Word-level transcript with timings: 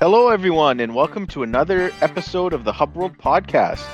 Hello, 0.00 0.30
everyone, 0.30 0.80
and 0.80 0.94
welcome 0.94 1.26
to 1.26 1.42
another 1.42 1.92
episode 2.00 2.54
of 2.54 2.64
the 2.64 2.72
Hub 2.72 2.96
World 2.96 3.18
Podcast. 3.18 3.84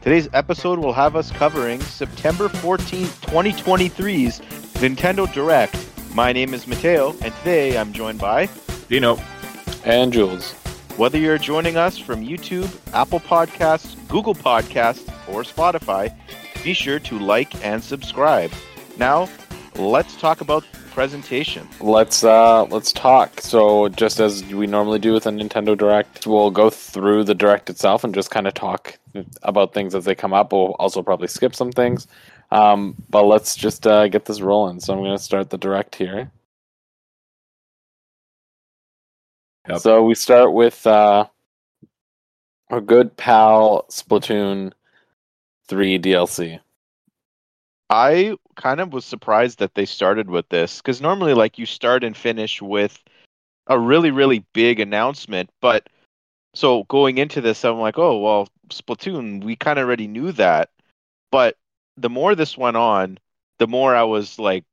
Today's 0.00 0.26
episode 0.32 0.78
will 0.78 0.94
have 0.94 1.16
us 1.16 1.30
covering 1.30 1.82
September 1.82 2.48
14th, 2.48 3.20
2023's 3.26 4.40
Nintendo 4.80 5.30
Direct. 5.30 5.76
My 6.14 6.32
name 6.32 6.54
is 6.54 6.66
Matteo, 6.66 7.10
and 7.20 7.34
today 7.34 7.76
I'm 7.76 7.92
joined 7.92 8.18
by 8.18 8.48
Dino. 8.88 9.18
And 9.84 10.10
Jules. 10.14 10.52
Whether 10.96 11.18
you're 11.18 11.36
joining 11.36 11.76
us 11.76 11.98
from 11.98 12.26
YouTube, 12.26 12.74
Apple 12.94 13.20
Podcasts, 13.20 13.96
Google 14.08 14.34
Podcasts, 14.34 15.06
or 15.28 15.42
Spotify, 15.42 16.16
be 16.64 16.72
sure 16.72 17.00
to 17.00 17.18
like 17.18 17.62
and 17.62 17.84
subscribe. 17.84 18.50
Now, 18.96 19.28
let's 19.76 20.16
talk 20.16 20.40
about 20.40 20.64
presentation. 20.90 21.68
Let's 21.80 22.24
uh 22.24 22.64
let's 22.64 22.92
talk. 22.92 23.40
So 23.40 23.88
just 23.88 24.20
as 24.20 24.44
we 24.44 24.66
normally 24.66 24.98
do 24.98 25.12
with 25.12 25.26
a 25.26 25.30
Nintendo 25.30 25.76
Direct, 25.76 26.26
we'll 26.26 26.50
go 26.50 26.70
through 26.70 27.24
the 27.24 27.34
Direct 27.34 27.70
itself 27.70 28.04
and 28.04 28.14
just 28.14 28.30
kind 28.30 28.46
of 28.46 28.54
talk 28.54 28.98
about 29.42 29.72
things 29.72 29.94
as 29.94 30.04
they 30.04 30.14
come 30.14 30.32
up. 30.32 30.52
We'll 30.52 30.74
also 30.78 31.02
probably 31.02 31.28
skip 31.28 31.54
some 31.54 31.72
things. 31.72 32.06
Um, 32.50 32.96
but 33.08 33.24
let's 33.24 33.54
just 33.56 33.86
uh, 33.86 34.08
get 34.08 34.24
this 34.24 34.40
rolling. 34.40 34.80
So 34.80 34.92
I'm 34.92 35.00
going 35.00 35.16
to 35.16 35.22
start 35.22 35.50
the 35.50 35.58
Direct 35.58 35.94
here. 35.94 36.30
Yep. 39.68 39.78
So 39.78 40.02
we 40.02 40.14
start 40.14 40.52
with 40.52 40.84
uh, 40.86 41.26
our 42.70 42.80
good 42.80 43.16
pal 43.16 43.86
Splatoon 43.90 44.72
3 45.68 45.98
DLC. 45.98 46.60
I 47.90 48.36
kind 48.54 48.80
of 48.80 48.92
was 48.92 49.04
surprised 49.04 49.58
that 49.58 49.74
they 49.74 49.84
started 49.84 50.30
with 50.30 50.48
this 50.48 50.78
because 50.78 51.00
normally, 51.00 51.34
like, 51.34 51.58
you 51.58 51.66
start 51.66 52.04
and 52.04 52.16
finish 52.16 52.62
with 52.62 53.02
a 53.66 53.78
really, 53.78 54.12
really 54.12 54.44
big 54.52 54.78
announcement. 54.78 55.50
But 55.60 55.88
so 56.54 56.84
going 56.84 57.18
into 57.18 57.40
this, 57.40 57.64
I'm 57.64 57.78
like, 57.80 57.98
oh, 57.98 58.18
well, 58.20 58.48
Splatoon, 58.68 59.42
we 59.42 59.56
kind 59.56 59.78
of 59.78 59.86
already 59.86 60.06
knew 60.06 60.30
that. 60.32 60.70
But 61.32 61.56
the 61.96 62.08
more 62.10 62.34
this 62.36 62.56
went 62.56 62.76
on, 62.76 63.18
the 63.58 63.66
more 63.66 63.94
I 63.94 64.04
was 64.04 64.38
like 64.38 64.64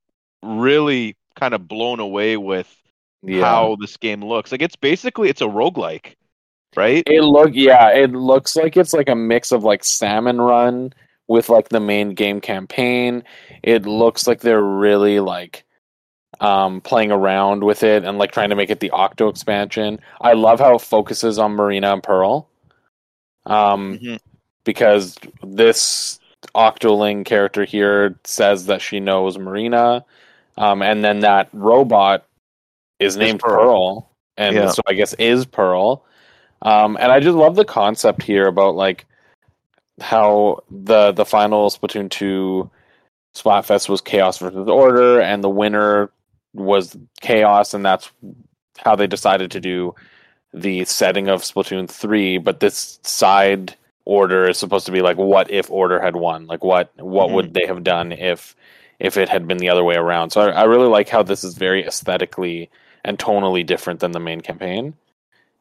really 0.43 1.15
kind 1.35 1.53
of 1.55 1.67
blown 1.67 1.99
away 1.99 2.37
with 2.37 2.73
Yeah. 3.23 3.41
how 3.41 3.77
this 3.81 3.97
game 3.97 4.23
looks. 4.23 4.51
Like, 4.51 4.61
it's 4.61 4.75
basically 4.75 5.29
it's 5.29 5.41
a 5.41 5.45
roguelike, 5.45 6.15
right? 6.75 7.03
It 7.07 7.23
look 7.23 7.51
yeah, 7.53 7.89
it 7.89 8.11
looks 8.11 8.55
like 8.55 8.77
it's 8.77 8.93
like 8.93 9.09
a 9.09 9.15
mix 9.15 9.51
of 9.51 9.63
like 9.63 9.83
Salmon 9.83 10.39
Run 10.39 10.93
with 11.27 11.49
like 11.49 11.69
the 11.69 11.79
main 11.79 12.13
game 12.13 12.39
campaign. 12.41 13.23
It 13.63 13.85
looks 13.85 14.27
like 14.27 14.41
they're 14.41 14.61
really 14.63 15.19
like 15.19 15.63
um 16.39 16.81
playing 16.81 17.11
around 17.11 17.63
with 17.63 17.83
it 17.83 18.03
and 18.03 18.17
like 18.17 18.31
trying 18.31 18.49
to 18.49 18.55
make 18.55 18.69
it 18.69 18.79
the 18.79 18.91
Octo 18.91 19.27
expansion. 19.27 19.99
I 20.21 20.33
love 20.33 20.59
how 20.59 20.75
it 20.75 20.81
focuses 20.81 21.39
on 21.39 21.53
Marina 21.53 21.93
and 21.93 22.03
Pearl. 22.03 22.47
Um 23.45 23.97
Mhm. 23.99 24.19
because 24.63 25.17
this 25.43 26.19
Octoling 26.53 27.25
character 27.25 27.63
here 27.65 28.19
says 28.23 28.65
that 28.67 28.81
she 28.81 28.99
knows 28.99 29.37
Marina. 29.37 30.05
Um 30.57 30.81
and 30.81 31.03
then 31.03 31.19
that 31.21 31.49
robot 31.53 32.25
is 32.99 33.17
named 33.17 33.39
Pearl. 33.39 33.59
Pearl. 33.59 34.09
and 34.37 34.55
Yeah. 34.55 34.69
so 34.69 34.81
I 34.87 34.93
guess 34.93 35.13
is 35.15 35.45
Pearl. 35.45 36.03
Um, 36.61 36.97
and 36.99 37.11
I 37.11 37.19
just 37.19 37.35
love 37.37 37.55
the 37.55 37.65
concept 37.65 38.23
here 38.23 38.47
about 38.47 38.75
like 38.75 39.05
how 39.99 40.63
the 40.69 41.11
the 41.11 41.25
final 41.25 41.69
Splatoon 41.69 42.09
two 42.09 42.69
Splatfest 43.35 43.89
was 43.89 44.01
Chaos 44.01 44.37
versus 44.39 44.67
Order, 44.67 45.21
and 45.21 45.43
the 45.43 45.49
winner 45.49 46.11
was 46.53 46.97
Chaos, 47.21 47.73
and 47.73 47.85
that's 47.85 48.09
how 48.77 48.95
they 48.95 49.07
decided 49.07 49.51
to 49.51 49.59
do 49.59 49.95
the 50.53 50.85
setting 50.85 51.27
of 51.27 51.41
Splatoon 51.41 51.89
three. 51.89 52.37
But 52.37 52.59
this 52.59 52.99
side 53.03 53.75
order 54.05 54.47
is 54.49 54.57
supposed 54.57 54.85
to 54.85 54.91
be 54.91 55.01
like, 55.01 55.17
what 55.17 55.51
if 55.51 55.69
Order 55.69 55.99
had 55.99 56.15
won? 56.15 56.47
Like, 56.47 56.63
what 56.63 56.91
what 56.97 57.31
would 57.31 57.47
mm-hmm. 57.47 57.53
they 57.53 57.65
have 57.67 57.83
done 57.83 58.11
if 58.11 58.55
if 58.99 59.17
it 59.17 59.29
had 59.29 59.47
been 59.47 59.57
the 59.57 59.69
other 59.69 59.83
way 59.83 59.95
around? 59.95 60.31
So 60.31 60.41
I, 60.41 60.49
I 60.49 60.63
really 60.63 60.87
like 60.87 61.09
how 61.09 61.23
this 61.23 61.43
is 61.43 61.55
very 61.55 61.85
aesthetically 61.85 62.69
and 63.03 63.19
tonally 63.19 63.65
different 63.65 63.99
than 63.99 64.11
the 64.11 64.19
main 64.19 64.41
campaign. 64.41 64.95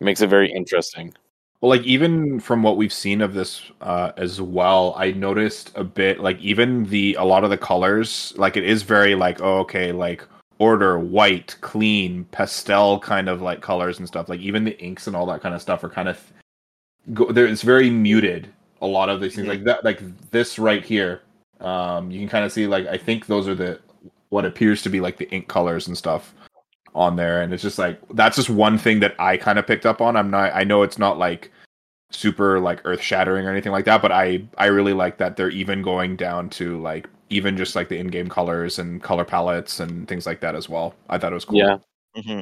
It 0.00 0.04
makes 0.04 0.20
it 0.20 0.28
very 0.28 0.50
interesting. 0.52 1.14
Well, 1.60 1.70
like 1.70 1.82
even 1.84 2.38
from 2.38 2.62
what 2.62 2.76
we've 2.76 2.92
seen 2.92 3.20
of 3.22 3.32
this 3.34 3.62
uh, 3.80 4.12
as 4.16 4.40
well, 4.40 4.94
I 4.96 5.12
noticed 5.12 5.72
a 5.74 5.84
bit 5.84 6.20
like 6.20 6.38
even 6.40 6.84
the 6.84 7.14
a 7.18 7.24
lot 7.24 7.44
of 7.44 7.50
the 7.50 7.56
colors, 7.58 8.34
like 8.36 8.56
it 8.56 8.64
is 8.64 8.82
very 8.82 9.14
like 9.14 9.40
oh 9.40 9.58
okay, 9.60 9.90
like 9.92 10.26
order, 10.58 10.98
white, 10.98 11.56
clean, 11.62 12.24
pastel 12.26 12.98
kind 13.00 13.28
of 13.28 13.40
like 13.42 13.60
colors 13.62 13.98
and 13.98 14.06
stuff. 14.06 14.28
Like 14.28 14.40
even 14.40 14.64
the 14.64 14.78
inks 14.82 15.06
and 15.06 15.16
all 15.16 15.26
that 15.26 15.40
kind 15.40 15.54
of 15.54 15.62
stuff 15.62 15.82
are 15.82 15.88
kind 15.88 16.08
of 16.08 16.20
go 17.14 17.32
there. 17.32 17.46
It's 17.46 17.62
very 17.62 17.90
muted. 17.90 18.48
A 18.82 18.86
lot 18.86 19.08
of 19.08 19.20
these 19.22 19.34
things, 19.34 19.46
Mhm. 19.46 19.50
like 19.50 19.64
that, 19.64 19.84
like 19.84 20.30
this 20.30 20.58
right 20.58 20.84
here, 20.84 21.22
um, 21.60 22.10
you 22.10 22.20
can 22.20 22.28
kind 22.28 22.44
of 22.44 22.52
see 22.52 22.66
like 22.66 22.86
I 22.86 22.98
think 22.98 23.26
those 23.26 23.48
are 23.48 23.54
the 23.54 23.80
what 24.28 24.44
appears 24.44 24.82
to 24.82 24.90
be 24.90 25.00
like 25.00 25.16
the 25.16 25.30
ink 25.30 25.48
colors 25.48 25.86
and 25.86 25.96
stuff 25.96 26.34
on 26.96 27.16
there 27.16 27.42
and 27.42 27.52
it's 27.52 27.62
just 27.62 27.78
like 27.78 28.00
that's 28.14 28.36
just 28.36 28.50
one 28.50 28.78
thing 28.78 29.00
that 29.00 29.14
I 29.18 29.36
kind 29.36 29.58
of 29.58 29.66
picked 29.66 29.86
up 29.86 30.00
on. 30.00 30.16
I'm 30.16 30.30
not 30.30 30.54
I 30.54 30.64
know 30.64 30.82
it's 30.82 30.98
not 30.98 31.18
like 31.18 31.52
super 32.10 32.58
like 32.60 32.80
earth 32.84 33.00
shattering 33.00 33.46
or 33.46 33.50
anything 33.50 33.72
like 33.72 33.84
that, 33.84 34.02
but 34.02 34.10
I 34.12 34.44
I 34.58 34.66
really 34.66 34.94
like 34.94 35.18
that 35.18 35.36
they're 35.36 35.50
even 35.50 35.82
going 35.82 36.16
down 36.16 36.48
to 36.50 36.80
like 36.80 37.08
even 37.28 37.56
just 37.56 37.74
like 37.76 37.88
the 37.88 37.98
in-game 37.98 38.28
colors 38.28 38.78
and 38.78 39.02
color 39.02 39.24
palettes 39.24 39.80
and 39.80 40.06
things 40.08 40.26
like 40.26 40.40
that 40.40 40.54
as 40.54 40.68
well. 40.68 40.94
I 41.08 41.18
thought 41.18 41.32
it 41.32 41.34
was 41.34 41.44
cool. 41.44 41.58
Yeah. 41.58 41.78
mm-hmm. 42.16 42.40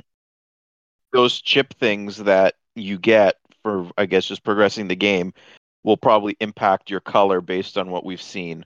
Those 1.13 1.41
chip 1.41 1.75
things 1.75 2.19
that 2.19 2.55
you 2.75 2.99
get 2.99 3.37
for, 3.63 3.89
I 3.97 4.07
guess, 4.07 4.27
just 4.27 4.45
progressing 4.45 4.89
the 4.89 4.97
game 4.97 5.33
will 5.85 5.97
probably 5.97 6.37
impact 6.41 6.91
your 6.91 7.01
color 7.01 7.41
based 7.41 7.79
on 7.79 7.91
what 7.91 8.05
we've 8.05 8.23
seen. 8.23 8.65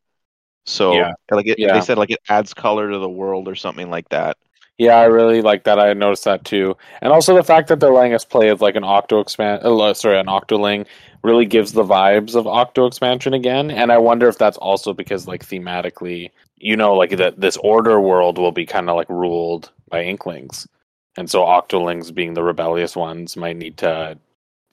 So, 0.66 0.92
Yeah. 0.94 1.12
like 1.30 1.46
it, 1.46 1.58
Yeah. 1.58 1.74
they 1.74 1.80
said, 1.80 1.98
like 1.98 2.10
it 2.10 2.20
adds 2.28 2.52
color 2.52 2.90
to 2.90 2.98
the 2.98 3.08
world 3.08 3.48
or 3.48 3.54
something 3.54 3.90
like 3.90 4.08
that. 4.08 4.36
Yeah, 4.78 4.94
I 4.96 5.06
really 5.06 5.42
like 5.42 5.64
that. 5.64 5.80
I 5.80 5.92
noticed 5.92 6.24
that 6.24 6.44
too, 6.44 6.76
and 7.02 7.12
also 7.12 7.34
the 7.34 7.42
fact 7.42 7.68
that 7.68 7.80
they're 7.80 7.92
letting 7.92 8.14
us 8.14 8.24
play 8.24 8.48
as 8.48 8.60
like 8.60 8.76
an 8.76 8.84
Octo 8.84 9.18
expand. 9.18 9.62
Uh, 9.64 9.92
sorry, 9.92 10.20
an 10.20 10.26
Octoling 10.26 10.86
really 11.24 11.46
gives 11.46 11.72
the 11.72 11.82
vibes 11.82 12.36
of 12.36 12.46
Octo 12.46 12.86
expansion 12.86 13.34
again. 13.34 13.72
And 13.72 13.90
I 13.90 13.98
wonder 13.98 14.28
if 14.28 14.38
that's 14.38 14.56
also 14.58 14.92
because 14.92 15.26
like 15.26 15.44
thematically, 15.44 16.30
you 16.56 16.76
know, 16.76 16.94
like 16.94 17.16
that 17.16 17.40
this 17.40 17.56
Order 17.56 18.00
world 18.00 18.38
will 18.38 18.52
be 18.52 18.64
kind 18.64 18.88
of 18.88 18.94
like 18.94 19.08
ruled 19.08 19.72
by 19.88 20.04
Inklings, 20.04 20.68
and 21.16 21.28
so 21.28 21.42
Octolings, 21.42 22.14
being 22.14 22.34
the 22.34 22.44
rebellious 22.44 22.94
ones, 22.94 23.36
might 23.36 23.56
need 23.56 23.78
to 23.78 24.16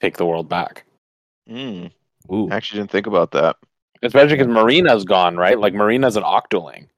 take 0.01 0.17
the 0.17 0.25
world 0.25 0.47
back. 0.47 0.85
Mm, 1.49 1.91
Ooh. 2.31 2.49
I 2.51 2.55
actually 2.57 2.81
didn't 2.81 2.91
think 2.91 3.07
about 3.07 3.31
that. 3.31 3.55
Especially 4.03 4.35
because 4.37 4.53
Marina's 4.53 5.03
gone, 5.03 5.35
right? 5.35 5.59
Like 5.59 5.73
Marina's 5.73 6.15
an 6.15 6.23
Octoling, 6.23 6.89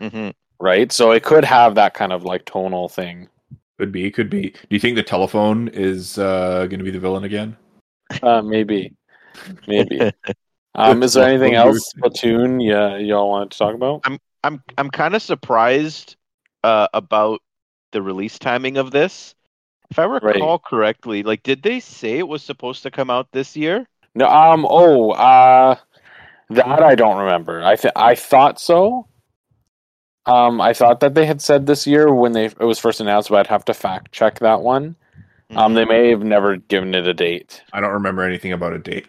hmm 0.00 0.30
right? 0.60 0.90
So 0.92 1.10
it 1.12 1.22
could 1.22 1.44
have 1.44 1.74
that 1.76 1.94
kind 1.94 2.12
of 2.12 2.24
like 2.24 2.44
tonal 2.44 2.88
thing. 2.88 3.28
Could 3.78 3.92
be, 3.92 4.10
could 4.10 4.28
be. 4.28 4.50
Do 4.50 4.68
you 4.70 4.80
think 4.80 4.96
the 4.96 5.02
telephone 5.02 5.68
is 5.68 6.18
uh 6.18 6.66
going 6.66 6.78
to 6.78 6.84
be 6.84 6.90
the 6.90 6.98
villain 6.98 7.24
again? 7.24 7.56
Uh, 8.22 8.42
maybe, 8.42 8.94
maybe. 9.66 10.12
Um, 10.74 11.02
is 11.02 11.14
there 11.14 11.28
anything 11.28 11.54
else, 11.54 11.92
Splatoon? 11.92 12.64
Yeah, 12.64 12.98
y'all 12.98 13.28
wanted 13.28 13.50
to 13.50 13.58
talk 13.58 13.74
about? 13.74 14.02
I'm 14.04 14.18
I'm 14.44 14.62
I'm 14.78 14.90
kind 14.90 15.16
of 15.16 15.22
surprised 15.22 16.14
uh, 16.62 16.86
about 16.94 17.40
the 17.90 18.00
release 18.00 18.38
timing 18.38 18.76
of 18.76 18.92
this. 18.92 19.34
If 19.90 19.98
I 19.98 20.04
recall 20.04 20.60
correctly, 20.60 21.24
like, 21.24 21.42
did 21.42 21.64
they 21.64 21.80
say 21.80 22.18
it 22.18 22.28
was 22.28 22.44
supposed 22.44 22.84
to 22.84 22.92
come 22.92 23.10
out 23.10 23.26
this 23.32 23.56
year? 23.56 23.88
No. 24.14 24.28
Um. 24.28 24.66
Oh. 24.68 25.10
Uh. 25.12 25.76
That 26.50 26.82
I 26.82 26.94
don't 26.94 27.18
remember. 27.18 27.62
I 27.62 27.74
th- 27.74 27.94
I 27.96 28.14
thought 28.14 28.60
so. 28.60 29.08
Um. 30.28 30.60
I 30.60 30.72
thought 30.72 31.00
that 31.00 31.14
they 31.14 31.26
had 31.26 31.40
said 31.40 31.66
this 31.66 31.86
year 31.86 32.12
when 32.12 32.32
they 32.32 32.46
it 32.46 32.60
was 32.60 32.78
first 32.78 33.00
announced, 33.00 33.28
but 33.30 33.38
I'd 33.40 33.46
have 33.48 33.64
to 33.66 33.74
fact 33.74 34.12
check 34.12 34.38
that 34.40 34.60
one. 34.60 34.94
Um. 35.56 35.74
They 35.74 35.84
may 35.84 36.10
have 36.10 36.22
never 36.22 36.56
given 36.56 36.94
it 36.94 37.06
a 37.08 37.14
date, 37.14 37.62
I 37.72 37.80
don't 37.80 37.92
remember 37.92 38.22
anything 38.22 38.52
about 38.52 38.72
a 38.74 38.78
date. 38.78 39.06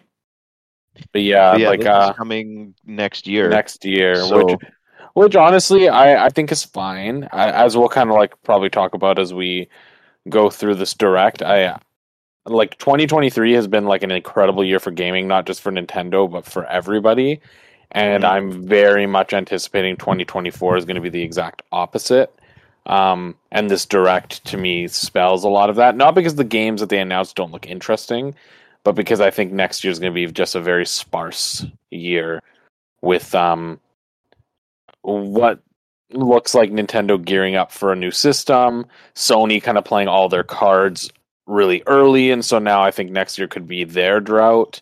but 1.12 1.22
yeah, 1.22 1.56
yeah, 1.56 1.68
like 1.68 1.80
this 1.80 1.86
is 1.86 1.92
uh, 1.92 2.12
coming 2.14 2.74
next 2.86 3.26
year. 3.26 3.48
next 3.48 3.84
year, 3.84 4.16
So- 4.16 4.46
which 4.46 4.60
which 5.14 5.36
honestly 5.36 5.88
I 5.88 6.26
I 6.26 6.28
think 6.30 6.50
is 6.52 6.64
fine. 6.64 7.28
I, 7.32 7.50
as 7.50 7.76
we'll 7.76 7.88
kind 7.88 8.10
of 8.10 8.16
like 8.16 8.32
probably 8.42 8.70
talk 8.70 8.94
about 8.94 9.18
as 9.18 9.34
we 9.34 9.68
go 10.28 10.50
through 10.50 10.76
this 10.76 10.94
direct. 10.94 11.42
I 11.42 11.76
like 12.46 12.78
2023 12.78 13.52
has 13.54 13.66
been 13.66 13.84
like 13.84 14.02
an 14.02 14.10
incredible 14.10 14.64
year 14.64 14.78
for 14.80 14.90
gaming, 14.90 15.28
not 15.28 15.46
just 15.46 15.60
for 15.60 15.70
Nintendo 15.72 16.30
but 16.30 16.44
for 16.46 16.64
everybody. 16.66 17.40
And 17.92 18.24
Mhm. 18.24 18.28
I'm 18.28 18.66
very 18.66 19.06
much 19.06 19.32
anticipating 19.32 19.96
2024 19.96 20.76
is 20.76 20.84
going 20.84 20.96
to 20.96 21.00
be 21.00 21.08
the 21.08 21.22
exact 21.22 21.62
opposite. 21.72 22.32
Um, 22.86 23.34
and 23.52 23.70
this 23.70 23.86
direct 23.86 24.44
to 24.46 24.56
me 24.56 24.88
spells 24.88 25.44
a 25.44 25.48
lot 25.48 25.70
of 25.70 25.76
that. 25.76 25.96
Not 25.96 26.14
because 26.14 26.36
the 26.36 26.44
games 26.44 26.80
that 26.80 26.88
they 26.88 26.98
announced 26.98 27.36
don't 27.36 27.52
look 27.52 27.66
interesting, 27.66 28.34
but 28.84 28.92
because 28.92 29.20
I 29.20 29.30
think 29.30 29.52
next 29.52 29.84
year 29.84 29.90
is 29.90 29.98
going 29.98 30.12
to 30.12 30.14
be 30.14 30.30
just 30.32 30.54
a 30.54 30.60
very 30.60 30.86
sparse 30.86 31.66
year 31.90 32.42
with 33.02 33.34
um 33.34 33.80
what 35.02 35.60
looks 36.12 36.54
like 36.54 36.70
Nintendo 36.70 37.22
gearing 37.22 37.54
up 37.56 37.70
for 37.72 37.92
a 37.92 37.96
new 37.96 38.10
system, 38.10 38.86
Sony 39.14 39.62
kind 39.62 39.78
of 39.78 39.84
playing 39.84 40.08
all 40.08 40.28
their 40.28 40.42
cards 40.42 41.10
really 41.46 41.82
early, 41.86 42.30
and 42.30 42.44
so 42.44 42.58
now 42.58 42.82
I 42.82 42.90
think 42.90 43.10
next 43.10 43.38
year 43.38 43.48
could 43.48 43.66
be 43.68 43.84
their 43.84 44.20
drought. 44.20 44.80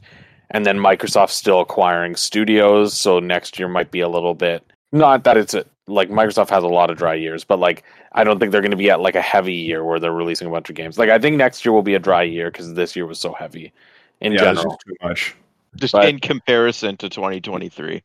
And 0.50 0.64
then 0.64 0.78
Microsoft's 0.78 1.34
still 1.34 1.60
acquiring 1.60 2.16
studios, 2.16 2.98
so 2.98 3.18
next 3.20 3.58
year 3.58 3.68
might 3.68 3.90
be 3.90 4.00
a 4.00 4.08
little 4.08 4.34
bit. 4.34 4.64
Not 4.92 5.24
that 5.24 5.36
it's 5.36 5.52
a, 5.52 5.66
like 5.86 6.08
Microsoft 6.08 6.48
has 6.50 6.64
a 6.64 6.68
lot 6.68 6.90
of 6.90 6.96
dry 6.96 7.14
years, 7.14 7.44
but 7.44 7.58
like 7.58 7.84
I 8.12 8.24
don't 8.24 8.38
think 8.38 8.52
they're 8.52 8.62
going 8.62 8.70
to 8.70 8.76
be 8.76 8.90
at 8.90 9.00
like 9.00 9.14
a 9.14 9.20
heavy 9.20 9.54
year 9.54 9.84
where 9.84 10.00
they're 10.00 10.12
releasing 10.12 10.48
a 10.48 10.50
bunch 10.50 10.70
of 10.70 10.76
games. 10.76 10.98
Like 10.98 11.10
I 11.10 11.18
think 11.18 11.36
next 11.36 11.64
year 11.64 11.72
will 11.72 11.82
be 11.82 11.94
a 11.94 11.98
dry 11.98 12.22
year 12.22 12.50
because 12.50 12.72
this 12.74 12.96
year 12.96 13.06
was 13.06 13.18
so 13.18 13.32
heavy 13.32 13.72
in 14.20 14.32
yeah, 14.32 14.38
general. 14.38 14.64
just 14.64 14.80
too 14.86 14.94
much. 15.02 15.36
Just 15.76 15.92
But- 15.92 16.08
in 16.08 16.18
comparison 16.18 16.96
to 16.96 17.08
2023. 17.08 18.02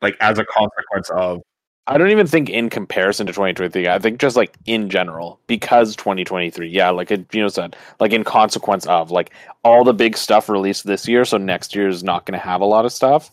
Like 0.00 0.16
as 0.20 0.38
a 0.38 0.44
consequence 0.44 1.10
of 1.10 1.42
I 1.86 1.98
don't 1.98 2.10
even 2.10 2.26
think 2.26 2.48
in 2.48 2.70
comparison 2.70 3.26
to 3.26 3.32
2023. 3.32 3.88
I 3.88 3.98
think 3.98 4.18
just 4.18 4.36
like 4.36 4.56
in 4.64 4.88
general 4.88 5.38
because 5.46 5.96
2023. 5.96 6.68
Yeah, 6.68 6.90
like 6.90 7.10
it, 7.10 7.26
you 7.34 7.42
know 7.42 7.48
said, 7.48 7.76
like 8.00 8.12
in 8.12 8.24
consequence 8.24 8.86
of 8.86 9.10
like 9.10 9.32
all 9.62 9.84
the 9.84 9.92
big 9.92 10.16
stuff 10.16 10.48
released 10.48 10.86
this 10.86 11.06
year, 11.06 11.24
so 11.24 11.36
next 11.36 11.74
year 11.74 11.88
is 11.88 12.02
not 12.02 12.24
going 12.24 12.38
to 12.38 12.44
have 12.44 12.62
a 12.62 12.66
lot 12.66 12.86
of 12.86 12.92
stuff. 12.92 13.30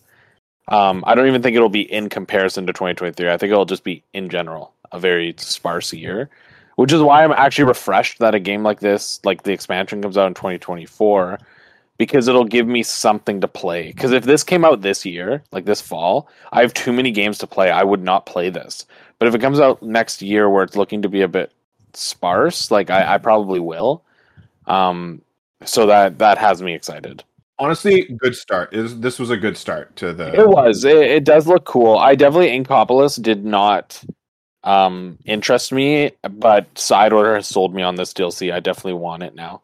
Um, 0.67 1.03
I 1.07 1.15
don't 1.15 1.27
even 1.27 1.41
think 1.41 1.55
it'll 1.55 1.69
be 1.69 1.81
in 1.81 2.09
comparison 2.09 2.67
to 2.67 2.73
2023. 2.73 3.29
I 3.29 3.37
think 3.37 3.51
it'll 3.51 3.65
just 3.65 3.83
be 3.83 4.03
in 4.13 4.29
general 4.29 4.73
a 4.91 4.99
very 4.99 5.33
sparse 5.37 5.93
year, 5.93 6.29
which 6.75 6.91
is 6.91 7.01
why 7.01 7.23
I'm 7.23 7.31
actually 7.31 7.65
refreshed 7.65 8.19
that 8.19 8.35
a 8.35 8.39
game 8.39 8.63
like 8.63 8.81
this, 8.81 9.21
like 9.23 9.43
the 9.43 9.53
expansion, 9.53 10.01
comes 10.01 10.17
out 10.17 10.27
in 10.27 10.33
2024 10.33 11.39
because 12.01 12.27
it'll 12.27 12.43
give 12.43 12.65
me 12.65 12.81
something 12.81 13.39
to 13.39 13.47
play. 13.47 13.91
Because 13.91 14.11
if 14.11 14.23
this 14.23 14.43
came 14.43 14.65
out 14.65 14.81
this 14.81 15.05
year, 15.05 15.43
like 15.51 15.65
this 15.65 15.81
fall, 15.81 16.27
I 16.51 16.61
have 16.61 16.73
too 16.73 16.91
many 16.91 17.11
games 17.11 17.37
to 17.37 17.45
play. 17.45 17.69
I 17.69 17.83
would 17.83 18.01
not 18.01 18.25
play 18.25 18.49
this. 18.49 18.87
But 19.19 19.27
if 19.27 19.35
it 19.35 19.39
comes 19.39 19.59
out 19.59 19.83
next 19.83 20.19
year 20.19 20.49
where 20.49 20.63
it's 20.63 20.75
looking 20.75 21.03
to 21.03 21.09
be 21.09 21.21
a 21.21 21.27
bit 21.27 21.51
sparse, 21.93 22.71
like 22.71 22.89
I, 22.89 23.13
I 23.13 23.17
probably 23.19 23.59
will. 23.59 24.03
Um, 24.65 25.21
so 25.63 25.85
that 25.85 26.17
that 26.17 26.39
has 26.39 26.63
me 26.63 26.73
excited. 26.73 27.23
honestly, 27.59 28.05
good 28.17 28.35
start. 28.35 28.73
Is 28.73 28.99
this 28.99 29.19
was 29.19 29.29
a 29.29 29.37
good 29.37 29.55
start 29.55 29.95
to 29.97 30.11
the 30.11 30.33
It 30.33 30.47
was. 30.47 30.83
It, 30.83 30.97
it 30.97 31.23
does 31.23 31.45
look 31.45 31.65
cool. 31.65 31.99
I 31.99 32.15
definitely 32.15 32.49
Inkopolis 32.49 33.21
did 33.21 33.45
not 33.45 34.03
um 34.63 35.19
interest 35.25 35.71
me, 35.71 36.13
but 36.31 36.65
Side 36.75 37.13
Order 37.13 37.35
has 37.35 37.45
sold 37.45 37.75
me 37.75 37.83
on 37.83 37.93
this 37.93 38.11
DLC. 38.11 38.51
I 38.51 38.59
definitely 38.59 38.93
want 38.93 39.21
it 39.21 39.35
now. 39.35 39.61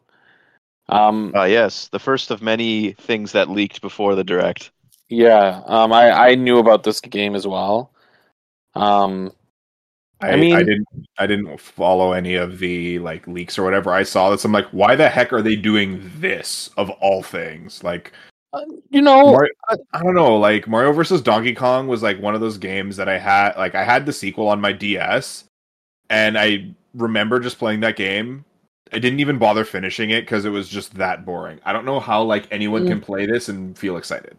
Um 0.88 1.32
Uh, 1.34 1.44
yes, 1.44 1.88
the 1.88 1.98
first 1.98 2.30
of 2.30 2.42
many 2.42 2.92
things 2.92 3.32
that 3.32 3.50
leaked 3.50 3.80
before 3.80 4.14
the 4.14 4.24
direct. 4.24 4.70
yeah, 5.08 5.62
um 5.66 5.92
I 5.92 6.10
I 6.10 6.34
knew 6.34 6.58
about 6.58 6.82
this 6.82 7.00
game 7.00 7.34
as 7.34 7.46
well. 7.46 7.92
Um 8.74 9.32
I, 10.20 10.30
I 10.30 10.32
I 10.32 10.62
didn't 10.64 10.88
I 11.18 11.26
didn't 11.26 11.60
follow 11.60 12.12
any 12.12 12.34
of 12.34 12.58
the 12.58 12.98
like 12.98 13.26
leaks 13.28 13.58
or 13.58 13.64
whatever. 13.64 13.92
I 13.92 14.02
saw 14.02 14.30
this. 14.30 14.44
I'm 14.44 14.52
like, 14.52 14.68
why 14.70 14.96
the 14.96 15.08
heck 15.08 15.32
are 15.32 15.42
they 15.42 15.54
doing 15.54 16.10
this 16.16 16.70
of 16.76 16.90
all 16.90 17.22
things? 17.22 17.84
Like 17.84 18.12
you 18.90 19.02
know, 19.02 19.32
Mario, 19.32 19.52
I, 19.68 19.76
I 19.92 20.02
don't 20.02 20.14
know. 20.14 20.36
Like 20.36 20.66
Mario 20.66 20.92
versus 20.92 21.20
Donkey 21.20 21.54
Kong 21.54 21.86
was 21.86 22.02
like 22.02 22.20
one 22.20 22.34
of 22.34 22.40
those 22.40 22.58
games 22.58 22.96
that 22.96 23.08
I 23.08 23.18
had. 23.18 23.56
Like 23.56 23.74
I 23.74 23.84
had 23.84 24.06
the 24.06 24.12
sequel 24.12 24.48
on 24.48 24.60
my 24.60 24.72
DS, 24.72 25.44
and 26.10 26.38
I 26.38 26.74
remember 26.94 27.38
just 27.40 27.58
playing 27.58 27.80
that 27.80 27.96
game. 27.96 28.44
I 28.92 28.98
didn't 28.98 29.20
even 29.20 29.38
bother 29.38 29.64
finishing 29.64 30.10
it 30.10 30.22
because 30.22 30.44
it 30.44 30.50
was 30.50 30.68
just 30.68 30.94
that 30.94 31.24
boring. 31.24 31.60
I 31.64 31.72
don't 31.72 31.84
know 31.84 32.00
how 32.00 32.22
like 32.22 32.46
anyone 32.50 32.84
Mm. 32.84 32.88
can 32.88 33.00
play 33.00 33.26
this 33.26 33.48
and 33.48 33.76
feel 33.76 33.96
excited. 33.96 34.38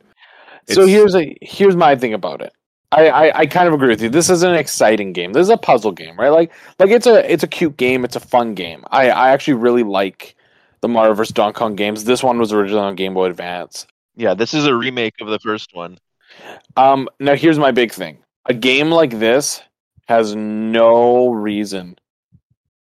So 0.68 0.86
here's 0.86 1.16
a 1.16 1.36
here's 1.42 1.76
my 1.76 1.96
thing 1.96 2.14
about 2.14 2.42
it. 2.42 2.54
I, 2.92 3.10
I, 3.10 3.40
I 3.42 3.46
kind 3.46 3.68
of 3.68 3.74
agree 3.76 3.90
with 3.90 4.02
you. 4.02 4.10
This 4.10 4.30
is 4.32 4.42
an 4.44 4.56
exciting 4.56 5.14
game. 5.14 5.34
This 5.34 5.44
is 5.44 5.50
a 5.50 5.58
puzzle 5.58 5.92
game, 5.92 6.16
right? 6.18 6.30
Like 6.30 6.52
like 6.80 6.90
it's 6.90 7.06
a 7.08 7.32
it's 7.32 7.44
a 7.44 7.48
cute 7.48 7.78
game. 7.78 8.04
It's 8.04 8.16
a 8.16 8.20
fun 8.20 8.54
game. 8.56 8.84
I, 8.92 9.10
I 9.10 9.30
actually 9.30 9.56
really 9.56 9.84
like 9.84 10.36
the 10.82 10.88
Mario 10.88 11.14
vs 11.14 11.34
Donkey 11.34 11.58
Kong 11.58 11.76
games. 11.76 12.04
This 12.06 12.24
one 12.24 12.38
was 12.40 12.52
originally 12.54 12.82
on 12.84 12.96
Game 12.96 13.14
Boy 13.14 13.26
Advance. 13.26 13.86
Yeah, 14.16 14.34
this 14.34 14.54
is 14.54 14.66
a 14.66 14.74
remake 14.76 15.14
of 15.22 15.28
the 15.28 15.40
first 15.40 15.74
one. 15.76 15.98
Um, 16.78 17.08
now 17.20 17.36
here's 17.36 17.60
my 17.60 17.72
big 17.72 17.92
thing. 17.92 18.20
A 18.46 18.54
game 18.54 18.90
like 18.92 19.20
this 19.20 19.62
has 20.08 20.36
no 20.36 21.30
reason 21.30 21.98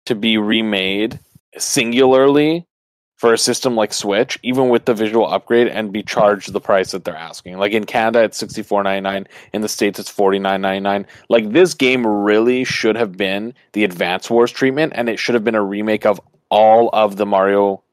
to 0.06 0.16
be 0.16 0.38
remade 0.38 1.20
singularly 1.58 2.66
for 3.18 3.34
a 3.34 3.38
system 3.38 3.76
like 3.76 3.92
Switch, 3.94 4.40
even 4.44 4.70
with 4.70 4.86
the 4.86 4.94
visual 4.94 5.28
upgrade, 5.28 5.68
and 5.68 5.92
be 5.92 6.02
charged 6.02 6.54
the 6.54 6.62
price 6.62 6.92
that 6.92 7.04
they're 7.04 7.18
asking. 7.18 7.58
Like 7.58 7.74
in 7.74 7.86
Canada, 7.86 8.24
it's 8.24 8.38
sixty 8.38 8.64
four 8.64 8.82
ninety 8.82 9.02
nine. 9.02 9.28
In 9.52 9.62
the 9.62 9.68
states, 9.68 10.00
it's 10.00 10.10
forty 10.10 10.40
nine 10.40 10.62
ninety 10.62 10.80
nine. 10.80 11.06
Like 11.28 11.52
this 11.52 11.74
game 11.74 12.08
really 12.08 12.64
should 12.64 12.96
have 12.96 13.18
been 13.18 13.54
the 13.74 13.84
Advance 13.84 14.30
Wars 14.30 14.52
treatment, 14.52 14.94
and 14.96 15.10
it 15.10 15.20
should 15.20 15.36
have 15.36 15.44
been 15.44 15.56
a 15.56 15.64
remake 15.64 16.06
of 16.06 16.22
all 16.50 16.90
of 16.94 17.18
the 17.18 17.26
Mario 17.26 17.84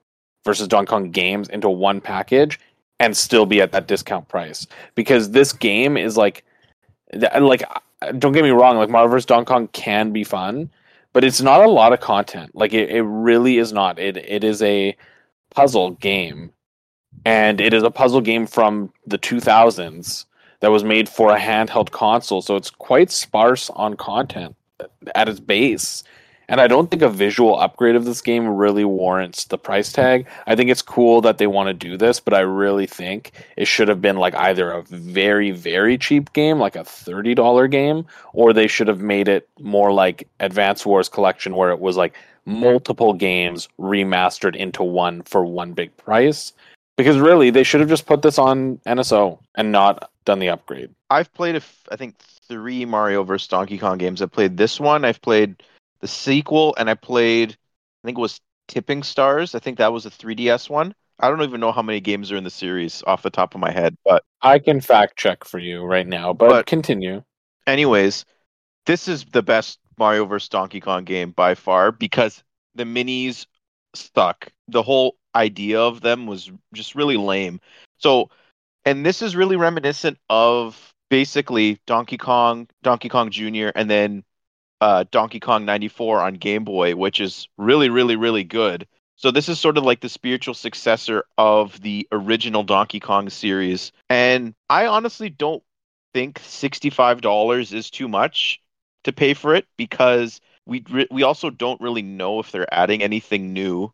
versus 0.45 0.69
Donkey 0.69 0.91
Kong 0.91 1.11
games 1.11 1.49
into 1.49 1.69
one 1.69 2.01
package, 2.01 2.61
and 3.01 3.17
still 3.17 3.47
be 3.47 3.61
at 3.61 3.73
that 3.73 3.89
discount 3.89 4.29
price. 4.29 4.67
Because 4.95 5.33
this 5.33 5.53
game 5.53 5.97
is 5.97 6.17
like, 6.17 6.45
like 7.41 7.65
uh, 8.01 8.13
don't 8.13 8.33
get 8.33 8.45
me 8.45 8.51
wrong, 8.51 8.77
like 8.77 8.91
Mario 8.91 9.09
vs 9.09 9.27
Donkey 9.27 9.49
Kong 9.49 9.67
can 9.73 10.13
be 10.13 10.23
fun, 10.23 10.71
but 11.17 11.25
it's 11.25 11.41
not 11.41 11.65
a 11.65 11.71
lot 11.71 11.95
of 11.95 12.01
content. 12.01 12.55
Like 12.55 12.75
it, 12.75 12.91
it 12.91 13.01
really 13.01 13.57
is 13.57 13.73
not. 13.73 13.99
It 13.99 14.19
it 14.19 14.45
is 14.45 14.61
a 14.61 14.95
puzzle 15.49 15.93
game, 15.93 16.53
and 17.25 17.59
it 17.59 17.73
is 17.73 17.83
a 17.83 17.91
puzzle 17.91 18.21
game 18.21 18.47
from 18.47 18.93
the 19.07 19.17
2000s 19.17 20.27
that 20.61 20.71
was 20.71 20.85
made 20.85 21.09
for 21.09 21.35
a 21.35 21.41
handheld 21.41 21.91
console. 21.91 22.43
So 22.43 22.55
it's 22.55 22.69
quite 22.69 23.11
sparse 23.11 23.71
on 23.71 23.97
content 23.97 24.57
at 25.15 25.27
its 25.27 25.41
base. 25.41 26.05
And 26.49 26.61
I 26.61 26.69
don't 26.69 26.91
think 26.91 27.03
a 27.03 27.09
visual 27.09 27.59
upgrade 27.59 27.97
of 27.97 28.05
this 28.05 28.21
game 28.21 28.47
really 28.47 28.85
warrants 28.85 29.45
the 29.47 29.59
price 29.59 29.93
tag. 29.93 30.27
I 30.47 30.55
think 30.55 30.71
it's 30.71 30.83
cool 30.83 31.21
that 31.23 31.39
they 31.39 31.47
want 31.47 31.69
to 31.69 31.75
do 31.75 31.97
this, 31.97 32.21
but 32.21 32.35
I 32.35 32.41
really 32.41 32.87
think 32.87 33.33
it 33.57 33.67
should 33.67 33.89
have 33.89 34.01
been 34.01 34.17
like 34.17 34.35
either 34.37 34.71
a 34.71 34.83
very, 34.83 35.51
very 35.51 35.99
cheap 35.99 36.33
game, 36.33 36.59
like 36.59 36.77
a 36.77 36.85
$30 36.85 37.71
game, 37.71 38.07
or 38.33 38.53
they 38.53 38.69
should 38.69 38.89
have 38.89 39.01
made 39.01 39.29
it 39.29 39.49
more 39.59 39.93
like 39.93 40.29
Advance 40.39 40.87
Wars 40.87 41.09
Collection, 41.09 41.57
where 41.57 41.71
it 41.71 41.81
was 41.81 41.97
like 41.97 42.15
multiple 42.45 43.13
games 43.13 43.69
remastered 43.79 44.55
into 44.55 44.85
one 44.85 45.23
for 45.23 45.45
one 45.45 45.73
big 45.73 45.97
price. 45.97 46.53
Because 46.97 47.19
really, 47.19 47.51
they 47.51 47.63
should 47.63 47.81
have 47.81 47.91
just 47.91 48.07
put 48.07 48.23
this 48.23 48.39
on 48.39 48.79
NSO 48.87 49.39
and 49.55 49.71
not 49.71 50.11
done 50.25 50.39
the 50.39 50.49
upgrade. 50.49 50.89
I've 51.11 51.33
played, 51.35 51.63
I 51.91 51.97
think, 51.97 52.17
three 52.19 52.87
Mario 52.87 53.23
vs. 53.23 53.49
Donkey 53.49 53.77
Kong 53.77 53.99
games. 53.99 54.23
I've 54.23 54.33
played 54.33 54.57
this 54.57 54.81
one. 54.81 55.05
I've 55.05 55.21
played 55.21 55.63
the 56.01 56.09
sequel, 56.09 56.75
and 56.79 56.89
I 56.91 56.95
played, 56.95 57.51
I 57.51 58.07
think 58.07 58.19
it 58.19 58.21
was 58.21 58.41
Tipping 58.69 59.03
Stars. 59.03 59.55
I 59.55 59.59
think 59.59 59.79
that 59.79 59.93
was 59.93 60.07
a 60.07 60.11
3DS 60.11 60.69
one. 60.69 60.95
I 61.19 61.29
don't 61.31 61.43
even 61.43 61.61
know 61.61 61.73
how 61.73 61.83
many 61.83 62.01
games 62.01 62.31
are 62.31 62.37
in 62.37 62.45
the 62.45 62.51
series 62.51 63.03
off 63.07 63.23
the 63.23 63.31
top 63.31 63.55
of 63.55 63.61
my 63.61 63.71
head, 63.71 63.97
but 64.05 64.23
I 64.43 64.59
can 64.59 64.81
fact 64.81 65.17
check 65.17 65.45
for 65.45 65.59
you 65.59 65.83
right 65.85 66.07
now, 66.07 66.33
but, 66.33 66.51
But- 66.51 66.67
continue. 66.67 67.23
anyways, 67.67 68.25
this 68.85 69.09
is 69.09 69.25
the 69.25 69.43
best 69.43 69.79
Mario 69.99 70.27
vs. 70.27 70.49
Donkey 70.51 70.81
Kong 70.81 71.05
game 71.05 71.31
by 71.31 71.55
far 71.55 71.91
because 71.91 72.45
the 72.75 72.85
minis 72.85 73.47
stuck. 73.95 74.49
The 74.69 74.83
whole 74.83 75.17
idea 75.35 75.81
of 75.81 76.03
them 76.03 76.27
was 76.27 76.51
just 76.75 76.95
really 76.95 77.17
lame. 77.17 77.61
So, 77.97 78.29
and 78.85 79.05
this 79.07 79.23
is 79.23 79.35
really 79.35 79.57
reminiscent 79.57 80.19
of 80.29 80.93
basically 81.09 81.81
Donkey 81.87 82.19
Kong, 82.19 82.69
Donkey 82.83 83.09
Kong 83.09 83.31
Jr., 83.31 83.69
and 83.75 83.89
then 83.89 84.23
uh, 84.81 85.05
Donkey 85.11 85.41
Kong 85.41 85.65
94 85.65 86.21
on 86.21 86.35
Game 86.35 86.65
Boy, 86.65 86.95
which 86.95 87.21
is 87.21 87.49
really, 87.57 87.89
really, 87.89 88.17
really 88.17 88.45
good. 88.45 88.87
So 89.17 89.31
this 89.31 89.49
is 89.49 89.59
sort 89.59 89.79
of 89.79 89.85
like 89.85 90.01
the 90.01 90.09
spiritual 90.11 90.55
successor 90.55 91.25
of 91.39 91.81
the 91.81 92.07
original 92.13 92.63
Donkey 92.63 93.01
Kong 93.01 93.31
series. 93.31 93.93
And 94.11 94.55
I 94.69 94.87
honestly 94.87 95.31
don't 95.31 95.63
think 96.13 96.39
$65 96.41 97.73
is 97.73 97.91
too 97.91 98.09
much 98.09 98.61
to 99.05 99.13
pay 99.13 99.35
for 99.35 99.55
it 99.55 99.67
because 99.77 100.41
we 100.67 100.83
re- 100.91 101.09
we 101.11 101.23
also 101.23 101.49
don't 101.49 101.81
really 101.81 102.03
know 102.03 102.41
if 102.41 102.51
they're 102.51 102.73
adding 102.75 103.03
anything 103.03 103.53
new 103.53 103.93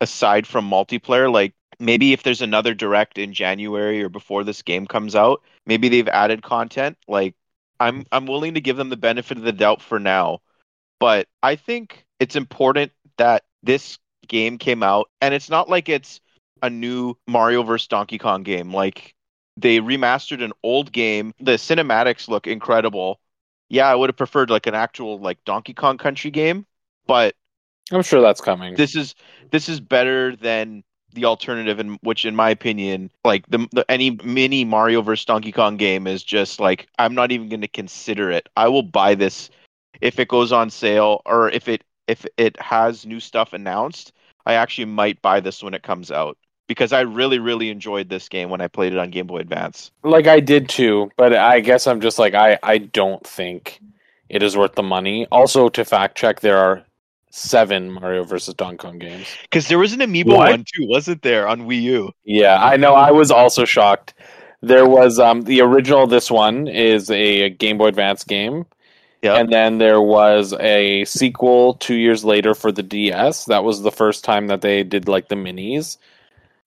aside 0.00 0.46
from 0.46 0.68
multiplayer 0.68 1.32
like 1.32 1.54
maybe 1.78 2.12
if 2.12 2.22
there's 2.22 2.42
another 2.42 2.74
direct 2.74 3.16
in 3.18 3.32
January 3.32 4.02
or 4.02 4.08
before 4.08 4.42
this 4.42 4.62
game 4.62 4.86
comes 4.86 5.14
out 5.14 5.42
maybe 5.66 5.88
they've 5.88 6.08
added 6.08 6.42
content 6.42 6.96
like 7.06 7.34
I'm 7.80 8.04
I'm 8.12 8.26
willing 8.26 8.54
to 8.54 8.60
give 8.60 8.76
them 8.76 8.90
the 8.90 8.96
benefit 8.96 9.38
of 9.38 9.44
the 9.44 9.52
doubt 9.52 9.82
for 9.82 9.98
now 9.98 10.40
but 11.00 11.26
I 11.42 11.56
think 11.56 12.04
it's 12.20 12.36
important 12.36 12.92
that 13.16 13.42
this 13.64 13.98
game 14.28 14.58
came 14.58 14.84
out 14.84 15.10
and 15.20 15.34
it's 15.34 15.50
not 15.50 15.68
like 15.68 15.88
it's 15.88 16.20
a 16.62 16.70
new 16.70 17.14
Mario 17.26 17.62
vs 17.64 17.88
Donkey 17.88 18.18
Kong 18.18 18.44
game 18.44 18.72
like 18.72 19.14
they 19.56 19.80
remastered 19.80 20.42
an 20.42 20.52
old 20.62 20.92
game. 20.92 21.34
The 21.40 21.52
cinematics 21.52 22.28
look 22.28 22.46
incredible. 22.46 23.20
Yeah, 23.68 23.88
I 23.88 23.94
would 23.94 24.08
have 24.08 24.16
preferred 24.16 24.50
like 24.50 24.66
an 24.66 24.74
actual 24.74 25.18
like 25.18 25.42
Donkey 25.44 25.74
Kong 25.74 25.98
Country 25.98 26.30
game, 26.30 26.66
but 27.06 27.34
I'm 27.90 28.02
sure 28.02 28.20
that's 28.20 28.40
coming. 28.40 28.74
this 28.74 28.94
is 28.94 29.14
this 29.50 29.68
is 29.68 29.80
better 29.80 30.36
than 30.36 30.84
the 31.14 31.24
alternative 31.24 31.78
in 31.78 31.98
which 32.02 32.24
in 32.24 32.36
my 32.36 32.50
opinion 32.50 33.10
like 33.24 33.46
the, 33.48 33.66
the 33.72 33.88
any 33.90 34.10
mini 34.24 34.64
Mario 34.64 35.02
versus 35.02 35.24
Donkey 35.24 35.52
Kong 35.52 35.76
game 35.76 36.06
is 36.06 36.22
just 36.22 36.60
like 36.60 36.88
I'm 36.98 37.14
not 37.14 37.32
even 37.32 37.48
going 37.48 37.60
to 37.60 37.68
consider 37.68 38.30
it. 38.30 38.48
I 38.56 38.68
will 38.68 38.82
buy 38.82 39.14
this 39.14 39.50
if 40.00 40.18
it 40.18 40.28
goes 40.28 40.52
on 40.52 40.70
sale 40.70 41.22
or 41.26 41.50
if 41.50 41.68
it 41.68 41.84
if 42.06 42.26
it 42.36 42.60
has 42.60 43.06
new 43.06 43.20
stuff 43.20 43.52
announced. 43.52 44.12
I 44.46 44.54
actually 44.54 44.86
might 44.86 45.20
buy 45.22 45.40
this 45.40 45.62
when 45.62 45.74
it 45.74 45.82
comes 45.82 46.10
out 46.10 46.36
because 46.66 46.92
I 46.92 47.00
really, 47.00 47.38
really 47.38 47.68
enjoyed 47.68 48.08
this 48.08 48.28
game 48.28 48.48
when 48.48 48.60
I 48.60 48.68
played 48.68 48.92
it 48.92 48.98
on 48.98 49.10
Game 49.10 49.26
Boy 49.26 49.38
Advance. 49.38 49.90
Like 50.02 50.26
I 50.26 50.40
did 50.40 50.68
too, 50.68 51.10
but 51.16 51.34
I 51.34 51.60
guess 51.60 51.86
I'm 51.86 52.00
just 52.00 52.18
like 52.18 52.34
I 52.34 52.58
I 52.62 52.78
don't 52.78 53.24
think 53.26 53.80
it 54.28 54.42
is 54.42 54.56
worth 54.56 54.76
the 54.76 54.82
money. 54.82 55.26
Also, 55.32 55.68
to 55.68 55.84
fact 55.84 56.16
check, 56.16 56.40
there 56.40 56.58
are 56.58 56.84
seven 57.30 57.90
Mario 57.92 58.24
versus 58.24 58.54
Donkey 58.54 58.76
Kong 58.78 58.98
games. 58.98 59.26
Because 59.42 59.68
there 59.68 59.78
was 59.78 59.92
an 59.92 60.00
amiibo 60.00 60.36
What? 60.36 60.50
one 60.50 60.64
too, 60.64 60.86
wasn't 60.88 61.22
there, 61.22 61.48
on 61.48 61.62
Wii 61.62 61.82
U? 61.82 62.12
Yeah, 62.24 62.62
I 62.62 62.76
know. 62.76 62.94
I 62.94 63.10
was 63.10 63.30
also 63.30 63.64
shocked. 63.64 64.14
There 64.62 64.86
was 64.86 65.18
um 65.18 65.42
the 65.42 65.60
original. 65.62 66.06
This 66.06 66.30
one 66.30 66.68
is 66.68 67.10
a 67.10 67.50
Game 67.50 67.78
Boy 67.78 67.86
Advance 67.86 68.24
game, 68.24 68.66
Yeah. 69.22 69.36
and 69.36 69.50
then 69.50 69.78
there 69.78 70.00
was 70.02 70.52
a 70.60 71.04
sequel 71.06 71.74
two 71.74 71.94
years 71.94 72.24
later 72.24 72.54
for 72.54 72.70
the 72.70 72.82
DS. 72.82 73.46
That 73.46 73.64
was 73.64 73.80
the 73.82 73.90
first 73.92 74.22
time 74.24 74.48
that 74.48 74.60
they 74.60 74.82
did 74.82 75.08
like 75.08 75.28
the 75.28 75.34
minis. 75.36 75.96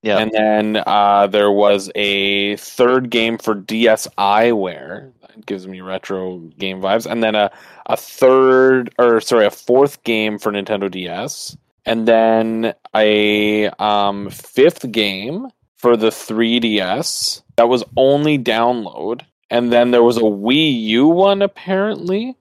Yeah. 0.04 0.18
And 0.18 0.32
then 0.32 0.84
uh, 0.86 1.28
there 1.28 1.50
was 1.50 1.90
a 1.96 2.58
third 2.58 3.10
game 3.10 3.38
for 3.38 3.56
DSiWare. 3.56 5.12
That 5.22 5.46
gives 5.46 5.66
me 5.66 5.80
retro 5.80 6.40
game 6.60 6.82
vibes. 6.82 7.10
And 7.10 7.24
then 7.24 7.36
a, 7.36 7.50
a 7.86 7.96
third, 7.96 8.94
or 9.00 9.22
sorry, 9.22 9.46
a 9.46 9.52
fourth 9.52 10.04
game 10.04 10.38
for 10.38 10.52
Nintendo 10.52 10.92
DS. 10.92 11.58
And 11.86 12.06
then 12.06 12.74
a 12.94 13.70
um, 13.80 14.30
fifth 14.30 14.92
game 14.92 15.48
for 15.78 15.96
the 15.96 16.10
3DS 16.10 17.42
that 17.56 17.70
was 17.70 17.84
only 17.96 18.38
download. 18.38 19.22
And 19.50 19.72
then 19.72 19.92
there 19.92 20.04
was 20.04 20.18
a 20.18 20.22
Wii 20.22 20.82
U 20.84 21.08
one 21.08 21.42
apparently 21.42 22.36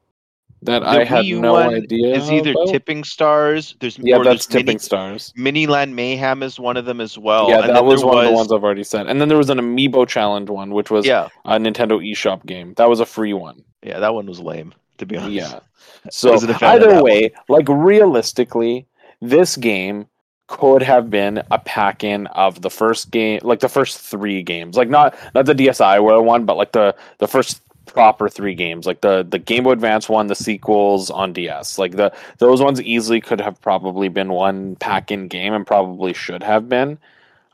that 0.62 0.83
I 0.85 0.99
The 0.99 1.04
had 1.04 1.25
Wii 1.25 1.28
U 1.28 1.40
no 1.40 1.52
one 1.54 1.75
idea. 1.75 2.14
Is 2.16 2.31
either 2.31 2.52
about. 2.52 2.69
Tipping 2.69 3.04
Stars. 3.04 3.75
There's 3.81 3.99
Yeah, 3.99 4.16
or 4.19 4.25
that's 4.25 4.47
Tipping 4.47 4.66
Mini, 4.66 4.78
Stars. 4.78 5.33
Miniland 5.37 5.92
Mayhem 5.92 6.42
is 6.42 6.59
one 6.61 6.76
of 6.76 6.85
them 6.85 7.00
as 7.00 7.19
well. 7.19 7.49
yeah, 7.49 7.61
and 7.64 7.75
that 7.75 7.85
was 7.85 8.04
one 8.04 8.19
of 8.19 8.25
the 8.31 8.33
ones 8.33 8.52
I've 8.52 8.62
already 8.64 8.85
said. 8.85 9.07
And 9.09 9.21
then 9.21 9.28
there 9.28 9.38
was 9.38 9.50
an 9.50 9.59
Amiibo 9.59 10.07
challenge 10.09 10.49
one, 10.50 10.71
which 10.73 10.90
was 10.90 11.04
Yeah, 11.07 11.28
a 11.45 11.59
Nintendo 11.59 11.99
eShop 12.00 12.47
game. 12.47 12.75
That 12.76 12.88
was 12.88 13.00
a 13.00 13.07
free 13.07 13.33
one. 13.33 13.64
yeah, 13.83 13.99
that 13.99 14.14
one 14.14 14.26
was 14.26 14.40
lame 14.40 14.73
to 14.99 15.07
be 15.07 15.16
honest. 15.16 15.33
Yeah. 15.33 15.61
So 16.11 16.33
Wasn't 16.33 16.50
a 16.50 16.59
fan 16.59 16.76
of 16.76 16.83
either 16.88 17.02
way, 17.02 17.33
like 17.49 17.69
realistically, 17.69 18.87
this 19.21 19.57
game 19.57 20.07
could 20.49 20.83
have 20.83 21.09
been 21.11 21.42
a 21.50 21.59
pack 21.61 22.02
in 22.04 22.26
of 22.28 22.61
the 22.61 22.71
first 22.71 23.11
game, 23.12 23.40
like 23.45 23.61
the 23.61 23.69
first 23.69 23.99
three 24.00 24.42
games, 24.42 24.76
like 24.76 24.88
not 24.88 25.14
not 25.35 25.47
the 25.47 25.54
DSiWare 25.54 26.23
one, 26.25 26.45
but 26.45 26.57
like 26.57 26.73
the 26.73 26.95
the 27.19 27.28
first 27.28 27.61
proper 27.93 28.29
three 28.29 28.55
games, 28.55 28.87
like 28.87 29.01
the 29.01 29.27
the 29.29 29.39
Game 29.39 29.65
Boy 29.65 29.73
Advance 29.73 30.09
one, 30.09 30.27
the 30.27 30.35
sequels 30.35 31.11
on 31.11 31.33
DS, 31.33 31.79
like 31.79 31.93
the 31.93 32.13
those 32.39 32.61
ones 32.63 32.81
easily 32.83 33.21
could 33.21 33.41
have 33.41 33.61
probably 33.61 34.09
been 34.09 34.33
one 34.33 34.77
pack 34.77 35.11
in 35.11 35.29
game 35.29 35.53
and 35.55 35.67
probably 35.67 36.13
should 36.13 36.43
have 36.43 36.69
been. 36.69 36.99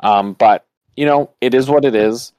Um, 0.01 0.35
but 0.35 0.65
you 0.97 1.07
know, 1.07 1.31
it 1.41 1.55
is 1.55 1.69
what 1.69 1.85
it 1.85 1.95
is. 1.95 2.33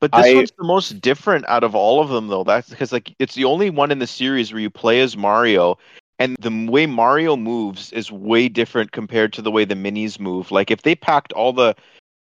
But 0.00 0.12
this 0.12 0.26
I- 0.26 0.34
one's 0.34 0.52
the 0.52 0.64
most 0.64 1.00
different 1.00 1.44
out 1.48 1.62
of 1.62 1.74
all 1.74 2.00
of 2.00 2.08
them, 2.08 2.28
though. 2.28 2.44
That's 2.44 2.70
because 2.70 2.92
like 2.92 3.14
it's 3.18 3.34
the 3.34 3.44
only 3.44 3.70
one 3.70 3.90
in 3.90 3.98
the 3.98 4.06
series 4.06 4.52
where 4.52 4.60
you 4.60 4.70
play 4.70 5.00
as 5.00 5.16
Mario, 5.16 5.78
and 6.18 6.36
the 6.40 6.70
way 6.70 6.86
Mario 6.86 7.36
moves 7.36 7.92
is 7.92 8.10
way 8.10 8.48
different 8.48 8.92
compared 8.92 9.32
to 9.34 9.42
the 9.42 9.50
way 9.50 9.64
the 9.64 9.74
minis 9.74 10.18
move. 10.18 10.50
Like 10.50 10.70
if 10.70 10.82
they 10.82 10.94
packed 10.94 11.32
all 11.32 11.52
the 11.52 11.74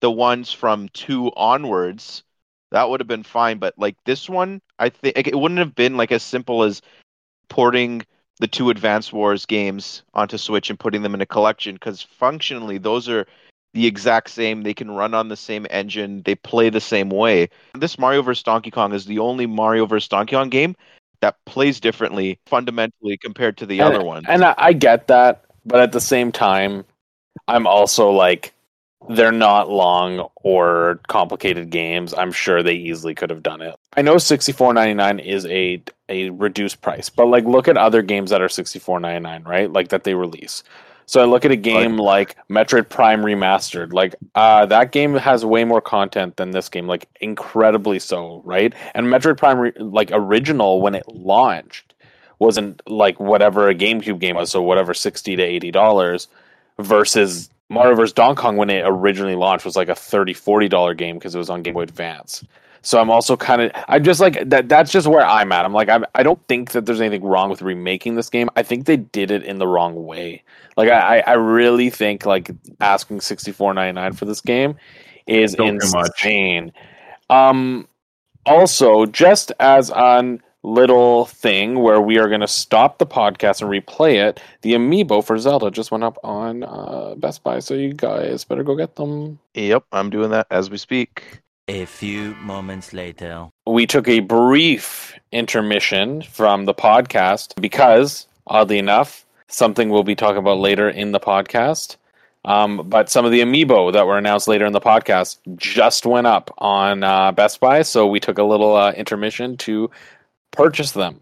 the 0.01 0.12
ones 0.12 0.51
from 0.51 0.89
two 0.89 1.32
onwards, 1.36 2.24
that 2.75 2.89
would 2.89 3.00
have 3.00 3.08
been 3.08 3.24
fine. 3.24 3.58
But 3.58 3.74
like 3.77 3.96
this 4.03 4.29
one, 4.29 4.62
I 4.79 4.89
think 4.89 5.15
like, 5.15 5.27
it 5.27 5.39
wouldn't 5.39 5.60
have 5.60 5.75
been 5.75 5.96
like 5.96 6.12
as 6.12 6.24
simple 6.24 6.62
as 6.63 6.82
porting 7.48 8.05
the 8.41 8.48
two 8.48 8.70
Advance 8.70 9.13
Wars 9.13 9.46
games 9.46 10.03
onto 10.13 10.38
Switch 10.38 10.70
and 10.70 10.77
putting 10.77 11.01
them 11.01 11.13
in 11.13 11.22
a 11.22 11.25
collection 11.25 11.75
because 11.75 12.01
functionally 12.01 12.77
those 12.77 13.08
are 13.08 13.25
the 13.74 13.86
exact 13.86 14.29
same. 14.29 14.63
They 14.63 14.74
can 14.74 14.91
run 14.91 15.13
on 15.13 15.29
the 15.29 15.38
same 15.38 15.65
engine. 15.70 16.22
They 16.24 16.36
play 16.36 16.70
the 16.70 16.82
same 16.82 17.10
way. 17.10 17.48
This 17.75 17.98
Mario 17.98 18.22
vs. 18.22 18.44
Donkey 18.44 18.72
Kong 18.72 18.91
is 18.91 19.05
the 19.05 19.20
only 19.20 19.46
Mario 19.46 19.86
vs. 19.86 20.10
Donkey 20.10 20.36
Kong 20.36 20.50
game 20.50 20.75
that 21.22 21.38
plays 21.46 21.79
differently 21.79 22.39
fundamentally 22.46 23.15
compared 23.15 23.55
to 23.60 23.65
the 23.65 23.79
And- 23.79 23.96
other 23.96 24.03
ones. 24.03 24.25
And 24.27 24.44
I, 24.44 24.53
I 24.58 24.74
get 24.74 25.08
that, 25.08 25.46
but 25.65 25.79
at 25.79 25.94
the 25.94 26.01
same 26.01 26.29
time, 26.34 26.84
I'm 27.48 27.67
also 27.67 28.12
like, 28.12 28.53
they're 29.09 29.31
not 29.31 29.69
long 29.69 30.27
or 30.35 30.99
complicated 31.07 31.69
games. 31.69 32.13
I'm 32.13 32.31
sure 32.31 32.63
they 32.63 32.73
easily 32.73 33.13
could 33.13 33.29
have 33.29 33.43
done 33.43 33.61
it. 33.61 33.75
I 33.95 34.01
know 34.01 34.15
64.99 34.15 35.23
is 35.23 35.45
a 35.47 35.81
a 36.07 36.29
reduced 36.31 36.81
price, 36.81 37.09
but 37.09 37.25
like 37.25 37.45
look 37.45 37.67
at 37.67 37.77
other 37.77 38.01
games 38.01 38.29
that 38.29 38.41
are 38.41 38.47
64.99, 38.47 39.47
right? 39.47 39.71
Like 39.71 39.89
that 39.89 40.03
they 40.03 40.13
release. 40.13 40.63
So 41.07 41.21
I 41.21 41.25
look 41.25 41.45
at 41.45 41.51
a 41.51 41.55
game 41.55 41.97
like 41.97 42.35
Metroid 42.49 42.89
Prime 42.89 43.21
Remastered. 43.21 43.93
Like 43.93 44.15
uh, 44.33 44.65
that 44.67 44.91
game 44.91 45.15
has 45.15 45.45
way 45.45 45.63
more 45.63 45.81
content 45.81 46.37
than 46.37 46.51
this 46.51 46.69
game, 46.69 46.87
like 46.87 47.07
incredibly 47.21 47.99
so, 47.99 48.41
right? 48.43 48.73
And 48.93 49.07
Metroid 49.07 49.37
Prime, 49.37 49.59
Re- 49.59 49.73
like 49.77 50.09
original 50.11 50.81
when 50.81 50.95
it 50.95 51.07
launched, 51.07 51.93
wasn't 52.39 52.81
like 52.89 53.19
whatever 53.19 53.69
a 53.69 53.75
GameCube 53.75 54.19
game 54.19 54.35
was, 54.35 54.51
so 54.51 54.61
whatever 54.61 54.93
sixty 54.93 55.35
to 55.35 55.43
eighty 55.43 55.69
dollars, 55.69 56.27
versus 56.79 57.49
Mario 57.69 57.95
vs. 57.95 58.13
Donkey 58.13 58.41
Kong 58.41 58.57
when 58.57 58.69
it 58.69 58.84
originally 58.86 59.36
launched 59.36 59.65
was 59.65 59.75
like 59.75 59.89
a 59.89 59.95
30 59.95 60.34
40 60.34 60.67
dollar 60.67 60.93
game 60.93 61.17
because 61.17 61.34
it 61.36 61.38
was 61.38 61.50
on 61.50 61.62
Game 61.62 61.74
Boy 61.74 61.81
Advance. 61.81 62.43
So 62.81 63.01
I'm 63.01 63.10
also 63.10 63.36
kind 63.36 63.63
of 63.63 63.72
I'm 63.88 64.03
just 64.03 64.19
like 64.19 64.48
that. 64.50 64.69
That's 64.69 64.91
just 64.91 65.07
where 65.07 65.25
I'm 65.25 65.51
at. 65.51 65.65
I'm 65.65 65.74
like 65.74 65.89
I'm, 65.89 66.05
I 66.13 66.22
don't 66.22 66.39
think 66.48 66.72
that 66.72 66.86
there's 66.86 67.01
anything 67.01 67.24
wrong 67.24 67.50
with 67.50 67.63
remaking 67.63 68.13
this 68.13 68.29
game. 68.29 68.48
I 68.55 68.62
think 68.62 68.86
they 68.86 68.98
did 68.98 69.31
it 69.31 69.43
in 69.43 69.57
the 69.57 69.65
wrong 69.67 70.05
way. 70.05 70.43
Like 70.77 70.89
I, 70.89 71.22
I 71.22 71.34
really 71.34 71.89
think 71.89 72.27
like 72.27 72.51
asking 72.81 73.19
64.99 73.19 74.15
for 74.15 74.25
this 74.25 74.39
game 74.39 74.75
is 75.25 75.55
insane. 75.55 76.72
Um, 77.31 77.88
also, 78.45 79.07
just 79.07 79.51
as 79.60 79.89
on 79.89 80.41
little 80.65 81.25
thing 81.25 81.79
where 81.79 82.01
we 82.01 82.17
are 82.17 82.27
going 82.27 82.41
to 82.41 82.48
stop 82.48 82.98
the 82.98 83.05
podcast 83.05 83.62
and 83.62 83.69
replay 83.69 84.27
it, 84.27 84.41
the 84.62 84.74
amiibo 84.74 85.24
for 85.24 85.38
Zelda 85.38 85.69
just 85.69 85.91
went 85.91 86.03
up 86.03 86.17
on 86.24 86.63
uh, 86.63 87.15
Best 87.17 87.43
Buy, 87.43 87.60
so 87.60 87.74
you 87.74 87.93
guys 87.93 88.43
better 88.43 88.63
go 88.63 88.75
get 88.75 88.95
them. 88.95 89.39
yep, 89.53 89.84
I'm 89.91 90.10
doing 90.10 90.31
that 90.31 90.48
as 90.50 90.69
we 90.69 90.77
speak. 90.77 91.41
A 91.67 91.86
few 91.86 92.36
moments 92.36 92.93
later. 92.93 93.50
We 93.65 93.88
took 93.88 94.07
a 94.07 94.19
brief 94.19 95.17
intermission 95.31 96.22
from 96.22 96.65
the 96.65 96.74
podcast 96.74 97.60
because, 97.60 98.27
oddly 98.48 98.77
enough, 98.77 99.25
something 99.48 99.89
we'll 99.89 100.03
be 100.03 100.15
talking 100.15 100.38
about 100.38 100.60
later 100.60 100.89
in 100.89 101.12
the 101.12 101.19
podcast. 101.19 101.98
Um, 102.45 102.88
but 102.88 103.10
some 103.10 103.25
of 103.25 103.31
the 103.31 103.41
amiibo 103.41 103.91
that 103.93 104.05
were 104.05 104.19
announced 104.19 104.48
later 104.48 104.67
in 104.67 104.74
the 104.74 104.79
podcast 104.79 105.39
just 105.55 106.05
went 106.05 106.27
up 106.27 106.53
on 106.60 107.03
uh, 107.03 107.31
Best 107.31 107.60
Buy, 107.60 107.81
so 107.81 108.05
we 108.05 108.19
took 108.19 108.38
a 108.38 108.43
little 108.43 108.75
uh, 108.75 108.91
intermission 108.91 109.57
to 109.57 109.89
purchase 110.55 110.91
them. 110.91 111.21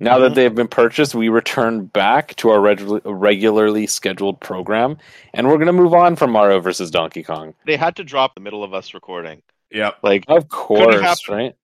Now 0.00 0.18
that 0.18 0.32
Mhm. 0.32 0.34
they've 0.34 0.54
been 0.54 0.68
purchased, 0.68 1.14
we 1.14 1.28
return 1.28 1.84
back 1.86 2.34
to 2.36 2.50
our 2.50 2.58
regu- 2.58 3.00
regularly 3.04 3.86
scheduled 3.86 4.40
program, 4.40 4.98
and 5.34 5.46
we're 5.46 5.58
going 5.58 5.66
to 5.68 5.72
move 5.72 5.94
on 5.94 6.16
from 6.16 6.32
Mario 6.32 6.58
versus 6.60 6.90
Donkey 6.90 7.22
Kong. 7.22 7.54
They 7.66 7.76
had 7.76 7.94
to 7.96 8.04
drop 8.04 8.34
the 8.34 8.40
middle 8.40 8.64
of 8.64 8.74
us 8.74 8.94
recording. 8.94 9.42
Yep. 9.70 9.98
Like 10.02 10.24
Of 10.28 10.48
course, 10.48 11.00
happen. 11.00 11.54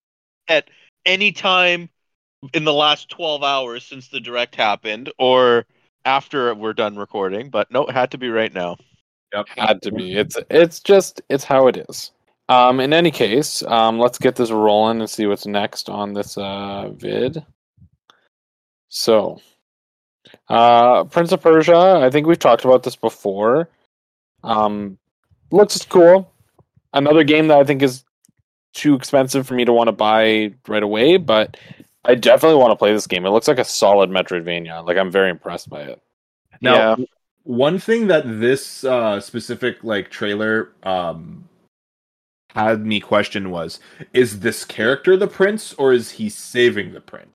right? 0.48 0.64
any 1.06 1.32
time 1.32 1.88
in 2.52 2.64
the 2.64 2.72
last 2.72 3.08
12 3.08 3.42
hours 3.42 3.84
since 3.84 4.08
the 4.08 4.20
direct 4.20 4.54
happened 4.54 5.10
or 5.18 5.64
after 6.04 6.54
we're 6.54 6.74
done 6.74 6.96
recording, 6.96 7.48
but 7.50 7.70
no, 7.70 7.86
it 7.86 7.92
had 7.92 8.10
to 8.10 8.18
be 8.18 8.28
right 8.28 8.52
now. 8.52 8.76
Yep. 9.32 9.46
had 9.56 9.82
to 9.82 9.92
be. 9.92 10.14
It's 10.16 10.36
it's 10.50 10.80
just 10.80 11.20
it's 11.28 11.44
how 11.44 11.66
it 11.66 11.76
is. 11.88 12.12
Um, 12.48 12.80
in 12.80 12.92
any 12.92 13.10
case, 13.10 13.62
um, 13.64 13.98
let's 13.98 14.18
get 14.18 14.36
this 14.36 14.50
rolling 14.50 15.00
and 15.00 15.10
see 15.10 15.26
what's 15.26 15.46
next 15.46 15.90
on 15.90 16.14
this 16.14 16.38
uh, 16.38 16.90
vid. 16.94 17.44
So, 18.88 19.40
uh, 20.48 21.04
Prince 21.04 21.32
of 21.32 21.42
Persia. 21.42 22.00
I 22.02 22.08
think 22.10 22.26
we've 22.26 22.38
talked 22.38 22.64
about 22.64 22.82
this 22.82 22.96
before. 22.96 23.68
Um, 24.42 24.98
looks 25.50 25.84
cool. 25.84 26.32
Another 26.94 27.22
game 27.22 27.48
that 27.48 27.58
I 27.58 27.64
think 27.64 27.82
is 27.82 28.04
too 28.72 28.94
expensive 28.94 29.46
for 29.46 29.54
me 29.54 29.64
to 29.66 29.72
want 29.72 29.88
to 29.88 29.92
buy 29.92 30.54
right 30.66 30.82
away, 30.82 31.18
but 31.18 31.56
I 32.04 32.14
definitely 32.14 32.58
want 32.58 32.70
to 32.70 32.76
play 32.76 32.92
this 32.92 33.06
game. 33.06 33.26
It 33.26 33.30
looks 33.30 33.48
like 33.48 33.58
a 33.58 33.64
solid 33.64 34.08
Metroidvania. 34.08 34.86
Like 34.86 34.96
I'm 34.96 35.10
very 35.10 35.30
impressed 35.30 35.68
by 35.68 35.82
it. 35.82 36.02
Now, 36.60 36.96
one 37.44 37.78
thing 37.78 38.08
that 38.08 38.24
this 38.26 38.84
uh, 38.84 39.20
specific 39.20 39.84
like 39.84 40.10
trailer 40.10 40.72
um, 40.82 41.47
had 42.58 42.84
me 42.84 43.00
question 43.00 43.50
was: 43.50 43.80
Is 44.12 44.40
this 44.40 44.64
character 44.64 45.16
the 45.16 45.28
prince, 45.28 45.72
or 45.74 45.92
is 45.92 46.10
he 46.12 46.28
saving 46.28 46.92
the 46.92 47.00
prince? 47.00 47.30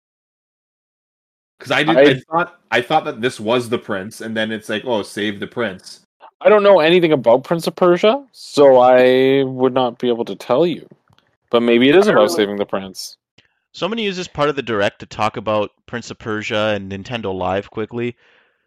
Because 1.57 1.71
I 1.71 1.83
did, 1.83 1.97
I, 1.97 2.01
I- 2.01 2.19
thought 2.29 2.59
I 2.71 2.81
thought 2.81 3.05
that 3.05 3.21
this 3.21 3.39
was 3.39 3.69
the 3.69 3.77
prince, 3.77 4.21
and 4.21 4.35
then 4.35 4.51
it's 4.51 4.69
like, 4.69 4.83
oh, 4.85 5.01
save 5.03 5.39
the 5.39 5.47
prince. 5.47 6.01
I 6.41 6.49
don't 6.49 6.63
know 6.63 6.79
anything 6.79 7.13
about 7.13 7.45
Prince 7.45 7.67
of 7.67 7.75
Persia, 7.75 8.25
so 8.33 8.77
I 8.77 9.43
would 9.43 9.73
not 9.73 9.97
be 9.97 10.09
able 10.09 10.25
to 10.25 10.35
tell 10.35 10.67
you. 10.67 10.85
But 11.49 11.61
maybe 11.61 11.87
it 11.87 11.95
is 11.95 12.07
about 12.07 12.31
saving 12.31 12.57
the 12.57 12.65
prince. 12.65 13.15
So 13.71 13.85
I'm 13.85 13.91
going 13.91 13.97
to 13.97 14.03
use 14.03 14.17
this 14.17 14.27
part 14.27 14.49
of 14.49 14.57
the 14.57 14.61
direct 14.61 14.99
to 14.99 15.05
talk 15.05 15.37
about 15.37 15.71
Prince 15.85 16.11
of 16.11 16.19
Persia 16.19 16.73
and 16.75 16.91
Nintendo 16.91 17.33
Live 17.33 17.71
quickly 17.71 18.17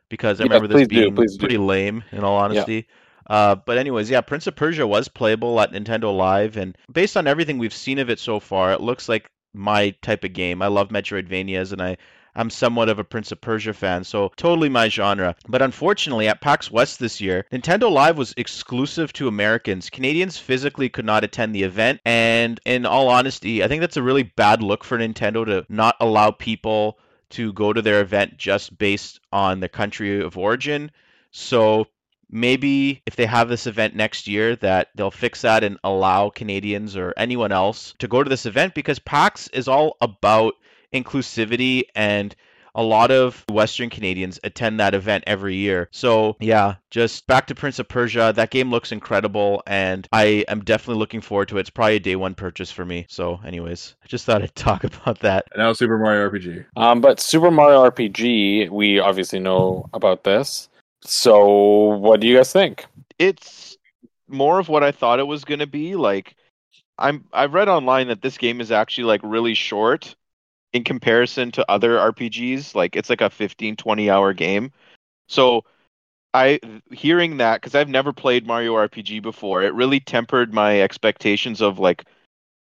because 0.08 0.40
I 0.40 0.44
Yeah, 0.44 0.54
remember 0.54 0.68
this 0.68 0.88
please 0.88 0.88
do, 0.88 1.10
being 1.10 1.14
do. 1.14 1.38
pretty 1.38 1.58
lame, 1.58 2.02
in 2.12 2.24
all 2.24 2.36
honesty. 2.38 2.86
Uh, 3.28 3.54
but 3.54 3.78
anyways, 3.78 4.10
yeah, 4.10 4.20
Prince 4.20 4.46
of 4.46 4.56
Persia 4.56 4.86
was 4.86 5.08
playable 5.08 5.60
at 5.60 5.72
Nintendo 5.72 6.16
Live, 6.16 6.56
and 6.56 6.76
based 6.92 7.16
on 7.16 7.26
everything 7.26 7.58
we've 7.58 7.74
seen 7.74 7.98
of 7.98 8.10
it 8.10 8.18
so 8.18 8.40
far, 8.40 8.72
it 8.72 8.80
looks 8.80 9.08
like 9.08 9.30
my 9.52 9.90
type 10.02 10.24
of 10.24 10.32
game. 10.32 10.62
I 10.62 10.68
love 10.68 10.90
Metroidvanias, 10.90 11.72
and 11.72 11.82
I 11.82 11.96
I'm 12.36 12.50
somewhat 12.50 12.90
of 12.90 12.98
a 12.98 13.04
Prince 13.04 13.32
of 13.32 13.40
Persia 13.40 13.72
fan, 13.72 14.04
so 14.04 14.30
totally 14.36 14.68
my 14.68 14.90
genre. 14.90 15.34
But 15.48 15.62
unfortunately, 15.62 16.28
at 16.28 16.42
PAX 16.42 16.70
West 16.70 16.98
this 16.98 17.18
year, 17.18 17.46
Nintendo 17.50 17.90
Live 17.90 18.18
was 18.18 18.34
exclusive 18.36 19.10
to 19.14 19.26
Americans. 19.26 19.88
Canadians 19.88 20.36
physically 20.36 20.90
could 20.90 21.06
not 21.06 21.24
attend 21.24 21.54
the 21.54 21.62
event, 21.62 22.00
and 22.04 22.60
in 22.66 22.84
all 22.84 23.08
honesty, 23.08 23.64
I 23.64 23.68
think 23.68 23.80
that's 23.80 23.96
a 23.96 24.02
really 24.02 24.22
bad 24.22 24.62
look 24.62 24.84
for 24.84 24.98
Nintendo 24.98 25.46
to 25.46 25.64
not 25.70 25.96
allow 25.98 26.30
people 26.30 26.98
to 27.30 27.54
go 27.54 27.72
to 27.72 27.80
their 27.80 28.02
event 28.02 28.36
just 28.36 28.76
based 28.76 29.18
on 29.32 29.60
their 29.60 29.70
country 29.70 30.20
of 30.20 30.36
origin. 30.36 30.90
So 31.30 31.86
maybe 32.30 33.02
if 33.06 33.16
they 33.16 33.26
have 33.26 33.48
this 33.48 33.66
event 33.66 33.94
next 33.94 34.26
year 34.26 34.56
that 34.56 34.88
they'll 34.94 35.10
fix 35.10 35.42
that 35.42 35.64
and 35.64 35.78
allow 35.84 36.30
Canadians 36.30 36.96
or 36.96 37.14
anyone 37.16 37.52
else 37.52 37.94
to 37.98 38.08
go 38.08 38.22
to 38.22 38.28
this 38.28 38.46
event 38.46 38.74
because 38.74 38.98
PAX 38.98 39.48
is 39.48 39.68
all 39.68 39.96
about 40.00 40.54
inclusivity 40.92 41.84
and 41.94 42.34
a 42.76 42.82
lot 42.82 43.10
of 43.10 43.42
Western 43.48 43.88
Canadians 43.88 44.38
attend 44.44 44.78
that 44.78 44.94
event 44.94 45.24
every 45.26 45.56
year. 45.56 45.88
So, 45.92 46.36
yeah, 46.38 46.74
just 46.90 47.26
back 47.26 47.46
to 47.46 47.54
Prince 47.54 47.78
of 47.78 47.88
Persia. 47.88 48.34
That 48.36 48.50
game 48.50 48.70
looks 48.70 48.92
incredible, 48.92 49.62
and 49.66 50.06
I 50.12 50.44
am 50.46 50.62
definitely 50.62 51.00
looking 51.00 51.22
forward 51.22 51.48
to 51.48 51.56
it. 51.56 51.60
It's 51.60 51.70
probably 51.70 51.96
a 51.96 52.00
day 52.00 52.16
one 52.16 52.34
purchase 52.34 52.70
for 52.70 52.84
me. 52.84 53.06
So, 53.08 53.40
anyways, 53.44 53.94
I 54.04 54.06
just 54.06 54.26
thought 54.26 54.42
I'd 54.42 54.54
talk 54.54 54.84
about 54.84 55.20
that. 55.20 55.46
And 55.52 55.62
now 55.62 55.72
Super 55.72 55.98
Mario 55.98 56.28
RPG. 56.30 56.66
Um, 56.76 57.00
but 57.00 57.18
Super 57.18 57.50
Mario 57.50 57.82
RPG, 57.90 58.68
we 58.68 59.00
obviously 59.00 59.40
know 59.40 59.88
about 59.94 60.24
this. 60.24 60.68
So, 61.02 61.96
what 61.96 62.20
do 62.20 62.26
you 62.26 62.36
guys 62.36 62.52
think? 62.52 62.86
It's 63.18 63.76
more 64.28 64.58
of 64.58 64.68
what 64.68 64.82
I 64.82 64.92
thought 64.92 65.20
it 65.20 65.26
was 65.26 65.44
going 65.44 65.60
to 65.60 65.66
be. 65.66 65.96
Like, 65.96 66.36
I'm 66.98 67.26
I've 67.32 67.54
read 67.54 67.68
online 67.68 68.08
that 68.08 68.22
this 68.22 68.38
game 68.38 68.60
is 68.60 68.70
actually 68.72 69.04
like 69.04 69.20
really 69.22 69.54
short 69.54 70.16
in 70.72 70.84
comparison 70.84 71.52
to 71.52 71.70
other 71.70 71.98
RPGs. 71.98 72.74
Like, 72.74 72.96
it's 72.96 73.10
like 73.10 73.20
a 73.20 73.30
15, 73.30 73.76
20 73.76 74.10
hour 74.10 74.32
game. 74.32 74.72
So, 75.28 75.64
I 76.34 76.60
hearing 76.92 77.38
that 77.38 77.60
because 77.60 77.74
I've 77.74 77.88
never 77.88 78.12
played 78.12 78.46
Mario 78.46 78.74
RPG 78.74 79.22
before, 79.22 79.62
it 79.62 79.74
really 79.74 80.00
tempered 80.00 80.52
my 80.52 80.82
expectations 80.82 81.62
of 81.62 81.78
like 81.78 82.04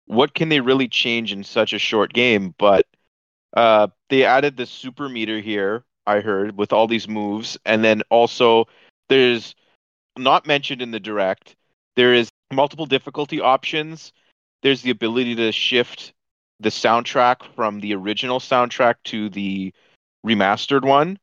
what 0.06 0.34
can 0.34 0.48
they 0.48 0.60
really 0.60 0.88
change 0.88 1.32
in 1.32 1.44
such 1.44 1.74
a 1.74 1.78
short 1.78 2.12
game. 2.14 2.54
But 2.58 2.86
uh, 3.54 3.88
they 4.08 4.24
added 4.24 4.56
this 4.56 4.70
super 4.70 5.08
meter 5.08 5.40
here, 5.40 5.84
I 6.08 6.20
heard, 6.20 6.56
with 6.56 6.72
all 6.72 6.86
these 6.86 7.06
moves, 7.06 7.58
and 7.66 7.84
then 7.84 8.02
also 8.10 8.66
there's 9.08 9.54
not 10.16 10.46
mentioned 10.46 10.80
in 10.82 10.90
the 10.90 10.98
direct. 11.00 11.54
There 11.96 12.14
is 12.14 12.30
multiple 12.52 12.86
difficulty 12.86 13.40
options. 13.40 14.12
There's 14.62 14.82
the 14.82 14.90
ability 14.90 15.34
to 15.36 15.52
shift 15.52 16.14
the 16.60 16.70
soundtrack 16.70 17.42
from 17.54 17.80
the 17.80 17.94
original 17.94 18.40
soundtrack 18.40 18.94
to 19.04 19.28
the 19.28 19.72
remastered 20.26 20.84
one. 20.84 21.18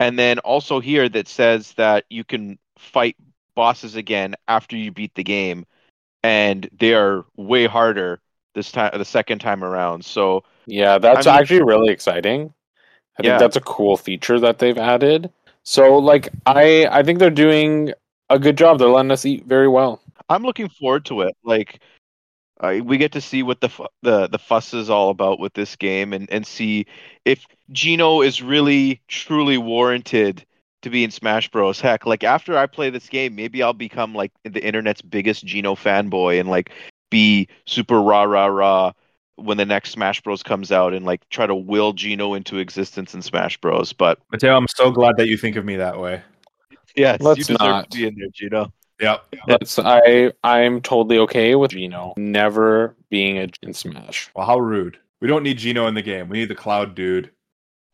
And 0.00 0.18
then 0.18 0.38
also 0.40 0.80
here 0.80 1.08
that 1.08 1.28
says 1.28 1.72
that 1.74 2.04
you 2.10 2.24
can 2.24 2.58
fight 2.76 3.16
bosses 3.54 3.96
again 3.96 4.34
after 4.46 4.76
you 4.76 4.92
beat 4.92 5.14
the 5.14 5.24
game 5.24 5.64
and 6.22 6.68
they 6.78 6.94
are 6.94 7.24
way 7.36 7.66
harder 7.66 8.20
this 8.54 8.70
time 8.70 8.90
the 8.96 9.04
second 9.04 9.38
time 9.38 9.64
around. 9.64 10.04
So 10.04 10.44
Yeah, 10.66 10.98
that's 10.98 11.26
I 11.26 11.32
mean- 11.32 11.40
actually 11.40 11.62
really 11.62 11.92
exciting. 11.92 12.52
I 13.18 13.22
Yeah. 13.22 13.38
think 13.38 13.40
that's 13.40 13.56
a 13.56 13.60
cool 13.60 13.96
feature 13.96 14.38
that 14.40 14.58
they've 14.58 14.78
added. 14.78 15.30
So, 15.64 15.98
like, 15.98 16.30
I 16.46 16.86
I 16.90 17.02
think 17.02 17.18
they're 17.18 17.30
doing 17.30 17.92
a 18.30 18.38
good 18.38 18.56
job. 18.56 18.78
They're 18.78 18.88
letting 18.88 19.10
us 19.10 19.24
eat 19.26 19.44
very 19.46 19.68
well. 19.68 20.00
I'm 20.28 20.42
looking 20.42 20.68
forward 20.68 21.04
to 21.06 21.22
it. 21.22 21.36
Like 21.44 21.80
uh, 22.60 22.80
we 22.84 22.98
get 22.98 23.12
to 23.12 23.20
see 23.20 23.42
what 23.42 23.60
the 23.60 23.68
fu- 23.68 23.86
the 24.02 24.28
the 24.28 24.38
fuss 24.38 24.74
is 24.74 24.90
all 24.90 25.10
about 25.10 25.38
with 25.40 25.54
this 25.54 25.76
game, 25.76 26.12
and 26.12 26.30
and 26.30 26.46
see 26.46 26.86
if 27.24 27.46
Geno 27.72 28.22
is 28.22 28.42
really 28.42 29.00
truly 29.08 29.58
warranted 29.58 30.44
to 30.82 30.90
be 30.90 31.04
in 31.04 31.10
Smash 31.10 31.50
Bros. 31.50 31.80
Heck, 31.80 32.06
like 32.06 32.24
after 32.24 32.56
I 32.56 32.66
play 32.66 32.90
this 32.90 33.08
game, 33.08 33.34
maybe 33.34 33.62
I'll 33.62 33.72
become 33.72 34.14
like 34.14 34.32
the 34.44 34.64
internet's 34.64 35.02
biggest 35.02 35.44
Geno 35.44 35.74
fanboy 35.74 36.40
and 36.40 36.48
like 36.48 36.70
be 37.10 37.48
super 37.66 38.00
rah 38.00 38.24
rah 38.24 38.46
rah 38.46 38.92
when 39.38 39.56
the 39.56 39.64
next 39.66 39.90
Smash 39.92 40.20
Bros 40.20 40.42
comes 40.42 40.72
out 40.72 40.92
and 40.92 41.06
like 41.06 41.28
try 41.30 41.46
to 41.46 41.54
will 41.54 41.92
Geno 41.92 42.34
into 42.34 42.58
existence 42.58 43.14
in 43.14 43.22
Smash 43.22 43.58
Bros. 43.60 43.92
But 43.92 44.18
Matteo, 44.30 44.56
I'm 44.56 44.68
so 44.68 44.90
glad 44.90 45.16
that 45.16 45.28
you 45.28 45.36
think 45.36 45.56
of 45.56 45.64
me 45.64 45.76
that 45.76 45.98
way. 45.98 46.22
yes, 46.96 47.20
Let's 47.20 47.38
you 47.38 47.44
deserve 47.44 47.60
not. 47.60 47.90
to 47.90 47.98
be 47.98 48.06
in 48.06 48.16
there, 48.16 48.28
Gino. 48.34 48.72
Yep. 49.00 49.34
That's 49.46 49.78
I 49.78 50.32
I'm 50.42 50.80
totally 50.80 51.18
okay 51.18 51.54
with 51.54 51.70
Geno 51.70 52.14
never 52.16 52.96
being 53.10 53.38
a 53.38 53.48
in 53.62 53.72
Smash. 53.72 54.30
Well, 54.34 54.46
how 54.46 54.58
rude. 54.58 54.98
We 55.20 55.28
don't 55.28 55.42
need 55.42 55.58
Geno 55.58 55.86
in 55.86 55.94
the 55.94 56.02
game. 56.02 56.28
We 56.28 56.38
need 56.38 56.48
the 56.48 56.54
Cloud 56.54 56.94
dude. 56.94 57.30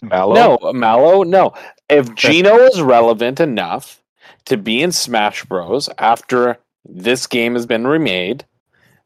Mallow. 0.02 0.58
No, 0.60 0.72
Mallow, 0.72 1.22
no. 1.22 1.54
If 1.88 2.14
Geno 2.14 2.56
is 2.56 2.80
relevant 2.80 3.40
enough 3.40 4.02
to 4.46 4.56
be 4.56 4.82
in 4.82 4.92
Smash 4.92 5.44
Bros 5.44 5.88
after 5.98 6.58
this 6.84 7.26
game 7.26 7.54
has 7.54 7.66
been 7.66 7.86
remade, 7.86 8.44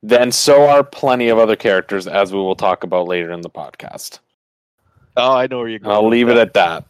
then 0.02 0.30
so 0.32 0.68
are 0.68 0.84
plenty 0.84 1.28
of 1.28 1.38
other 1.38 1.56
characters, 1.56 2.06
as 2.06 2.32
we 2.32 2.38
will 2.38 2.56
talk 2.56 2.84
about 2.84 3.08
later 3.08 3.32
in 3.32 3.40
the 3.40 3.50
podcast. 3.50 4.20
Oh, 5.16 5.34
I 5.34 5.48
know 5.48 5.58
where 5.58 5.68
you're 5.68 5.80
going. 5.80 5.94
I'll 5.94 6.08
leave 6.08 6.28
it 6.28 6.36
at 6.36 6.54
that. 6.54 6.84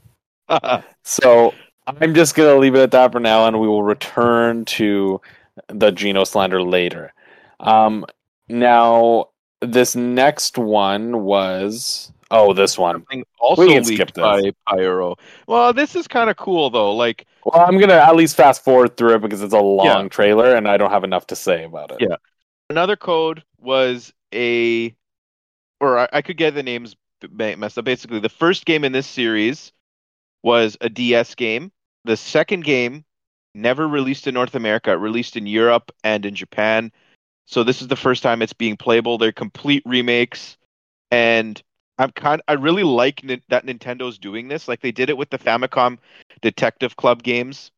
So 1.03 1.55
I'm 1.87 2.15
just 2.15 2.35
gonna 2.35 2.57
leave 2.57 2.75
it 2.75 2.81
at 2.81 2.91
that 2.91 3.13
for 3.13 3.21
now, 3.21 3.47
and 3.47 3.59
we 3.59 3.67
will 3.67 3.83
return 3.83 4.67
to 4.67 5.21
the 5.69 5.91
Geno 5.91 6.25
slander 6.25 6.63
later. 6.63 7.15
Um, 7.61 8.05
now 8.49 9.31
this 9.61 9.97
next 9.97 10.59
one 10.59 11.23
was 11.23 12.13
oh, 12.31 12.53
this 12.53 12.77
one. 12.77 12.97
something 12.97 13.25
also 13.39 13.63
We 13.63 13.73
can 13.73 13.85
skip 13.85 14.13
this. 14.13 14.23
by 14.23 14.53
Pyoro. 14.69 15.19
Well, 15.47 15.73
this 15.73 15.97
is 15.97 16.07
kind 16.07 16.29
of 16.29 16.37
cool 16.37 16.71
though. 16.71 16.95
Like, 16.95 17.27
Well, 17.45 17.65
I'm 17.65 17.79
gonna 17.79 17.95
at 17.95 18.17
least 18.17 18.37
fast 18.37 18.63
forward 18.63 18.97
through 18.97 19.15
it 19.15 19.23
because 19.23 19.43
it's 19.43 19.55
a 19.55 19.61
long 19.61 20.09
trailer, 20.09 20.55
and 20.55 20.69
I 20.69 20.77
don't 20.77 20.91
have 20.91 21.05
enough 21.05 21.27
to 21.29 21.37
say 21.37 21.65
about 21.65 21.93
it. 21.93 21.99
Yeah. 22.01 22.17
Another 22.71 22.97
code 22.97 23.43
was 23.61 24.13
a, 24.35 24.95
or 25.81 25.99
I, 25.99 26.09
I 26.13 26.23
could 26.23 26.37
get 26.37 26.55
the 26.55 26.63
names 26.63 26.97
messed 27.31 27.79
up. 27.79 27.85
Basically, 27.85 28.21
the 28.21 28.29
first 28.29 28.65
game 28.67 28.85
in 28.85 28.93
this 28.93 29.07
series 29.07 29.73
was 30.43 30.77
a 30.81 30.89
DS 30.89 31.35
game. 31.35 31.73
The 32.05 32.17
second 32.17 32.65
game 32.65 33.05
never 33.55 33.89
released 33.89 34.27
in 34.27 34.35
North 34.35 34.55
America, 34.55 34.97
released 34.97 35.37
in 35.37 35.47
Europe 35.47 35.91
and 36.05 36.25
in 36.25 36.35
Japan. 36.35 36.93
So 37.47 37.65
this 37.65 37.81
is 37.81 37.89
the 37.89 37.97
first 37.97 38.23
time 38.23 38.43
it's 38.43 38.53
being 38.53 38.77
playable. 38.77 39.19
They're 39.19 39.33
complete 39.33 39.83
remakes, 39.87 40.57
and 41.11 41.61
I'm 41.99 42.13
kind. 42.13 42.43
I 42.47 42.53
really 42.55 42.85
like 42.85 43.25
Nin- 43.25 43.43
that 43.49 43.67
Nintendo's 43.67 44.19
doing 44.19 44.49
this. 44.49 44.69
Like 44.69 44.81
they 44.81 44.93
did 44.93 45.11
it 45.11 45.17
with 45.17 45.31
the 45.31 45.39
Famicom 45.39 45.99
Detective 46.43 46.97
Club 46.97 47.23
games 47.23 47.71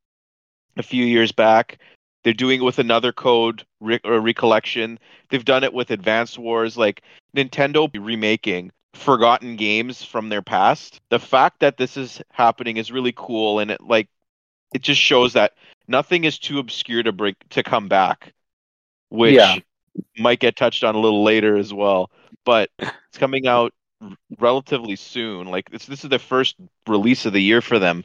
a 0.77 0.83
few 0.83 1.05
years 1.05 1.31
back. 1.31 1.79
They're 2.23 2.33
doing 2.33 2.61
it 2.61 2.63
with 2.63 2.79
another 2.79 3.11
code 3.11 3.65
re- 3.79 3.99
or 4.03 4.19
recollection. 4.19 4.99
They've 5.29 5.43
done 5.45 5.63
it 5.63 5.73
with 5.73 5.91
Advance 5.91 6.37
Wars. 6.37 6.77
Like 6.77 7.01
Nintendo 7.35 7.89
remaking 7.93 8.71
forgotten 8.93 9.55
games 9.55 10.03
from 10.03 10.29
their 10.29 10.41
past. 10.41 10.99
The 11.09 11.19
fact 11.19 11.59
that 11.61 11.77
this 11.77 11.97
is 11.97 12.21
happening 12.31 12.77
is 12.77 12.91
really 12.91 13.13
cool, 13.15 13.59
and 13.59 13.71
it 13.71 13.81
like 13.81 14.07
it 14.73 14.81
just 14.81 15.01
shows 15.01 15.33
that 15.33 15.53
nothing 15.87 16.23
is 16.23 16.37
too 16.37 16.59
obscure 16.59 17.03
to 17.03 17.11
break 17.11 17.35
to 17.49 17.63
come 17.63 17.87
back, 17.87 18.33
which 19.09 19.35
Yeah. 19.35 19.57
might 20.17 20.39
get 20.39 20.55
touched 20.55 20.83
on 20.83 20.95
a 20.95 20.99
little 20.99 21.23
later 21.23 21.57
as 21.57 21.73
well. 21.73 22.11
But 22.45 22.69
it's 22.79 23.17
coming 23.17 23.47
out 23.47 23.73
r- 24.01 24.09
relatively 24.39 24.95
soon. 24.95 25.47
Like 25.47 25.69
this, 25.71 25.85
this 25.87 26.03
is 26.03 26.09
the 26.09 26.19
first 26.19 26.55
release 26.87 27.25
of 27.25 27.33
the 27.33 27.41
year 27.41 27.61
for 27.61 27.79
them, 27.79 28.03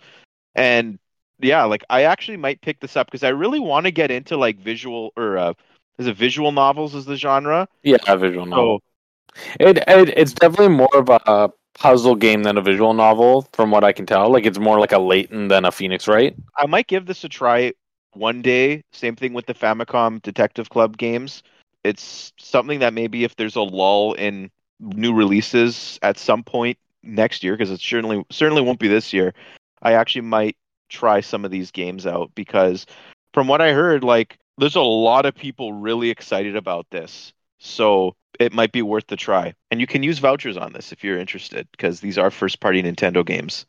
and 0.54 0.98
yeah, 1.40 1.64
like 1.64 1.84
I 1.90 2.02
actually 2.02 2.36
might 2.36 2.60
pick 2.60 2.80
this 2.80 2.96
up 2.96 3.06
because 3.06 3.22
I 3.24 3.28
really 3.28 3.60
want 3.60 3.86
to 3.86 3.90
get 3.90 4.10
into 4.10 4.36
like 4.36 4.58
visual 4.58 5.12
or 5.16 5.38
uh, 5.38 5.52
is 5.98 6.06
it 6.06 6.16
visual 6.16 6.52
novels 6.52 6.94
is 6.94 7.04
the 7.04 7.16
genre? 7.16 7.68
Yeah, 7.82 8.16
visual 8.16 8.46
novel. 8.46 8.80
So 8.80 9.42
It, 9.60 9.78
it 9.86 10.08
it's 10.16 10.32
definitely 10.32 10.74
more 10.74 10.94
of 10.94 11.08
a 11.08 11.50
puzzle 11.78 12.14
game 12.14 12.42
than 12.42 12.56
a 12.56 12.62
visual 12.62 12.94
novel, 12.94 13.46
from 13.52 13.70
what 13.70 13.84
I 13.84 13.92
can 13.92 14.06
tell. 14.06 14.30
Like 14.30 14.46
it's 14.46 14.58
more 14.58 14.80
like 14.80 14.92
a 14.92 14.98
Layton 14.98 15.48
than 15.48 15.64
a 15.64 15.72
Phoenix 15.72 16.08
Wright. 16.08 16.34
I 16.56 16.66
might 16.66 16.86
give 16.86 17.06
this 17.06 17.24
a 17.24 17.28
try 17.28 17.72
one 18.14 18.40
day. 18.40 18.82
Same 18.92 19.14
thing 19.14 19.34
with 19.34 19.46
the 19.46 19.54
Famicom 19.54 20.22
Detective 20.22 20.70
Club 20.70 20.96
games. 20.96 21.42
It's 21.84 22.32
something 22.38 22.80
that 22.80 22.94
maybe 22.94 23.24
if 23.24 23.36
there's 23.36 23.56
a 23.56 23.62
lull 23.62 24.14
in 24.14 24.50
new 24.80 25.14
releases 25.14 25.98
at 26.02 26.18
some 26.18 26.42
point 26.42 26.78
next 27.02 27.44
year, 27.44 27.54
because 27.54 27.70
it 27.70 27.80
certainly 27.80 28.24
certainly 28.30 28.62
won't 28.62 28.78
be 28.80 28.88
this 28.88 29.12
year, 29.12 29.34
I 29.82 29.92
actually 29.92 30.22
might 30.22 30.56
try 30.88 31.20
some 31.20 31.44
of 31.44 31.50
these 31.50 31.70
games 31.70 32.06
out 32.06 32.30
because 32.34 32.86
from 33.32 33.48
what 33.48 33.60
I 33.60 33.72
heard, 33.72 34.04
like 34.04 34.38
there's 34.58 34.76
a 34.76 34.80
lot 34.80 35.26
of 35.26 35.34
people 35.34 35.72
really 35.72 36.10
excited 36.10 36.56
about 36.56 36.86
this. 36.90 37.32
So 37.58 38.14
it 38.38 38.52
might 38.52 38.72
be 38.72 38.82
worth 38.82 39.06
the 39.06 39.16
try. 39.16 39.54
And 39.70 39.80
you 39.80 39.86
can 39.86 40.02
use 40.02 40.18
vouchers 40.18 40.56
on 40.56 40.72
this 40.72 40.92
if 40.92 41.02
you're 41.02 41.18
interested, 41.18 41.68
because 41.72 42.00
these 42.00 42.18
are 42.18 42.30
first 42.30 42.60
party 42.60 42.82
Nintendo 42.82 43.24
games. 43.24 43.66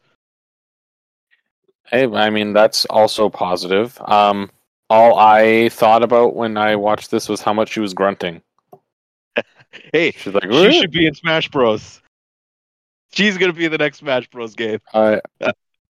Hey, 1.86 2.06
I 2.06 2.30
mean 2.30 2.54
that's 2.54 2.86
also 2.86 3.30
positive. 3.30 4.00
Um, 4.02 4.50
all 4.90 5.18
I 5.18 5.70
thought 5.70 6.04
about 6.04 6.36
when 6.36 6.58
I 6.58 6.76
watched 6.76 7.12
this 7.12 7.30
was 7.30 7.42
how 7.42 7.54
much 7.54 7.72
she 7.72 7.80
was 7.80 7.94
grunting. 7.94 8.42
Hey, 9.94 10.12
She's 10.12 10.34
like, 10.34 10.50
she 10.50 10.80
should 10.80 10.92
be 10.92 11.06
in 11.06 11.14
Smash 11.14 11.50
Bros. 11.50 12.02
She's 13.12 13.38
gonna 13.38 13.54
be 13.54 13.66
in 13.66 13.72
the 13.72 13.78
next 13.78 13.98
Smash 13.98 14.28
Bros 14.30 14.56
game. 14.56 14.80
I, 14.94 15.20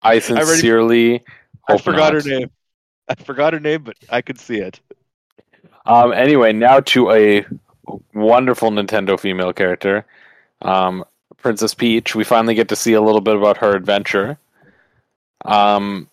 I 0.02 0.18
sincerely 0.18 1.22
I 1.68 1.72
hope 1.72 1.82
forgot 1.82 2.12
not. 2.12 2.24
her 2.24 2.28
name. 2.28 2.50
I 3.08 3.14
forgot 3.14 3.52
her 3.52 3.60
name, 3.60 3.82
but 3.82 3.96
I 4.10 4.20
could 4.22 4.38
see 4.38 4.58
it. 4.58 4.80
Um, 5.86 6.12
anyway, 6.12 6.52
now 6.52 6.80
to 6.80 7.10
a 7.10 7.46
wonderful 8.14 8.70
Nintendo 8.70 9.18
female 9.18 9.52
character, 9.52 10.04
um, 10.62 11.04
Princess 11.38 11.74
Peach. 11.74 12.14
We 12.14 12.24
finally 12.24 12.54
get 12.54 12.68
to 12.68 12.76
see 12.76 12.92
a 12.92 13.00
little 13.00 13.20
bit 13.20 13.36
about 13.36 13.56
her 13.58 13.74
adventure. 13.74 14.38
Um, 15.44 16.08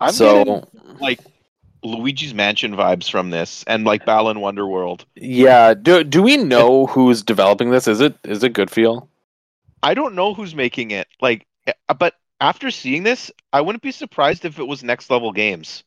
I'm 0.00 0.12
so 0.12 0.44
getting, 0.44 0.66
like 1.00 1.20
Luigi's 1.84 2.34
Mansion 2.34 2.74
vibes 2.74 3.10
from 3.10 3.30
this, 3.30 3.62
and 3.66 3.84
like 3.84 4.04
Balan 4.04 4.38
Wonderworld. 4.38 5.04
yeah, 5.14 5.74
do 5.74 6.02
do 6.02 6.22
we 6.22 6.36
know 6.36 6.86
who's 6.86 7.22
developing 7.22 7.70
this? 7.70 7.86
Is 7.86 8.00
it 8.00 8.16
is 8.24 8.42
it 8.42 8.52
Good 8.52 8.70
Feel? 8.70 9.08
I 9.82 9.94
don't 9.94 10.14
know 10.14 10.34
who's 10.34 10.54
making 10.56 10.90
it. 10.90 11.06
Like, 11.20 11.46
but 11.98 12.14
after 12.40 12.70
seeing 12.70 13.02
this, 13.02 13.30
I 13.52 13.60
wouldn't 13.60 13.82
be 13.82 13.92
surprised 13.92 14.44
if 14.44 14.58
it 14.58 14.66
was 14.66 14.82
Next 14.82 15.10
Level 15.10 15.32
Games. 15.32 15.84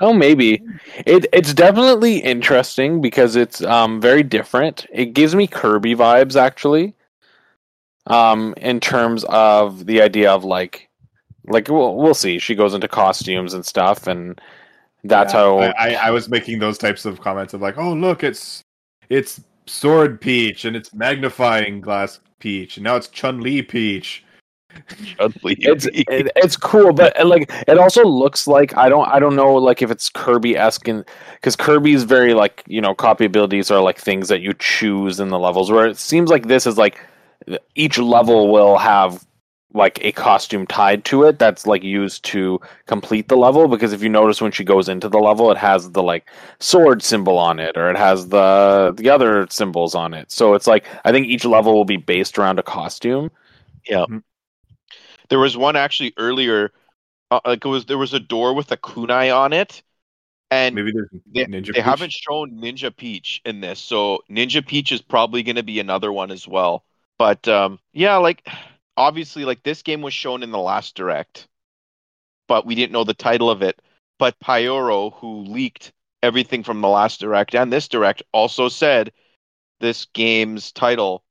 Oh, 0.00 0.12
maybe. 0.12 0.62
It 1.06 1.26
it's 1.32 1.54
definitely 1.54 2.18
interesting 2.18 3.00
because 3.00 3.36
it's 3.36 3.62
um 3.62 4.00
very 4.00 4.22
different. 4.22 4.86
It 4.92 5.14
gives 5.14 5.34
me 5.34 5.46
Kirby 5.46 5.94
vibes 5.94 6.36
actually. 6.36 6.94
Um, 8.06 8.54
in 8.56 8.80
terms 8.80 9.24
of 9.28 9.86
the 9.86 10.02
idea 10.02 10.30
of 10.32 10.44
like, 10.44 10.88
like 11.46 11.68
we'll 11.68 11.96
we'll 11.96 12.14
see. 12.14 12.38
She 12.38 12.54
goes 12.54 12.74
into 12.74 12.88
costumes 12.88 13.54
and 13.54 13.64
stuff, 13.64 14.06
and 14.06 14.40
that's 15.04 15.32
Yeah, 15.32 15.34
how. 15.34 15.58
I, 15.58 15.72
I, 15.78 15.94
I 16.08 16.10
was 16.10 16.28
making 16.28 16.58
those 16.58 16.78
types 16.78 17.04
of 17.04 17.20
comments 17.20 17.54
of 17.54 17.60
like, 17.60 17.78
oh 17.78 17.92
look, 17.92 18.24
it's 18.24 18.62
it's 19.08 19.40
Sword 19.66 20.20
Peach 20.20 20.64
and 20.64 20.76
it's 20.76 20.94
magnifying 20.94 21.80
glass 21.80 22.20
Peach, 22.40 22.76
and 22.76 22.84
now 22.84 22.96
it's 22.96 23.08
Chun 23.08 23.40
Li 23.40 23.62
Peach. 23.62 24.24
it's 25.44 25.86
it, 25.86 26.32
it's 26.36 26.56
cool, 26.56 26.92
but 26.92 27.14
like 27.26 27.50
it 27.68 27.78
also 27.78 28.04
looks 28.04 28.46
like 28.46 28.76
I 28.76 28.88
don't 28.88 29.08
I 29.08 29.18
don't 29.18 29.36
know 29.36 29.54
like 29.54 29.82
if 29.82 29.90
it's 29.90 30.08
Kirby 30.08 30.56
esque 30.56 30.88
because 31.34 31.56
Kirby's 31.56 32.04
very 32.04 32.34
like 32.34 32.62
you 32.66 32.80
know 32.80 32.94
copy 32.94 33.24
abilities 33.24 33.70
are 33.70 33.82
like 33.82 33.98
things 33.98 34.28
that 34.28 34.40
you 34.40 34.54
choose 34.54 35.20
in 35.20 35.28
the 35.28 35.38
levels 35.38 35.70
where 35.70 35.86
it 35.86 35.98
seems 35.98 36.30
like 36.30 36.48
this 36.48 36.66
is 36.66 36.78
like 36.78 36.98
each 37.74 37.98
level 37.98 38.52
will 38.52 38.78
have 38.78 39.26
like 39.74 40.04
a 40.04 40.12
costume 40.12 40.66
tied 40.66 41.04
to 41.04 41.24
it 41.24 41.38
that's 41.38 41.66
like 41.66 41.82
used 41.82 42.24
to 42.24 42.60
complete 42.86 43.28
the 43.28 43.36
level 43.36 43.68
because 43.68 43.92
if 43.92 44.02
you 44.02 44.08
notice 44.08 44.40
when 44.40 44.52
she 44.52 44.64
goes 44.64 44.88
into 44.88 45.08
the 45.08 45.18
level 45.18 45.50
it 45.50 45.56
has 45.56 45.90
the 45.92 46.02
like 46.02 46.26
sword 46.60 47.02
symbol 47.02 47.38
on 47.38 47.58
it 47.58 47.76
or 47.76 47.90
it 47.90 47.96
has 47.96 48.28
the 48.28 48.92
the 48.98 49.08
other 49.08 49.46
symbols 49.50 49.94
on 49.94 50.12
it. 50.14 50.30
So 50.30 50.54
it's 50.54 50.66
like 50.66 50.84
i 51.04 51.12
think 51.12 51.26
each 51.26 51.44
level 51.44 51.74
will 51.74 51.84
be 51.84 51.96
based 51.96 52.38
around 52.38 52.58
a 52.58 52.62
costume 52.62 53.30
mm-hmm. 54.04 54.18
There 55.32 55.40
was 55.40 55.56
one 55.56 55.76
actually 55.76 56.14
earlier. 56.18 56.72
Uh, 57.32 57.40
like 57.46 57.64
it 57.64 57.68
was 57.68 57.86
there 57.86 57.98
was 57.98 58.14
a 58.14 58.20
door 58.20 58.54
with 58.54 58.72
a 58.72 58.78
kunai 58.78 59.36
on 59.36 59.52
it, 59.54 59.82
and 60.50 60.74
Maybe 60.76 60.92
there's 60.92 61.08
they, 61.34 61.46
Ninja. 61.46 61.74
they 61.74 61.82
Peach. 61.82 61.82
haven't 61.82 62.12
shown 62.12 62.52
Ninja 62.60 62.96
Peach 62.96 63.42
in 63.46 63.60
this, 63.60 63.80
so 63.80 64.20
Ninja 64.30 64.66
Peach 64.66 64.92
is 64.92 65.02
probably 65.02 65.42
going 65.42 65.56
to 65.56 65.64
be 65.64 65.80
another 65.80 66.12
one 66.12 66.30
as 66.30 66.48
well. 66.48 66.84
But 67.18 67.48
um, 67.48 67.80
yeah, 67.92 68.16
like 68.18 68.48
obviously, 68.96 69.44
like 69.46 69.62
this 69.64 69.82
game 69.82 70.02
was 70.02 70.14
shown 70.14 70.42
in 70.44 70.52
the 70.52 70.58
last 70.60 70.94
direct, 70.96 71.48
but 72.48 72.66
we 72.66 72.74
didn't 72.76 72.92
know 72.92 73.04
the 73.04 73.14
title 73.14 73.50
of 73.50 73.62
it. 73.62 73.80
But 74.18 74.38
Pyoro, 74.40 75.14
who 75.14 75.44
leaked 75.44 75.92
everything 76.22 76.64
from 76.64 76.82
the 76.82 76.88
last 76.88 77.20
direct 77.20 77.54
and 77.54 77.72
this 77.72 77.88
direct, 77.88 78.22
also 78.32 78.68
said 78.68 79.12
this 79.80 80.06
game's 80.14 80.72
title 80.72 81.24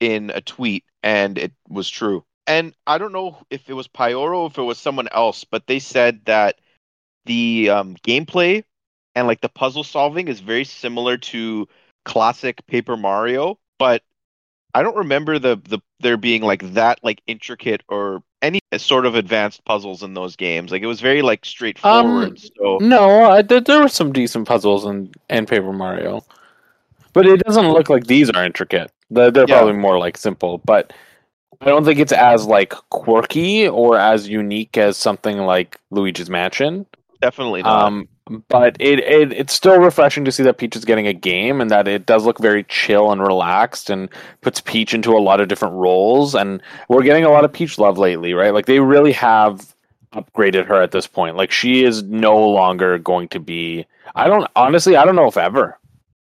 in 0.00 0.30
a 0.30 0.40
tweet, 0.42 0.84
and 1.02 1.38
it 1.38 1.52
was 1.68 1.90
true. 1.90 2.24
And 2.46 2.74
I 2.86 2.98
don't 2.98 3.12
know 3.12 3.38
if 3.50 3.68
it 3.68 3.74
was 3.74 3.88
Pyoro 3.88 4.38
or 4.38 4.46
if 4.46 4.58
it 4.58 4.62
was 4.62 4.78
someone 4.78 5.08
else, 5.12 5.44
but 5.44 5.66
they 5.66 5.78
said 5.78 6.20
that 6.26 6.56
the 7.24 7.70
um, 7.70 7.96
gameplay 8.06 8.64
and 9.14 9.26
like 9.26 9.40
the 9.40 9.48
puzzle 9.48 9.84
solving 9.84 10.28
is 10.28 10.40
very 10.40 10.64
similar 10.64 11.16
to 11.16 11.68
classic 12.04 12.66
Paper 12.66 12.96
Mario, 12.96 13.58
but 13.78 14.02
I 14.74 14.82
don't 14.82 14.96
remember 14.96 15.38
the 15.38 15.56
the 15.56 15.78
there 16.00 16.16
being 16.16 16.42
like 16.42 16.74
that 16.74 16.98
like 17.02 17.22
intricate 17.26 17.82
or 17.88 18.22
any 18.42 18.60
sort 18.76 19.06
of 19.06 19.14
advanced 19.14 19.64
puzzles 19.64 20.02
in 20.02 20.14
those 20.14 20.36
games. 20.36 20.70
Like 20.72 20.82
it 20.82 20.86
was 20.86 21.00
very 21.00 21.22
like 21.22 21.44
straightforward. 21.44 22.30
Um, 22.30 22.36
so 22.36 22.78
No, 22.80 23.24
I, 23.24 23.42
there, 23.42 23.60
there 23.60 23.80
were 23.80 23.88
some 23.88 24.12
decent 24.12 24.46
puzzles 24.48 24.84
in, 24.84 25.12
in 25.30 25.46
Paper 25.46 25.72
Mario, 25.72 26.24
but 27.12 27.26
it 27.26 27.40
doesn't 27.44 27.70
look 27.70 27.88
like 27.88 28.06
these 28.06 28.30
are 28.30 28.44
intricate. 28.44 28.90
They're, 29.10 29.30
they're 29.30 29.46
Yeah. 29.46 29.56
probably 29.56 29.74
more 29.74 29.98
like 29.98 30.16
simple, 30.16 30.58
but 30.58 30.92
I 31.60 31.66
don't 31.66 31.84
think 31.84 31.98
it's 31.98 32.12
as 32.12 32.46
like 32.46 32.70
quirky 32.90 33.68
or 33.68 33.98
as 33.98 34.28
unique 34.28 34.76
as 34.76 34.96
something 34.96 35.38
like 35.38 35.78
Luigi's 35.90 36.30
Mansion. 36.30 36.86
definitely 37.20 37.62
not. 37.62 37.86
Um, 37.86 38.08
but 38.48 38.76
it, 38.80 39.00
it 39.00 39.32
it's 39.32 39.52
still 39.52 39.78
refreshing 39.78 40.24
to 40.24 40.32
see 40.32 40.42
that 40.44 40.56
Peach 40.56 40.76
is 40.76 40.84
getting 40.84 41.06
a 41.06 41.12
game 41.12 41.60
and 41.60 41.70
that 41.70 41.86
it 41.86 42.06
does 42.06 42.24
look 42.24 42.38
very 42.38 42.64
chill 42.64 43.12
and 43.12 43.20
relaxed 43.20 43.90
and 43.90 44.08
puts 44.40 44.60
Peach 44.62 44.94
into 44.94 45.12
a 45.12 45.20
lot 45.20 45.40
of 45.40 45.48
different 45.48 45.74
roles. 45.74 46.34
And 46.34 46.62
we're 46.88 47.02
getting 47.02 47.24
a 47.24 47.30
lot 47.30 47.44
of 47.44 47.52
Peach 47.52 47.78
love 47.78 47.98
lately, 47.98 48.32
right? 48.32 48.54
Like 48.54 48.66
they 48.66 48.80
really 48.80 49.12
have 49.12 49.74
upgraded 50.14 50.64
her 50.66 50.80
at 50.80 50.92
this 50.92 51.06
point. 51.06 51.36
Like 51.36 51.50
she 51.50 51.84
is 51.84 52.02
no 52.04 52.38
longer 52.48 52.98
going 52.98 53.28
to 53.28 53.40
be. 53.40 53.84
I 54.14 54.26
don't 54.26 54.48
honestly. 54.56 54.96
I 54.96 55.04
don't 55.04 55.16
know 55.16 55.26
if 55.26 55.36
ever. 55.36 55.78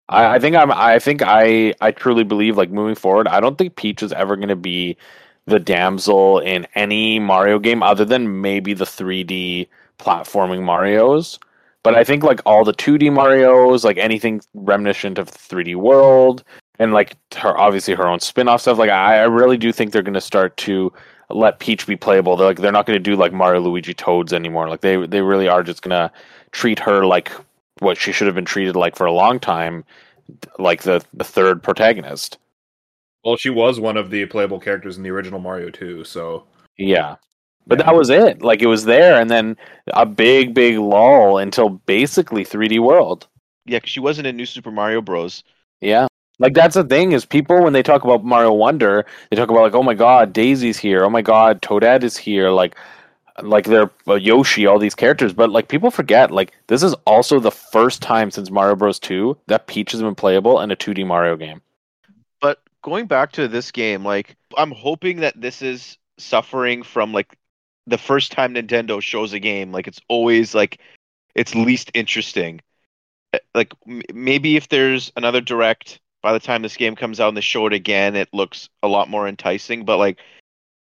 I, 0.09 0.37
I 0.37 0.39
think 0.39 0.57
I'm. 0.57 0.73
I 0.73 0.99
think 0.99 1.23
I. 1.23 1.75
I 1.81 1.91
truly 1.91 2.25
believe 2.25 2.57
like 2.57 2.71
moving 2.71 2.95
forward. 2.95 3.29
I 3.29 3.41
don't 3.41 3.59
think 3.59 3.77
Peach 3.77 4.03
is 4.03 4.13
ever 4.13 4.37
going 4.37 4.49
to 4.49 4.57
be 4.57 4.97
the 5.47 5.61
damsel 5.61 6.41
in 6.41 6.67
any 6.75 7.19
Mario 7.19 7.59
game 7.59 7.83
other 7.83 8.05
than 8.05 8.41
maybe 8.41 8.75
the 8.75 8.85
3D 8.85 9.69
platforming 9.99 10.63
Mario's. 10.63 11.39
But 11.83 11.95
I 11.95 12.03
think 12.03 12.25
like 12.25 12.41
all 12.45 12.65
the 12.65 12.75
2D 12.75 13.13
Mario's, 13.13 13.85
like 13.85 13.97
anything 13.97 14.41
reminiscent 14.55 15.19
of 15.19 15.31
the 15.31 15.39
3D 15.39 15.77
World, 15.77 16.43
and 16.81 16.93
like 16.93 17.17
her 17.37 17.57
obviously 17.57 17.95
her 17.95 18.09
own 18.09 18.21
spin-off 18.21 18.63
stuff. 18.63 18.79
Like 18.79 18.91
I, 18.91 19.19
I 19.19 19.23
really 19.23 19.57
do 19.57 19.73
think 19.73 19.93
they're 19.93 20.03
going 20.03 20.15
to 20.15 20.21
start 20.21 20.57
to 20.59 20.93
let 21.31 21.61
Peach 21.61 21.87
be 21.87 21.97
playable. 21.97 22.37
They're 22.37 22.49
like 22.49 22.59
they're 22.59 22.73
not 22.73 22.87
going 22.87 22.97
to 22.99 23.03
do 23.03 23.17
like 23.17 23.33
Mario, 23.33 23.61
Luigi, 23.61 23.95
Toads 23.95 24.33
anymore. 24.33 24.69
Like 24.69 24.81
they 24.81 25.07
they 25.07 25.21
really 25.21 25.49
are 25.49 25.63
just 25.63 25.83
going 25.83 25.97
to 25.97 26.13
treat 26.51 26.79
her 26.81 27.07
like 27.07 27.31
what 27.81 27.99
she 27.99 28.13
should 28.13 28.27
have 28.27 28.35
been 28.35 28.45
treated 28.45 28.77
like 28.77 28.97
for 28.97 29.07
a 29.07 29.13
long 29.13 29.39
time, 29.39 29.85
like 30.59 30.83
the 30.83 31.05
the 31.15 31.25
third 31.25 31.63
protagonist. 31.63 32.39
Well, 33.25 33.37
she 33.37 33.51
was 33.51 33.81
one 33.81 33.97
of 33.97 34.11
the 34.11 34.25
playable 34.27 34.61
characters 34.61 34.97
in 34.97 35.03
the 35.03 35.11
original 35.11 35.41
Mario 35.41 35.71
2, 35.71 36.05
so 36.05 36.45
Yeah. 36.79 37.17
But 37.67 37.81
Yeah. 37.81 37.87
that 37.87 37.95
was 37.97 38.11
it. 38.11 38.43
Like 38.43 38.63
it 38.63 38.67
was 38.67 38.85
there, 38.85 39.21
and 39.21 39.29
then 39.31 39.57
a 39.89 40.07
big, 40.07 40.55
big 40.55 40.79
lull 40.79 41.39
until 41.39 41.69
basically 41.71 42.45
3D 42.45 42.79
World. 42.79 43.27
yeah, 43.69 43.81
'cause 43.81 43.91
she 43.91 43.99
wasn't 43.99 44.29
in 44.29 44.37
New 44.37 44.47
Super 44.47 44.71
Mario 44.71 45.01
Bros. 45.01 45.43
Yeah. 45.81 46.07
Like 46.39 46.55
that's 46.55 46.77
the 46.77 46.85
thing 46.85 47.11
is 47.13 47.25
people 47.25 47.65
when 47.65 47.73
they 47.73 47.83
talk 47.83 48.05
about 48.05 48.25
Mario 48.25 48.53
Wonder, 48.53 49.05
they 49.31 49.37
talk 49.37 49.51
about 49.51 49.63
like, 49.63 49.75
oh 49.75 49.83
my 49.83 49.95
god, 49.95 50.33
Daisy's 50.33 50.79
here, 50.79 51.03
oh 51.05 51.11
my 51.11 51.21
god, 51.23 51.61
Toadette 51.63 52.05
is 52.05 52.17
here, 52.17 52.51
like 52.51 52.77
like 53.43 53.65
they're 53.65 53.91
uh, 54.09 54.15
Yoshi, 54.15 54.67
all 54.67 54.79
these 54.79 54.95
characters, 54.95 55.33
but 55.33 55.51
like 55.51 55.69
people 55.69 55.91
forget, 55.91 56.31
like 56.31 56.53
this 56.67 56.83
is 56.83 56.95
also 57.07 57.39
the 57.39 57.51
first 57.51 58.03
time 58.03 58.31
since 58.31 58.51
Mario 58.51 58.77
Bros. 58.77 58.99
2 58.99 59.37
that 59.47 59.67
Peach 59.67 59.93
has 59.93 60.03
been 60.03 60.15
playable 60.15 60.61
in 60.61 60.71
a 60.71 60.77
2D 60.77 61.07
Mario 61.07 61.37
game. 61.37 61.61
But 62.41 62.61
going 62.83 63.07
back 63.07 63.33
to 63.33 63.49
this 63.49 63.71
game, 63.71 64.05
like 64.05 64.37
I'm 64.57 64.71
hoping 64.71 65.21
that 65.21 65.41
this 65.41 65.63
is 65.63 65.99
suffering 66.19 66.83
from 66.83 67.13
like 67.13 67.37
the 67.87 67.99
first 67.99 68.33
time 68.33 68.55
Nintendo 68.55 69.01
shows 69.01 69.33
a 69.33 69.39
game, 69.39 69.73
like 69.73 69.87
it's 69.87 70.01
always 70.09 70.55
like 70.55 70.81
it's 71.35 71.55
least 71.55 71.91
interesting. 71.95 72.61
Uh, 73.33 73.39
Like 73.55 73.73
m- 73.87 74.03
maybe 74.15 74.57
if 74.57 74.69
there's 74.69 75.13
another 75.17 75.41
direct 75.41 76.01
by 76.23 76.33
the 76.33 76.41
time 76.41 76.63
this 76.63 76.77
game 76.77 76.97
comes 76.97 77.21
out 77.21 77.29
and 77.29 77.37
they 77.37 77.43
show 77.43 77.67
it 77.67 77.73
again, 77.73 78.17
it 78.17 78.29
looks 78.33 78.69
a 78.83 78.89
lot 78.89 79.09
more 79.09 79.29
enticing. 79.29 79.85
But 79.85 79.99
like 79.99 80.19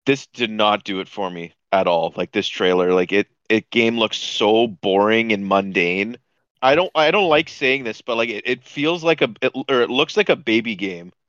this 0.07 0.27
did 0.27 0.51
not 0.51 0.85
do 0.85 1.01
it 1.01 1.09
for 1.09 1.31
me 1.31 1.53
at 1.73 1.87
all. 1.87 2.13
Like 2.17 2.33
this 2.33 2.49
trailer, 2.49 2.93
like 2.93 3.13
it 3.13 3.29
it 3.49 3.71
game 3.71 3.99
looks 3.99 4.19
so 4.19 4.67
boring 4.69 5.33
and 5.33 5.47
mundane. 5.47 6.17
I 6.63 6.75
don't 6.75 6.91
I 6.95 7.11
don't 7.11 7.29
like 7.29 7.49
saying 7.49 7.85
this, 7.85 8.01
but 8.01 8.17
like 8.17 8.29
it, 8.29 8.43
it 8.47 8.65
feels 8.65 9.03
like 9.03 9.21
a 9.23 9.31
it, 9.41 9.53
or 9.69 9.83
it 9.83 9.91
looks 9.91 10.17
like 10.17 10.29
a 10.29 10.37
baby 10.37 10.77
game. 10.77 11.13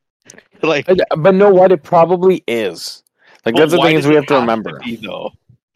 Like 0.62 0.86
But, 0.86 1.36
know 1.36 1.50
what? 1.50 1.74
It 1.74 1.84
probably 1.84 2.42
is. 2.48 3.04
Like 3.46 3.56
that's 3.56 3.72
the 3.72 3.78
thing 3.80 3.98
is 3.98 4.08
we 4.08 4.14
it 4.14 4.20
have 4.20 4.26
to 4.28 4.36
remember. 4.36 4.80
be, 4.80 4.96
though, 4.96 5.32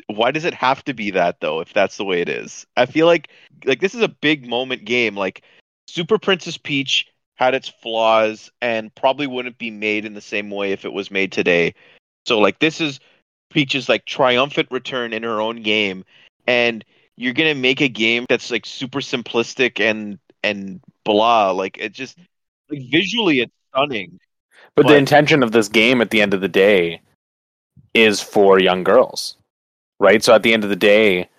why 0.07 0.31
does 0.31 0.45
it 0.45 0.53
have 0.53 0.83
to 0.85 0.93
be 0.93 1.11
that 1.11 1.41
though? 1.41 1.59
If 1.59 1.73
that's 1.73 1.97
the 1.97 2.05
way 2.05 2.21
it 2.21 2.29
is, 2.29 2.65
I 2.77 2.85
feel 2.85 3.05
like 3.05 3.29
like 3.65 3.81
this 3.81 3.93
is 3.93 4.01
a 4.01 4.07
big 4.07 4.47
moment 4.47 4.85
game. 4.85 5.15
Like 5.15 5.43
Super 5.87 6.17
Princess 6.17 6.57
Peach 6.57 7.07
had 7.35 7.53
its 7.53 7.67
flaws 7.67 8.49
and 8.61 8.93
probably 8.95 9.27
wouldn't 9.27 9.57
be 9.57 9.69
made 9.69 10.05
in 10.05 10.13
the 10.13 10.21
same 10.21 10.49
way 10.49 10.71
if 10.71 10.85
it 10.85 10.93
was 10.93 11.11
made 11.11 11.33
today. 11.33 11.75
So 12.25 12.39
like 12.39 12.59
this 12.59 12.79
is 12.79 13.01
Peach's 13.49 13.89
like 13.89 14.05
triumphant 14.05 14.69
return 14.71 15.13
in 15.13 15.23
her 15.23 15.41
own 15.41 15.61
game, 15.61 16.03
and 16.47 16.83
you're 17.15 17.33
gonna 17.33 17.55
make 17.55 17.81
a 17.81 17.89
game 17.89 18.25
that's 18.29 18.51
like 18.51 18.65
super 18.65 18.99
simplistic 18.99 19.79
and 19.79 20.19
and 20.43 20.81
blah. 21.03 21.51
Like 21.51 21.77
it 21.77 21.93
just 21.93 22.17
like 22.69 22.81
visually 22.91 23.41
it's 23.41 23.53
stunning. 23.73 24.19
But, 24.75 24.87
the 24.87 24.95
intention 24.95 25.41
of 25.41 25.53
this 25.53 25.69
game 25.69 26.01
at 26.01 26.11
the 26.11 26.21
end 26.21 26.35
of 26.35 26.41
the 26.41 26.47
day 26.47 27.01
is 27.95 28.21
for 28.21 28.59
young 28.59 28.83
girls, 28.83 29.35
right? 29.99 30.23
So 30.23 30.35
at 30.35 30.43
the 30.43 30.53
end 30.53 30.63
of 30.63 30.69
the 30.69 30.75
day, 30.75 31.29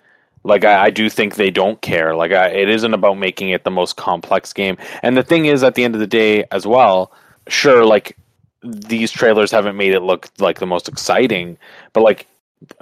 like 0.43 0.65
I, 0.65 0.85
I 0.85 0.89
do 0.89 1.09
think 1.09 1.35
they 1.35 1.49
don't 1.49 1.81
care. 1.81 2.15
Like 2.15 2.31
I, 2.31 2.47
it 2.49 2.69
isn't 2.69 2.93
about 2.93 3.17
making 3.17 3.49
it 3.49 3.63
the 3.63 3.71
most 3.71 3.95
complex 3.95 4.51
game. 4.51 4.77
And 5.03 5.15
the 5.15 5.23
thing 5.23 5.45
is, 5.45 5.63
at 5.63 5.75
the 5.75 5.83
end 5.83 5.95
of 5.95 6.01
the 6.01 6.07
day, 6.07 6.43
as 6.51 6.67
well, 6.67 7.13
sure, 7.47 7.85
like 7.85 8.17
these 8.63 9.11
trailers 9.11 9.51
haven't 9.51 9.77
made 9.77 9.93
it 9.93 10.01
look 10.01 10.29
like 10.39 10.59
the 10.59 10.65
most 10.65 10.87
exciting, 10.87 11.57
but 11.93 12.01
like 12.01 12.27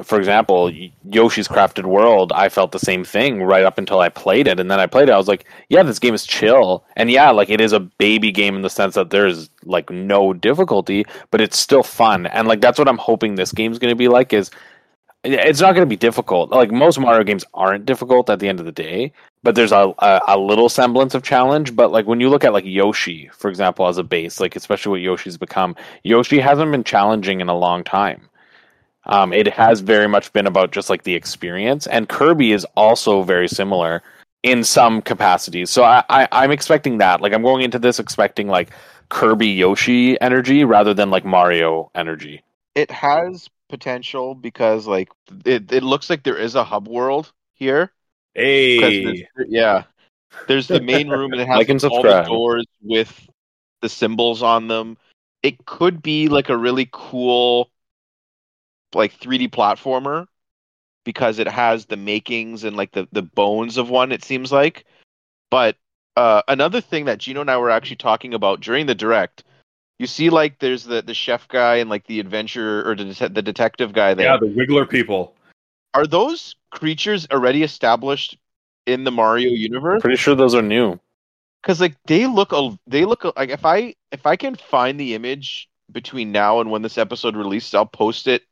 for 0.04 0.18
example, 0.18 0.72
Yoshi's 1.06 1.48
Crafted 1.48 1.86
World, 1.86 2.32
I 2.34 2.50
felt 2.50 2.72
the 2.72 2.80
same 2.80 3.04
thing 3.04 3.44
right 3.44 3.64
up 3.64 3.78
until 3.78 4.00
I 4.00 4.10
played 4.10 4.48
it, 4.48 4.60
and 4.60 4.72
then 4.72 4.80
I 4.80 4.88
played 4.88 5.08
it. 5.08 5.12
I 5.12 5.18
was 5.18 5.28
like, 5.28 5.46
yeah, 5.70 5.84
this 5.84 6.00
game 6.00 6.16
is 6.16 6.26
chill, 6.26 6.84
and 6.96 7.12
yeah, 7.12 7.30
like 7.30 7.50
it 7.50 7.62
is 7.62 7.74
a 7.74 7.80
baby 7.80 8.32
game 8.32 8.56
in 8.56 8.64
the 8.64 8.72
sense 8.72 8.96
that 8.96 9.12
there's 9.12 9.50
like 9.66 9.92
no 9.92 10.34
difficulty, 10.34 11.06
but 11.30 11.42
it's 11.42 11.60
still 11.60 11.84
fun, 11.84 12.26
and 12.28 12.48
like 12.48 12.62
that's 12.62 12.80
what 12.80 12.88
I'm 12.88 12.98
hoping 12.98 13.36
this 13.36 13.52
game's 13.52 13.78
going 13.78 13.92
to 13.92 13.96
be 13.96 14.08
like. 14.08 14.34
Is 14.34 14.50
it's 15.24 15.62
not 15.62 15.74
going 15.74 15.86
to 15.86 15.90
be 15.90 15.98
difficult. 15.98 16.52
Like 16.52 16.72
most 16.72 17.00
Mario 17.00 17.24
games 17.24 17.44
aren't 17.54 17.86
difficult 17.86 18.30
at 18.30 18.40
the 18.40 18.48
end 18.48 18.60
of 18.60 18.66
the 18.66 18.72
day, 18.72 19.12
but 19.44 19.56
there's 19.56 19.72
a, 19.72 19.94
a 20.00 20.22
a 20.28 20.38
little 20.38 20.70
semblance 20.70 21.16
of 21.16 21.24
challenge. 21.24 21.76
But 21.76 21.92
like 21.92 22.06
when 22.06 22.20
you 22.20 22.30
look 22.30 22.44
at 22.44 22.54
like 22.54 22.66
Yoshi, 22.66 23.30
for 23.34 23.50
example, 23.50 23.88
as 23.88 23.98
a 23.98 24.04
base, 24.04 24.40
like 24.40 24.56
especially 24.56 24.92
what 24.92 25.02
Yoshi's 25.02 25.38
become, 25.38 25.76
Yoshi 26.04 26.40
hasn't 26.40 26.72
been 26.72 26.84
challenging 26.84 27.42
in 27.42 27.50
a 27.50 27.58
long 27.58 27.84
time. 27.84 28.30
Um, 29.06 29.32
it 29.34 29.48
has 29.48 29.80
very 29.80 30.08
much 30.08 30.34
been 30.34 30.48
about 30.48 30.72
just 30.72 30.90
like 30.90 31.04
the 31.04 31.16
experience, 31.16 31.88
and 31.88 32.10
Kirby 32.10 32.52
is 32.52 32.66
also 32.76 33.24
very 33.24 33.48
similar 33.48 34.04
in 34.44 34.64
some 34.64 35.02
capacities. 35.02 35.70
So 35.70 35.84
I, 35.84 36.04
I 36.10 36.28
I'm 36.32 36.52
expecting 36.52 37.00
that. 37.00 37.22
Like 37.22 37.34
I'm 37.34 37.44
going 37.44 37.64
into 37.64 37.80
this 37.80 38.00
expecting 38.00 38.48
like 38.48 38.72
Kirby 39.10 39.48
Yoshi 39.48 40.20
energy 40.22 40.64
rather 40.64 40.94
than 40.94 41.10
like 41.10 41.26
Mario 41.26 41.90
energy. 41.96 42.44
It 42.76 42.92
has 42.92 43.50
potential 43.70 44.36
because 44.36 44.88
like 44.88 45.10
it, 45.46 45.72
it 45.72 45.84
looks 45.84 46.10
like 46.10 46.24
there 46.24 46.38
is 46.38 46.56
a 46.56 46.64
hub 46.64 46.88
world 46.88 47.32
here. 47.54 47.92
Hey, 48.34 49.04
there's- 49.36 49.50
yeah. 49.50 49.84
There's 50.48 50.68
the 50.68 50.80
main 50.82 51.10
room 51.10 51.34
and 51.34 51.42
it 51.42 51.48
has 51.48 51.58
Like 51.58 51.70
and 51.70 51.84
all 51.86 52.04
the 52.04 52.22
doors 52.28 52.66
with 52.82 53.30
the 53.82 53.90
symbols 53.90 54.42
on 54.44 54.68
them. 54.68 54.98
It 55.44 55.66
could 55.66 56.02
be 56.02 56.28
like 56.28 56.50
a 56.50 56.58
really 56.58 56.90
cool 56.92 57.70
like 58.94 59.14
3D 59.14 59.50
platformer 59.50 60.28
because 61.04 61.40
it 61.40 61.48
has 61.48 61.86
the 61.86 61.98
makings 61.98 62.64
and 62.64 62.76
like 62.76 62.92
the, 62.92 63.08
the 63.12 63.22
bones 63.22 63.78
of 63.78 63.90
one, 63.90 64.12
it 64.12 64.24
seems 64.24 64.52
like. 64.52 64.86
But 65.50 65.78
uh, 66.16 66.42
another 66.48 66.82
thing 66.82 67.06
that 67.06 67.20
Gino 67.20 67.42
and 67.42 67.50
I 67.52 67.58
were 67.58 67.70
actually 67.70 67.98
talking 67.98 68.34
about 68.34 68.60
during 68.60 68.86
the 68.88 68.96
direct, 68.96 69.44
you 70.00 70.08
see 70.08 70.30
like 70.30 70.60
there's 70.60 70.84
the, 70.84 71.02
the 71.02 71.14
chef 71.14 71.48
guy 71.48 71.78
and 71.78 71.90
like 71.90 72.06
the 72.08 72.20
adventure 72.20 72.88
or 72.90 72.96
the, 72.96 73.06
det- 73.06 73.34
the 73.34 73.42
detective 73.42 73.94
guy 73.94 74.14
there 74.14 74.28
yeah, 74.28 74.38
the 74.40 74.48
Wiggler 74.48 74.88
people. 74.90 75.36
are 75.94 76.06
those 76.08 76.56
creatures 76.72 77.28
already 77.32 77.64
established 77.64 78.38
in 78.86 79.04
the 79.04 79.12
Mario 79.12 79.50
universe? 79.50 80.02
Pretty 80.02 80.18
sure 80.18 80.36
those 80.36 80.56
are 80.56 80.62
new. 80.62 81.00
Because 81.62 81.82
like 81.82 81.96
they 82.06 82.28
look, 82.28 82.54
a- 82.54 82.78
they 82.88 83.06
look 83.06 83.24
like 83.36 83.50
if 83.50 83.66
I 83.66 83.96
if 84.12 84.26
I 84.26 84.36
can 84.36 84.56
find 84.56 85.00
the 85.00 85.16
image 85.16 85.68
between 85.92 86.32
now 86.32 86.60
and 86.62 86.70
when 86.72 86.82
this 86.82 86.98
episode 86.98 87.36
releases, 87.36 87.74
I'll 87.74 87.86
post 87.86 88.28
it 88.28 88.44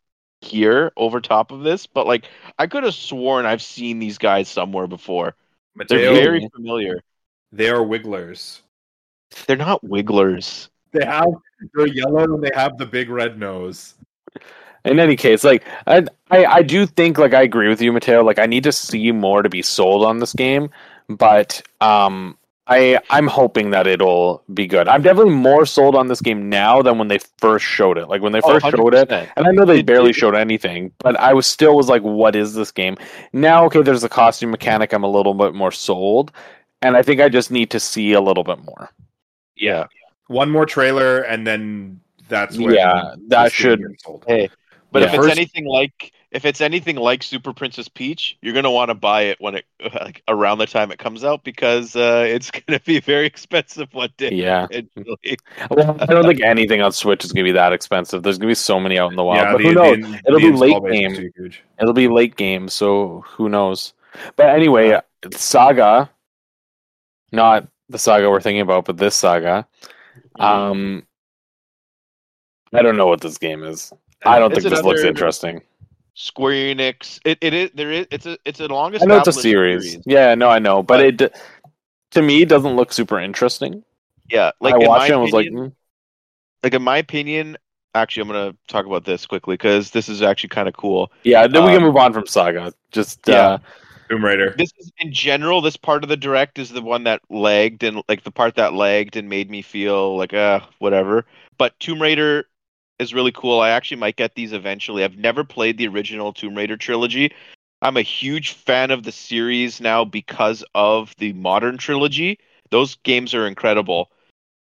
here 0.41 0.91
over 0.97 1.21
top 1.21 1.51
of 1.51 1.61
this. 1.61 1.87
But 1.87 2.07
like 2.07 2.25
I 2.59 2.67
could 2.67 2.83
have 2.83 2.93
sworn 2.93 3.45
I've 3.45 3.61
seen 3.61 3.99
these 3.99 4.17
guys 4.17 4.49
somewhere 4.49 4.87
before. 4.87 5.35
They're 5.87 6.13
very 6.13 6.49
familiar. 6.55 7.01
they 7.51 7.69
are 7.69 7.83
Wigglers. 7.83 8.61
They're 9.47 9.57
not 9.57 9.83
wigglers. 9.83 10.69
They 10.95 11.05
have 11.05 11.27
they're 11.73 11.87
yellow 11.87 12.23
and 12.35 12.43
they 12.43 12.51
have 12.55 12.77
the 12.77 12.85
big 12.85 13.09
red 13.09 13.39
nose. 13.39 13.95
In 14.85 14.99
any 14.99 15.15
case, 15.15 15.43
like 15.43 15.63
I, 15.87 16.05
I 16.31 16.45
I 16.45 16.61
do 16.63 16.85
think 16.85 17.17
like 17.17 17.33
I 17.33 17.41
agree 17.41 17.69
with 17.69 17.81
you, 17.81 17.91
Matteo. 17.91 18.23
Like 18.23 18.39
I 18.39 18.45
need 18.45 18.63
to 18.65 18.71
see 18.71 19.11
more 19.11 19.41
to 19.41 19.49
be 19.49 19.61
sold 19.61 20.05
on 20.05 20.19
this 20.19 20.33
game, 20.33 20.69
but 21.09 21.61
um 21.81 22.37
I 22.67 22.99
I'm 23.09 23.27
hoping 23.27 23.71
that 23.71 23.87
it'll 23.87 24.43
be 24.53 24.67
good. 24.67 24.87
I'm 24.87 25.01
definitely 25.01 25.33
more 25.33 25.65
sold 25.65 25.95
on 25.95 26.07
this 26.07 26.21
game 26.21 26.49
now 26.49 26.81
than 26.83 26.97
when 26.99 27.07
they 27.07 27.19
first 27.39 27.65
showed 27.65 27.97
it. 27.97 28.07
Like 28.09 28.21
when 28.21 28.31
they 28.31 28.41
Oh, 28.43 28.59
first 28.59 28.67
showed 28.69 28.93
it, 28.93 29.11
and 29.11 29.47
I 29.47 29.51
know 29.51 29.65
they 29.65 29.81
barely 29.81 30.13
showed 30.13 30.35
anything, 30.35 30.91
but 30.99 31.19
I 31.19 31.33
was 31.33 31.47
still 31.47 31.75
was 31.75 31.89
like, 31.89 32.01
"What 32.03 32.35
is 32.35 32.53
this 32.53 32.71
game?" 32.71 32.97
Now, 33.33 33.65
okay, 33.65 33.81
there's 33.81 34.03
a 34.03 34.09
costume 34.09 34.51
mechanic. 34.51 34.93
I'm 34.93 35.03
a 35.03 35.09
little 35.09 35.33
bit 35.33 35.53
more 35.55 35.71
sold, 35.71 36.31
and 36.81 36.95
I 36.97 37.01
think 37.03 37.21
I 37.21 37.29
just 37.29 37.51
need 37.51 37.69
to 37.71 37.79
see 37.79 38.13
a 38.13 38.21
little 38.21 38.43
bit 38.43 38.59
more. 38.63 38.89
Yeah. 39.55 39.85
One 40.27 40.49
more 40.51 40.65
trailer 40.65 41.21
and 41.21 41.45
then 41.45 41.99
that's 42.27 42.57
when 42.57 42.73
Yeah, 42.73 43.13
that 43.27 43.51
should- 43.51 43.79
gets. 43.81 44.03
Hey, 44.27 44.49
but 44.91 45.01
Yeah. 45.01 45.07
if 45.09 45.13
it's 45.13 45.23
First- 45.25 45.37
anything 45.37 45.65
like 45.65 46.11
if 46.31 46.43
it's 46.43 46.59
anything 46.59 46.97
like 46.97 47.23
Super 47.23 47.53
Princess 47.53 47.87
Peach, 47.87 48.37
you're 48.41 48.53
gonna 48.53 48.71
want 48.71 48.89
to 48.89 48.93
buy 48.95 49.21
it 49.21 49.39
when 49.39 49.55
it 49.55 49.65
like 49.93 50.21
around 50.27 50.57
the 50.57 50.65
time 50.65 50.91
it 50.91 50.99
comes 50.99 51.23
out 51.23 51.43
because 51.45 51.95
uh, 51.95 52.25
it's 52.27 52.49
gonna 52.67 52.79
be 52.81 52.99
very 52.99 53.25
expensive 53.25 53.87
one 53.93 54.09
day. 54.17 54.31
Yeah. 54.33 54.67
Well, 55.71 55.95
I 55.99 56.05
don't 56.07 56.25
think 56.25 56.41
anything 56.41 56.81
on 56.81 56.91
Switch 56.91 57.23
is 57.23 57.31
gonna 57.31 57.45
be 57.45 57.51
that 57.53 57.71
expensive. 57.71 58.23
There's 58.23 58.37
gonna 58.37 58.49
be 58.51 58.55
so 58.55 58.79
many 58.79 58.97
out 58.99 59.11
in 59.11 59.15
the 59.15 59.23
wild, 59.23 59.43
yeah, 59.43 59.51
but 59.53 59.57
the- 59.59 59.63
who 59.63 59.73
knows? 59.73 59.97
in- 59.97 60.21
It'll 60.27 60.39
the 60.39 60.51
be 60.51 60.57
late 60.57 60.73
install 60.73 60.91
game. 60.91 61.31
It'll 61.79 61.93
be 61.93 62.07
late 62.07 62.35
game, 62.35 62.67
so 62.67 63.23
who 63.27 63.47
knows? 63.47 63.93
But 64.35 64.49
anyway, 64.49 64.99
Saga, 65.31 66.09
not 67.31 67.67
the 67.89 67.97
saga 67.99 68.29
we're 68.29 68.41
thinking 68.41 68.61
about, 68.61 68.85
but 68.85 68.97
this 68.97 69.15
saga. 69.15 69.67
Um, 70.39 71.05
I 72.73 72.81
don't 72.81 72.97
know 72.97 73.07
what 73.07 73.21
this 73.21 73.37
game 73.37 73.63
is. 73.63 73.93
I 74.25 74.39
don't 74.39 74.51
It's 74.51 74.63
think 74.63 74.73
this 74.75 74.83
looks 74.83 75.03
interesting. 75.03 75.61
Square 76.13 76.75
Enix. 76.75 77.19
It 77.25 77.37
it 77.41 77.53
is 77.53 77.71
there 77.73 77.91
is 77.91 78.07
it's 78.11 78.25
a 78.25 78.37
it's 78.45 78.59
a 78.59 78.67
long 78.67 78.95
I 78.95 79.05
know 79.05 79.17
it's 79.17 79.27
a 79.27 79.31
established 79.31 79.41
series. 79.41 79.97
Yeah, 80.05 80.33
no, 80.35 80.49
I 80.49 80.59
know, 80.59 80.81
but 80.81 80.97
But- 81.17 81.21
it 81.21 81.35
to 82.11 82.21
me 82.21 82.45
doesn't 82.45 82.75
look 82.75 82.93
super 82.93 83.19
interesting. 83.19 83.83
Yeah, 84.29 84.51
like 84.61 84.73
I 84.75 84.77
watched 84.79 85.09
it 85.09 85.13
and 85.13 85.21
was 85.21 85.33
like, 85.33 85.47
mm, 85.47 85.71
like 86.63 86.73
in 86.73 86.81
my 86.81 86.97
opinion, 86.97 87.57
actually, 87.93 88.21
I'm 88.21 88.27
gonna 88.29 88.55
talk 88.67 88.85
about 88.85 89.03
this 89.05 89.25
quickly 89.25 89.53
because 89.55 89.91
this 89.91 90.09
is 90.09 90.21
actually 90.21 90.49
kind 90.49 90.67
of 90.67 90.75
cool. 90.75 91.11
yeah. 91.23 91.45
Then 91.47 91.63
we 91.63 91.69
can 91.71 91.77
Um, 91.77 91.83
move 91.83 91.97
on 91.97 92.13
from 92.13 92.25
Saga. 92.25 92.73
Just 92.91 93.19
yeah. 93.27 93.35
uh, 93.35 93.57
Tomb 94.09 94.23
Raider. 94.23 94.55
This 94.57 94.71
is 94.77 94.91
in 94.99 95.11
general. 95.11 95.61
This 95.61 95.77
part 95.77 96.03
of 96.03 96.09
the 96.09 96.17
direct 96.17 96.59
is 96.59 96.69
the 96.69 96.81
one 96.81 97.03
that 97.05 97.21
lagged 97.29 97.83
and 97.83 98.03
like 98.07 98.23
the 98.23 98.31
part 98.31 98.55
that 98.55 98.73
lagged 98.73 99.15
and 99.15 99.29
made 99.29 99.49
me 99.49 99.61
feel 99.61 100.17
like 100.17 100.33
uh 100.33 100.61
whatever. 100.79 101.25
But 101.57 101.79
Tomb 101.79 102.01
Raider 102.01 102.45
is 102.99 103.13
really 103.13 103.31
cool. 103.31 103.59
I 103.59 103.69
actually 103.69 103.97
might 103.97 104.15
get 104.15 104.35
these 104.35 104.53
eventually. 104.53 105.03
I've 105.03 105.17
never 105.17 105.43
played 105.43 105.77
the 105.77 105.87
original 105.87 106.33
Tomb 106.33 106.55
Raider 106.55 106.77
trilogy. 106.77 107.33
I'm 107.81 107.97
a 107.97 108.01
huge 108.01 108.53
fan 108.53 108.91
of 108.91 109.03
the 109.03 109.11
series 109.11 109.81
now 109.81 110.05
because 110.05 110.63
of 110.73 111.13
the 111.17 111.33
modern 111.33 111.77
trilogy. 111.77 112.39
Those 112.71 112.95
games 112.95 113.33
are 113.33 113.47
incredible. 113.47 114.11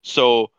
So, 0.03 0.51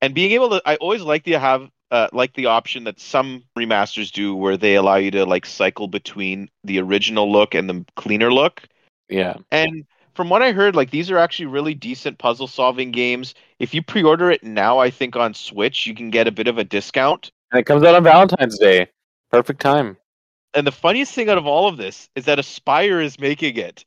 and 0.00 0.14
being 0.14 0.32
able 0.32 0.50
to, 0.50 0.62
I 0.64 0.76
always 0.76 1.02
like 1.02 1.24
to 1.24 1.38
have 1.38 1.70
uh, 1.90 2.08
like 2.12 2.34
the 2.34 2.46
option 2.46 2.84
that 2.84 3.00
some 3.00 3.44
remasters 3.56 4.10
do, 4.10 4.34
where 4.34 4.56
they 4.56 4.74
allow 4.74 4.96
you 4.96 5.10
to 5.12 5.24
like 5.24 5.46
cycle 5.46 5.88
between 5.88 6.48
the 6.64 6.80
original 6.80 7.30
look 7.30 7.54
and 7.54 7.68
the 7.68 7.84
cleaner 7.96 8.32
look. 8.32 8.62
yeah. 9.08 9.36
And 9.50 9.86
from 10.14 10.30
what 10.30 10.42
I 10.42 10.52
heard, 10.52 10.74
like 10.74 10.90
these 10.90 11.10
are 11.10 11.18
actually 11.18 11.46
really 11.46 11.74
decent 11.74 12.18
puzzle 12.18 12.48
solving 12.48 12.90
games. 12.90 13.34
If 13.58 13.74
you 13.74 13.82
pre-order 13.82 14.30
it 14.30 14.42
now, 14.42 14.78
I 14.78 14.90
think 14.90 15.14
on 15.14 15.34
Switch 15.34 15.86
you 15.86 15.94
can 15.94 16.10
get 16.10 16.26
a 16.26 16.32
bit 16.32 16.48
of 16.48 16.58
a 16.58 16.64
discount. 16.64 17.30
And 17.52 17.60
it 17.60 17.64
comes 17.64 17.84
out 17.84 17.94
on 17.94 18.02
Valentine's 18.02 18.58
Day. 18.58 18.88
Perfect 19.30 19.60
time. 19.60 19.96
And 20.54 20.66
the 20.66 20.72
funniest 20.72 21.12
thing 21.12 21.28
out 21.28 21.38
of 21.38 21.46
all 21.46 21.68
of 21.68 21.76
this 21.76 22.08
is 22.16 22.24
that 22.24 22.38
Aspyr 22.38 23.04
is 23.04 23.20
making 23.20 23.56
it. 23.56 23.84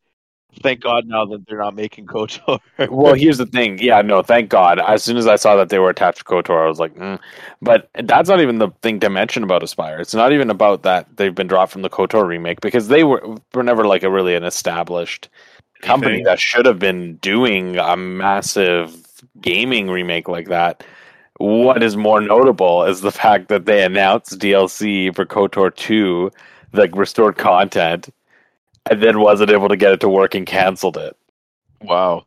Thank 0.62 0.82
God 0.82 1.06
now 1.06 1.26
that 1.26 1.48
they're 1.48 1.60
not 1.60 1.76
making 1.76 2.08
KOTOR. 2.08 2.60
well, 2.90 3.14
here's 3.14 3.38
the 3.38 3.46
thing. 3.46 3.78
Yeah, 3.80 4.02
no, 4.02 4.24
thank 4.24 4.50
God. 4.50 4.80
As 4.80 5.04
soon 5.04 5.16
as 5.16 5.28
I 5.28 5.36
saw 5.36 5.56
that 5.56 5.70
they 5.70 5.80
were 5.80 5.90
attached 5.90 6.20
to 6.20 6.24
KOTOR, 6.24 6.66
I 6.66 6.68
was 6.68 6.80
like, 6.80 6.96
mm. 6.96 7.20
but 7.62 7.90
that's 8.04 8.30
not 8.30 8.42
even 8.42 8.58
the 8.58 8.70
thing 8.82 9.00
to 9.02 9.10
mention 9.10 9.44
about 9.44 9.62
Aspyr. 9.62 10.00
It's 10.00 10.16
not 10.16 10.34
even 10.34 10.50
about 10.50 10.84
that 10.84 11.08
they've 11.18 11.34
been 11.34 11.48
dropped 11.48 11.72
from 11.72 11.84
the 11.84 11.90
KOTOR 11.90 12.28
remake 12.28 12.62
because 12.62 12.88
they 12.88 13.04
were 13.04 13.38
were 13.54 13.64
never 13.64 13.86
like 13.86 14.04
a 14.04 14.10
really 14.10 14.36
an 14.36 14.44
established 14.44 15.30
company 15.82 16.14
Anything? 16.14 16.26
that 16.26 16.40
should 16.40 16.66
have 16.66 16.80
been 16.80 17.16
doing 17.18 17.78
a 17.78 17.96
massive 17.96 18.96
gaming 19.42 19.90
remake 19.90 20.28
like 20.28 20.48
that. 20.48 20.84
What 21.38 21.84
is 21.84 21.96
more 21.96 22.20
notable 22.20 22.84
is 22.84 23.02
the 23.02 23.12
fact 23.12 23.48
that 23.48 23.66
they 23.66 23.84
announced 23.86 24.40
DLC 24.40 25.16
for 25.16 25.26
KOTOR 25.26 25.74
2, 25.74 26.32
like 26.74 26.94
restored 26.96 27.38
content, 27.38 28.10
and 28.90 29.02
then 29.02 29.20
wasn't 29.20 29.52
able 29.52 29.70
to 29.70 29.78
get 29.78 29.94
it 29.94 30.00
to 30.02 30.10
work 30.10 30.36
and 30.36 30.46
canceled 30.46 30.98
it. 30.98 31.16
wow. 31.82 32.26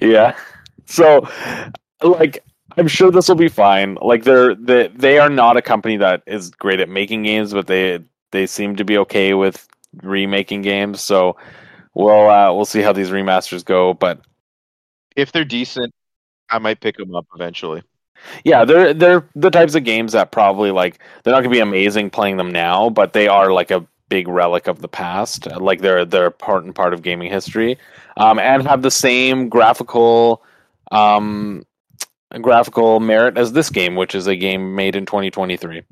Yeah. 0.00 0.36
So, 0.86 1.28
like, 2.02 2.44
I'm 2.76 2.88
sure 2.88 3.10
this 3.10 3.28
will 3.28 3.34
be 3.36 3.48
fine. 3.48 3.96
Like, 4.00 4.24
they're 4.24 4.54
they 4.54 4.88
they 4.88 5.18
are 5.18 5.30
not 5.30 5.56
a 5.56 5.62
company 5.62 5.96
that 5.98 6.22
is 6.26 6.50
great 6.50 6.80
at 6.80 6.88
making 6.88 7.24
games, 7.24 7.52
but 7.52 7.66
they 7.66 8.00
they 8.32 8.46
seem 8.46 8.76
to 8.76 8.84
be 8.84 8.98
okay 8.98 9.34
with 9.34 9.66
remaking 10.02 10.62
games. 10.62 11.02
So, 11.02 11.36
we'll 11.94 12.30
uh, 12.30 12.52
we'll 12.54 12.64
see 12.66 12.82
how 12.82 12.92
these 12.92 13.10
remasters 13.10 13.64
go. 13.64 13.94
But 13.94 14.22
If 15.16 15.32
they're 15.32 15.44
decent, 15.44 15.94
I 16.50 16.58
might 16.58 16.80
pick 16.80 16.96
them 16.96 17.14
up 17.14 17.26
eventually. 17.34 17.82
yeah, 18.44 18.64
they're 18.64 18.94
they're 18.94 19.28
the 19.34 19.50
types 19.50 19.74
of 19.74 19.84
games 19.84 20.12
that 20.12 20.32
probably 20.32 20.70
like 20.70 20.98
they're 21.22 21.32
not 21.32 21.40
gonna 21.42 21.52
be 21.52 21.60
amazing 21.60 22.10
playing 22.10 22.36
them 22.36 22.50
now, 22.52 22.90
but 22.90 23.12
they 23.12 23.28
are 23.28 23.52
like 23.52 23.70
a 23.70 23.86
big 24.08 24.28
relic 24.28 24.66
of 24.66 24.80
the 24.80 24.88
past. 24.88 25.46
Like 25.46 25.80
they're 25.80 26.04
they're 26.04 26.26
a 26.26 26.26
important 26.26 26.74
part 26.74 26.94
of 26.94 27.02
gaming 27.02 27.30
history, 27.30 27.78
um, 28.16 28.38
and 28.38 28.66
have 28.66 28.82
the 28.82 28.90
same 28.90 29.48
graphical 29.48 30.42
um, 30.90 31.64
graphical 32.40 33.00
merit 33.00 33.38
as 33.38 33.52
this 33.52 33.70
game, 33.70 33.96
which 33.96 34.14
is 34.14 34.26
a 34.26 34.36
game 34.36 34.74
made 34.74 34.96
in 34.96 35.06
2023. 35.06 35.82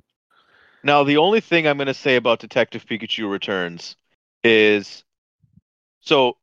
Now, 0.83 1.03
the 1.03 1.17
only 1.17 1.41
thing 1.41 1.67
I'm 1.67 1.79
going 1.79 1.87
to 1.87 1.95
say 1.95 2.17
about 2.17 2.39
Detective 2.39 2.87
Pikachu 2.87 3.31
Returns 3.31 3.97
is 4.45 5.03
so 6.01 6.37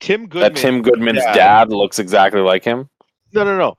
Tim 0.00 0.26
Goodman. 0.26 0.52
that 0.54 0.60
Tim 0.60 0.82
Goodman's 0.82 1.18
dad- 1.18 1.34
dad 1.34 1.70
looks 1.70 1.98
exactly 1.98 2.40
like 2.40 2.64
him. 2.64 2.88
No, 3.32 3.44
no, 3.44 3.56
no. 3.56 3.76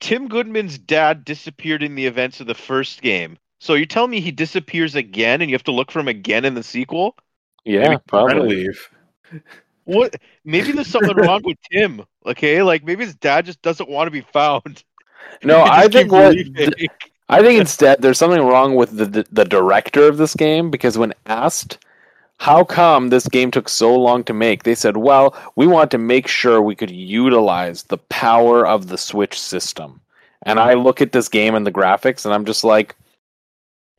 Tim 0.00 0.28
Goodman's 0.28 0.78
dad 0.78 1.24
disappeared 1.24 1.82
in 1.82 1.94
the 1.94 2.06
events 2.06 2.40
of 2.40 2.46
the 2.46 2.54
first 2.54 3.02
game. 3.02 3.36
So 3.60 3.74
you're 3.74 3.86
telling 3.86 4.10
me 4.10 4.20
he 4.20 4.30
disappears 4.32 4.96
again, 4.96 5.42
and 5.42 5.50
you 5.50 5.54
have 5.54 5.64
to 5.64 5.72
look 5.72 5.92
for 5.92 6.00
him 6.00 6.08
again 6.08 6.44
in 6.46 6.54
the 6.54 6.62
sequel? 6.62 7.14
Yeah, 7.64 7.90
Maybe 7.90 8.02
probably. 8.08 8.56
leave. 8.66 8.88
What? 9.84 10.16
Maybe 10.44 10.72
there's 10.72 10.86
something 10.86 11.16
wrong 11.16 11.40
with 11.44 11.56
Tim. 11.72 12.04
Okay, 12.24 12.62
like 12.62 12.84
maybe 12.84 13.04
his 13.04 13.14
dad 13.16 13.46
just 13.46 13.60
doesn't 13.62 13.88
want 13.88 14.06
to 14.06 14.10
be 14.10 14.20
found. 14.20 14.84
No, 15.42 15.62
I 15.62 15.88
think 15.88 16.10
what 16.12 16.34
leaving. 16.34 16.72
I 17.28 17.40
think 17.42 17.60
instead 17.60 18.02
there's 18.02 18.18
something 18.18 18.42
wrong 18.42 18.74
with 18.74 18.96
the, 18.96 19.06
the 19.06 19.26
the 19.30 19.44
director 19.44 20.08
of 20.08 20.16
this 20.16 20.34
game 20.34 20.70
because 20.70 20.98
when 20.98 21.14
asked 21.26 21.78
how 22.38 22.64
come 22.64 23.08
this 23.08 23.28
game 23.28 23.50
took 23.50 23.68
so 23.68 23.94
long 23.96 24.24
to 24.24 24.32
make, 24.34 24.62
they 24.64 24.74
said, 24.74 24.96
"Well, 24.96 25.34
we 25.56 25.66
want 25.66 25.90
to 25.92 25.98
make 25.98 26.26
sure 26.26 26.60
we 26.60 26.74
could 26.74 26.90
utilize 26.90 27.84
the 27.84 27.98
power 27.98 28.66
of 28.66 28.88
the 28.88 28.98
Switch 28.98 29.38
system." 29.38 30.00
And 30.42 30.58
I 30.58 30.74
look 30.74 31.00
at 31.00 31.12
this 31.12 31.28
game 31.28 31.54
and 31.54 31.66
the 31.66 31.72
graphics, 31.72 32.24
and 32.24 32.34
I'm 32.34 32.44
just 32.46 32.64
like, 32.64 32.96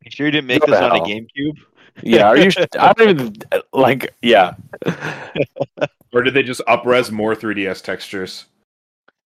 You 0.04 0.12
sure 0.12 0.26
you 0.28 0.32
didn't 0.32 0.48
make 0.48 0.62
Go 0.66 0.72
this 0.72 0.82
on 0.82 0.92
a. 0.96 1.00
GameCube? 1.02 1.58
"Yeah, 2.04 2.28
are 2.28 2.38
you?" 2.38 2.50
sh- 2.52 2.58
I 2.80 2.94
don't 2.94 3.10
even 3.10 3.34
like. 3.74 4.14
Yeah, 4.22 4.56
Or 6.14 6.22
did 6.24 6.34
they 6.34 6.44
just 6.44 6.62
upres 6.68 7.12
more 7.12 7.36
3DS 7.36 7.82
textures? 7.84 8.46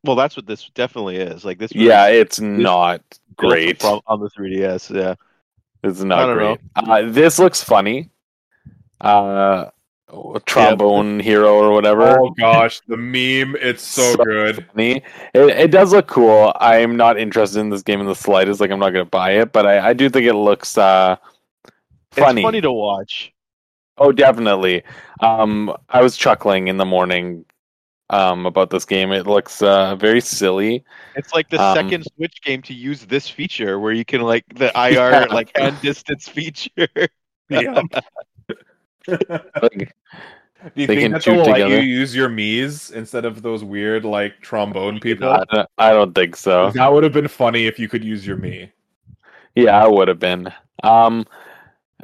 Well, 0.04 0.16
that's 0.16 0.36
what 0.36 0.46
this 0.46 0.70
definitely 0.76 1.18
is. 1.18 1.44
Like 1.46 1.58
this. 1.58 1.74
yeah, 1.74 2.08
was 2.08 2.16
it's 2.18 2.40
not 2.40 3.02
great. 3.38 3.82
from- 3.82 4.02
on 4.08 4.20
the 4.20 4.30
3DS. 4.30 4.96
Yeah. 4.96 5.16
It's 5.84 6.02
I 6.02 6.06
not 6.06 6.26
don't 6.28 6.38
great. 6.38 6.60
Uh, 6.76 7.02
this 7.12 7.38
looks 7.40 7.64
funny. 7.64 8.10
Uh, 9.02 9.70
trombone 10.46 11.20
hero 11.20 11.54
or 11.56 11.72
whatever. 11.72 12.20
Oh 12.20 12.30
gosh, 12.32 12.80
the 12.88 12.98
meme, 12.98 13.56
it's 13.60 13.84
so, 13.84 14.14
So 14.16 14.24
good. 14.24 14.66
funny. 14.74 15.04
It, 15.34 15.42
it 15.60 15.72
does 15.72 15.92
look 15.92 16.08
cool. 16.08 16.54
I'm 16.60 16.96
not 16.96 17.18
interested 17.18 17.60
in 17.60 17.70
this 17.70 17.82
game 17.84 18.00
in 18.00 18.06
the 18.06 18.16
slightest. 18.16 18.60
Like 18.60 18.72
I'm 18.72 18.80
not 18.80 18.92
going 18.92 19.06
to 19.06 19.10
buy 19.10 19.32
it, 19.32 19.52
but 19.52 19.66
I, 19.66 19.90
I 19.90 19.94
do 19.94 20.10
think 20.10 20.26
it 20.26 20.34
looks 20.36 20.78
uh, 20.78 21.16
funny. 22.12 22.42
It's 22.42 22.46
funny 22.46 22.62
to 22.62 22.72
watch. 22.72 23.32
Oh, 23.98 24.12
definitely. 24.12 24.84
Um, 25.22 25.74
I 25.90 26.02
was 26.02 26.18
chuckling 26.18 26.68
in 26.68 26.78
the 26.78 26.86
morning 26.86 27.46
um, 28.10 28.46
about 28.46 28.70
this 28.70 28.84
game. 28.86 29.12
It 29.12 29.26
looks 29.26 29.62
uh, 29.62 29.96
very 29.96 30.20
silly. 30.22 30.84
It's 31.16 31.34
like 31.34 31.50
the 31.50 31.62
Um, 31.62 31.76
second 31.76 32.06
Switch 32.16 32.42
game 32.44 32.62
to 32.64 32.74
use 32.74 33.06
this 33.06 33.30
feature 33.30 33.80
where 33.80 33.94
you 33.94 34.04
can 34.06 34.22
like 34.22 34.44
the 34.54 34.68
IR 34.78 34.92
Yeah. 35.12 35.26
like 35.32 35.56
hand 35.58 35.78
distance 35.82 36.28
feature. 36.28 36.88
Yeah. 37.50 37.82
Like, 39.08 39.94
Do 40.76 40.82
you 40.82 40.88
think 40.88 41.14
that 41.14 41.24
they'll 41.24 41.44
let 41.44 41.70
you 41.70 41.78
use 41.78 42.16
your 42.16 42.28
Mii's 42.30 42.92
instead 42.92 43.24
of 43.26 43.42
those 43.44 43.64
weird 43.64 44.04
like 44.06 44.40
trombone 44.42 45.00
people? 45.00 45.30
I, 45.30 45.44
don't- 45.52 45.70
I 45.78 45.92
don't 45.92 46.14
think 46.16 46.36
so. 46.36 46.72
That 46.72 46.92
would 46.92 47.04
have 47.04 47.14
been 47.14 47.28
funny 47.28 47.68
if 47.68 47.78
you 47.78 47.88
could 47.88 48.04
use 48.04 48.26
your 48.26 48.38
Mii. 48.38 48.70
Yeah, 49.56 49.82
I 49.84 49.88
would 49.88 50.08
have 50.08 50.20
been. 50.20 50.52
Um, 50.84 51.26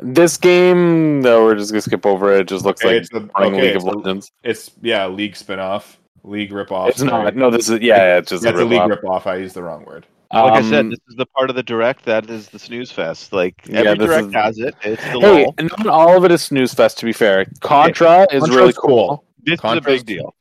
this 0.02 0.38
game, 0.38 1.22
no, 1.22 1.44
we're 1.44 1.56
just 1.56 1.72
gonna 1.72 1.82
skip 1.82 2.06
over 2.06 2.32
it. 2.34 2.42
It 2.42 2.48
just 2.48 2.64
looks 2.64 2.82
Okay, 2.84 2.94
like 2.96 3.02
it's 3.04 3.12
a, 3.14 3.30
okay, 3.42 3.62
League 3.62 3.70
of 3.72 3.76
it's, 3.76 3.84
a- 3.84 3.88
Legends. 3.88 4.32
it's 4.44 4.72
yeah, 4.82 5.08
League 5.08 5.34
spinoff, 5.34 5.98
League 6.24 6.52
ripoff. 6.52 6.90
It's 6.90 7.02
not. 7.02 7.36
No, 7.36 7.50
this 7.52 7.68
is 7.70 7.82
yeah, 7.82 8.18
it's 8.20 8.30
just 8.30 8.44
That's 8.44 8.58
a 8.60 8.64
a 8.64 8.66
League 8.66 8.82
rip-off. 8.88 9.24
ripoff. 9.26 9.30
I 9.30 9.36
used 9.38 9.56
the 9.56 9.64
wrong 9.64 9.84
word. 9.86 10.06
Like 10.34 10.54
I 10.54 10.62
said, 10.62 10.80
Um, 10.82 10.89
this 10.91 11.00
is 11.10 11.15
the 11.17 11.26
part 11.26 11.50
of 11.50 11.56
the 11.56 11.63
direct 11.63 12.06
that 12.06 12.30
is 12.30 12.48
the 12.50 12.60
snooze 12.60 12.91
fest. 12.91 13.34
Like 13.34 13.56
Yeah, 13.67 13.80
every 13.80 13.98
this 13.98 14.08
direct 14.08 14.28
is- 14.28 14.34
has 14.34 14.60
it. 14.60 14.76
It's 14.84 15.04
the 15.04 15.20
Hey, 15.20 15.44
lull. 15.46 15.56
not 15.60 15.88
all 15.88 16.17
of 16.17 16.24
it 16.26 16.32
is 16.32 16.41
snooze 16.41 16.74
fest. 16.74 16.98
To 17.00 17.06
be 17.06 17.13
fair, 17.13 17.46
Contra 17.60 18.22
is 18.32 18.39
Contra's 18.41 18.50
really 18.56 18.74
cool. 18.74 19.08
cool, 19.08 19.26
This 19.44 19.60
is 19.63 19.72
a 19.74 19.82
big 19.82 20.06
deal 20.06 20.34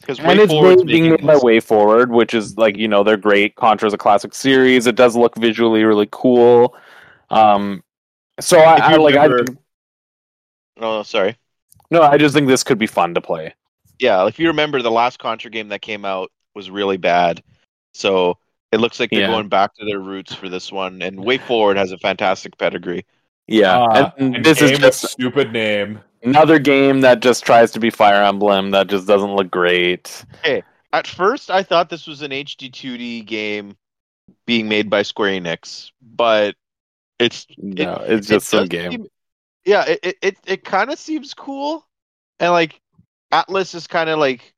because 0.00 0.18
and 0.18 0.38
it's 0.40 0.52
WayForward's 0.52 0.84
made, 0.84 0.92
being 0.92 1.10
made 1.10 1.26
by. 1.26 1.36
Way 1.36 1.60
Forward, 1.60 2.10
which 2.10 2.32
is 2.32 2.56
like 2.56 2.76
you 2.76 2.88
know 2.88 3.02
they're 3.04 3.16
great. 3.18 3.54
Contra 3.56 3.86
is 3.86 3.92
a 3.92 3.98
classic 3.98 4.34
series. 4.34 4.86
It 4.86 4.96
does 4.96 5.14
look 5.16 5.36
visually 5.36 5.84
really 5.84 6.08
cool. 6.10 6.74
Um, 7.30 7.82
so 8.40 8.58
I, 8.60 8.76
I 8.76 8.92
you 8.92 9.02
like. 9.02 9.16
I 9.16 9.24
remember- 9.26 9.58
Oh, 10.80 11.02
sorry. 11.02 11.36
no, 11.90 12.02
I 12.02 12.16
just 12.18 12.34
think 12.34 12.48
this 12.48 12.64
could 12.64 12.78
be 12.78 12.86
fun 12.86 13.14
to 13.14 13.20
play. 13.20 13.54
Yeah, 14.00 14.26
if 14.26 14.38
you 14.38 14.48
remember, 14.48 14.82
the 14.82 14.90
last 14.90 15.18
Contra 15.18 15.50
game 15.50 15.68
that 15.68 15.82
came 15.82 16.04
out 16.04 16.30
was 16.54 16.68
really 16.70 16.96
bad. 16.96 17.42
So 17.92 18.38
it 18.74 18.78
looks 18.80 18.98
like 19.00 19.10
they're 19.10 19.20
Yeah. 19.20 19.26
going 19.28 19.48
back 19.48 19.74
to 19.76 19.84
their 19.84 20.00
roots 20.00 20.34
for 20.34 20.48
this 20.48 20.70
one. 20.72 21.00
And 21.00 21.24
Way 21.24 21.38
Forward 21.38 21.76
has 21.76 21.92
a 21.92 21.98
fantastic 21.98 22.58
pedigree. 22.58 23.06
Yeah, 23.46 23.78
Ah, 23.78 24.12
and, 24.18 24.36
and 24.36 24.44
this 24.44 24.60
is 24.60 24.70
game 24.72 24.80
just 24.80 25.02
with 25.02 25.10
stupid 25.12 25.52
name. 25.52 26.00
another 26.22 26.58
game 26.58 27.00
that 27.02 27.20
just 27.20 27.44
tries 27.44 27.70
to 27.72 27.80
be 27.80 27.90
Fire 27.90 28.22
Emblem 28.22 28.70
that 28.72 28.86
just 28.88 29.06
doesn't 29.06 29.34
look 29.34 29.50
great. 29.50 30.24
At 30.92 31.06
first, 31.06 31.50
I 31.50 31.62
thought 31.62 31.88
this 31.90 32.06
was 32.06 32.22
an 32.22 32.30
HD 32.32 32.70
2D 32.70 33.26
game 33.26 33.76
being 34.46 34.68
made 34.68 34.88
by 34.90 35.02
Square 35.02 35.40
Enix, 35.40 35.90
but 36.00 36.54
it's 37.18 37.46
No, 37.58 38.02
it's 38.06 38.28
it 38.30 38.34
just 38.34 38.48
some 38.48 38.66
game. 38.66 38.90
seem- 38.92 39.06
yeah, 39.66 39.84
it 39.86 40.00
it 40.02 40.16
it, 40.22 40.36
it 40.46 40.64
kind 40.64 40.90
of 40.90 40.98
seems 40.98 41.34
cool, 41.34 41.86
and 42.40 42.50
like 42.52 42.80
Atlus 43.32 43.74
is 43.74 43.86
kind 43.86 44.08
of 44.10 44.18
like 44.18 44.54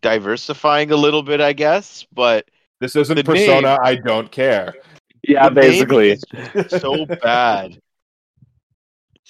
diversifying 0.00 0.90
a 0.90 0.96
little 0.96 1.22
bit, 1.22 1.40
I 1.40 1.52
guess. 1.52 2.06
But 2.12 2.48
This 2.84 2.96
isn't 2.96 3.16
The 3.16 3.24
Persona. 3.24 3.68
name- 3.68 3.78
I 3.82 3.94
don't 3.94 4.30
care. 4.30 4.74
Yeah, 5.26 5.48
the 5.48 5.54
basically. 5.54 6.18
so 6.68 7.06
bad. 7.06 7.78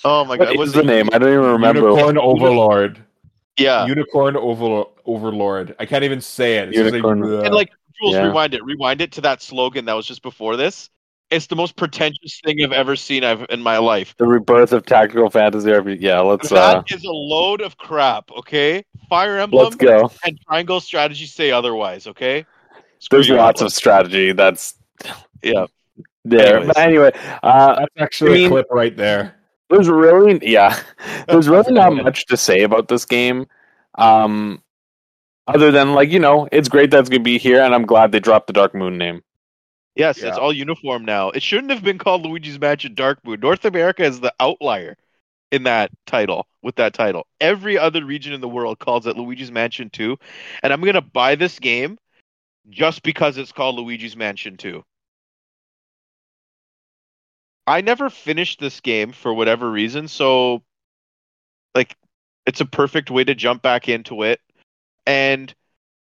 Oh 0.06 0.24
my 0.24 0.36
god! 0.36 0.48
What 0.48 0.58
was 0.58 0.68
is 0.70 0.74
the 0.74 0.80
it- 0.80 0.86
name? 0.86 1.08
I 1.12 1.18
don't 1.18 1.28
even 1.30 1.44
remember. 1.52 1.82
Unicorn 1.88 2.18
Overlord. 2.18 3.02
Yeah, 3.58 3.86
Unicorn 3.86 4.34
Overlo- 4.34 4.90
Overlord. 5.06 5.76
I 5.78 5.86
can't 5.86 6.02
even 6.04 6.20
say 6.20 6.56
it. 6.58 6.70
It's 6.70 6.76
Unicorn- 6.78 7.20
like, 7.22 7.46
and 7.46 7.54
like 7.54 7.70
Jules, 8.02 8.14
Yeah. 8.14 8.24
rewind 8.26 8.54
it, 8.54 8.64
rewind 8.64 9.00
it 9.00 9.12
to 9.12 9.20
that 9.22 9.40
slogan 9.40 9.84
that 9.86 9.94
was 9.94 10.04
just 10.06 10.22
before 10.22 10.56
this. 10.56 10.90
It's 11.30 11.46
the 11.46 11.56
most 11.56 11.76
pretentious 11.76 12.40
thing 12.44 12.62
I've 12.62 12.72
ever 12.72 12.96
seen 12.96 13.24
I've 13.24 13.46
in 13.48 13.62
my 13.62 13.78
life. 13.78 14.14
The 14.18 14.26
rebirth 14.26 14.72
of 14.72 14.84
tactical 14.84 15.30
fantasy 15.30 15.70
RPG. 15.70 15.98
Yeah, 16.00 16.20
let's 16.20 16.52
uh, 16.52 16.56
That 16.56 16.92
is 16.94 17.04
a 17.04 17.10
load 17.10 17.62
of 17.62 17.78
crap. 17.78 18.30
Okay, 18.32 18.84
Fire 19.08 19.38
Emblem 19.38 19.62
let's 19.64 19.76
go. 19.76 20.10
and 20.26 20.38
Triangle 20.46 20.80
Strategy 20.80 21.24
say 21.26 21.50
otherwise. 21.52 22.06
Okay, 22.08 22.40
Screw 22.40 22.53
There's 23.10 23.28
lots 23.30 23.60
Atlus. 23.60 23.66
of 23.66 23.72
strategy 23.72 24.32
that's 24.32 24.74
yeah. 25.42 25.66
there. 26.24 26.56
Anyways. 26.58 26.66
But 26.68 26.76
anyway, 26.78 27.12
uh, 27.42 27.74
that's 27.80 27.94
actually 27.98 28.30
I 28.30 28.34
mean- 28.34 28.46
a 28.46 28.50
clip 28.50 28.66
right 28.70 28.96
there. 28.96 29.34
there's 29.70 29.88
really 29.88 30.38
yeah, 30.42 30.78
there's 31.28 31.48
really 31.48 31.72
not 31.72 31.94
much 31.94 32.26
to 32.26 32.36
say 32.36 32.62
about 32.62 32.88
this 32.88 33.04
game. 33.04 33.46
Um, 33.96 34.62
other 35.46 35.70
than 35.70 35.92
like 35.94 36.10
you 36.10 36.18
know, 36.18 36.48
it's 36.52 36.68
great 36.68 36.90
that's 36.90 37.08
gonna 37.08 37.22
be 37.22 37.38
here, 37.38 37.60
and 37.60 37.74
I'm 37.74 37.86
glad 37.86 38.12
they 38.12 38.20
dropped 38.20 38.46
the 38.46 38.52
Dark 38.52 38.74
Moon 38.74 38.96
name. 38.98 39.22
Yes, 39.96 40.20
Yeah. 40.20 40.28
it's 40.28 40.38
all 40.38 40.52
uniform 40.52 41.04
now. 41.04 41.30
It 41.30 41.42
shouldn't 41.42 41.70
have 41.70 41.84
been 41.84 41.98
called 41.98 42.26
Luigi's 42.26 42.58
Mansion 42.58 42.94
Dark 42.94 43.24
Moon. 43.24 43.38
North 43.40 43.64
America 43.64 44.02
is 44.02 44.18
the 44.20 44.34
outlier 44.40 44.96
in 45.52 45.62
that 45.64 45.90
title. 46.06 46.46
With 46.62 46.76
that 46.76 46.94
title, 46.94 47.26
every 47.40 47.76
other 47.78 48.04
region 48.04 48.32
in 48.32 48.40
the 48.40 48.48
world 48.48 48.78
calls 48.78 49.06
it 49.06 49.16
Luigi's 49.18 49.52
Mansion 49.52 49.90
2, 49.90 50.16
and 50.62 50.72
I'm 50.72 50.80
gonna 50.80 51.02
buy 51.02 51.34
this 51.34 51.58
game 51.58 51.98
just 52.70 53.02
because 53.02 53.38
it's 53.38 53.52
called 53.52 53.76
Luigi's 53.76 54.16
Mansion 54.16 54.56
2. 54.56 54.82
I 57.66 57.80
never 57.80 58.10
finished 58.10 58.60
this 58.60 58.80
game 58.80 59.12
for 59.12 59.32
whatever 59.32 59.70
reason, 59.70 60.08
so 60.08 60.62
like 61.74 61.96
it's 62.46 62.60
a 62.60 62.66
perfect 62.66 63.10
way 63.10 63.24
to 63.24 63.34
jump 63.34 63.62
back 63.62 63.88
into 63.88 64.22
it. 64.22 64.40
And 65.06 65.52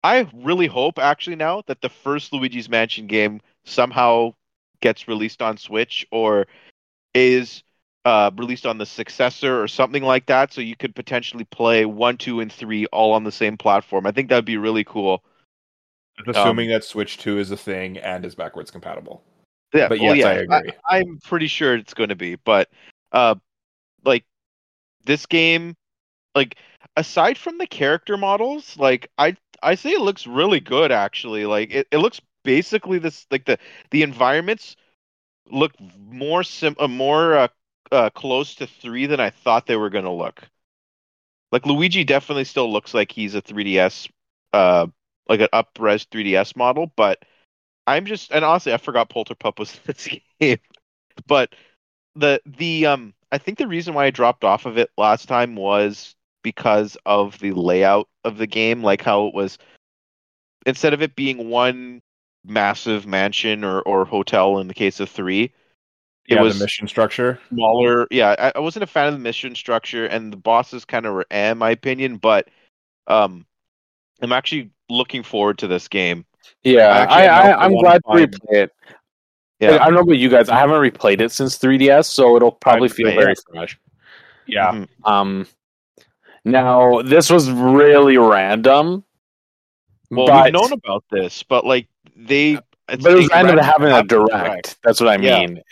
I 0.02 0.28
really 0.34 0.66
hope 0.66 0.98
actually 0.98 1.36
now 1.36 1.62
that 1.66 1.80
the 1.80 1.88
first 1.88 2.32
Luigi's 2.32 2.68
Mansion 2.68 3.06
game 3.06 3.40
somehow 3.64 4.34
gets 4.80 5.08
released 5.08 5.40
on 5.40 5.56
Switch 5.56 6.06
or 6.10 6.46
is 7.14 7.62
uh, 8.04 8.30
released 8.36 8.66
on 8.66 8.76
the 8.76 8.86
successor 8.86 9.62
or 9.62 9.68
something 9.68 10.02
like 10.02 10.26
that, 10.26 10.52
so 10.52 10.60
you 10.60 10.76
could 10.76 10.94
potentially 10.94 11.44
play 11.44 11.86
one, 11.86 12.18
two, 12.18 12.40
and 12.40 12.52
three 12.52 12.84
all 12.86 13.12
on 13.12 13.24
the 13.24 13.32
same 13.32 13.56
platform. 13.56 14.06
I 14.06 14.12
think 14.12 14.28
that'd 14.28 14.44
be 14.44 14.58
really 14.58 14.84
cool. 14.84 15.24
Assuming 16.26 16.68
that 16.70 16.84
Switch 16.84 17.18
2 17.18 17.38
is 17.38 17.50
a 17.50 17.56
thing 17.56 17.98
and 17.98 18.24
is 18.24 18.34
backwards 18.34 18.70
compatible. 18.70 19.22
Yeah, 19.72 19.88
But 19.88 19.98
well, 19.98 20.14
yes, 20.14 20.24
yeah, 20.24 20.28
I 20.28 20.58
agree. 20.58 20.72
I, 20.88 20.98
am 21.00 21.18
pretty 21.24 21.48
sure 21.48 21.74
it's 21.74 21.94
going 21.94 22.10
to 22.10 22.14
be, 22.14 22.36
but 22.36 22.68
uh, 23.10 23.34
like 24.04 24.24
this 25.04 25.26
game, 25.26 25.74
like 26.34 26.56
aside 26.96 27.36
from 27.36 27.58
the 27.58 27.66
character 27.66 28.16
models, 28.16 28.76
like 28.78 29.10
I 29.18 29.36
I 29.62 29.74
say 29.74 29.90
it 29.90 30.00
looks 30.00 30.26
really 30.26 30.60
good 30.60 30.92
actually. 30.92 31.46
Like 31.46 31.74
it, 31.74 31.88
it 31.90 31.98
looks 31.98 32.20
basically 32.44 32.98
this 32.98 33.26
like 33.32 33.46
the 33.46 33.58
the 33.90 34.02
environments 34.02 34.76
look 35.50 35.72
more 35.98 36.44
sim 36.44 36.76
uh, 36.78 36.86
more 36.86 37.34
uh, 37.34 37.48
uh, 37.90 38.10
close 38.10 38.54
to 38.56 38.66
three 38.66 39.06
than 39.06 39.20
I 39.20 39.30
thought 39.30 39.66
they 39.66 39.76
were 39.76 39.90
gonna 39.90 40.14
look. 40.14 40.48
Like 41.50 41.66
Luigi 41.66 42.04
definitely 42.04 42.44
still 42.44 42.72
looks 42.72 42.94
like 42.94 43.12
he's 43.12 43.34
a 43.34 43.42
3DS, 43.42 44.08
uh, 44.52 44.86
like 45.28 45.40
an 45.40 45.48
up-res 45.52 46.06
3DS 46.06 46.56
model, 46.56 46.92
but 46.96 47.24
I'm 47.86 48.06
just 48.06 48.32
and 48.32 48.44
honestly 48.44 48.72
I 48.72 48.78
forgot 48.78 49.10
Polterpup 49.10 49.58
was 49.58 49.74
in 49.74 49.80
this 49.86 50.08
game, 50.40 50.58
but 51.26 51.54
the 52.16 52.40
the 52.46 52.86
um 52.86 53.14
I 53.32 53.38
think 53.38 53.58
the 53.58 53.68
reason 53.68 53.94
why 53.94 54.06
I 54.06 54.10
dropped 54.10 54.44
off 54.44 54.66
of 54.66 54.78
it 54.78 54.90
last 54.96 55.26
time 55.28 55.56
was 55.56 56.14
because 56.42 56.96
of 57.06 57.38
the 57.38 57.52
layout 57.52 58.08
of 58.24 58.38
the 58.38 58.46
game, 58.46 58.82
like 58.82 59.02
how 59.02 59.26
it 59.26 59.34
was 59.34 59.58
instead 60.66 60.94
of 60.94 61.02
it 61.02 61.16
being 61.16 61.48
one 61.48 62.00
massive 62.44 63.06
mansion 63.06 63.64
or, 63.64 63.80
or 63.82 64.04
hotel 64.04 64.58
in 64.58 64.68
the 64.68 64.74
case 64.74 65.00
of 65.00 65.08
three, 65.10 65.52
it 66.28 66.36
yeah, 66.36 66.42
was 66.42 66.60
mission 66.60 66.88
structure. 66.88 67.40
smaller. 67.48 68.06
Yeah, 68.10 68.34
I, 68.38 68.52
I 68.56 68.60
wasn't 68.60 68.84
a 68.84 68.86
fan 68.88 69.08
of 69.08 69.14
the 69.14 69.20
mission 69.20 69.54
structure, 69.54 70.06
and 70.06 70.32
the 70.32 70.36
bosses 70.36 70.84
kind 70.84 71.06
of 71.06 71.14
were, 71.14 71.26
eh, 71.30 71.52
in 71.52 71.58
my 71.58 71.70
opinion. 71.70 72.16
But 72.16 72.48
um, 73.06 73.46
I'm 74.20 74.32
actually 74.32 74.70
looking 74.88 75.22
forward 75.22 75.58
to 75.58 75.66
this 75.66 75.88
game. 75.88 76.24
Yeah, 76.62 76.88
Actually, 76.88 77.16
I, 77.28 77.50
I'm 77.52 77.58
I 77.58 77.64
I'm 77.64 77.74
glad 77.76 77.94
to 77.96 78.02
fine. 78.06 78.26
replay 78.26 78.54
it. 78.64 78.72
Yeah, 79.60 79.76
I 79.80 79.84
don't 79.86 79.94
know 79.94 80.00
about 80.00 80.18
you 80.18 80.28
guys. 80.28 80.48
I 80.48 80.58
haven't 80.58 80.76
replayed 80.76 81.20
it 81.20 81.32
since 81.32 81.56
3DS, 81.58 82.06
so 82.06 82.36
it'll 82.36 82.52
probably 82.52 82.88
I'm- 82.88 82.94
feel 82.96 83.08
yeah. 83.10 83.14
very 83.20 83.34
fresh. 83.52 83.78
Yeah, 84.46 84.72
Mhm. 84.72 84.88
Um, 85.04 85.46
now 86.44 87.00
this 87.02 87.30
was 87.30 87.50
really 87.50 88.18
random, 88.18 89.04
Well, 90.10 90.26
but 90.26 90.44
we've 90.44 90.52
known 90.52 90.72
about 90.72 91.04
this, 91.10 91.42
but 91.42 91.64
like 91.64 91.86
they, 92.14 92.58
it's 92.90 93.02
but 93.02 93.12
it 93.12 93.16
was 93.16 93.24
it's 93.26 93.34
random 93.34 93.56
to 93.56 93.62
having 93.62 93.88
a 93.88 93.94
have 93.94 94.08
direct. 94.08 94.76
That's 94.84 95.00
what 95.00 95.08
I 95.08 95.16
Yeah. 95.22 95.40
mean. 95.40 95.62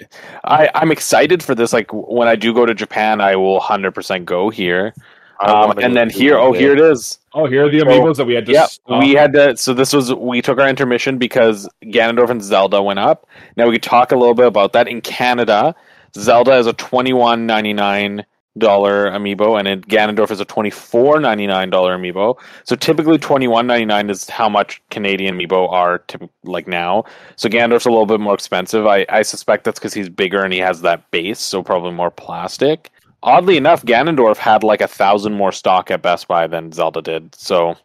I 0.45 0.71
I'm 0.75 0.91
excited 0.91 1.43
for 1.43 1.55
this. 1.55 1.75
Like 1.75 1.91
when 1.93 2.29
I 2.29 2.35
do 2.37 2.55
go 2.55 2.65
to 2.65 2.73
Japan, 2.73 3.21
I 3.21 3.37
will 3.37 3.61
hundred 3.61 3.93
percent 3.93 4.25
go 4.25 4.49
here. 4.49 4.95
I 5.43 5.51
Um, 5.51 5.79
and 5.79 5.97
then 5.97 6.11
here, 6.11 6.39
oh, 6.39 6.53
here 6.53 6.73
it 6.73 6.81
is. 6.81 7.19
Oh, 7.35 7.47
here 7.47 7.67
are 7.67 7.71
the 7.71 7.81
So, 7.81 7.87
amiibos 7.87 8.17
that 8.17 8.27
we 8.27 8.35
had 8.35 8.47
to. 8.47 8.53
Yep, 8.53 8.69
stop. 8.71 9.01
we 9.01 9.13
had 9.13 9.33
to. 9.35 9.57
So 9.57 9.75
this 9.75 9.93
was 9.93 10.13
we 10.15 10.43
took 10.43 10.59
our 10.59 10.69
intermission 10.69 11.19
because 11.19 11.69
Ganondorf 11.85 12.31
and 12.31 12.43
Zelda 12.43 12.83
went 12.83 12.99
up. 12.99 13.27
Now 13.57 13.67
we 13.67 13.73
could 13.73 13.83
talk 13.83 14.13
a 14.13 14.17
little 14.17 14.35
bit 14.35 14.47
about 14.47 14.73
that. 14.75 14.89
In 14.89 15.01
Canada, 15.01 15.75
Zelda 16.17 16.57
is 16.57 16.67
a 16.67 16.73
twenty 16.75 17.13
one 17.13 17.47
ninety 17.47 17.73
nine 17.73 18.25
dollar 18.59 19.11
amiibo, 19.11 19.59
and 19.59 19.67
in 19.67 19.81
Ganondorf 19.83 20.31
is 20.31 20.39
a 20.41 20.45
twenty 20.45 20.69
four 20.71 21.19
ninety 21.21 21.47
nine 21.47 21.71
dollar 21.71 21.97
amiibo. 21.97 22.39
So 22.65 22.77
typically 22.77 23.19
twenty 23.19 23.49
one 23.49 23.67
ninety 23.67 23.87
nine 23.87 24.11
is 24.11 24.29
how 24.29 24.49
much 24.49 24.83
Canadian 24.91 25.39
amiibo 25.39 25.73
are 25.73 26.01
typ- 26.01 26.29
like 26.45 26.69
now. 26.69 27.05
So 27.37 27.49
Ganondorf's 27.49 27.87
a 27.87 27.91
little 27.91 28.07
bit 28.07 28.21
more 28.21 28.35
expensive. 28.35 28.87
I 28.87 29.07
I 29.09 29.23
suspect 29.23 29.65
that's 29.65 29.79
because 29.79 29.95
he's 29.95 30.11
bigger 30.11 30.45
and 30.45 30.53
he 30.53 30.59
has 30.61 30.83
that 30.83 31.11
base, 31.11 31.41
so 31.41 31.63
probably 31.63 31.93
more 31.93 32.11
plastic. 32.11 32.91
Oddly 33.23 33.57
enough, 33.57 33.85
Ganondorf 33.85 34.37
had 34.37 34.65
like 34.65 34.81
a 34.81 34.89
thousand 34.89 35.35
more 35.35 35.53
stock 35.53 35.91
at 35.91 36.03
Best 36.03 36.27
Buy 36.29 36.47
than 36.47 36.73
Zelda 36.73 37.03
did. 37.03 37.35
So 37.35 37.77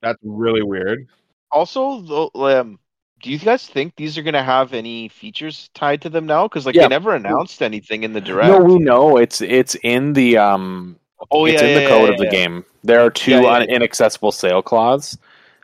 That's 0.00 0.18
really 0.22 0.62
weird. 0.62 1.06
Also, 1.50 2.00
though, 2.00 2.30
um, 2.34 2.78
do 3.22 3.30
you 3.30 3.38
guys 3.38 3.66
think 3.66 3.96
these 3.96 4.16
are 4.16 4.22
gonna 4.22 4.42
have 4.42 4.72
any 4.72 5.08
features 5.08 5.70
tied 5.74 6.02
to 6.02 6.08
them 6.10 6.26
now? 6.26 6.46
Because 6.48 6.66
like 6.66 6.74
Yeah. 6.74 6.82
they 6.82 6.88
never 6.88 7.14
announced 7.14 7.62
anything 7.62 8.02
in 8.04 8.12
the 8.12 8.20
direct. 8.20 8.48
No, 8.48 8.60
we 8.60 8.78
know 8.78 9.16
it's 9.16 9.40
it's 9.40 9.74
in 9.82 10.12
the 10.14 10.36
um 10.38 10.98
oh 11.30 11.46
it's 11.46 11.60
yeah, 11.60 11.68
in 11.68 11.74
yeah, 11.74 11.80
the 11.80 11.88
code 11.88 12.08
yeah, 12.08 12.12
of 12.12 12.18
the 12.18 12.24
yeah. 12.26 12.30
game. 12.30 12.64
There 12.84 13.00
are 13.00 13.10
two 13.10 13.32
Yeah, 13.32 13.40
yeah, 13.40 13.52
un- 13.54 13.66
yeah. 13.68 13.76
inaccessible 13.76 14.30
sailcloths, 14.30 15.18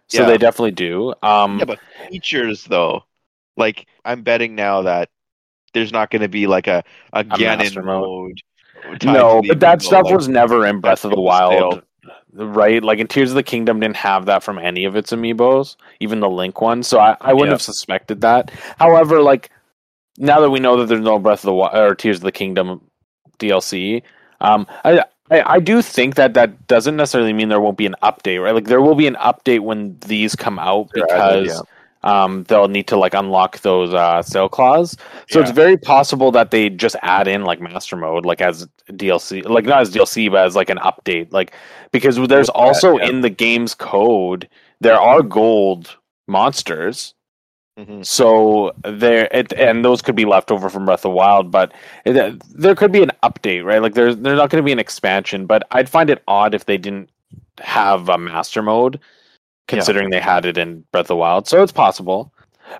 so 0.08 0.22
Yeah. 0.22 0.26
they 0.26 0.38
definitely 0.38 0.72
do. 0.72 1.14
Um, 1.22 1.58
Yeah, 1.58 1.64
but 1.66 1.78
features 2.10 2.64
though, 2.64 3.04
like 3.56 3.86
I'm 4.04 4.22
betting 4.22 4.54
now 4.56 4.82
that 4.82 5.10
there's 5.72 5.92
not 5.92 6.10
going 6.10 6.22
to 6.22 6.28
be 6.28 6.46
like 6.46 6.66
a 6.66 6.82
a, 7.12 7.24
Ganon 7.24 7.58
master 7.58 7.82
mode. 7.82 8.40
No, 9.04 9.42
but 9.46 9.60
that 9.60 9.82
stuff 9.82 10.04
like- 10.04 10.14
was 10.14 10.28
never 10.28 10.66
in 10.66 10.80
Breath 10.80 11.04
of 11.04 11.10
the 11.10 11.20
Wild, 11.20 11.82
right? 12.32 12.82
Like 12.82 12.98
in 12.98 13.06
Tears 13.06 13.30
of 13.30 13.36
the 13.36 13.42
Kingdom 13.42 13.80
didn't 13.80 13.96
have 13.96 14.26
that 14.26 14.42
from 14.42 14.58
any 14.58 14.84
of 14.84 14.96
its 14.96 15.12
amiibos, 15.12 15.76
even 16.00 16.20
the 16.20 16.28
Link 16.30 16.60
one. 16.60 16.82
So 16.82 16.98
I, 16.98 17.16
I 17.20 17.32
wouldn't 17.32 17.48
Yeah. 17.48 17.54
have 17.54 17.62
suspected 17.62 18.20
that. 18.22 18.50
However, 18.78 19.20
like 19.20 19.50
now 20.18 20.40
that 20.40 20.50
we 20.50 20.60
know 20.60 20.76
that 20.76 20.86
there's 20.86 21.00
no 21.00 21.18
Breath 21.18 21.40
of 21.40 21.46
the 21.46 21.54
Wild 21.54 21.74
or 21.76 21.94
Tears 21.94 22.18
of 22.18 22.22
the 22.22 22.32
Kingdom 22.32 22.80
DLC, 23.38 24.02
um, 24.40 24.66
I. 24.84 25.04
I, 25.30 25.54
I 25.54 25.58
do 25.58 25.80
think 25.80 26.16
that 26.16 26.34
that 26.34 26.66
doesn't 26.66 26.96
necessarily 26.96 27.32
mean 27.32 27.48
there 27.48 27.58
won't 27.58 27.78
be 27.78 27.86
an 27.86 27.96
update, 28.02 28.44
right? 28.44 28.54
Like 28.54 28.66
there 28.66 28.82
will 28.82 28.94
be 28.94 29.06
an 29.06 29.14
update 29.14 29.60
when 29.60 29.96
these 30.00 30.36
come 30.36 30.58
out 30.58 30.90
because 30.92 31.62
um, 32.04 32.44
they'll 32.44 32.68
need 32.68 32.86
to 32.88 32.96
like 32.96 33.14
unlock 33.14 33.60
those 33.60 33.92
uh, 33.92 34.22
sailcloths. 34.22 34.96
So 35.28 35.40
it's 35.40 35.50
very 35.50 35.76
possible 35.76 36.30
that 36.32 36.50
they 36.50 36.68
just 36.68 36.96
add 37.02 37.26
in 37.26 37.42
like 37.42 37.60
master 37.60 37.96
mode, 37.96 38.24
like 38.24 38.40
as 38.40 38.68
DLC, 38.90 39.44
like 39.48 39.64
not 39.64 39.80
as 39.80 39.92
DLC, 39.92 40.30
but 40.30 40.44
as 40.44 40.54
like 40.54 40.70
an 40.70 40.78
update, 40.78 41.32
like 41.32 41.52
because 41.90 42.16
there's 42.28 42.50
also 42.50 42.98
yeah. 42.98 43.08
in 43.08 43.22
the 43.22 43.30
game's 43.30 43.74
code 43.74 44.48
there 44.80 45.00
are 45.00 45.22
gold 45.22 45.96
monsters. 46.28 47.14
Mhm. 47.78 48.04
So 48.06 48.72
there, 48.84 49.28
it, 49.32 49.52
and 49.54 49.84
those 49.84 50.02
could 50.02 50.14
be 50.14 50.26
left 50.26 50.52
over 50.52 50.68
from 50.68 50.84
Breath 50.84 51.00
of 51.00 51.02
the 51.02 51.10
Wild, 51.10 51.50
but 51.50 51.72
it, 52.04 52.40
there 52.54 52.74
could 52.76 52.92
be 52.92 53.02
an 53.02 53.10
update, 53.22 53.64
right? 53.64 53.82
Like 53.82 53.94
there's 53.94 54.16
there's 54.18 54.36
not 54.36 54.50
going 54.50 54.62
to 54.62 54.66
be 54.66 54.72
an 54.72 54.78
expansion, 54.78 55.46
but 55.46 55.66
I'd 55.72 55.88
find 55.88 56.10
it 56.10 56.22
odd 56.28 56.54
if 56.54 56.66
they 56.66 56.76
didn't 56.78 57.10
have 57.60 58.08
a 58.08 58.18
master 58.18 58.62
mode, 58.62 59.00
considering 59.68 60.10
they 60.10 60.20
had 60.20 60.44
it 60.46 60.58
in 60.58 60.84
Breath 60.92 61.04
of 61.04 61.08
the 61.08 61.16
Wild. 61.16 61.48
So 61.48 61.62
it's 61.62 61.72
possible. 61.72 62.32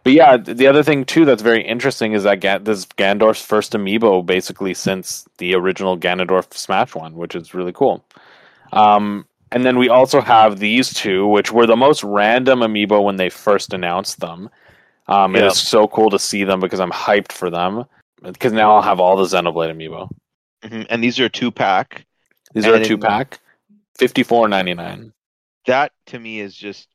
But 0.02 0.12
yeah, 0.14 0.36
the 0.38 0.66
other 0.66 0.82
thing 0.82 1.04
too 1.04 1.24
that's 1.24 1.42
very 1.42 1.62
interesting 1.62 2.12
is 2.14 2.22
that 2.24 2.40
Ga- 2.40 2.58
this 2.58 2.78
is 2.78 2.86
Ganondorf's 2.86 3.42
first 3.42 3.72
amiibo 3.72 4.24
basically 4.24 4.74
since 4.74 5.26
the 5.38 5.54
original 5.54 5.98
Ganondorf 5.98 6.52
Smash 6.54 6.94
one, 6.94 7.14
which 7.14 7.34
is 7.34 7.54
really 7.54 7.72
cool. 7.72 8.04
Um, 8.72 9.26
and 9.52 9.64
then 9.64 9.78
we 9.78 9.88
also 9.88 10.20
have 10.20 10.58
these 10.58 10.92
two, 10.92 11.26
which 11.26 11.52
were 11.52 11.66
the 11.66 11.76
most 11.76 12.02
random 12.02 12.60
amiibo 12.60 13.04
when 13.04 13.16
they 13.16 13.28
first 13.28 13.72
announced 13.72 14.20
them. 14.20 14.50
Um, 15.06 15.36
It 15.36 15.40
Yeah. 15.42 15.48
is 15.48 15.60
so 15.60 15.86
cool 15.86 16.10
to 16.10 16.18
see 16.18 16.44
them 16.44 16.60
because 16.60 16.80
I'm 16.80 16.90
hyped 16.90 17.32
for 17.32 17.50
them. 17.50 17.84
Because 18.22 18.52
now 18.52 18.74
I'll 18.74 18.82
have 18.82 19.00
all 19.00 19.16
the 19.16 19.24
Xenoblade 19.24 19.70
amiibo. 19.70 20.08
Mhm. 20.64 20.86
And 20.88 21.04
these 21.04 21.20
are 21.20 21.28
two 21.28 21.50
pack. 21.50 22.06
These 22.54 22.66
are 22.66 22.74
a 22.74 22.82
two 22.84 22.96
pack, 22.96 23.38
fifty 23.98 24.22
four 24.22 24.48
ninety 24.48 24.72
nine. 24.72 25.12
That 25.66 25.92
to 26.06 26.18
me 26.18 26.40
is 26.40 26.54
just 26.54 26.88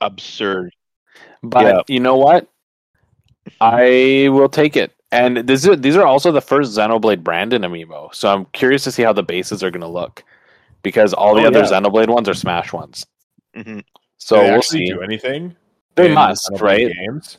absurd. 0.00 0.74
But 1.42 1.64
Yeah. 1.66 1.80
you 1.88 2.00
know 2.00 2.16
what? 2.16 2.48
I 3.60 4.28
will 4.30 4.48
take 4.48 4.76
it. 4.76 4.94
And 5.10 5.38
this 5.38 5.66
is, 5.66 5.80
these 5.80 5.96
are 5.96 6.06
also 6.06 6.30
the 6.32 6.40
first 6.40 6.76
Xenoblade 6.76 7.22
Brandon 7.24 7.62
amiibo. 7.62 8.14
So 8.14 8.32
I'm 8.32 8.44
curious 8.46 8.84
to 8.84 8.92
see 8.92 9.02
how 9.02 9.12
the 9.12 9.22
bases 9.22 9.62
are 9.62 9.70
going 9.70 9.80
to 9.80 9.86
look. 9.88 10.22
Because 10.82 11.12
all 11.14 11.34
the 11.34 11.42
Oh, 11.44 11.46
other 11.46 11.60
yeah. 11.60 11.64
Xenoblade 11.66 12.08
ones 12.08 12.28
are 12.28 12.34
Smash 12.34 12.72
ones. 12.72 13.06
hmm 13.54 13.80
So 14.18 14.36
they 14.36 14.42
we'll 14.42 14.58
actually 14.58 14.86
see. 14.86 14.92
do 14.92 15.00
anything. 15.00 15.56
They 15.96 16.14
must, 16.14 16.48
Xenoblade 16.52 16.60
right? 16.60 16.92
Games. 16.94 17.38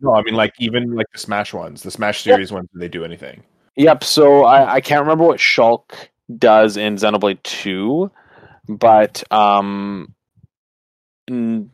No, 0.00 0.14
I 0.14 0.22
mean 0.22 0.34
like 0.34 0.52
even 0.58 0.94
like 0.94 1.06
the 1.12 1.18
Smash 1.18 1.54
ones, 1.54 1.82
the 1.82 1.90
Smash 1.90 2.22
series 2.22 2.52
ones. 2.52 2.68
Do 2.74 2.78
they 2.80 2.88
do 2.88 3.04
anything? 3.04 3.42
Yep. 3.76 4.04
So 4.04 4.44
I, 4.44 4.74
I 4.74 4.80
can't 4.80 5.00
remember 5.00 5.24
what 5.24 5.38
Shulk 5.38 5.92
does 6.38 6.76
in 6.76 6.96
Xenoblade 6.96 7.42
2, 7.44 8.10
but 8.68 9.22
um, 9.32 10.14
n- 11.30 11.70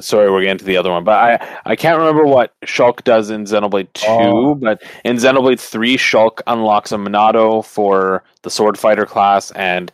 sorry, 0.00 0.30
we're 0.30 0.42
getting 0.42 0.58
to 0.58 0.64
the 0.64 0.76
other 0.76 0.90
one. 0.90 1.04
But 1.04 1.18
I 1.42 1.58
I 1.64 1.76
can't 1.76 1.98
remember 1.98 2.24
what 2.24 2.52
Shulk 2.64 3.04
does 3.04 3.30
in 3.30 3.44
Xenoblade 3.44 3.92
2, 3.94 4.06
Oh. 4.08 4.54
but 4.54 4.82
in 5.04 5.16
Xenoblade 5.16 5.60
3, 5.60 5.96
Shulk 5.96 6.40
unlocks 6.46 6.92
a 6.92 6.96
Monado 6.96 7.64
for 7.64 8.22
the 8.42 8.50
Sword 8.50 8.78
Fighter 8.78 9.06
class, 9.06 9.50
and 9.52 9.92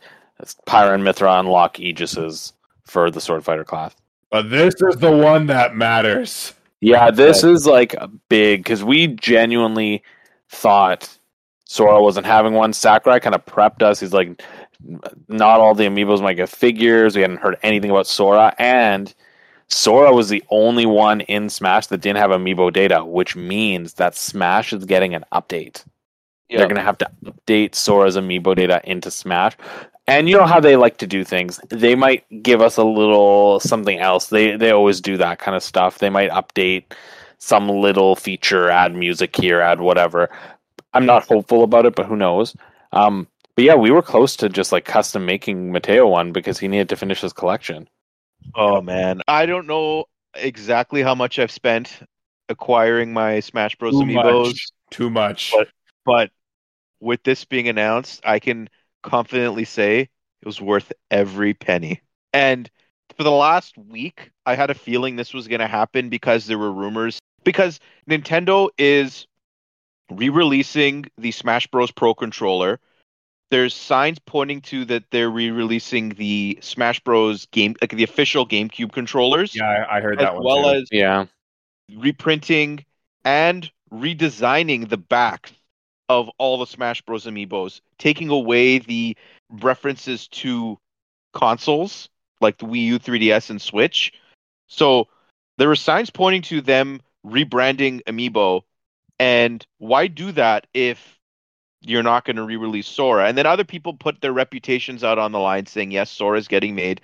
Pyra 0.67 0.93
and 0.93 1.03
Mythra 1.03 1.39
unlock 1.39 1.79
Aegis's 1.79 2.53
for 2.85 3.09
the 3.09 3.21
Sword 3.21 3.43
Fighter 3.43 3.63
class. 3.63 3.95
But 4.31 4.49
this 4.49 4.73
is 4.81 4.97
the 4.97 5.11
one 5.15 5.47
that 5.47 5.75
matters. 5.75 6.53
Yeah, 6.81 7.09
this 7.09 7.43
is 7.43 7.65
like 7.65 7.95
big 8.29 8.59
because 8.63 8.83
we 8.83 9.07
genuinely 9.07 10.03
thought 10.49 11.09
Sora 11.65 12.01
wasn't 12.01 12.25
having 12.27 12.53
one. 12.53 12.73
Sakurai 12.73 13.19
kind 13.19 13.33
of 13.33 13.43
prepped 13.45 13.81
us. 13.81 13.99
He's 13.99 14.13
like, 14.13 14.43
not 15.27 15.59
all 15.59 15.75
the 15.75 15.85
amiibos 15.85 16.21
might 16.21 16.35
get 16.35 16.49
figures. 16.49 17.15
We 17.15 17.21
hadn't 17.21 17.37
heard 17.39 17.57
anything 17.63 17.91
about 17.91 18.07
Sora, 18.07 18.53
and 18.57 19.13
Sora 19.67 20.13
was 20.13 20.29
the 20.29 20.43
only 20.49 20.85
one 20.85 21.21
in 21.21 21.49
Smash 21.49 21.87
that 21.87 22.01
didn't 22.01 22.19
have 22.19 22.31
amiibo 22.31 22.71
data, 22.71 23.03
which 23.03 23.35
means 23.35 23.95
that 23.95 24.15
Smash 24.15 24.73
is 24.73 24.85
getting 24.85 25.15
an 25.15 25.25
update. 25.31 25.83
Yeah. 26.49 26.59
They're 26.59 26.67
going 26.67 26.75
to 26.77 26.83
have 26.83 26.99
to 26.99 27.11
update 27.25 27.73
Sora's 27.73 28.15
amiibo 28.15 28.55
data 28.55 28.81
into 28.83 29.09
Smash. 29.09 29.57
And 30.07 30.29
you 30.29 30.37
know 30.37 30.45
how 30.45 30.59
they 30.59 30.75
like 30.75 30.97
to 30.97 31.07
do 31.07 31.23
things. 31.23 31.59
They 31.69 31.95
might 31.95 32.25
give 32.43 32.61
us 32.61 32.77
a 32.77 32.83
little 32.83 33.59
something 33.59 33.97
else. 33.97 34.27
They 34.27 34.55
they 34.55 34.69
always 34.69 35.01
do 35.01 35.17
that 35.17 35.39
kind 35.39 35.55
of 35.55 35.63
stuff. 35.63 35.97
They 35.97 36.11
might 36.11 36.29
update 36.29 36.93
some 37.39 37.67
little 37.67 38.15
feature, 38.15 38.69
add 38.69 38.93
music 38.93 39.35
here, 39.35 39.61
add 39.61 39.81
whatever. 39.81 40.29
I'm 40.93 41.07
not 41.07 41.27
hopeful 41.27 41.63
about 41.63 41.87
it, 41.87 41.95
but 41.95 42.05
who 42.05 42.15
knows? 42.15 42.55
Um, 42.91 43.27
But 43.55 43.65
yeah, 43.65 43.75
we 43.75 43.91
were 43.91 44.01
close 44.01 44.35
to 44.37 44.49
just 44.49 44.71
like 44.71 44.85
custom 44.85 45.25
making 45.25 45.71
Matteo 45.71 46.07
one 46.07 46.31
because 46.31 46.59
he 46.59 46.67
needed 46.67 46.89
to 46.89 46.95
finish 46.95 47.21
his 47.21 47.33
collection. 47.33 47.87
Oh 48.53 48.81
man, 48.81 49.21
I 49.27 49.45
don't 49.45 49.67
know 49.67 50.05
exactly 50.35 51.01
how 51.01 51.15
much 51.15 51.39
I've 51.39 51.51
spent 51.51 51.99
acquiring 52.49 53.13
my 53.13 53.39
Smash 53.39 53.75
Bros. 53.75 53.93
Too 53.93 53.99
amiibos, 53.99 54.47
much. 54.47 54.65
Too 54.91 55.09
much. 55.09 55.53
But- 55.55 55.69
but 56.05 56.29
with 56.99 57.23
this 57.23 57.45
being 57.45 57.67
announced, 57.67 58.21
I 58.23 58.37
can 58.37 58.69
confidently 59.01 59.65
say 59.65 60.01
it 60.01 60.45
was 60.45 60.61
worth 60.61 60.93
every 61.09 61.55
penny. 61.55 62.01
And 62.31 62.69
for 63.17 63.23
the 63.23 63.31
last 63.31 63.75
week, 63.75 64.29
I 64.45 64.53
had 64.53 64.69
a 64.69 64.75
feeling 64.75 65.15
this 65.15 65.33
was 65.33 65.47
going 65.47 65.61
to 65.61 65.67
happen 65.67 66.09
because 66.09 66.45
there 66.45 66.59
were 66.59 66.71
rumors. 66.71 67.17
Because 67.43 67.79
Nintendo 68.07 68.69
is 68.77 69.25
re-releasing 70.11 71.05
the 71.17 71.31
Smash 71.31 71.65
Bros. 71.67 71.89
Pro 71.89 72.13
controller. 72.13 72.79
There's 73.51 73.73
signs 73.75 74.17
pointing 74.19 74.61
to 74.61 74.85
that 74.85 75.03
they're 75.11 75.29
re-releasing 75.29 76.09
the 76.09 76.57
Smash 76.61 76.99
Bros. 77.01 77.45
game, 77.47 77.75
like 77.81 77.91
the 77.91 78.03
official 78.03 78.45
GameCube 78.47 78.91
controllers, 78.91 79.55
yeah, 79.55 79.85
I, 79.89 79.97
I 79.97 80.01
heard 80.01 80.19
as 80.19 80.25
that 80.25 80.35
one. 80.35 80.43
well 80.43 80.63
too. 80.63 80.79
as 80.79 80.87
Yeah. 80.91 81.25
reprinting 81.95 82.85
and 83.23 83.69
redesigning 83.93 84.89
the 84.89 84.97
back 84.97 85.51
of 86.09 86.29
all 86.37 86.57
the 86.57 86.65
Smash 86.65 87.01
Bros. 87.03 87.25
amiibos, 87.25 87.81
taking 87.97 88.29
away 88.29 88.79
the 88.79 89.15
references 89.49 90.27
to 90.29 90.77
consoles 91.33 92.09
like 92.41 92.57
the 92.57 92.65
Wii 92.65 92.81
U, 92.85 92.99
3DS, 92.99 93.49
and 93.49 93.61
Switch. 93.61 94.11
So 94.67 95.07
there 95.57 95.67
were 95.67 95.75
signs 95.75 96.09
pointing 96.09 96.41
to 96.43 96.61
them 96.61 97.01
rebranding 97.25 98.01
Amiibo. 98.03 98.61
And 99.19 99.65
why 99.77 100.07
do 100.07 100.31
that 100.33 100.67
if 100.73 101.14
you're 101.85 102.03
not 102.03 102.25
going 102.25 102.35
to 102.35 102.43
re-release 102.43 102.87
Sora? 102.87 103.27
And 103.27 103.37
then 103.37 103.45
other 103.45 103.63
people 103.63 103.93
put 103.93 104.21
their 104.21 104.33
reputations 104.33 105.03
out 105.03 105.17
on 105.17 105.31
the 105.31 105.39
line 105.39 105.65
saying, 105.65 105.91
yes, 105.91 106.11
Sora's 106.11 106.47
getting 106.47 106.75
made. 106.75 107.01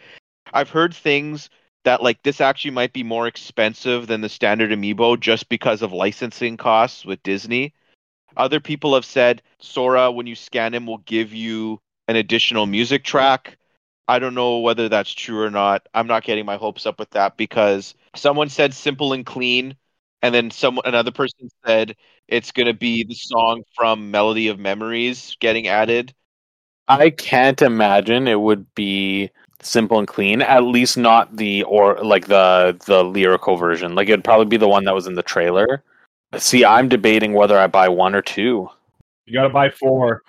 I've 0.54 0.70
heard 0.70 0.94
things 0.94 1.50
that 1.84 2.04
like 2.04 2.22
this 2.24 2.42
actually 2.42 2.72
might 2.72 2.94
be 2.94 3.04
more 3.04 3.28
expensive 3.28 4.08
than 4.08 4.22
the 4.22 4.30
standard 4.30 4.72
amiibo 4.72 5.20
just 5.20 5.50
because 5.50 5.82
of 5.82 5.92
licensing 5.92 6.58
costs 6.58 7.06
with 7.06 7.24
Disney. 7.24 7.74
Other 8.38 8.60
people 8.60 8.94
have 8.94 9.06
said 9.06 9.42
Sora, 9.60 10.12
when 10.12 10.28
you 10.28 10.36
scan 10.36 10.74
him, 10.74 10.86
will 10.86 11.00
give 11.00 11.34
you 11.34 11.82
an 12.08 12.16
additional 12.16 12.66
music 12.66 13.04
track. 13.04 13.58
I 14.08 14.20
don't 14.20 14.36
know 14.36 14.60
whether 14.60 14.90
that's 14.90 15.14
true 15.14 15.42
or 15.42 15.50
not. 15.50 15.88
I'm 15.94 16.08
not 16.08 16.24
getting 16.24 16.46
my 16.46 16.58
hopes 16.58 16.86
up 16.86 17.00
with 17.00 17.12
that 17.12 17.38
because 17.38 17.96
someone 18.16 18.50
said 18.50 18.74
simple 18.74 19.14
and 19.14 19.26
clean, 19.26 19.76
and 20.22 20.34
then 20.34 20.52
someone 20.52 20.86
another 20.86 21.12
person 21.12 21.50
said 21.66 21.96
it's 22.28 22.52
gonna 22.52 22.74
be 22.74 23.04
the 23.04 23.16
song 23.16 23.64
from 23.76 24.12
Melody 24.12 24.48
of 24.48 24.60
Memories 24.60 25.36
getting 25.40 25.68
added. 25.68 26.14
I 26.88 27.10
can't 27.10 27.62
imagine 27.62 28.28
it 28.28 28.40
would 28.40 28.74
be 28.76 29.30
simple 29.62 30.00
and 30.00 30.08
clean. 30.08 30.42
At 30.42 30.64
least 30.64 30.98
not 30.98 31.36
the 31.38 31.64
or 31.64 31.96
like 32.04 32.28
the 32.28 32.78
the 32.86 33.04
lyrical 33.04 33.56
version. 33.58 33.96
Like 33.96 34.10
it'd 34.10 34.24
probably 34.24 34.46
be 34.46 34.58
the 34.58 34.68
one 34.68 34.86
that 34.86 34.96
was 34.96 35.08
in 35.08 35.16
the 35.16 35.24
trailer. 35.24 35.84
See, 36.38 36.64
I'm 36.64 36.90
debating 36.90 37.34
whether 37.34 37.58
I 37.58 37.68
buy 37.68 37.90
one 37.90 38.16
or 38.16 38.22
two. 38.22 38.70
You 39.26 39.34
gotta 39.34 39.50
buy 39.50 39.70
four. 39.70 40.24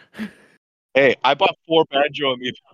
Hey, 0.95 1.17
I 1.25 1.35
bought 1.35 1.57
four 1.67 1.85
banjo 1.91 2.35
amiibo. 2.35 2.72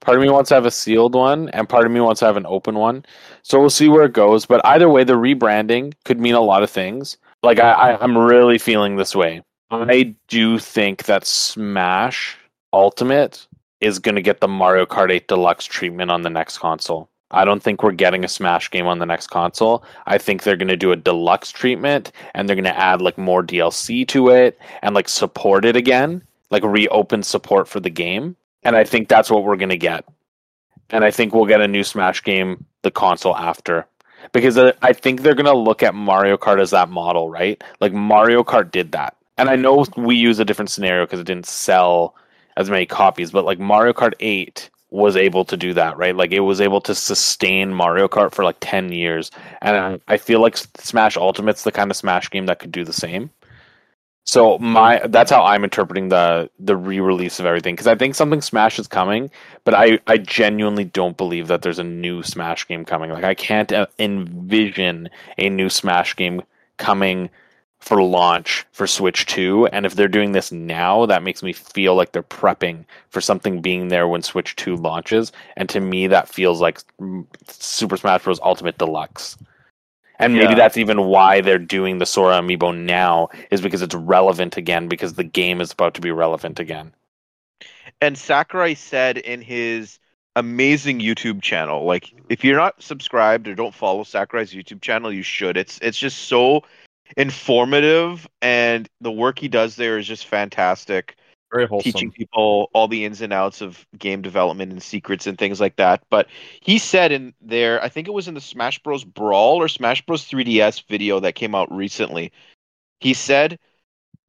Part 0.00 0.16
of 0.16 0.22
me 0.22 0.30
wants 0.30 0.48
to 0.48 0.54
have 0.54 0.66
a 0.66 0.70
sealed 0.70 1.14
one, 1.14 1.48
and 1.50 1.68
part 1.68 1.86
of 1.86 1.92
me 1.92 2.00
wants 2.00 2.20
to 2.20 2.26
have 2.26 2.36
an 2.36 2.46
open 2.46 2.74
one. 2.74 3.04
So 3.42 3.58
we'll 3.58 3.70
see 3.70 3.88
where 3.88 4.04
it 4.04 4.12
goes. 4.12 4.46
But 4.46 4.64
either 4.64 4.88
way, 4.88 5.04
the 5.04 5.14
rebranding 5.14 5.94
could 6.04 6.20
mean 6.20 6.34
a 6.34 6.40
lot 6.40 6.62
of 6.62 6.70
things. 6.70 7.16
Like 7.42 7.58
I, 7.58 7.72
I 7.72 8.02
I'm 8.02 8.16
really 8.16 8.58
feeling 8.58 8.96
this 8.96 9.14
way. 9.14 9.42
I 9.70 10.14
do 10.28 10.58
think 10.58 11.04
that 11.04 11.26
Smash 11.26 12.36
Ultimate 12.72 13.46
is 13.80 13.98
going 13.98 14.14
to 14.14 14.22
get 14.22 14.40
the 14.40 14.48
Mario 14.48 14.86
Kart 14.86 15.10
8 15.10 15.28
Deluxe 15.28 15.64
treatment 15.64 16.10
on 16.10 16.22
the 16.22 16.30
next 16.30 16.58
console. 16.58 17.08
I 17.30 17.44
don't 17.44 17.62
think 17.62 17.82
we're 17.82 17.92
getting 17.92 18.24
a 18.24 18.28
Smash 18.28 18.70
game 18.70 18.86
on 18.86 18.98
the 18.98 19.06
next 19.06 19.26
console. 19.26 19.84
I 20.06 20.18
think 20.18 20.42
they're 20.42 20.56
going 20.56 20.68
to 20.68 20.76
do 20.76 20.92
a 20.92 20.96
deluxe 20.96 21.50
treatment 21.50 22.12
and 22.34 22.48
they're 22.48 22.56
going 22.56 22.64
to 22.64 22.78
add 22.78 23.02
like 23.02 23.18
more 23.18 23.42
DLC 23.42 24.06
to 24.08 24.28
it 24.28 24.58
and 24.82 24.94
like 24.94 25.08
support 25.08 25.64
it 25.64 25.74
again, 25.74 26.22
like 26.50 26.62
reopen 26.62 27.22
support 27.22 27.66
for 27.66 27.80
the 27.80 27.90
game. 27.90 28.36
And 28.64 28.76
I 28.76 28.84
think 28.84 29.08
that's 29.08 29.30
what 29.30 29.44
we're 29.44 29.56
going 29.56 29.68
to 29.68 29.76
get. 29.76 30.04
And 30.90 31.04
I 31.04 31.10
think 31.10 31.34
we'll 31.34 31.46
get 31.46 31.60
a 31.60 31.68
new 31.68 31.84
Smash 31.84 32.22
game 32.22 32.64
the 32.82 32.90
console 32.90 33.36
after. 33.36 33.86
Because 34.32 34.56
I 34.56 34.92
think 34.92 35.20
they're 35.20 35.34
going 35.34 35.44
to 35.46 35.56
look 35.56 35.82
at 35.82 35.94
Mario 35.94 36.36
Kart 36.36 36.60
as 36.60 36.70
that 36.70 36.88
model, 36.88 37.28
right? 37.28 37.62
Like 37.80 37.92
Mario 37.92 38.42
Kart 38.42 38.70
did 38.70 38.92
that. 38.92 39.16
And 39.36 39.50
I 39.50 39.56
know 39.56 39.84
we 39.96 40.16
use 40.16 40.38
a 40.38 40.44
different 40.44 40.70
scenario 40.70 41.04
because 41.04 41.20
it 41.20 41.26
didn't 41.26 41.46
sell 41.46 42.14
as 42.56 42.70
many 42.70 42.86
copies, 42.86 43.30
but 43.30 43.44
like 43.44 43.58
Mario 43.58 43.92
Kart 43.92 44.14
8 44.20 44.70
was 44.90 45.16
able 45.16 45.44
to 45.44 45.56
do 45.56 45.74
that, 45.74 45.96
right? 45.98 46.14
Like 46.14 46.30
it 46.30 46.40
was 46.40 46.60
able 46.60 46.80
to 46.82 46.94
sustain 46.94 47.74
Mario 47.74 48.06
Kart 48.06 48.32
for 48.32 48.44
like 48.44 48.56
10 48.60 48.92
years. 48.92 49.30
And 49.60 50.00
I 50.06 50.16
feel 50.16 50.40
like 50.40 50.56
Smash 50.56 51.16
Ultimate's 51.16 51.64
the 51.64 51.72
kind 51.72 51.90
of 51.90 51.96
Smash 51.96 52.30
game 52.30 52.46
that 52.46 52.60
could 52.60 52.72
do 52.72 52.84
the 52.84 52.92
same. 52.92 53.30
So 54.24 54.58
my 54.58 55.00
that's 55.06 55.30
how 55.30 55.44
I'm 55.44 55.64
interpreting 55.64 56.08
the 56.08 56.50
the 56.58 56.76
re-release 56.76 57.38
of 57.38 57.46
everything 57.46 57.74
because 57.74 57.86
I 57.86 57.94
think 57.94 58.14
something 58.14 58.40
Smash 58.40 58.78
is 58.78 58.88
coming, 58.88 59.30
but 59.64 59.74
I 59.74 59.98
I 60.06 60.16
genuinely 60.16 60.84
don't 60.84 61.16
believe 61.16 61.48
that 61.48 61.60
there's 61.62 61.78
a 61.78 61.84
new 61.84 62.22
Smash 62.22 62.66
game 62.66 62.84
coming. 62.86 63.10
Like 63.10 63.24
I 63.24 63.34
can't 63.34 63.70
uh, 63.70 63.86
envision 63.98 65.10
a 65.36 65.50
new 65.50 65.68
Smash 65.68 66.16
game 66.16 66.42
coming 66.78 67.28
for 67.84 68.02
launch 68.02 68.64
for 68.72 68.86
Switch 68.86 69.26
2. 69.26 69.66
And 69.66 69.84
if 69.84 69.94
they're 69.94 70.08
doing 70.08 70.32
this 70.32 70.50
now, 70.50 71.04
that 71.04 71.22
makes 71.22 71.42
me 71.42 71.52
feel 71.52 71.94
like 71.94 72.12
they're 72.12 72.22
prepping 72.22 72.86
for 73.10 73.20
something 73.20 73.60
being 73.60 73.88
there 73.88 74.08
when 74.08 74.22
Switch 74.22 74.56
2 74.56 74.74
launches. 74.76 75.32
And 75.58 75.68
to 75.68 75.80
me, 75.80 76.06
that 76.06 76.30
feels 76.30 76.62
like 76.62 76.80
mm, 76.98 77.26
Super 77.46 77.98
Smash 77.98 78.24
Bros. 78.24 78.40
Ultimate 78.42 78.78
Deluxe. 78.78 79.36
And 80.18 80.34
maybe 80.34 80.50
Yeah. 80.50 80.54
that's 80.54 80.76
even 80.76 81.04
why 81.06 81.40
they're 81.40 81.58
doing 81.58 81.98
the 81.98 82.06
Sora 82.06 82.36
amiibo 82.40 82.76
now, 82.76 83.28
is 83.50 83.60
because 83.60 83.82
it's 83.82 83.94
relevant 83.94 84.56
again, 84.56 84.88
because 84.88 85.14
the 85.14 85.24
game 85.24 85.60
is 85.60 85.72
about 85.72 85.94
to 85.94 86.00
be 86.00 86.10
relevant 86.10 86.60
again. 86.60 86.94
And 88.00 88.16
Sakurai 88.16 88.74
said 88.74 89.18
in 89.18 89.40
his 89.40 89.98
amazing 90.36 91.00
YouTube 91.00 91.42
channel, 91.42 91.84
like 91.84 92.12
if 92.28 92.44
you're 92.44 92.56
not 92.56 92.82
subscribed 92.82 93.48
or 93.48 93.54
don't 93.54 93.74
follow 93.74 94.04
Sakurai's 94.04 94.52
YouTube 94.52 94.82
channel, 94.82 95.12
you 95.12 95.22
should. 95.22 95.56
It's 95.56 95.78
it's 95.80 95.98
just 95.98 96.22
so 96.22 96.62
informative 97.16 98.26
and 98.42 98.88
the 99.00 99.12
work 99.12 99.38
he 99.38 99.48
does 99.48 99.76
there 99.76 99.98
is 99.98 100.06
just 100.06 100.26
fantastic. 100.26 101.16
Very 101.54 101.68
wholesome. 101.68 101.92
Teaching 101.92 102.10
people 102.10 102.68
all 102.72 102.88
the 102.88 103.04
ins 103.04 103.20
and 103.20 103.32
outs 103.32 103.60
of 103.60 103.86
game 103.96 104.22
development 104.22 104.72
and 104.72 104.82
secrets 104.82 105.28
and 105.28 105.38
things 105.38 105.60
like 105.60 105.76
that. 105.76 106.02
But 106.10 106.26
he 106.60 106.78
said 106.78 107.12
in 107.12 107.32
there, 107.40 107.80
I 107.80 107.88
think 107.88 108.08
it 108.08 108.12
was 108.12 108.26
in 108.26 108.34
the 108.34 108.40
Smash 108.40 108.82
Bros. 108.82 109.04
Brawl 109.04 109.62
or 109.62 109.68
Smash 109.68 110.04
Bros. 110.04 110.24
3DS 110.24 110.88
video 110.88 111.20
that 111.20 111.36
came 111.36 111.54
out 111.54 111.72
recently. 111.72 112.32
He 112.98 113.14
said 113.14 113.60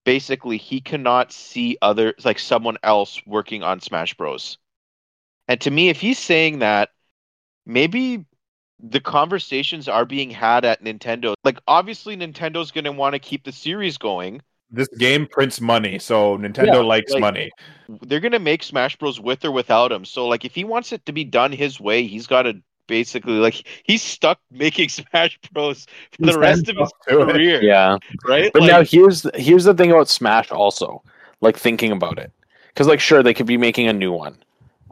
basically 0.03 0.57
he 0.57 0.79
cannot 0.79 1.31
see 1.31 1.79
other 1.81 2.13
like 2.23 2.37
someone 2.37 2.77
else 2.83 3.19
working 3.25 3.63
on 3.63 3.81
Smash 3.81 4.13
Bros. 4.13 4.59
And 5.47 5.59
to 5.61 5.71
me, 5.71 5.89
if 5.89 5.99
he's 5.99 6.19
saying 6.19 6.59
that, 6.59 6.89
maybe 7.65 8.23
the 8.79 9.01
conversations 9.01 9.87
are 9.87 10.05
being 10.05 10.29
had 10.29 10.63
at 10.63 10.83
Nintendo. 10.83 11.33
Like 11.43 11.57
obviously 11.67 12.15
Nintendo's 12.15 12.69
going 12.69 12.83
to 12.83 12.91
want 12.91 13.13
to 13.13 13.19
keep 13.19 13.43
the 13.43 13.51
series 13.51 13.97
going. 13.97 14.43
This 14.71 14.87
game 14.97 15.27
prints 15.27 15.61
money, 15.61 15.99
so 15.99 16.37
Nintendo 16.37 16.65
Yeah, 16.67 16.79
likes 16.79 17.11
like- 17.11 17.21
money. 17.21 17.51
They're 18.01 18.19
going 18.19 18.31
to 18.31 18.39
make 18.39 18.63
Smash 18.63 18.95
Bros 18.97 19.19
with 19.19 19.45
or 19.45 19.51
without 19.51 19.91
him. 19.91 20.05
So 20.05 20.27
like 20.27 20.43
if 20.43 20.55
he 20.55 20.63
wants 20.63 20.91
it 20.91 21.05
to 21.05 21.11
be 21.11 21.23
done 21.23 21.51
his 21.51 21.79
way, 21.79 22.07
he's 22.07 22.25
got 22.25 22.43
to 22.43 22.55
basically 22.87 23.33
like 23.33 23.63
he's 23.83 24.01
stuck 24.01 24.39
making 24.51 24.89
Smash 24.89 25.37
Bros 25.53 25.85
for 26.19 26.25
the 26.25 26.39
rest 26.39 26.67
of 26.67 26.77
his 26.77 26.91
to 27.07 27.21
it. 27.21 27.31
career, 27.33 27.61
Yeah. 27.63 27.97
right? 28.27 28.51
But 28.53 28.63
Like, 28.63 28.71
now 28.71 28.83
here's 28.83 29.25
here's 29.35 29.65
the 29.65 29.73
thing 29.75 29.91
about 29.91 30.09
Smash 30.09 30.51
also, 30.51 31.03
like 31.41 31.57
thinking 31.57 31.91
about 31.91 32.17
it, 32.17 32.31
because 32.69 32.87
like 32.87 32.99
sure 32.99 33.21
they 33.21 33.33
could 33.35 33.45
be 33.45 33.57
making 33.57 33.87
a 33.87 33.93
new 33.93 34.11
one, 34.11 34.35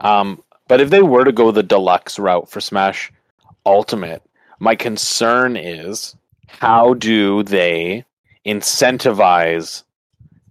um, 0.00 0.40
but 0.68 0.80
if 0.80 0.90
they 0.90 1.02
were 1.02 1.24
to 1.24 1.32
go 1.32 1.50
the 1.50 1.62
deluxe 1.64 2.18
route 2.18 2.48
for 2.48 2.60
Smash 2.60 3.12
Ultimate, 3.66 4.22
my 4.60 4.74
concern 4.76 5.56
is 5.56 6.14
how 6.46 6.94
do 6.94 7.42
they 7.42 8.04
incentivize 8.46 9.82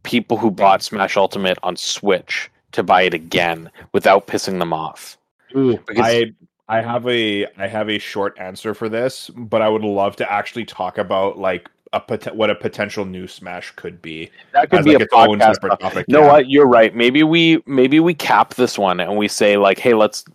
people 0.04 0.38
who 0.38 0.52
bought 0.52 0.82
Smash 0.84 1.18
Ultimate 1.18 1.58
on 1.64 1.76
Switch 1.76 2.50
to 2.72 2.84
buy 2.84 3.04
it 3.04 3.14
again 3.14 3.70
without 3.94 4.28
pissing 4.28 4.60
them 4.60 4.74
off? 4.74 5.18
Because- 5.54 5.82
I 5.98 6.34
I 6.70 6.82
have 6.82 7.06
a 7.08 7.46
I 7.58 7.68
have 7.68 7.90
a 7.90 8.00
short 8.00 8.38
answer 8.40 8.74
for 8.74 8.90
this, 8.90 9.30
but 9.36 9.62
I 9.62 9.70
would 9.70 9.84
love 9.84 10.16
to 10.18 10.32
actually 10.32 10.66
talk 10.66 10.98
about 10.98 11.38
like 11.38 11.70
a 11.92 12.00
pot- 12.00 12.36
what 12.36 12.50
a 12.50 12.56
potential 12.56 13.06
new 13.06 13.28
Smash 13.28 13.72
could 13.72 14.02
be. 14.02 14.32
That 14.54 14.70
could 14.70 14.80
as, 14.80 14.86
be 14.86 14.94
like, 14.94 15.02
a 15.02 15.04
its 15.04 15.14
own 15.14 15.40
podcast. 15.40 15.54
separate 15.56 15.80
topic. 15.80 16.06
No, 16.08 16.22
yeah. 16.22 16.28
what? 16.32 16.50
You're 16.50 16.66
right. 16.66 16.96
Maybe 16.96 17.22
we 17.22 17.62
maybe 17.66 18.00
we 18.00 18.14
cap 18.14 18.56
this 18.56 18.78
one 18.80 19.00
and 19.00 19.18
we 19.18 19.28
say 19.28 19.58
like, 19.58 19.78
hey, 19.78 19.94
let's. 19.94 20.26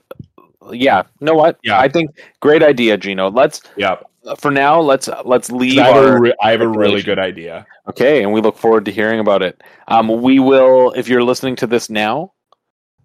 Yeah. 0.70 1.02
You 1.18 1.24
know 1.24 1.34
what? 1.34 1.58
Yeah. 1.64 1.80
I 1.80 1.88
think 1.88 2.10
great 2.40 2.62
idea, 2.62 2.98
Geno. 2.98 3.30
Let's 3.30 3.62
Yeah, 3.76 3.96
for 4.36 4.50
now. 4.50 4.80
Let's 4.80 5.08
let's 5.24 5.50
leave. 5.50 5.78
I 5.78 5.88
have, 5.88 5.96
a 5.96 6.08
Our, 6.08 6.20
re- 6.20 6.34
I 6.42 6.50
have 6.50 6.60
a 6.60 6.68
really 6.68 7.02
good 7.02 7.18
idea. 7.18 7.66
okay, 7.88 8.22
and 8.22 8.32
we 8.32 8.40
look 8.40 8.56
forward 8.56 8.84
to 8.86 8.92
hearing 8.92 9.20
about 9.20 9.42
it. 9.42 9.62
Um, 9.88 10.22
we 10.22 10.38
will. 10.38 10.92
If 10.92 11.08
you're 11.08 11.22
listening 11.24 11.56
to 11.56 11.66
this 11.66 11.88
now, 11.90 12.32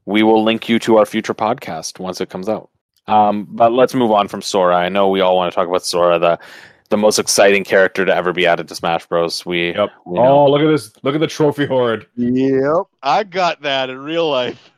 we 0.05 0.23
will 0.23 0.43
link 0.43 0.67
you 0.69 0.79
to 0.79 0.97
our 0.97 1.05
future 1.05 1.33
podcast 1.33 1.99
once 1.99 2.19
it 2.21 2.29
comes 2.29 2.49
out. 2.49 2.69
Um, 3.07 3.47
but 3.49 3.71
let's 3.73 3.93
move 3.93 4.11
on 4.11 4.27
from 4.27 4.41
Sora. 4.41 4.75
I 4.77 4.89
know 4.89 5.09
we 5.09 5.21
all 5.21 5.35
want 5.35 5.51
to 5.51 5.55
talk 5.55 5.67
about 5.67 5.85
Sora, 5.85 6.19
the 6.19 6.39
the 6.89 6.97
most 6.97 7.17
exciting 7.19 7.63
character 7.63 8.05
to 8.05 8.15
ever 8.15 8.33
be 8.33 8.45
added 8.45 8.67
to 8.67 8.75
Smash 8.75 9.07
Bros. 9.07 9.45
We, 9.45 9.73
Yep. 9.73 9.89
we. 10.05 10.19
Oh, 10.19 10.49
look 10.49 10.61
at 10.61 10.67
this! 10.67 10.91
Look 11.03 11.15
at 11.15 11.21
the 11.21 11.27
trophy 11.27 11.65
horde. 11.65 12.05
Yep, 12.15 12.83
I 13.01 13.23
got 13.23 13.61
that 13.63 13.89
in 13.89 13.97
real 13.99 14.29
life. 14.29 14.69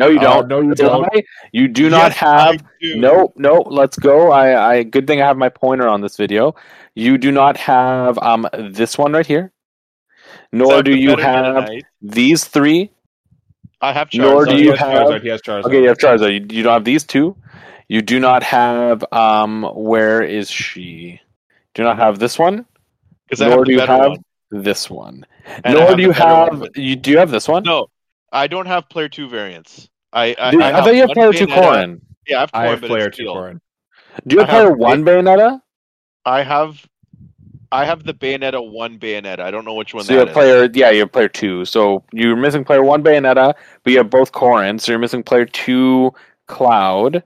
No, 0.00 0.08
you 0.08 0.18
Oh, 0.18 0.42
don't. 0.42 0.48
no, 0.48 0.60
you 0.60 0.74
don't. 0.74 1.08
You 1.52 1.68
do 1.68 1.88
not 1.90 2.10
Yes, 2.10 2.16
have. 2.16 2.64
Do. 2.80 2.96
No, 2.96 3.32
no. 3.36 3.62
Let's 3.66 3.96
go. 3.98 4.30
I, 4.32 4.70
I. 4.70 4.82
Good 4.82 5.06
thing 5.06 5.20
I 5.22 5.26
have 5.26 5.36
my 5.36 5.48
pointer 5.48 5.86
on 5.88 6.00
this 6.00 6.16
video. 6.16 6.54
You 6.94 7.18
do 7.18 7.30
not 7.30 7.56
have 7.56 8.18
um 8.18 8.48
this 8.58 8.96
one 8.98 9.12
right 9.12 9.26
here. 9.26 9.52
Nor 10.52 10.82
do 10.82 10.94
you 10.96 11.16
have 11.16 11.68
these 12.02 12.44
three. 12.44 12.90
I 13.80 13.92
have 13.92 14.10
Charizard. 14.10 14.18
Nor 14.32 14.44
do 14.46 14.56
he 14.56 14.64
you 14.64 14.70
has 14.72 14.78
have- 14.80 14.90
Charizard, 15.08 15.22
He 15.22 15.28
has 15.28 15.42
Charizard. 15.42 15.64
Okay, 15.66 15.82
you 15.82 15.88
have 15.88 15.98
Charizard. 15.98 16.32
You, 16.32 16.56
you 16.56 16.62
don't 16.62 16.72
have 16.74 16.84
these 16.84 17.04
two. 17.04 17.36
You 17.88 18.02
do 18.02 18.20
not 18.20 18.42
have 18.42 19.04
um. 19.12 19.62
Where 19.74 20.22
is 20.22 20.50
she? 20.50 21.20
Do 21.74 21.82
not 21.84 21.96
have 21.98 22.18
this 22.18 22.38
one. 22.38 22.66
Nor 23.38 23.64
do 23.64 23.72
you 23.72 23.80
have 23.80 24.10
one. 24.10 24.24
this 24.50 24.88
one. 24.90 25.24
And 25.64 25.74
Nor 25.74 25.86
have 25.88 25.96
do 25.96 26.02
you 26.02 26.12
have. 26.12 26.66
You 26.74 26.96
do 26.96 27.10
you 27.12 27.18
have 27.18 27.30
this 27.30 27.46
one? 27.48 27.62
No, 27.64 27.86
I 28.32 28.46
don't 28.46 28.66
have 28.66 28.88
player 28.88 29.08
two 29.08 29.28
variants. 29.28 29.88
I 30.12 30.34
I, 30.38 30.50
Dude, 30.50 30.62
I, 30.62 30.78
I, 30.78 30.84
thought 30.84 30.94
you 30.94 31.00
have 31.02 31.10
player 31.10 31.32
two 31.32 31.46
Bayonetta. 31.46 31.62
Corrin. 31.62 32.00
Yeah, 32.26 32.36
I 32.38 32.40
have 32.40 32.50
I 32.54 32.66
have 32.66 32.80
player 32.82 33.10
two 33.10 33.22
steel. 33.24 33.34
Corrin. 33.34 33.60
Do 34.26 34.36
you 34.36 34.40
have 34.40 34.50
I 34.50 34.52
have 34.52 34.62
player 34.64 34.76
one 34.76 35.04
Bayonetta? 35.04 35.60
I 36.24 36.42
have 36.42 36.86
I 37.72 37.84
have 37.84 38.04
the 38.04 38.14
Bayonetta 38.14 38.70
one 38.70 38.98
Bayonetta. 38.98 39.40
I 39.40 39.50
don't 39.50 39.64
know 39.64 39.74
which 39.74 39.94
one 39.94 40.04
So 40.04 40.12
you 40.12 40.18
have 40.20 40.28
is. 40.28 40.34
player, 40.34 40.68
yeah, 40.74 40.90
you 40.90 41.00
have 41.00 41.12
player 41.12 41.28
two. 41.28 41.64
So 41.64 42.02
you're 42.12 42.36
missing 42.36 42.64
player 42.64 42.82
one 42.82 43.02
Bayonetta, 43.02 43.54
but 43.84 43.90
you 43.90 43.98
have 43.98 44.10
both 44.10 44.32
Corrin. 44.32 44.80
So 44.80 44.90
you're 44.92 44.98
missing 44.98 45.22
player 45.22 45.46
two 45.46 46.12
Cloud. 46.48 47.22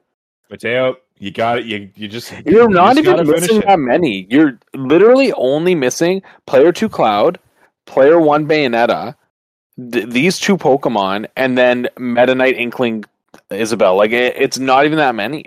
Matteo, 0.50 0.96
you 1.18 1.30
got 1.30 1.60
it. 1.60 1.64
You 1.64 1.90
you 1.94 2.08
just 2.08 2.30
You're 2.44 2.68
you 2.68 2.68
not 2.68 2.96
just 2.96 3.08
even 3.08 3.26
missing 3.26 3.58
it. 3.58 3.66
that 3.66 3.78
many. 3.78 4.26
You're 4.30 4.58
literally 4.74 5.32
only 5.32 5.74
missing 5.74 6.22
player 6.46 6.72
two 6.72 6.90
Cloud, 6.90 7.38
player 7.86 8.20
one 8.20 8.46
Bayonetta, 8.46 9.14
th- 9.92 10.06
these 10.08 10.38
two 10.38 10.56
Pokemon, 10.56 11.26
and 11.36 11.56
then 11.58 11.88
Meta 11.98 12.34
Knight 12.34 12.56
Inkling 12.56 13.04
Isabelle. 13.50 13.96
Like 13.96 14.10
it, 14.12 14.34
it's 14.38 14.58
not 14.58 14.84
even 14.84 14.98
that 14.98 15.14
many. 15.14 15.44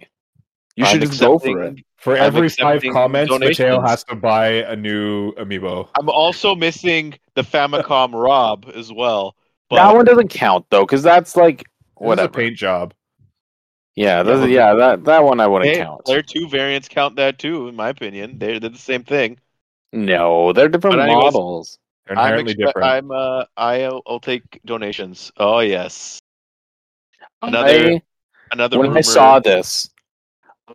You 0.75 0.85
I'm 0.85 0.91
should 0.99 1.09
just 1.09 1.19
go 1.19 1.39
for 1.39 1.63
it. 1.63 1.79
For 1.97 2.13
I'm 2.15 2.23
every 2.23 2.49
five 2.49 2.75
accepting 2.77 2.93
comments, 2.93 3.31
Matteo 3.37 3.81
has 3.81 4.03
to 4.05 4.15
buy 4.15 4.47
a 4.47 4.75
new 4.75 5.33
amiibo. 5.33 5.89
I'm 5.99 6.09
also 6.09 6.53
missing 6.55 7.15
the 7.33 7.41
Famicom 7.41 8.13
Rob 8.23 8.71
as 8.75 8.93
well. 8.93 9.35
But 9.69 9.77
that 9.77 9.95
one 9.95 10.05
doesn't 10.05 10.29
count 10.29 10.65
though, 10.69 10.85
because 10.85 11.01
that's 11.03 11.35
like 11.35 11.57
This 11.57 11.65
is 11.65 12.01
a 12.01 12.03
whatever. 12.03 12.29
paint 12.33 12.55
job. 12.55 12.93
Yeah, 13.95 14.21
that's, 14.21 14.41
but- 14.41 14.49
yeah, 14.49 14.75
that 14.75 15.05
that 15.05 15.23
one 15.23 15.39
I 15.39 15.47
wouldn't 15.47 15.71
hey, 15.75 15.81
count. 15.81 16.05
player 16.05 16.21
two 16.21 16.47
variants 16.47 16.87
count 16.87 17.15
that 17.15 17.39
too, 17.39 17.67
in 17.67 17.75
my 17.75 17.89
opinion. 17.89 18.37
They're, 18.37 18.59
they're 18.59 18.69
the 18.69 18.77
same 18.77 19.03
thing. 19.03 19.39
No, 19.91 20.53
they're 20.53 20.69
different 20.69 20.97
But 20.97 21.09
anyways, 21.09 21.33
models. 21.33 21.79
They're 22.07 22.17
I'm 22.17 22.45
expe- 22.45 22.57
different. 22.57 22.87
I'm 22.87 23.11
uh 23.11 23.45
I'll, 23.57 24.01
I'll 24.07 24.19
take 24.19 24.59
donations. 24.65 25.31
Oh 25.37 25.59
yes. 25.59 26.19
Another 27.41 27.67
I- 27.67 28.01
another 28.51 28.79
when 28.79 28.89
rumor. 28.89 28.99
I 28.99 29.01
saw 29.01 29.39
this, 29.39 29.89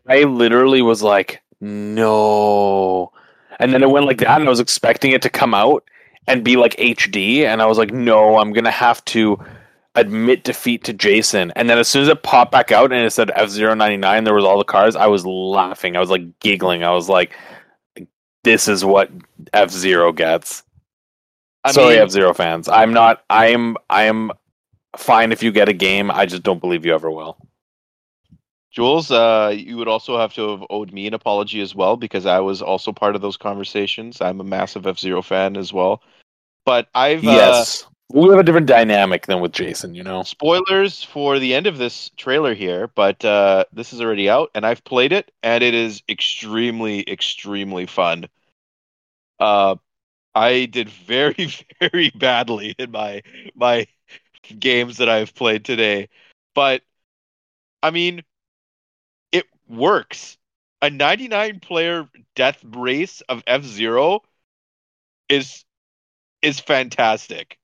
I 0.09 0.25
literally 0.25 0.83
was 0.83 1.03
like, 1.03 1.43
no. 1.61 3.13
And 3.59 3.73
then 3.73 3.83
it 3.83 3.91
went 3.91 4.07
like 4.07 4.19
that, 4.19 4.41
and 4.41 4.47
I 4.47 4.51
was 4.51 4.61
expecting 4.61 5.13
it 5.13 5.23
to 5.23 5.31
come 5.31 5.55
out 5.55 5.85
and 6.27 6.45
be 6.45 6.57
like 6.57 6.77
HD, 6.77 7.43
and 7.45 7.63
I 7.63 7.67
was 7.67 7.79
like, 7.79 7.93
no, 7.93 8.39
I'm 8.39 8.53
gonna 8.53 8.71
have 8.71 9.05
to 9.07 9.39
admit 9.95 10.45
defeat 10.45 10.85
to 10.85 10.93
Jason. 10.93 11.53
And 11.57 11.69
then 11.69 11.79
as 11.79 11.89
soon 11.89 12.03
as 12.03 12.09
it 12.09 12.23
popped 12.23 12.53
back 12.53 12.73
out 12.73 12.93
and 12.93 13.05
it 13.05 13.11
said 13.11 13.31
F 13.35 13.55
99 13.55 14.25
there 14.25 14.35
was 14.35 14.45
all 14.45 14.59
the 14.59 14.65
cars, 14.65 14.97
I 14.97 15.07
was 15.07 15.27
laughing. 15.27 15.97
I 15.97 16.01
was 16.01 16.11
like 16.11 16.39
giggling. 16.41 16.83
I 16.85 16.91
was 16.93 17.09
like, 17.09 17.37
this 18.45 18.69
is 18.69 18.85
what 18.85 19.11
F 19.53 19.71
Zero 19.71 20.13
gets. 20.13 20.63
I 21.65 21.73
Sorry, 21.73 21.95
mean, 21.95 22.03
F 22.03 22.11
Zero 22.11 22.35
fans. 22.35 22.69
I'm 22.69 22.93
not. 22.93 23.25
I 23.31 23.49
am. 23.49 23.77
I 23.89 24.05
am 24.05 24.33
fine 24.97 25.33
if 25.33 25.43
you 25.43 25.53
get 25.53 25.69
a 25.69 25.73
game. 25.73 26.11
I 26.11 26.27
just 26.27 26.43
don't 26.43 26.61
believe 26.61 26.85
you 26.85 26.95
ever 26.95 27.11
will. 27.11 27.37
Jules, 28.73 29.11
uh, 29.11 29.53
you 29.55 29.77
would 29.77 29.89
also 29.89 30.19
have 30.19 30.33
to 30.35 30.51
have 30.51 30.65
owed 30.71 30.93
me 30.93 31.07
an 31.07 31.15
apology 31.15 31.61
as 31.61 31.75
well 31.75 31.97
because 31.97 32.25
I 32.25 32.41
was 32.41 32.63
also 32.63 32.91
part 32.91 33.15
of 33.15 33.21
those 33.21 33.37
conversations. 33.37 34.21
I'm 34.21 34.41
a 34.41 34.45
massive 34.45 34.87
F 34.87 34.99
Zero 34.99 35.23
fan 35.23 35.57
as 35.57 35.73
well. 35.73 36.03
But 36.65 36.89
I've 36.95 37.27
uh, 37.27 37.31
Yes. 37.31 37.87
we 38.11 38.29
have 38.31 38.39
a 38.39 38.43
different 38.43 38.67
dynamic 38.67 39.27
than 39.27 39.41
with 39.41 39.53
Jason, 39.53 39.95
you 39.95 40.03
know. 40.03 40.23
spoilers 40.23 41.03
for 41.03 41.39
the 41.39 41.55
end 41.55 41.67
of 41.67 41.79
this 41.79 42.11
trailer 42.17 42.55
here, 42.55 42.89
but 42.89 43.23
uh, 43.25 43.65
this 43.73 43.93
is 43.93 44.01
already 44.01 44.29
out, 44.31 44.51
and 44.55 44.65
I've 44.65 44.85
played 44.85 45.13
it, 45.13 45.31
and 45.43 45.63
it 45.63 45.75
is 45.75 46.03
extremely, 46.09 47.09
extremely 47.09 47.87
fun. 47.87 48.27
Uh, 49.39 49.77
I 50.35 50.67
did 50.67 50.89
very, 50.89 51.53
very 51.81 52.11
badly 52.11 52.75
in 52.79 52.91
my 52.91 53.23
my 53.55 53.87
games 54.59 54.99
that 54.99 55.09
I've 55.09 55.35
played 55.35 55.65
today, 55.65 56.09
but 56.55 56.83
I 57.83 57.91
mean, 57.91 58.23
it 59.33 59.47
works. 59.69 60.39
A 60.81 60.91
99 60.91 61.61
player 61.61 62.09
death 62.35 62.59
race 62.65 63.21
of 63.29 63.43
F 63.47 63.63
Zero 63.65 64.23
is 65.29 65.65
is 66.43 66.61
fantastic, 66.61 67.59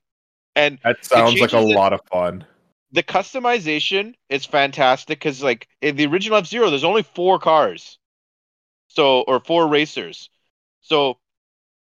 and 0.57 0.79
that 0.85 1.05
sounds 1.05 1.41
like 1.41 1.53
a 1.53 1.61
lot 1.61 1.93
of 1.93 2.01
fun. 2.11 2.45
the 2.93 3.03
customization 3.03 4.15
is 4.31 4.45
fantastic 4.47 5.19
because 5.19 5.43
like 5.43 5.69
in 5.83 5.97
the 5.97 6.07
original 6.07 6.39
F 6.39 6.47
Zero, 6.47 6.71
there's 6.71 6.85
only 6.85 7.03
four 7.03 7.39
cars, 7.39 7.99
so 8.89 9.23
or 9.23 9.41
four 9.41 9.69
racers, 9.69 10.31
so 10.81 11.19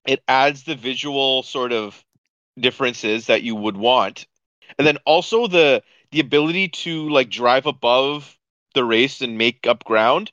it 0.06 0.22
adds 0.28 0.64
the 0.64 0.74
visual 0.74 1.42
sort 1.42 1.72
of 1.72 2.04
differences 2.58 3.26
that 3.26 3.42
you 3.42 3.54
would 3.54 3.76
want, 3.76 4.26
and 4.78 4.86
then 4.86 4.98
also 5.04 5.46
the 5.46 5.82
the 6.10 6.20
ability 6.20 6.68
to 6.68 7.08
like 7.08 7.30
drive 7.30 7.66
above 7.66 8.38
the 8.74 8.84
race 8.84 9.20
and 9.20 9.38
make 9.38 9.66
up 9.66 9.84
ground. 9.84 10.30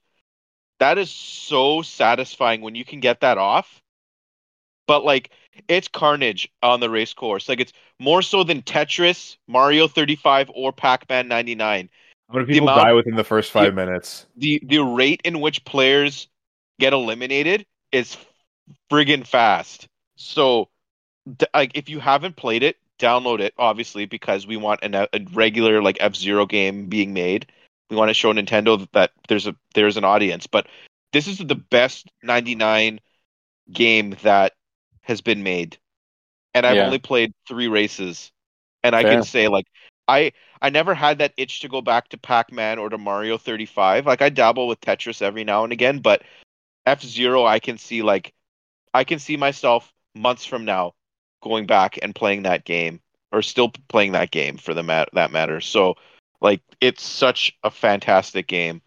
That 0.80 0.98
is 0.98 1.12
so 1.12 1.82
satisfying 1.82 2.62
when 2.62 2.76
you 2.76 2.84
can 2.86 3.00
get 3.00 3.22
that 3.22 3.38
off. 3.38 3.82
But 4.88 5.06
like 5.06 5.32
it's 5.68 5.88
carnage 5.88 6.50
on 6.64 6.80
the 6.80 6.90
race 6.90 7.14
course. 7.14 7.48
Like 7.48 7.60
it's 7.60 7.74
more 8.00 8.22
so 8.22 8.44
than 8.44 8.62
Tetris, 8.62 9.38
Mario 9.48 9.88
35, 9.88 10.52
or 10.54 10.72
Pac-Man 10.72 11.28
99. 11.28 11.90
How 12.30 12.36
many 12.36 12.48
people 12.48 12.70
amount- 12.70 12.88
die 12.88 12.94
within 12.94 13.16
the 13.16 13.24
first 13.24 13.52
five 13.52 13.74
minutes? 13.74 14.26
The 14.38 14.62
the 14.66 14.80
rate 14.80 15.22
in 15.24 15.40
which 15.40 15.64
players 15.66 16.28
get 16.80 16.94
eliminated 16.94 17.66
is 17.92 18.18
friggin' 18.92 19.26
fast. 19.26 19.88
So, 20.16 20.70
d- 21.38 21.46
like, 21.54 21.72
if 21.76 21.90
you 21.90 22.00
haven't 22.00 22.36
played 22.36 22.64
it, 22.64 22.78
download 23.00 23.40
it. 23.40 23.54
Obviously, 23.58 24.06
because 24.06 24.46
we 24.48 24.58
want 24.58 24.82
an, 24.84 24.96
a 24.96 25.08
regular 25.34 25.82
like 25.82 25.98
F 26.00 26.16
Zero 26.16 26.46
game 26.46 26.88
being 26.88 27.14
made. 27.14 27.48
We 27.90 27.98
want 27.98 28.10
to 28.10 28.14
show 28.14 28.32
Nintendo 28.34 28.88
that 28.94 29.12
there's 29.28 29.48
a 29.48 29.56
there's 29.74 29.98
an 29.98 30.06
audience. 30.06 30.48
But 30.48 30.68
this 31.12 31.28
is 31.28 31.38
the 31.40 31.56
best 31.56 32.08
99 32.24 33.00
game 33.72 34.16
that 34.24 34.54
has 35.02 35.22
been 35.22 35.44
made, 35.44 35.78
and 36.54 36.66
I've 36.66 36.78
Yeah. 36.78 36.86
only 36.86 37.00
played 37.00 37.34
three 37.48 37.68
races, 37.68 38.32
and 38.84 38.96
I 38.96 39.04
can 39.04 39.24
say 39.24 39.48
like 39.48 39.66
I 40.08 40.32
I 40.62 40.70
never 40.70 40.94
had 40.94 41.20
that 41.20 41.34
itch 41.38 41.62
to 41.62 41.70
go 41.70 41.82
back 41.82 42.10
to 42.10 42.18
Pac-Man 42.18 42.80
or 42.80 42.90
to 42.90 42.98
Mario 42.98 43.38
35. 43.38 44.06
Like 44.06 44.22
I 44.22 44.30
dabble 44.30 44.68
with 44.68 44.80
Tetris 44.82 45.22
every 45.22 45.44
now 45.44 45.64
and 45.64 45.74
again, 45.74 46.00
but 46.00 46.22
F-Zero 46.86 47.46
I 47.46 47.60
can 47.60 47.78
see 47.78 48.02
like 48.02 48.34
I 48.94 49.04
can 49.04 49.20
see 49.20 49.38
myself 49.38 49.92
months 50.16 50.46
from 50.46 50.66
now 50.66 50.94
going 51.42 51.66
back 51.66 51.98
and 52.02 52.14
playing 52.14 52.44
that 52.44 52.66
game 52.66 53.00
or 53.32 53.42
still 53.42 53.72
playing 53.88 54.12
that 54.14 54.32
game 54.32 54.58
for 54.58 54.74
the 54.74 54.84
mat- 54.84 55.10
that 55.14 55.32
matter. 55.32 55.62
So 55.62 55.96
like 56.42 56.62
it's 56.82 57.04
such 57.04 57.54
a 57.64 57.72
fantastic 57.72 58.48
game. 58.48 58.82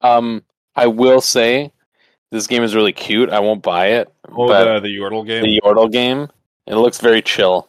Um, 0.00 0.42
I 0.76 0.86
will 0.88 1.20
say 1.20 1.72
this 2.30 2.46
game 2.46 2.62
is 2.62 2.74
really 2.74 2.92
cute. 2.92 3.30
I 3.30 3.40
won't 3.40 3.62
buy 3.62 3.86
it, 3.92 4.12
Oh, 4.32 4.48
but 4.48 4.64
the 4.80 4.88
the 4.88 4.96
Yordle 4.96 5.26
game. 5.26 5.42
the 5.42 5.60
Yordle 5.64 5.90
game, 5.90 6.28
it 6.66 6.74
looks 6.76 7.00
very 7.00 7.22
chill. 7.22 7.68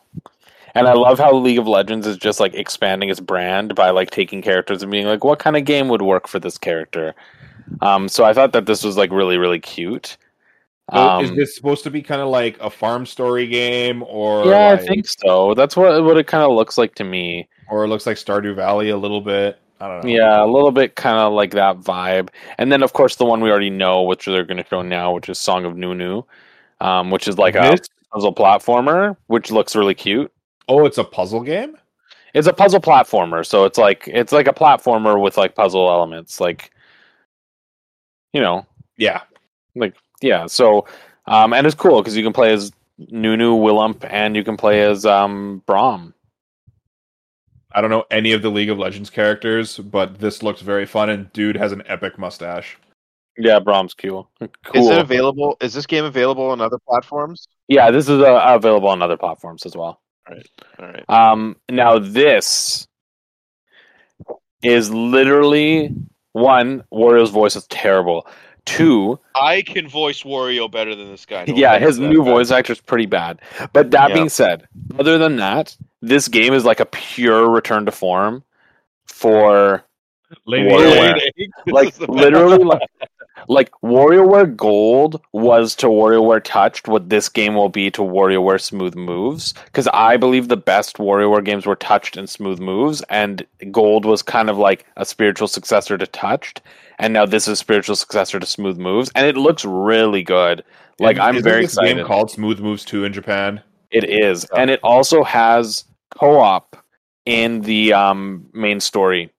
And 0.74 0.90
I 0.90 0.94
love 0.94 1.20
how 1.20 1.34
League 1.34 1.58
of 1.60 1.70
Legends 1.70 2.06
is 2.06 2.18
just 2.18 2.42
like 2.42 2.54
expanding 2.54 3.08
its 3.10 3.22
brand 3.22 3.76
by 3.76 3.92
like 3.92 4.10
taking 4.12 4.42
characters 4.42 4.84
and 4.84 4.92
being 4.92 5.06
like, 5.06 5.24
what 5.24 5.40
kind 5.40 5.56
of 5.56 5.64
game 5.64 5.88
would 5.88 6.02
work 6.02 6.28
for 6.28 6.38
this 6.38 6.58
character? 6.58 7.16
Um, 7.80 8.10
so 8.10 8.26
I 8.26 8.34
thought 8.34 8.52
that 8.52 8.66
this 8.66 8.84
was 8.84 8.98
like 8.98 9.10
really, 9.12 9.38
really 9.38 9.60
cute. 9.60 10.18
So 10.94 11.20
is 11.22 11.30
Um, 11.32 11.36
this 11.36 11.56
supposed 11.56 11.84
to 11.86 11.90
be 11.92 12.02
kind 12.02 12.22
of 12.22 12.28
like 12.28 12.60
a 12.62 12.70
farm 12.70 13.06
story 13.06 13.48
game, 13.48 14.04
or 14.08 14.46
yeah, 14.46 14.70
like- 14.72 14.82
I 14.82 14.86
think 14.86 15.08
so. 15.08 15.54
That's 15.56 15.76
what 15.76 16.04
what 16.04 16.18
it 16.18 16.28
kind 16.28 16.44
of 16.44 16.52
looks 16.52 16.78
like 16.78 16.94
to 16.96 17.04
me. 17.04 17.48
or 17.70 17.84
it 17.84 17.88
looks 17.88 18.06
like 18.06 18.18
Stardew 18.18 18.56
Valley 18.56 18.90
a 18.92 18.98
little 18.98 19.22
bit? 19.22 19.58
I 19.82 19.88
don't 19.88 20.04
know. 20.06 20.10
Yeah, 20.10 20.44
a 20.44 20.46
little 20.46 20.72
bit 20.72 20.96
kind 20.96 21.18
of 21.18 21.34
like 21.34 21.52
that 21.52 21.78
vibe. 21.80 22.30
And 22.60 22.72
then, 22.72 22.84
of 22.84 22.94
course, 22.94 23.16
the 23.16 23.26
one 23.26 23.42
we 23.42 23.50
already 23.50 23.72
know, 23.72 24.04
which 24.04 24.26
they're 24.26 24.46
going 24.46 24.62
to 24.62 24.66
show 24.70 24.84
now, 24.84 25.12
which 25.14 25.28
is 25.30 25.40
Song 25.40 25.66
of 25.66 25.76
Nunu, 25.76 26.22
um, 26.80 27.10
which 27.12 27.28
is 27.28 27.38
like 27.40 27.56
a 27.56 27.76
puzzle 28.14 28.34
platformer, 28.34 29.18
which 29.28 29.50
looks 29.52 29.76
really 29.76 29.96
cute. 29.96 30.32
Oh, 30.70 30.86
it's 30.86 30.98
a 31.00 31.04
puzzle 31.04 31.42
game. 31.42 31.76
it's 32.36 32.48
a 32.48 32.54
puzzle 32.54 32.80
platformer, 32.80 33.44
so 33.46 33.66
it's 33.66 33.78
like 33.80 34.04
it's 34.08 34.32
like 34.32 34.48
a 34.48 34.54
platformer 34.54 35.20
with 35.20 35.36
like 35.38 35.56
puzzle 35.56 35.90
elements, 35.90 36.40
like 36.40 36.70
you 38.34 38.42
know, 38.42 38.66
Yeah, 38.98 39.22
yeah. 40.22 40.48
So 40.48 40.86
um, 41.28 41.54
and 41.54 41.66
it's 41.66 41.76
cool 41.76 42.02
because 42.02 42.16
you 42.16 42.24
can 42.24 42.34
play 42.34 42.54
as 42.54 42.72
Nunu 42.98 43.56
Willump 43.56 44.06
and 44.10 44.36
you 44.36 44.44
can 44.44 44.58
play 44.58 44.82
as 44.84 45.06
um 45.06 45.62
Braum. 45.68 46.14
I 47.72 47.82
don't 47.82 47.90
know 47.90 48.06
any 48.10 48.32
of 48.32 48.42
the 48.42 48.50
League 48.50 48.70
of 48.70 48.78
Legends 48.78 49.10
characters, 49.10 49.78
but 49.78 50.20
this 50.20 50.42
looks 50.42 50.62
very 50.62 50.86
fun. 50.86 51.10
And 51.10 51.32
dude 51.34 51.58
has 51.58 51.74
an 51.74 51.84
epic 51.88 52.18
mustache. 52.18 52.78
Yeah, 53.38 53.60
Braum's 53.60 53.94
cool. 53.94 54.30
Cool. 54.40 54.82
Is 54.82 54.88
it 54.88 54.98
available? 54.98 55.58
Is 55.60 55.74
this 55.74 55.86
game 55.86 56.06
available 56.06 56.46
on 56.46 56.62
other 56.62 56.80
platforms? 56.80 57.48
yeah, 57.68 57.92
this 57.92 58.08
is 58.08 58.22
uh, 58.22 58.42
available 58.46 58.90
on 58.90 59.02
other 59.02 59.18
platforms 59.18 59.66
as 59.66 59.76
well. 59.76 60.02
All 60.28 60.36
right. 60.80 61.10
Um, 61.10 61.58
now 61.70 62.00
this 62.00 62.88
is 64.64 64.90
literally 64.90 65.94
one 66.32 66.84
Wario's 66.92 67.30
voice 67.30 67.56
is 67.56 67.68
terrible. 67.68 68.28
Two, 68.66 69.20
I 69.36 69.62
can 69.62 69.88
voice 69.88 70.24
Wario 70.24 70.70
better 70.72 70.96
than 70.96 71.12
this 71.12 71.26
guy. 71.26 71.46
No 71.48 71.56
yeah, 71.56 71.78
his 71.78 72.00
new 72.00 72.24
guy. 72.24 72.32
voice 72.32 72.52
actor 72.52 72.74
is 72.74 72.82
pretty 72.82 73.06
bad. 73.06 73.40
But 73.74 73.92
that 73.92 74.10
Yeah. 74.10 74.16
being 74.16 74.30
said, 74.30 74.68
other 74.98 75.18
than 75.20 75.36
that, 75.38 75.78
this 76.02 76.28
game 76.28 76.54
is 76.54 76.66
like 76.66 76.80
a 76.80 76.86
pure 76.86 77.50
return 77.50 77.86
to 77.86 77.92
form 77.92 78.44
for 79.06 79.84
Lady 80.46 80.68
Warrior. 80.68 80.90
Warrior. 80.96 81.16
Like 81.68 81.98
literally 82.10 82.64
like, 82.64 82.82
like 83.48 83.72
WarioWare 83.84 84.56
Gold 84.56 85.22
was 85.32 85.76
to 85.76 85.88
WarioWare 85.88 86.44
Touched 86.44 86.88
what 86.88 87.10
this 87.10 87.30
game 87.30 87.56
will 87.56 87.70
be 87.70 87.92
to 87.92 88.02
WarioWare 88.02 88.62
Smooth 88.62 88.96
Moves. 88.96 89.54
Because 89.66 89.88
I 89.94 90.18
believe 90.18 90.48
the 90.48 90.58
best 90.58 90.98
WarioWare 90.98 91.44
games 91.44 91.66
were 91.66 91.76
Touched 91.76 92.18
and 92.18 92.30
Smooth 92.30 92.60
Moves, 92.60 93.02
and 93.10 93.46
Gold 93.72 94.06
was 94.06 94.22
kind 94.22 94.50
of 94.50 94.58
like 94.58 94.86
a 94.98 95.06
spiritual 95.06 95.48
successor 95.48 95.98
to 95.98 96.08
Touched, 96.08 96.62
and 97.00 97.14
now 97.14 97.26
this 97.26 97.44
is 97.48 97.54
a 97.54 97.56
spiritual 97.56 97.96
successor 97.96 98.40
to 98.40 98.46
Smooth 98.46 98.78
Moves, 98.78 99.12
and 99.16 99.28
it 99.28 99.38
looks 99.38 99.66
really 99.66 100.24
good. 100.24 100.64
Like 101.00 101.20
I'm 101.20 101.36
Isn't 101.36 101.44
very 101.44 101.62
this 101.64 101.74
excited. 101.74 101.98
Game 101.98 102.06
called 102.06 102.32
Smooth 102.32 102.60
Moves 102.60 102.86
Two 102.86 103.04
in 103.04 103.14
Japan. 103.14 103.62
It 103.92 104.10
is, 104.10 104.46
and 104.58 104.70
it 104.70 104.80
also 104.82 105.24
has 105.24 105.86
co-op 106.18 106.78
in 107.26 107.62
the 107.62 107.94
um, 107.94 108.46
main 108.54 108.80
story, 108.80 109.32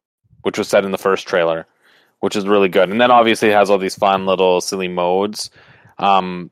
which 0.43 0.59
was 0.59 0.69
said 0.69 0.85
in 0.85 0.91
the 0.91 0.99
first 0.99 1.27
trailer, 1.27 1.67
which 2.21 2.37
is 2.37 2.47
really 2.47 2.69
good. 2.69 2.91
And 2.91 3.01
then 3.01 3.11
obviously 3.11 3.51
it 3.51 3.55
has 3.55 3.71
all 3.71 3.79
these 3.79 3.95
fun 3.95 4.27
little 4.27 4.61
silly 4.61 4.89
modes, 4.89 5.51
um, 5.99 6.51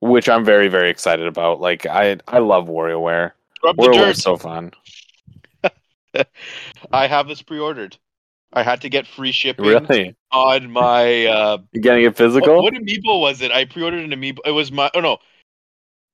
which 0.00 0.28
I'm 0.28 0.44
very 0.44 0.68
very 0.68 0.90
excited 0.90 1.26
about. 1.26 1.60
Like 1.60 1.86
I 1.86 2.18
I 2.28 2.38
love 2.38 2.66
WarioWare. 2.68 3.32
Rub 3.64 3.76
the 3.76 3.82
WarioWare 3.82 4.10
is 4.10 4.22
so 4.22 4.36
fun. 4.36 4.72
I 6.92 7.06
have 7.06 7.28
this 7.28 7.42
pre-ordered. 7.42 7.96
I 8.52 8.62
had 8.62 8.80
to 8.82 8.88
get 8.88 9.06
free 9.06 9.32
shipping 9.32 9.66
Really, 9.66 10.16
on 10.32 10.70
my. 10.70 11.26
Uh, 11.26 11.58
you 11.72 11.80
getting 11.80 12.04
it 12.04 12.16
physical? 12.16 12.62
what 12.62 12.72
amiibo 12.72 13.20
was 13.20 13.42
it? 13.42 13.50
I 13.50 13.64
pre-ordered 13.66 14.10
an 14.10 14.18
amiibo. 14.18 14.38
It 14.46 14.52
was 14.52 14.72
my. 14.72 14.90
Oh 14.94 15.00
no. 15.00 15.18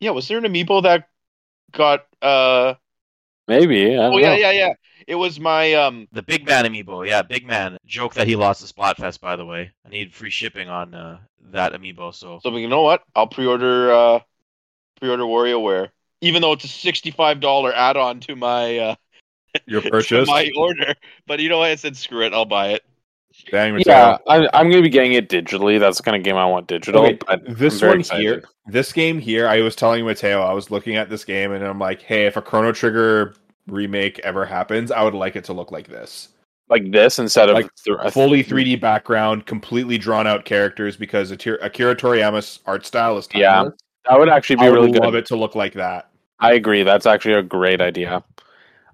Yeah, 0.01 0.11
was 0.11 0.27
there 0.27 0.39
an 0.39 0.45
amiibo 0.45 0.83
that 0.83 1.09
got? 1.73 2.07
uh 2.20 2.75
Maybe. 3.47 3.93
I 3.93 3.97
don't 3.97 4.14
Oh 4.14 4.18
yeah, 4.18 4.35
yeah, 4.35 4.51
yeah. 4.51 4.73
It 5.07 5.14
was 5.14 5.38
my 5.40 5.74
um. 5.74 6.09
The 6.12 6.22
Big 6.22 6.46
Man 6.46 6.64
amiibo, 6.64 7.07
yeah, 7.07 7.22
Big 7.22 7.46
Man. 7.46 7.78
Joke 7.86 8.14
that 8.14 8.26
he 8.26 8.36
lost 8.36 8.61
the 8.61 8.72
Splatfest, 8.72 9.20
by 9.20 9.36
the 9.36 9.44
way. 9.44 9.70
I 9.84 9.88
need 9.88 10.12
free 10.12 10.30
shipping 10.30 10.68
on 10.68 10.94
uh, 10.94 11.18
that 11.50 11.72
amiibo, 11.72 12.14
so 12.14 12.40
So 12.42 12.57
you 12.57 12.68
know 12.68 12.82
what? 12.82 13.03
I'll 13.14 13.26
pre-order. 13.26 13.92
uh 13.92 14.20
Pre-order 15.03 15.26
Warrior 15.26 15.57
WarioWare, 15.57 15.88
even 16.20 16.42
though 16.42 16.53
it's 16.53 16.62
a 16.62 16.68
sixty-five 16.68 17.40
dollar 17.40 17.74
add-on 17.74 18.20
to 18.20 18.36
my 18.36 18.78
uh, 18.78 18.94
Your 19.66 19.82
purchase. 19.82 20.28
my 20.28 20.48
order. 20.57 20.94
But 21.26 21.40
you 21.40 21.48
know 21.48 21.59
what? 21.59 21.70
I 21.70 21.74
said 21.74 21.96
screw 21.96 22.24
it. 22.24 22.32
I'll 22.32 22.44
buy 22.44 22.68
it. 22.68 22.82
Dang, 23.50 23.80
Yeah, 23.84 24.18
I, 24.28 24.46
I'm 24.55 24.70
going 24.70 24.80
to 24.80 24.82
be 24.82 24.90
getting 24.90 25.14
it 25.14 25.28
digitally. 25.28 25.80
That's 25.80 25.96
the 25.96 26.05
kind 26.05 26.16
of 26.16 26.22
game 26.22 26.36
I 26.36 26.44
want 26.46 26.68
digital. 26.68 27.03
Okay, 27.03 27.18
but 27.26 27.42
this 27.59 27.82
one 27.82 28.00
excited. 28.00 28.22
here, 28.22 28.44
this 28.66 28.92
game 28.92 29.18
here, 29.18 29.48
I 29.48 29.61
was 29.62 29.74
telling 29.74 30.05
Matteo, 30.07 30.40
I 30.42 30.53
was 30.53 30.70
looking 30.70 30.94
at 30.96 31.09
this 31.09 31.24
game 31.24 31.50
and 31.50 31.64
I'm 31.64 31.78
like, 31.78 32.03
hey, 32.03 32.26
if 32.26 32.36
a 32.36 32.42
Chrono 32.42 32.70
Trigger 32.70 33.34
remake 33.66 34.18
ever 34.20 34.44
happens, 34.44 34.90
I 34.90 35.02
would 35.02 35.14
like 35.14 35.36
it 35.36 35.44
to 35.44 35.52
look 35.52 35.70
like 35.72 35.88
this. 35.88 36.28
like 36.68 36.90
this 36.90 37.18
instead 37.18 37.48
of 37.48 37.54
Like, 37.54 37.68
th- 37.84 38.12
Fully 38.12 38.42
3D 38.42 38.80
background, 38.80 39.46
completely 39.46 39.98
drawn 39.98 40.26
out 40.26 40.44
characters 40.44 40.96
because 40.96 41.30
Akira 41.30 41.58
Toriyama's 41.96 42.60
art 42.66 42.86
style 42.86 43.18
is 43.18 43.28
Yeah, 43.34 43.54
timeless. 43.54 43.80
That 44.08 44.18
would 44.18 44.28
actually 44.28 44.56
be 44.56 44.62
I 44.62 44.70
would 44.70 44.76
really 44.76 44.92
good. 44.92 45.02
love 45.02 45.14
it 45.14 45.26
to 45.26 45.36
look 45.36 45.54
like 45.54 45.74
that. 45.74 46.08
I 46.40 46.54
agree. 46.54 46.82
That's 46.82 47.06
actually 47.06 47.34
a 47.34 47.42
great 47.42 47.80
idea. 47.80 48.24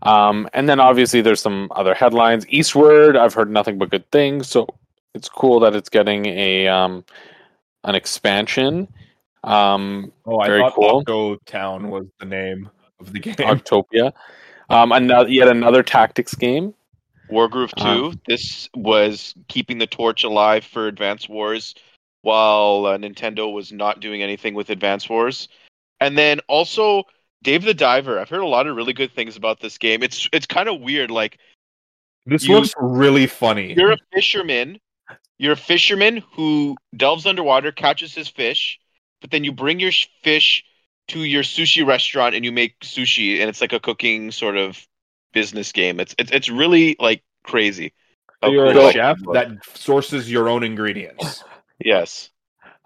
Um, 0.02 0.48
and 0.52 0.68
then 0.68 0.80
obviously 0.80 1.20
there's 1.22 1.40
some 1.40 1.68
other 1.74 1.94
headlines. 1.94 2.46
Eastward, 2.48 3.16
I've 3.16 3.34
heard 3.34 3.50
nothing 3.50 3.78
but 3.78 3.90
good 3.90 4.08
things, 4.12 4.48
so 4.48 4.66
it's 5.14 5.28
cool 5.28 5.58
that 5.60 5.74
it's 5.74 5.88
getting 5.88 6.26
a 6.26 6.68
um, 6.68 7.04
an 7.84 7.94
expansion. 7.94 8.86
Um, 9.44 10.12
Oh, 10.26 10.38
I 10.40 10.46
Very 10.48 10.60
thought 10.60 10.74
cool. 10.74 10.98
Octo 10.98 11.36
Town 11.46 11.90
was 11.90 12.06
the 12.20 12.26
name 12.26 12.68
of 13.00 13.12
the 13.12 13.18
game. 13.20 13.34
Octopia. 13.36 14.12
Um, 14.70 14.92
another 14.92 15.28
yet 15.30 15.48
another 15.48 15.82
tactics 15.82 16.34
game. 16.34 16.74
Wargroove 17.30 17.72
Uh, 17.76 18.10
2, 18.12 18.20
this 18.26 18.68
was 18.74 19.34
keeping 19.48 19.78
the 19.78 19.86
torch 19.86 20.24
alive 20.24 20.64
for 20.64 20.86
Advance 20.88 21.28
Wars 21.28 21.74
while 22.22 22.86
uh, 22.86 22.96
Nintendo 22.96 23.52
was 23.52 23.70
not 23.70 24.00
doing 24.00 24.22
anything 24.22 24.54
with 24.54 24.70
Advance 24.70 25.08
Wars. 25.10 25.48
And 26.00 26.16
then 26.16 26.40
also 26.48 27.02
Dave 27.42 27.64
the 27.64 27.74
Diver. 27.74 28.18
I've 28.18 28.28
heard 28.30 28.40
a 28.40 28.46
lot 28.46 28.66
of 28.66 28.76
really 28.76 28.92
good 28.94 29.12
things 29.12 29.36
about 29.36 29.60
this 29.60 29.76
game. 29.78 30.02
It's 30.02 30.28
it's 30.32 30.46
kind 30.46 30.68
of 30.68 30.80
weird 30.80 31.10
like 31.10 31.38
this 32.26 32.46
you- 32.46 32.54
looks 32.54 32.74
really 32.78 33.26
funny. 33.26 33.74
you're 33.74 33.92
a 33.92 33.98
fisherman. 34.12 34.78
You're 35.38 35.52
a 35.52 35.56
fisherman 35.56 36.22
who 36.32 36.76
delves 36.96 37.24
underwater, 37.24 37.70
catches 37.72 38.12
his 38.14 38.28
fish, 38.28 38.78
but 39.20 39.30
then 39.30 39.44
you 39.44 39.52
bring 39.52 39.78
your 39.80 39.92
fish 40.22 40.64
to 41.08 41.24
your 41.24 41.42
sushi 41.42 41.86
restaurant 41.86 42.34
and 42.34 42.44
you 42.44 42.52
make 42.52 42.78
sushi 42.80 43.40
and 43.40 43.48
it's 43.48 43.60
like 43.60 43.72
a 43.72 43.80
cooking 43.80 44.30
sort 44.30 44.56
of 44.56 44.86
business 45.32 45.72
game. 45.72 46.00
It's 46.00 46.14
it's 46.18 46.30
it's 46.30 46.48
really 46.48 46.96
like 46.98 47.22
crazy. 47.44 47.92
So 48.42 48.48
how 48.48 48.50
you're 48.50 48.72
cool 48.72 48.88
a 48.88 48.92
chef 48.92 49.18
that 49.32 49.50
sources 49.74 50.30
your 50.30 50.48
own 50.48 50.62
ingredients. 50.62 51.42
Yes. 51.84 52.30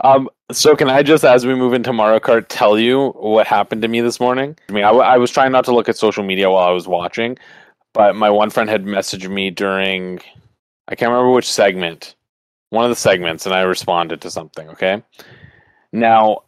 Um, 0.05 0.29
so 0.51 0.75
can 0.75 0.91
I 0.91 1.03
just, 1.03 1.25
as 1.25 1.47
we 1.47 1.55
move 1.55 1.75
into 1.75 1.93
Mario 1.93 2.19
Kart, 2.19 2.47
tell 2.49 2.79
you 2.79 3.11
what 3.11 3.47
happened 3.47 3.83
to 3.83 3.89
me 3.89 4.01
this 4.01 4.19
morning? 4.19 4.57
I 4.69 4.73
mean, 4.73 4.85
I, 4.85 4.89
w- 4.89 5.05
I 5.05 5.17
was 5.19 5.31
trying 5.31 5.53
not 5.53 5.65
to 5.67 5.75
look 5.75 5.89
at 5.89 5.97
social 5.97 6.25
media 6.25 6.51
while 6.51 6.67
I 6.67 6.73
was 6.73 6.89
watching, 6.89 7.39
but 7.93 8.17
my 8.17 8.29
one 8.29 8.51
friend 8.51 8.69
had 8.69 8.85
messaged 8.85 9.31
me 9.31 9.51
during, 9.51 10.19
I 10.89 10.97
can't 10.97 11.11
remember 11.11 11.31
which 11.31 11.51
segment, 11.51 12.17
one 12.71 12.85
of 12.85 12.91
the 12.91 12.97
segments, 12.97 13.47
and 13.47 13.55
I 13.55 13.61
responded 13.61 14.23
to 14.23 14.31
something. 14.31 14.69
Okay. 14.71 15.03
Now, 15.93 16.45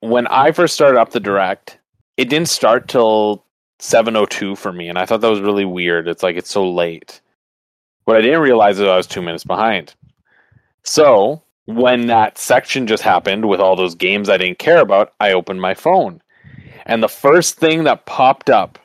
when 0.00 0.26
I 0.26 0.52
first 0.52 0.74
started 0.74 0.98
up 0.98 1.10
the 1.10 1.20
direct, 1.20 1.78
it 2.16 2.28
didn't 2.28 2.48
start 2.48 2.88
till 2.88 3.44
7:02 3.80 4.56
for 4.56 4.72
me, 4.72 4.88
and 4.88 4.98
I 4.98 5.06
thought 5.06 5.20
that 5.20 5.30
was 5.30 5.40
really 5.40 5.64
weird. 5.64 6.08
It's 6.08 6.22
like 6.22 6.36
it's 6.36 6.50
so 6.50 6.68
late. 6.68 7.20
What 8.04 8.16
I 8.16 8.20
didn't 8.22 8.40
realize 8.40 8.78
is 8.78 8.88
I 8.88 8.96
was 8.96 9.06
two 9.06 9.22
minutes 9.22 9.44
behind. 9.44 9.94
So 10.82 11.42
when 11.66 12.06
that 12.06 12.38
section 12.38 12.86
just 12.86 13.02
happened 13.02 13.46
with 13.46 13.60
all 13.60 13.76
those 13.76 13.94
games 13.94 14.30
I 14.30 14.38
didn't 14.38 14.58
care 14.58 14.80
about, 14.80 15.12
I 15.20 15.32
opened 15.32 15.60
my 15.60 15.74
phone. 15.74 16.22
And 16.86 17.02
the 17.02 17.08
first 17.08 17.58
thing 17.58 17.84
that 17.84 18.06
popped 18.06 18.48
up 18.48 18.78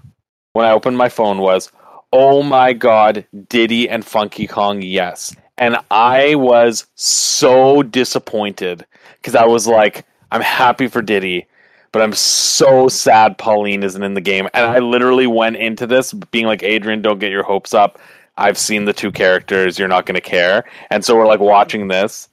when 0.51 0.65
I 0.65 0.71
opened 0.71 0.97
my 0.97 1.07
phone 1.07 1.37
was, 1.37 1.71
oh 2.11 2.43
my 2.43 2.73
god, 2.73 3.25
Diddy 3.47 3.87
and 3.89 4.05
Funky 4.05 4.47
Kong, 4.47 4.81
yes. 4.81 5.33
And 5.57 5.77
I 5.89 6.35
was 6.35 6.85
so 6.95 7.83
disappointed 7.83 8.85
because 9.15 9.35
I 9.35 9.45
was 9.45 9.65
like, 9.65 10.05
I'm 10.33 10.41
happy 10.41 10.87
for 10.87 11.01
Diddy, 11.01 11.45
but 11.91 12.01
I'm 12.01 12.13
so 12.13 12.87
sad 12.87 13.37
Pauline 13.37 13.83
isn't 13.83 14.01
in 14.01 14.15
the 14.15 14.21
game. 14.21 14.49
And 14.55 14.65
I 14.65 14.79
literally 14.79 15.27
went 15.27 15.57
into 15.57 15.85
this 15.85 16.11
being 16.11 16.47
like, 16.47 16.63
Adrian, 16.63 17.03
don't 17.03 17.19
get 17.19 17.31
your 17.31 17.43
hopes 17.43 17.73
up. 17.73 17.99
I've 18.35 18.57
seen 18.57 18.85
the 18.85 18.93
two 18.93 19.11
characters. 19.11 19.77
You're 19.77 19.87
not 19.87 20.07
going 20.07 20.15
to 20.15 20.21
care. 20.21 20.65
And 20.89 21.05
so 21.05 21.15
we're 21.15 21.27
like 21.27 21.39
watching 21.39 21.87
this, 21.87 22.29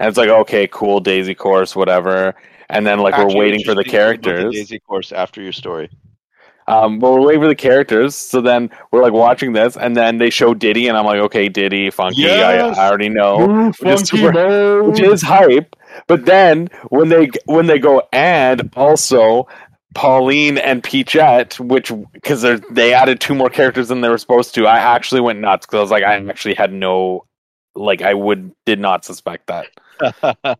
and 0.00 0.08
it's 0.08 0.18
like, 0.18 0.28
okay, 0.28 0.66
cool, 0.66 0.98
Daisy 0.98 1.34
Course, 1.34 1.76
whatever. 1.76 2.34
And 2.68 2.84
then 2.84 2.98
like 2.98 3.14
Actually, 3.14 3.34
we're 3.34 3.40
waiting 3.40 3.64
for 3.64 3.74
the 3.74 3.82
interesting 3.82 3.92
thing 3.92 4.00
about 4.00 4.24
characters. 4.24 4.52
The 4.52 4.58
Daisy 4.58 4.78
course 4.80 5.12
after 5.12 5.40
your 5.40 5.52
story. 5.52 5.90
Um, 6.66 6.98
but 6.98 7.12
we're 7.12 7.20
waiting 7.20 7.42
for 7.42 7.48
the 7.48 7.54
characters. 7.54 8.16
So 8.16 8.40
then 8.40 8.70
we're 8.90 9.02
like 9.02 9.12
watching 9.12 9.52
this, 9.52 9.76
and 9.76 9.96
then 9.96 10.18
they 10.18 10.30
show 10.30 10.54
Diddy, 10.54 10.88
and 10.88 10.96
I'm 10.96 11.04
like, 11.04 11.20
okay, 11.20 11.48
Diddy, 11.48 11.90
Funky, 11.90 12.22
Yes! 12.22 12.76
I, 12.76 12.82
I 12.82 12.88
already 12.88 13.10
know, 13.10 13.68
which 13.68 14.00
is 14.00 14.08
super- 14.08 14.82
which 14.82 15.00
is 15.00 15.22
hype. 15.22 15.76
But 16.06 16.26
then 16.26 16.68
when 16.88 17.08
they 17.08 17.30
when 17.46 17.66
they 17.66 17.78
go 17.78 18.02
and 18.12 18.70
also 18.76 19.48
Pauline 19.94 20.58
and 20.58 20.82
Peachette, 20.82 21.58
which 21.60 21.92
because 22.12 22.42
they 22.42 22.56
they 22.70 22.92
added 22.94 23.20
two 23.20 23.34
more 23.34 23.50
characters 23.50 23.88
than 23.88 24.00
they 24.00 24.08
were 24.08 24.18
supposed 24.18 24.54
to, 24.56 24.66
I 24.66 24.78
actually 24.78 25.20
went 25.20 25.40
nuts 25.40 25.66
because 25.66 25.78
I 25.78 25.82
was 25.82 25.90
like, 25.90 26.04
I 26.04 26.14
actually 26.28 26.54
had 26.54 26.72
no, 26.72 27.26
like, 27.74 28.02
I 28.02 28.14
would 28.14 28.52
did 28.66 28.80
not 28.80 29.04
suspect 29.04 29.46
that. 29.48 29.68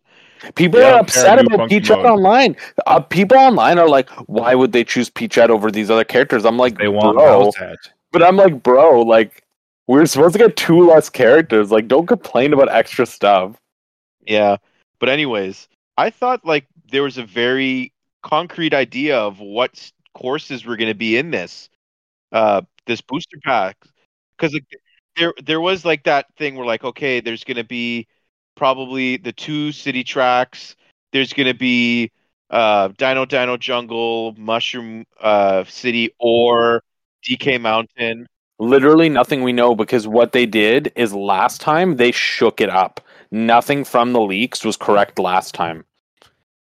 People 0.57 0.81
Yeah, 0.81 0.95
are 0.95 1.01
upset 1.01 1.39
about 1.39 1.69
Peachette 1.69 2.05
mode. 2.05 2.05
online. 2.05 2.57
Uh, 2.87 3.01
people 3.01 3.39
online 3.39 3.79
are 3.79 3.89
like, 3.89 4.09
why 4.27 4.55
would 4.55 4.73
they 4.73 4.85
choose 4.85 5.09
Peachette 5.09 5.51
over 5.51 5.71
these 5.71 5.91
other 5.91 6.05
characters? 6.05 6.45
I'm 6.45 6.59
like, 6.59 6.77
they 6.79 6.89
want 6.89 7.17
bro, 7.17 7.53
but 8.13 8.23
I'm 8.23 8.37
like, 8.37 8.63
bro, 8.63 9.03
like 9.03 9.43
we're 9.87 10.07
supposed 10.07 10.35
to 10.35 10.39
get 10.39 10.57
two 10.57 10.87
less 10.87 11.09
characters. 11.09 11.71
Like, 11.71 11.89
don't 11.89 12.07
complain 12.07 12.53
about 12.53 12.69
extra 12.71 13.07
stuff. 13.07 13.57
Yeah. 14.27 14.57
But 15.05 15.11
anyways, 15.11 15.69
I 15.99 16.09
thought 16.09 16.47
like 16.47 16.67
there 16.91 17.03
was 17.03 17.19
a 17.19 17.27
very 17.27 17.93
concrete 18.23 18.73
idea 18.73 19.19
of 19.19 19.39
what 19.39 19.93
courses 20.15 20.65
were 20.65 20.79
going 20.79 20.89
to 20.89 20.95
be 20.95 21.19
in 21.19 21.31
this 21.31 21.69
uh 22.33 22.63
this 22.87 23.03
booster 23.03 23.37
pack 23.45 23.77
cuz 24.39 24.59
there 25.19 25.35
there 25.43 25.61
was 25.61 25.85
like 25.85 26.05
that 26.05 26.25
thing 26.39 26.55
where 26.55 26.65
like 26.65 26.85
okay, 26.85 27.21
there's 27.21 27.45
going 27.45 27.59
to 27.59 27.65
be 27.65 28.07
probably 28.55 29.19
the 29.19 29.33
two 29.33 29.73
city 29.73 30.05
tracks, 30.05 30.75
there's 31.13 31.35
going 31.35 31.49
to 31.49 31.59
be 31.59 32.11
uh 32.49 32.89
Dino 32.97 33.27
Dino 33.27 33.59
Jungle, 33.59 34.35
Mushroom 34.39 35.05
uh 35.21 35.65
City 35.65 36.15
or 36.19 36.83
DK 37.29 37.61
Mountain. 37.61 38.27
Literally 38.59 39.11
nothing 39.11 39.43
we 39.43 39.53
know 39.53 39.75
because 39.75 40.09
what 40.09 40.33
they 40.33 40.47
did 40.47 40.93
is 40.97 41.13
last 41.13 41.61
time 41.61 41.97
they 41.97 42.11
shook 42.11 42.59
it 42.59 42.71
up. 42.71 43.03
Nothing 43.31 43.85
from 43.85 44.13
the 44.13 44.21
leaks 44.21 44.65
was 44.65 44.77
correct 44.77 45.19
last 45.19 45.55
time. 45.55 45.85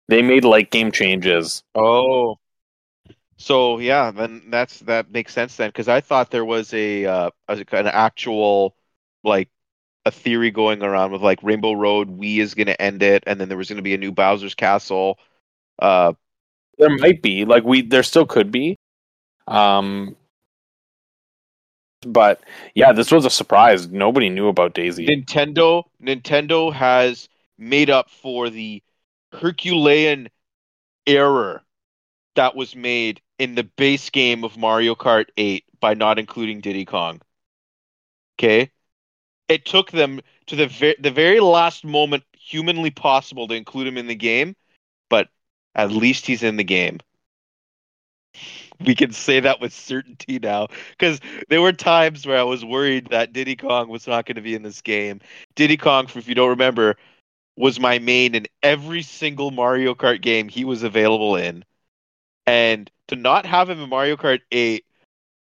They 0.09 0.23
made 0.23 0.45
late 0.45 0.71
game 0.71 0.93
changes. 0.93 1.63
Oh. 1.75 2.39
So 3.37 3.79
yeah, 3.79 4.11
then 4.13 4.43
that's 4.51 4.81
that 4.81 5.11
makes 5.11 5.33
sense 5.35 5.57
then 5.57 5.69
because 5.71 5.89
I 5.89 6.01
thought 6.01 6.31
there 6.31 6.45
was 6.45 6.73
a 6.75 7.05
uh 7.07 7.31
an 7.49 7.87
actual 7.89 8.77
like 9.25 9.49
a 10.07 10.11
theory 10.11 10.51
going 10.51 10.83
around 10.83 11.13
with 11.13 11.23
like 11.23 11.43
Rainbow 11.43 11.73
Road, 11.73 12.11
we 12.11 12.41
is 12.41 12.55
going 12.55 12.67
to 12.67 12.81
end 12.81 13.03
it, 13.03 13.25
and 13.27 13.41
then 13.41 13.49
there 13.49 13.59
was 13.59 13.69
going 13.69 13.77
to 13.77 13.83
be 13.83 13.95
a 13.95 13.99
new 13.99 14.13
Bowser's 14.13 14.55
Castle. 14.55 15.19
Uh, 15.79 16.15
There 16.79 16.91
might 16.91 17.23
be 17.23 17.45
like 17.47 17.65
we 17.65 17.83
there 17.83 18.03
still 18.05 18.27
could 18.27 18.51
be. 18.53 18.77
Um 19.47 20.17
but 22.07 22.43
yeah, 22.75 22.93
this 22.93 23.11
was 23.11 23.25
a 23.25 23.31
surprise. 23.31 23.89
Nobody 23.89 24.29
knew 24.29 24.49
about 24.49 24.75
Daisy. 24.75 25.07
Nintendo 25.07 25.85
Nintendo 26.03 26.73
has 26.73 27.29
made 27.59 27.91
up 27.91 28.11
for 28.11 28.51
the 28.51 28.83
Herculean 29.33 30.29
error 31.07 31.63
that 32.35 32.55
was 32.57 32.75
made 32.75 33.21
in 33.39 33.55
the 33.55 33.65
base 33.65 34.11
game 34.11 34.45
of 34.45 34.57
Mario 34.57 34.95
Kart 34.95 35.27
8 35.37 35.65
by 35.81 35.95
not 35.95 36.19
including 36.19 36.61
Diddy 36.61 36.85
Kong. 36.85 37.21
Okay? 38.39 38.71
It 39.49 39.65
took 39.65 39.91
them 39.91 40.21
to 40.47 40.57
the 40.57 40.67
ver- 40.67 40.95
the 40.99 41.11
very 41.11 41.41
last 41.41 41.85
moment 41.85 42.25
humanly 42.39 42.91
possible 42.91 43.49
to 43.49 43.55
include 43.55 43.87
him 43.87 43.99
in 43.99 44.07
the 44.07 44.15
game, 44.15 44.57
but 45.09 45.29
at 45.75 45.91
least 45.91 46.27
he's 46.27 46.43
in 46.43 46.57
the 46.57 46.65
game. 46.65 47.01
We 48.85 48.95
can 48.95 49.13
say 49.13 49.41
that 49.41 49.61
with 49.61 49.73
certainty 49.73 50.39
now 50.39 50.69
because 50.91 51.21
there 51.49 51.63
were 51.63 51.73
times 51.73 52.27
where 52.27 52.39
I 52.39 52.43
was 52.43 52.65
worried 52.65 53.09
that 53.11 53.33
Diddy 53.33 53.57
Kong 53.57 53.89
was 53.89 54.07
not 54.07 54.27
going 54.27 54.37
to 54.37 54.43
be 54.43 54.55
in 54.55 54.63
this 54.63 54.81
game. 54.81 55.21
Diddy 55.55 55.77
Kong, 55.77 56.09
if 56.15 56.29
you 56.29 56.35
don't 56.35 56.51
remember, 56.51 56.97
was 57.57 57.79
my 57.79 57.99
main 57.99 58.35
in 58.35 58.47
every 58.63 59.03
single 59.03 59.51
Mario 59.51 59.95
Kart 59.95 60.21
game 60.21 60.49
he 60.49 60.65
was 60.65 60.83
available 60.83 61.37
in. 61.37 61.65
And 62.47 62.91
to 63.09 63.17
not 63.17 63.47
have 63.47 63.69
him 63.69 63.81
in 63.81 63.89
Mario 63.89 64.17
Kart 64.17 64.41
8 64.51 64.85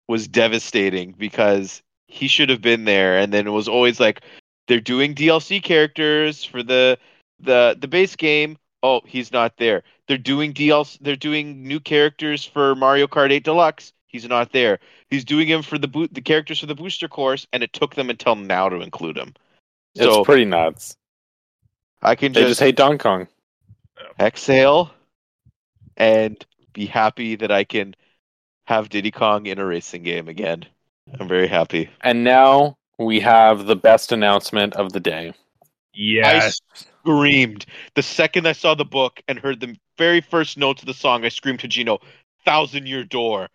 was 0.08 0.28
devastating 0.28 1.14
because 1.18 1.82
he 2.08 2.28
should 2.28 2.50
have 2.50 2.62
been 2.62 2.86
there. 2.86 3.18
And 3.18 3.34
then 3.34 3.48
it 3.48 3.52
was 3.52 3.68
always 3.68 4.00
like 4.00 4.22
they're 4.68 4.80
doing 4.80 5.16
DLC 5.16 5.62
characters 5.62 6.44
for 6.44 6.64
the 6.64 6.98
the 7.40 7.78
the 7.80 7.88
base 7.88 8.16
game. 8.16 8.58
Oh, 8.84 9.02
he's 9.06 9.32
not 9.32 9.58
there. 9.58 9.84
They're 10.08 10.18
doing 10.18 10.54
DLC. 10.54 10.98
They're 11.02 11.16
doing 11.16 11.64
new 11.64 11.80
characters 11.80 12.46
for 12.46 12.76
Mario 12.76 13.08
Kart 13.08 13.32
8 13.32 13.44
Deluxe. 13.44 13.94
He's 14.08 14.28
not 14.28 14.52
there. 14.52 14.80
He's 15.10 15.26
doing 15.26 15.48
him 15.48 15.62
for 15.62 15.78
the 15.78 15.88
boot 15.88 16.14
the 16.14 16.22
characters 16.22 16.60
for 16.60 16.66
the 16.68 16.76
booster 16.76 17.08
course, 17.08 17.48
and 17.52 17.64
it 17.64 17.74
took 17.74 17.96
them 17.96 18.10
until 18.10 18.36
now 18.36 18.70
to 18.70 18.78
include 18.82 19.18
him. 19.18 19.34
So 19.96 20.20
it's 20.20 20.26
pretty 20.26 20.46
nuts. 20.46 20.96
I 22.02 22.16
can 22.16 22.32
They 22.32 22.42
just, 22.42 22.52
just 22.52 22.60
hate 22.62 22.76
Donkey 22.76 23.00
Kong. 23.00 23.28
exhale 24.20 24.92
and 25.98 26.44
be 26.74 26.86
happy 26.86 27.36
that 27.36 27.52
I 27.52 27.64
can 27.64 27.96
have 28.66 28.90
Diddy 28.90 29.12
Kong 29.12 29.48
in 29.48 29.60
a 29.60 29.66
racing 29.66 30.04
game 30.04 30.28
again. 30.28 30.66
I'm 31.20 31.28
very 31.28 31.48
happy. 31.48 31.90
And 32.02 32.24
now 32.24 32.78
we 33.00 33.20
have 33.22 33.66
the 33.66 33.76
best 33.76 34.12
announcement 34.12 34.76
of 34.76 34.94
the 34.94 35.00
day. 35.00 35.34
Yes. 35.94 36.60
Screamed 37.08 37.66
the 37.96 38.04
second 38.04 38.46
I 38.48 38.52
saw 38.52 38.76
the 38.76 38.84
book 38.84 39.22
and 39.30 39.40
heard 39.40 39.62
the 39.62 39.78
very 39.98 40.20
first 40.20 40.58
notes 40.58 40.82
of 40.82 40.88
the 40.88 40.94
song. 40.94 41.24
I 41.24 41.30
screamed 41.30 41.62
to 41.62 41.68
Geno, 41.70 42.00
"Thousand 42.44 42.86
Year 42.86 43.06
Door." 43.06 43.48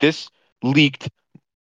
This 0.00 0.28
leaked 0.62 1.08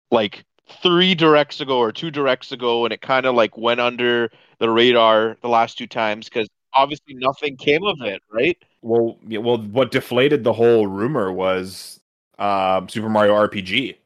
like 0.10 0.44
three 0.82 1.14
directs 1.14 1.62
ago 1.62 1.78
or 1.78 1.92
two 1.92 2.10
directs 2.10 2.52
ago, 2.52 2.86
and 2.86 2.94
it 2.94 3.02
kind 3.02 3.28
of 3.28 3.36
like 3.36 3.56
went 3.56 3.82
under 3.82 4.32
the 4.58 4.68
radar 4.68 5.38
the 5.42 5.48
last 5.48 5.78
two 5.78 5.86
times 5.86 6.28
because 6.28 6.50
obviously 6.74 7.14
nothing 7.14 7.56
came 7.56 7.84
of 7.84 8.02
it, 8.02 8.24
right? 8.32 8.58
Well, 8.82 9.20
well, 9.24 9.60
what 9.60 9.92
deflated 9.92 10.44
the 10.44 10.54
whole 10.54 10.88
rumor 10.88 11.32
was 11.32 12.00
um, 12.40 12.90
Super 12.90 13.10
Mario 13.10 13.36
RPG. 13.36 13.98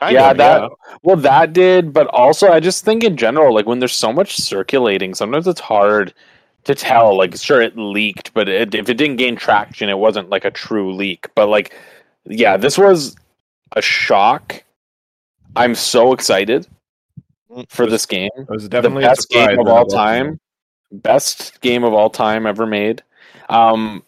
Kind 0.00 0.14
yeah, 0.14 0.30
of, 0.30 0.36
that 0.38 0.70
well 1.02 1.16
that 1.16 1.52
did, 1.52 1.92
but 1.92 2.06
also 2.06 2.48
I 2.48 2.58
just 2.58 2.84
think 2.84 3.04
in 3.04 3.18
general, 3.18 3.54
like 3.54 3.66
when 3.66 3.80
there's 3.80 3.94
so 3.94 4.12
much 4.12 4.36
circulating, 4.36 5.14
sometimes 5.14 5.46
it's 5.46 5.60
hard 5.60 6.14
to 6.64 6.74
tell. 6.74 7.18
Like, 7.18 7.36
sure, 7.36 7.60
it 7.60 7.76
leaked, 7.76 8.32
but 8.32 8.48
it, 8.48 8.74
if 8.74 8.88
it 8.88 8.94
didn't 8.94 9.16
gain 9.16 9.36
traction, 9.36 9.90
it 9.90 9.98
wasn't 9.98 10.30
like 10.30 10.46
a 10.46 10.50
true 10.50 10.94
leak. 10.94 11.28
But 11.34 11.48
like, 11.48 11.74
yeah, 12.24 12.56
this 12.56 12.78
was 12.78 13.14
a 13.76 13.82
shock. 13.82 14.64
I'm 15.54 15.74
so 15.74 16.14
excited 16.14 16.66
for 17.68 17.86
this 17.86 18.06
game. 18.06 18.30
It 18.36 18.48
was 18.48 18.68
definitely 18.68 19.02
the 19.02 19.08
best 19.08 19.30
surprise 19.30 19.48
game 19.48 19.58
of 19.58 19.68
all 19.68 19.86
time, 19.86 20.40
best 20.92 21.60
game 21.60 21.84
of 21.84 21.92
all 21.92 22.08
time 22.08 22.46
ever 22.46 22.66
made. 22.66 23.02
Um, 23.50 24.02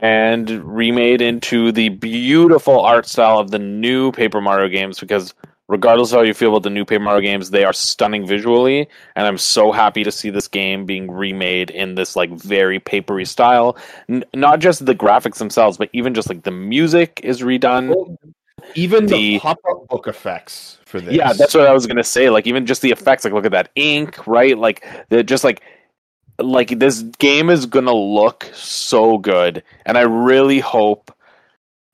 and 0.00 0.48
remade 0.64 1.20
into 1.20 1.72
the 1.72 1.88
beautiful 1.88 2.80
art 2.80 3.06
style 3.06 3.38
of 3.38 3.50
the 3.50 3.58
new 3.58 4.12
Paper 4.12 4.40
Mario 4.40 4.68
games 4.68 5.00
because 5.00 5.34
regardless 5.68 6.12
of 6.12 6.18
how 6.18 6.22
you 6.22 6.32
feel 6.34 6.50
about 6.50 6.62
the 6.62 6.70
new 6.70 6.84
Paper 6.84 7.04
Mario 7.04 7.20
games, 7.20 7.50
they 7.50 7.64
are 7.64 7.72
stunning 7.72 8.26
visually, 8.26 8.88
and 9.16 9.26
I'm 9.26 9.38
so 9.38 9.70
happy 9.72 10.04
to 10.04 10.10
see 10.10 10.30
this 10.30 10.48
game 10.48 10.86
being 10.86 11.10
remade 11.10 11.70
in 11.70 11.94
this 11.94 12.16
like 12.16 12.30
very 12.30 12.80
papery 12.80 13.24
style. 13.24 13.76
N- 14.08 14.24
not 14.34 14.60
just 14.60 14.86
the 14.86 14.94
graphics 14.94 15.38
themselves, 15.38 15.76
but 15.76 15.90
even 15.92 16.14
just 16.14 16.28
like 16.28 16.44
the 16.44 16.50
music 16.50 17.20
is 17.22 17.42
redone. 17.42 18.16
Even 18.74 19.06
the, 19.06 19.14
The- 19.14 19.38
pop-up 19.40 19.88
book 19.88 20.06
effects 20.06 20.78
for 20.84 21.00
this. 21.00 21.14
Yeah, 21.14 21.32
that's 21.32 21.54
what 21.54 21.66
I 21.66 21.72
was 21.72 21.86
gonna 21.86 22.04
say. 22.04 22.30
Like 22.30 22.46
even 22.46 22.66
just 22.66 22.82
the 22.82 22.90
effects, 22.90 23.24
like 23.24 23.32
look 23.34 23.44
at 23.46 23.52
that 23.52 23.70
ink, 23.74 24.26
right? 24.26 24.56
Like 24.56 24.84
they're 25.10 25.22
just 25.22 25.44
like 25.44 25.62
like 26.38 26.78
this 26.78 27.02
game 27.18 27.50
is 27.50 27.66
gonna 27.66 27.94
look 27.94 28.50
so 28.54 29.18
good, 29.18 29.62
and 29.86 29.98
I 29.98 30.02
really 30.02 30.60
hope 30.60 31.12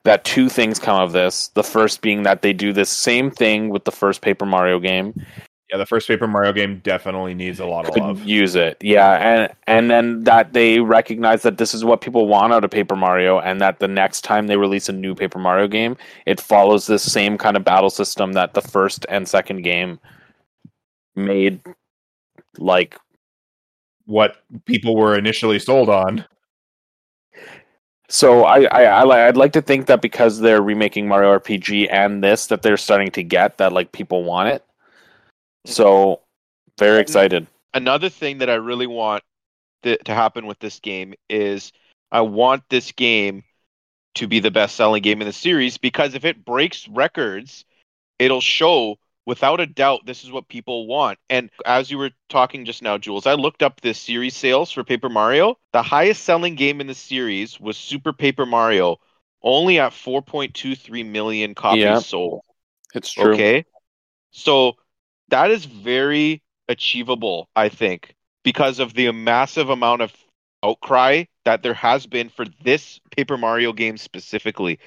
that 0.04 0.24
two 0.24 0.48
things 0.48 0.78
come 0.78 1.00
of 1.00 1.12
this. 1.12 1.48
The 1.48 1.62
first 1.62 2.02
being 2.02 2.24
that 2.24 2.42
they 2.42 2.52
do 2.52 2.72
this 2.72 2.90
same 2.90 3.30
thing 3.30 3.70
with 3.70 3.84
the 3.84 3.92
first 3.92 4.20
Paper 4.20 4.46
Mario 4.46 4.78
game, 4.78 5.14
yeah. 5.70 5.78
The 5.78 5.86
first 5.86 6.06
Paper 6.06 6.28
Mario 6.28 6.52
game 6.52 6.80
definitely 6.84 7.34
needs 7.34 7.58
a 7.58 7.66
lot 7.66 7.86
of 7.88 7.94
could 7.94 8.02
love. 8.02 8.22
use 8.24 8.54
it, 8.54 8.76
yeah, 8.80 9.12
and 9.12 9.52
and 9.66 9.90
then 9.90 10.24
that 10.24 10.52
they 10.52 10.80
recognize 10.80 11.42
that 11.42 11.56
this 11.56 11.72
is 11.72 11.84
what 11.84 12.02
people 12.02 12.28
want 12.28 12.52
out 12.52 12.64
of 12.64 12.70
Paper 12.70 12.94
Mario, 12.94 13.40
and 13.40 13.60
that 13.60 13.78
the 13.78 13.88
next 13.88 14.22
time 14.22 14.46
they 14.46 14.56
release 14.58 14.88
a 14.88 14.92
new 14.92 15.14
Paper 15.14 15.38
Mario 15.38 15.66
game, 15.66 15.96
it 16.26 16.40
follows 16.40 16.86
this 16.86 17.02
same 17.02 17.38
kind 17.38 17.56
of 17.56 17.64
battle 17.64 17.90
system 17.90 18.34
that 18.34 18.54
the 18.54 18.60
first 18.60 19.06
and 19.08 19.26
second 19.26 19.62
game 19.62 19.98
made 21.16 21.60
like 22.58 22.98
What 24.06 24.36
people 24.66 24.96
were 24.96 25.16
initially 25.16 25.58
sold 25.58 25.88
on. 25.88 26.24
so 28.08 28.44
I, 28.44 28.64
I, 28.64 28.82
I 28.84 29.28
I'd 29.28 29.36
like 29.36 29.52
to 29.54 29.62
think 29.62 29.86
that 29.86 30.02
because 30.02 30.38
they're 30.40 30.62
remaking 30.62 31.08
Mario 31.08 31.38
RPG 31.38 31.88
and 31.90 32.22
this 32.22 32.46
that 32.48 32.62
they're 32.62 32.76
starting 32.76 33.10
to 33.12 33.22
get 33.22 33.58
that 33.58 33.72
like 33.72 33.92
people 33.92 34.24
want 34.24 34.50
it. 34.50 34.62
Mm-hmm. 35.66 35.72
So 35.72 36.20
very 36.78 37.00
excited. 37.00 37.46
another 37.72 38.08
thing 38.08 38.38
that 38.38 38.50
I 38.50 38.54
really 38.54 38.86
want 38.86 39.22
th- 39.82 40.00
to 40.04 40.14
happen 40.14 40.46
with 40.46 40.58
this 40.58 40.80
game 40.80 41.14
is 41.28 41.72
I 42.12 42.20
want 42.20 42.62
this 42.68 42.92
game 42.92 43.44
to 44.16 44.28
be 44.28 44.40
the 44.40 44.50
best 44.50 44.76
selling 44.76 45.02
game 45.02 45.20
in 45.20 45.26
the 45.26 45.32
series 45.32 45.78
because 45.78 46.14
if 46.14 46.24
it 46.24 46.44
breaks 46.44 46.86
records, 46.88 47.64
it'll 48.18 48.40
show 48.40 48.96
without 49.26 49.60
a 49.60 49.66
doubt 49.66 50.06
this 50.06 50.24
is 50.24 50.30
what 50.30 50.48
people 50.48 50.86
want. 50.86 51.18
And 51.30 51.50
as 51.64 51.90
you 51.90 51.98
were 51.98 52.10
talking 52.28 52.64
just 52.64 52.82
now, 52.82 52.98
Jules, 52.98 53.26
I 53.26 53.34
looked 53.34 53.62
up 53.62 53.80
the 53.80 53.94
series 53.94 54.36
sales 54.36 54.70
for 54.70 54.84
Paper 54.84 55.08
Mario. 55.08 55.58
The 55.72 55.82
highest 55.82 56.24
selling 56.24 56.54
game 56.54 56.80
in 56.80 56.86
the 56.86 56.94
series 56.94 57.58
was 57.60 57.76
Super 57.76 58.12
Paper 58.12 58.46
Mario, 58.46 58.98
only 59.42 59.78
at 59.78 59.92
4.23 59.92 61.02
million 61.02 61.54
copies 61.54 61.80
Yeah. 61.80 62.00
sold. 62.00 62.42
It's 62.94 63.10
true. 63.12 63.34
Okay. 63.34 63.64
So 64.30 64.74
that 65.28 65.50
is 65.50 65.64
very 65.64 66.42
achievable, 66.68 67.48
I 67.54 67.68
think, 67.68 68.14
because 68.42 68.78
of 68.78 68.94
the 68.94 69.10
massive 69.12 69.70
amount 69.70 70.02
of 70.02 70.12
outcry 70.62 71.24
that 71.44 71.62
there 71.62 71.74
has 71.74 72.06
been 72.06 72.28
for 72.28 72.46
this 72.62 73.00
Paper 73.16 73.36
Mario 73.36 73.72
game 73.72 73.96
specifically. 73.96 74.78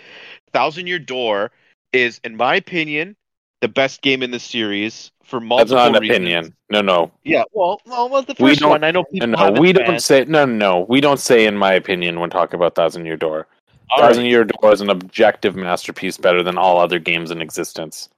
Thousand 0.54 0.88
Year 0.88 1.00
Door 1.00 1.52
is, 1.94 2.20
in 2.24 2.36
my 2.36 2.56
opinion, 2.56 3.16
the 3.62 3.68
best 3.68 4.02
game 4.02 4.22
in 4.24 4.32
the 4.32 4.40
series 4.40 5.12
for 5.24 5.40
multiple. 5.40 5.76
That's 5.78 5.92
not 5.94 5.96
an 5.96 6.02
reasons. 6.02 6.18
opinion. 6.18 6.56
No, 6.70 6.82
no, 6.82 7.12
Yeah, 7.24 7.44
well, 7.54 7.82
well, 7.86 8.10
well 8.10 8.22
the 8.22 8.36
We 8.40 8.50
first 8.52 8.60
don't- 8.62 8.70
one 8.70 8.84
I 8.84 8.92
know 8.92 9.02
no, 9.02 9.06
people 9.06 9.28
no. 9.30 9.52
We 9.60 9.74
don't 9.74 10.02
say 10.02 10.26
no, 10.26 10.46
no. 10.46 10.86
We 10.88 11.02
don't 11.02 11.20
say 11.20 11.46
in 11.46 11.58
my 11.58 11.74
opinion 11.74 12.20
when 12.20 12.30
talking 12.30 12.56
about 12.56 12.76
Thousand 12.76 13.06
Year 13.06 13.18
Door. 13.18 13.48
All 13.90 14.02
right. 14.02 14.08
Thousand 14.10 14.26
Year 14.26 14.44
Door 14.44 14.74
is 14.74 14.82
an 14.82 14.90
objective 14.90 15.56
masterpiece, 15.56 16.18
better 16.18 16.44
than 16.44 16.58
all 16.58 16.78
other 16.80 17.00
games 17.00 17.32
in 17.32 17.42
existence. 17.42 18.10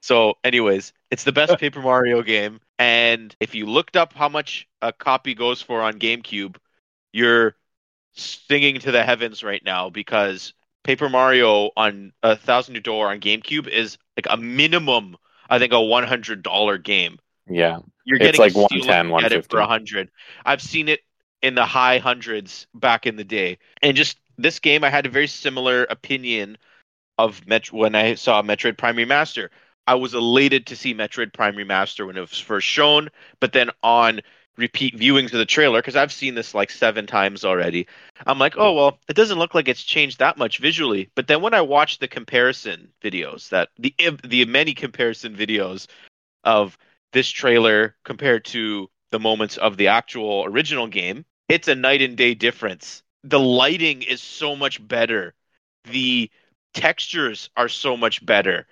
So, 0.00 0.34
anyways, 0.44 0.92
it's 1.10 1.24
the 1.24 1.32
best 1.32 1.56
Paper 1.60 1.80
Mario 1.80 2.22
game, 2.22 2.60
and 2.78 3.34
if 3.40 3.54
you 3.54 3.66
looked 3.66 3.96
up 3.96 4.12
how 4.12 4.28
much 4.28 4.66
a 4.82 4.92
copy 4.92 5.34
goes 5.34 5.62
for 5.62 5.82
on 5.82 5.94
GameCube, 5.98 6.56
you're 7.12 7.54
singing 8.12 8.80
to 8.80 8.90
the 8.92 9.02
heavens 9.02 9.42
right 9.42 9.62
now 9.64 9.88
because 9.90 10.52
Paper 10.84 11.08
Mario 11.08 11.70
on 11.76 12.12
a 12.22 12.36
Thousand 12.36 12.74
Year 12.74 12.82
Door 12.82 13.08
on 13.08 13.20
GameCube 13.20 13.68
is 13.68 13.98
like 14.16 14.26
a 14.30 14.36
minimum, 14.36 15.16
I 15.48 15.58
think, 15.58 15.72
a 15.72 15.80
one 15.80 16.04
hundred 16.04 16.42
dollar 16.42 16.78
game. 16.78 17.18
Yeah, 17.48 17.80
You're 18.04 18.18
It's 18.18 18.38
getting 18.38 18.40
like 18.40 18.54
a 18.54 18.60
steal 18.60 18.88
if 18.88 19.02
110, 19.02 19.06
you 19.08 19.16
get 19.18 19.32
it 19.32 19.46
for 19.50 19.58
150. 19.58 19.58
a 19.60 19.66
hundred. 19.66 20.10
I've 20.44 20.62
seen 20.62 20.88
it 20.88 21.00
in 21.42 21.54
the 21.54 21.64
high 21.66 21.98
hundreds 21.98 22.66
back 22.74 23.06
in 23.06 23.16
the 23.16 23.24
day, 23.24 23.58
and 23.82 23.96
just 23.96 24.18
this 24.38 24.58
game, 24.60 24.84
I 24.84 24.90
had 24.90 25.06
a 25.06 25.10
very 25.10 25.26
similar 25.28 25.84
opinion 25.84 26.56
of 27.18 27.46
Met 27.46 27.72
when 27.72 27.94
I 27.94 28.14
saw 28.14 28.42
Metroid 28.42 28.78
Prime 28.78 28.96
Remaster. 28.96 29.48
I 29.86 29.94
was 29.96 30.14
elated 30.14 30.66
to 30.68 30.76
see 30.76 30.94
Metroid 30.94 31.32
Prime 31.32 31.54
Remaster 31.56 32.06
when 32.06 32.16
it 32.16 32.20
was 32.20 32.38
first 32.38 32.66
shown, 32.66 33.10
but 33.40 33.52
then 33.52 33.70
on 33.82 34.20
repeat 34.56 34.96
viewings 34.96 35.32
of 35.32 35.38
the 35.38 35.46
trailer, 35.46 35.80
because 35.80 35.96
I've 35.96 36.12
seen 36.12 36.34
this 36.34 36.54
like 36.54 36.70
seven 36.70 37.06
times 37.06 37.44
already, 37.44 37.86
I'm 38.26 38.38
like, 38.38 38.54
oh 38.56 38.72
well, 38.72 38.98
it 39.08 39.16
doesn't 39.16 39.38
look 39.38 39.54
like 39.54 39.68
it's 39.68 39.82
changed 39.82 40.18
that 40.18 40.38
much 40.38 40.58
visually. 40.58 41.10
But 41.14 41.26
then 41.26 41.42
when 41.42 41.54
I 41.54 41.60
watch 41.60 41.98
the 41.98 42.08
comparison 42.08 42.88
videos, 43.02 43.48
that 43.50 43.70
the 43.78 43.94
the 44.24 44.44
many 44.44 44.74
comparison 44.74 45.34
videos 45.34 45.86
of 46.44 46.76
this 47.12 47.28
trailer 47.28 47.96
compared 48.04 48.44
to 48.46 48.88
the 49.10 49.20
moments 49.20 49.56
of 49.56 49.76
the 49.76 49.88
actual 49.88 50.44
original 50.44 50.86
game, 50.88 51.24
it's 51.48 51.68
a 51.68 51.74
night 51.74 52.02
and 52.02 52.16
day 52.16 52.34
difference. 52.34 53.02
The 53.22 53.40
lighting 53.40 54.02
is 54.02 54.20
so 54.20 54.56
much 54.56 54.86
better. 54.86 55.34
The 55.90 56.30
textures 56.74 57.50
are 57.56 57.68
so 57.68 57.96
much 57.96 58.24
better. 58.24 58.66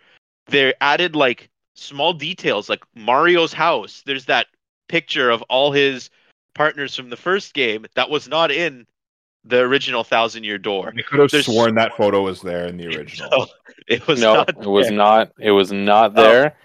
They're 0.49 0.75
added 0.81 1.15
like 1.15 1.51
small 1.75 2.13
details 2.13 2.69
like 2.69 2.83
Mario's 2.95 3.53
house. 3.53 4.03
There's 4.05 4.27
that 4.27 4.47
picture 4.93 5.31
of 5.31 5.41
all 5.49 5.73
his 5.73 6.11
partners 6.55 6.95
from 6.95 7.09
the 7.09 7.17
first 7.17 7.55
game 7.55 7.87
that 7.95 8.11
was 8.11 8.29
not 8.29 8.51
in 8.51 8.87
the 9.45 9.59
original 9.61 10.05
Thousand 10.05 10.45
Year 10.45 10.59
Door. 10.59 10.93
I 10.99 11.01
could 11.03 11.19
have 11.19 11.31
There's- 11.31 11.47
sworn 11.47 11.75
that 11.77 11.97
photo 11.97 12.21
was 12.23 12.43
there 12.43 12.67
in 12.67 12.77
the 12.77 12.87
original. 12.95 13.31
So, 13.31 13.47
it 13.89 14.07
was 14.07 14.21
no, 14.21 14.35
not 14.35 14.49
it 14.51 14.67
was 14.69 14.89
there. 14.89 14.97
not. 14.97 15.33
It 15.41 15.51
was 15.53 15.73
not 15.73 16.13
Oh. 16.17 16.23
there. 16.23 16.57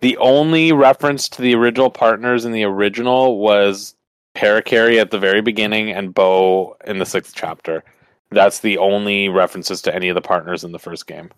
The 0.00 0.16
only 0.18 0.72
reference 0.72 1.28
to 1.30 1.42
the 1.42 1.54
original 1.54 1.88
partners 1.88 2.44
in 2.44 2.50
the 2.52 2.64
original 2.64 3.38
was 3.38 3.94
Parakarry 4.34 5.00
at 5.00 5.10
the 5.12 5.18
very 5.18 5.40
beginning 5.40 5.90
and 5.92 6.12
Bo 6.12 6.76
in 6.86 6.98
the 6.98 7.06
sixth 7.06 7.34
chapter. 7.36 7.82
That's 8.32 8.58
the 8.60 8.76
only 8.78 9.28
references 9.28 9.80
to 9.82 9.94
any 9.94 10.08
of 10.08 10.16
the 10.16 10.20
partners 10.20 10.64
in 10.64 10.72
the 10.72 10.78
first 10.80 11.06
game. 11.06 11.30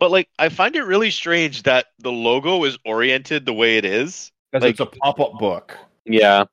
But 0.00 0.10
like 0.10 0.28
I 0.40 0.48
find 0.48 0.74
it 0.76 0.82
really 0.82 1.10
strange 1.12 1.62
that 1.62 1.86
the 2.00 2.12
logo 2.12 2.64
is 2.64 2.76
oriented 2.84 3.46
the 3.46 3.54
way 3.54 3.78
it 3.78 3.84
is. 3.84 4.32
Because 4.52 4.62
like- 4.64 4.70
it's 4.72 4.80
a 4.80 4.86
pop-up 4.86 5.38
book. 5.38 5.76
Yeah, 6.04 6.44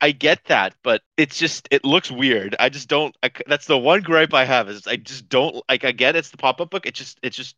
I 0.00 0.12
get 0.12 0.44
that, 0.46 0.74
but 0.82 1.02
it's 1.16 1.38
just 1.38 1.68
it 1.70 1.84
looks 1.84 2.10
weird. 2.10 2.56
I 2.58 2.68
just 2.70 2.88
don't. 2.88 3.14
I, 3.22 3.30
that's 3.46 3.66
the 3.66 3.76
one 3.78 4.00
gripe 4.00 4.32
I 4.34 4.44
have 4.44 4.68
is 4.68 4.86
I 4.86 4.96
just 4.96 5.28
don't 5.28 5.62
like. 5.68 5.84
I 5.84 5.92
get 5.92 6.16
it's 6.16 6.30
the 6.30 6.36
pop 6.38 6.60
up 6.60 6.70
book. 6.70 6.86
It 6.86 6.94
just 6.94 7.18
it's 7.22 7.36
just 7.36 7.56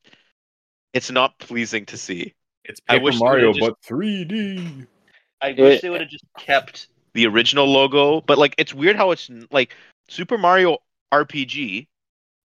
it's 0.92 1.10
not 1.10 1.38
pleasing 1.38 1.86
to 1.86 1.96
see. 1.96 2.34
It's 2.64 2.80
I 2.88 2.98
wish 2.98 3.18
Mario, 3.20 3.52
just- 3.52 3.60
but 3.60 3.80
3D. 3.82 4.86
I 5.40 5.48
It- 5.50 5.58
wish 5.58 5.80
they 5.82 5.90
would 5.90 6.00
have 6.00 6.10
just 6.10 6.24
kept 6.38 6.88
the 7.14 7.26
original 7.26 7.66
logo, 7.66 8.20
but 8.22 8.38
like 8.38 8.54
it's 8.58 8.74
weird 8.74 8.96
how 8.96 9.12
it's 9.12 9.30
like 9.52 9.74
Super 10.08 10.36
Mario 10.36 10.78
RPG 11.12 11.86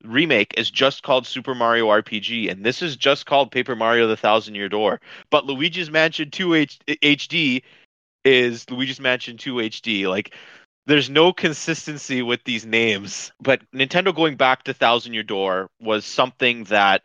remake 0.04 0.54
is 0.58 0.72
just 0.72 1.04
called 1.04 1.28
Super 1.28 1.56
Mario 1.56 1.88
RPG, 1.90 2.50
and 2.50 2.66
this 2.66 2.82
is 2.82 2.96
just 2.96 3.26
called 3.26 3.52
Paper 3.52 3.76
Mario: 3.76 4.08
The 4.08 4.18
Thousand 4.18 4.56
Year 4.56 4.70
Door. 4.70 5.02
But 5.30 5.46
Luigi's 5.46 5.90
Mansion 5.90 6.32
2 6.32 6.56
H- 6.56 6.80
HD 6.88 7.64
is 8.26 8.70
Luigi's 8.70 9.00
Mansion 9.00 9.38
2 9.38 9.62
HD. 9.62 10.08
Like, 10.08 10.34
there's 10.88 11.10
no 11.10 11.32
consistency 11.34 12.22
with 12.22 12.44
these 12.44 12.66
names. 12.66 13.32
But 13.40 13.62
Nintendo 13.74 14.16
going 14.16 14.36
back 14.36 14.64
to 14.64 14.74
Thousand 14.74 15.14
Year 15.14 15.24
Door 15.24 15.70
was 15.80 16.06
something 16.06 16.66
that 16.66 17.04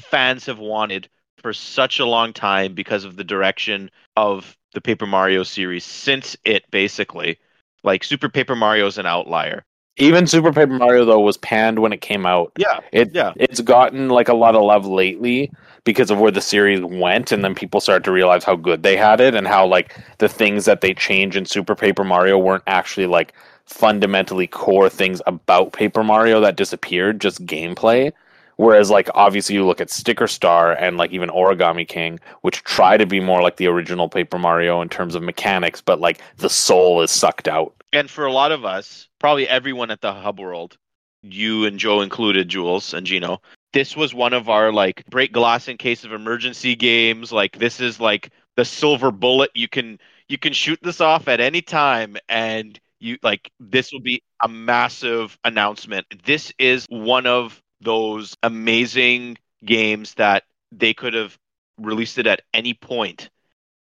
fans 0.00 0.46
have 0.46 0.58
wanted 0.58 1.08
for 1.42 1.52
such 1.52 2.00
a 2.00 2.06
long 2.06 2.32
time 2.32 2.74
because 2.74 3.04
of 3.04 3.16
the 3.16 3.24
direction 3.24 3.90
of 4.16 4.56
the 4.72 4.80
Paper 4.80 5.06
Mario 5.06 5.42
series 5.42 5.84
since 5.84 6.36
it 6.44 6.70
basically. 6.70 7.38
Like 7.84 8.04
Super 8.04 8.28
Paper 8.30 8.56
Mario 8.56 8.86
is 8.86 8.98
an 8.98 9.06
outlier. 9.06 9.65
Even 9.96 10.26
Super 10.26 10.52
Paper 10.52 10.72
Mario 10.74 11.04
though 11.04 11.20
was 11.20 11.36
panned 11.36 11.78
when 11.78 11.92
it 11.92 12.00
came 12.00 12.26
out. 12.26 12.52
Yeah, 12.56 12.80
It 12.92 13.14
yeah. 13.14 13.32
it's 13.36 13.60
gotten 13.60 14.08
like 14.08 14.28
a 14.28 14.34
lot 14.34 14.54
of 14.54 14.62
love 14.62 14.86
lately 14.86 15.52
because 15.84 16.10
of 16.10 16.18
where 16.18 16.30
the 16.30 16.40
series 16.40 16.82
went, 16.82 17.32
and 17.32 17.44
then 17.44 17.54
people 17.54 17.80
started 17.80 18.04
to 18.04 18.12
realize 18.12 18.44
how 18.44 18.56
good 18.56 18.82
they 18.82 18.96
had 18.96 19.20
it 19.20 19.34
and 19.34 19.46
how 19.46 19.66
like 19.66 19.96
the 20.18 20.28
things 20.28 20.64
that 20.66 20.80
they 20.80 20.92
changed 20.94 21.36
in 21.36 21.46
Super 21.46 21.74
Paper 21.74 22.04
Mario 22.04 22.38
weren't 22.38 22.64
actually 22.66 23.06
like 23.06 23.32
fundamentally 23.66 24.46
core 24.46 24.88
things 24.88 25.20
about 25.26 25.72
Paper 25.72 26.04
Mario 26.04 26.40
that 26.40 26.56
disappeared, 26.56 27.20
just 27.20 27.44
gameplay. 27.46 28.12
Whereas 28.56 28.90
like 28.90 29.08
obviously 29.14 29.54
you 29.54 29.66
look 29.66 29.80
at 29.80 29.90
Sticker 29.90 30.26
Star 30.26 30.72
and 30.72 30.96
like 30.96 31.10
even 31.12 31.28
Origami 31.28 31.86
King, 31.86 32.18
which 32.40 32.64
try 32.64 32.96
to 32.96 33.06
be 33.06 33.20
more 33.20 33.42
like 33.42 33.56
the 33.56 33.66
original 33.66 34.08
Paper 34.08 34.38
Mario 34.38 34.80
in 34.80 34.88
terms 34.88 35.14
of 35.14 35.22
mechanics, 35.22 35.80
but 35.82 36.00
like 36.00 36.20
the 36.38 36.48
soul 36.48 37.02
is 37.02 37.10
sucked 37.10 37.48
out. 37.48 37.74
And 37.92 38.10
for 38.10 38.26
a 38.26 38.32
lot 38.32 38.52
of 38.52 38.64
us, 38.64 39.08
probably 39.18 39.48
everyone 39.48 39.90
at 39.90 40.00
the 40.00 40.12
Hub 40.12 40.38
World, 40.38 40.76
you 41.22 41.64
and 41.64 41.78
Joe 41.78 42.00
included, 42.00 42.48
Jules 42.48 42.94
and 42.94 43.06
Geno, 43.06 43.40
this 43.72 43.96
was 43.96 44.14
one 44.14 44.32
of 44.32 44.48
our 44.48 44.72
like 44.72 45.04
break 45.06 45.32
glass 45.32 45.68
in 45.68 45.76
case 45.76 46.04
of 46.04 46.12
emergency 46.12 46.74
games. 46.76 47.32
Like 47.32 47.58
this 47.58 47.80
is 47.80 48.00
like 48.00 48.30
the 48.56 48.64
silver 48.64 49.10
bullet. 49.10 49.50
You 49.54 49.68
can 49.68 49.98
you 50.28 50.38
can 50.38 50.52
shoot 50.52 50.78
this 50.82 51.00
off 51.00 51.28
at 51.28 51.40
any 51.40 51.62
time 51.62 52.16
and 52.28 52.78
you 53.00 53.18
like 53.22 53.50
this 53.60 53.92
will 53.92 54.00
be 54.00 54.22
a 54.42 54.48
massive 54.48 55.38
announcement. 55.44 56.06
This 56.24 56.52
is 56.58 56.86
one 56.88 57.26
of 57.26 57.60
those 57.80 58.36
amazing 58.42 59.36
games 59.64 60.14
that 60.14 60.44
they 60.72 60.94
could 60.94 61.14
have 61.14 61.36
released 61.78 62.18
it 62.18 62.26
at 62.26 62.42
any 62.54 62.74
point 62.74 63.28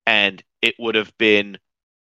and 0.07 0.43
it 0.61 0.75
would 0.79 0.95
have 0.95 1.15
been 1.17 1.57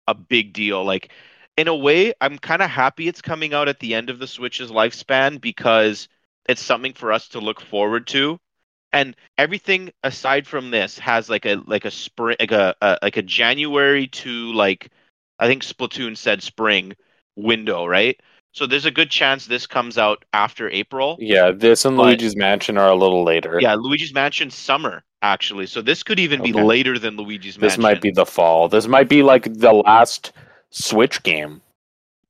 a 0.07 0.13
big 0.13 0.53
deal. 0.53 0.83
Like 0.83 1.11
in 1.59 1.67
a 1.67 1.75
way, 1.75 2.13
I'm 2.21 2.37
kind 2.37 2.61
of 2.61 2.69
happy 2.69 3.09
it's 3.09 3.21
coming 3.21 3.53
out 3.53 3.67
at 3.67 3.81
the 3.81 3.93
end 3.93 4.09
of 4.09 4.17
the 4.17 4.27
Switch's 4.27 4.71
lifespan 4.71 5.41
because 5.41 6.07
it's 6.47 6.61
something 6.61 6.93
for 6.93 7.11
us 7.11 7.27
to 7.29 7.41
look 7.41 7.59
forward 7.59 8.07
to. 8.07 8.39
And 8.93 9.13
everything 9.37 9.91
aside 10.01 10.47
from 10.47 10.71
this 10.71 10.97
has 10.99 11.29
like 11.29 11.45
a 11.45 11.55
like 11.67 11.83
a 11.83 11.91
spring 11.91 12.37
like 12.39 12.53
a, 12.53 12.73
a 12.81 12.97
like 13.01 13.17
a 13.17 13.21
January 13.21 14.07
to 14.07 14.53
like 14.53 14.89
I 15.37 15.47
think 15.47 15.63
Splatoon 15.63 16.15
said 16.15 16.41
spring 16.41 16.93
window, 17.35 17.85
right? 17.85 18.17
So 18.53 18.65
there's 18.65 18.85
a 18.85 18.91
good 18.91 19.11
chance 19.11 19.45
this 19.45 19.67
comes 19.67 19.97
out 19.97 20.23
after 20.31 20.69
April. 20.69 21.17
Yeah, 21.19 21.51
this 21.51 21.83
and 21.83 21.97
But- 21.97 22.03
Luigi's 22.03 22.37
Mansion 22.37 22.77
are 22.77 22.89
a 22.89 22.95
little 22.95 23.25
later. 23.25 23.59
Yeah, 23.61 23.75
Luigi's 23.75 24.13
Mansion 24.13 24.49
summer 24.49 25.03
actually. 25.21 25.67
So 25.67 25.81
this 25.81 26.03
could 26.03 26.21
even 26.21 26.41
be 26.41 26.53
later 26.53 26.97
than 26.97 27.17
Luigi's 27.17 27.57
This 27.57 27.77
might 27.77 28.01
be 28.01 28.11
the 28.11 28.25
fall. 28.25 28.69
This 28.69 28.87
might 28.87 29.09
be 29.09 29.23
like 29.23 29.53
the 29.53 29.73
last 29.73 30.31
Switch 30.71 31.23
game. 31.23 31.61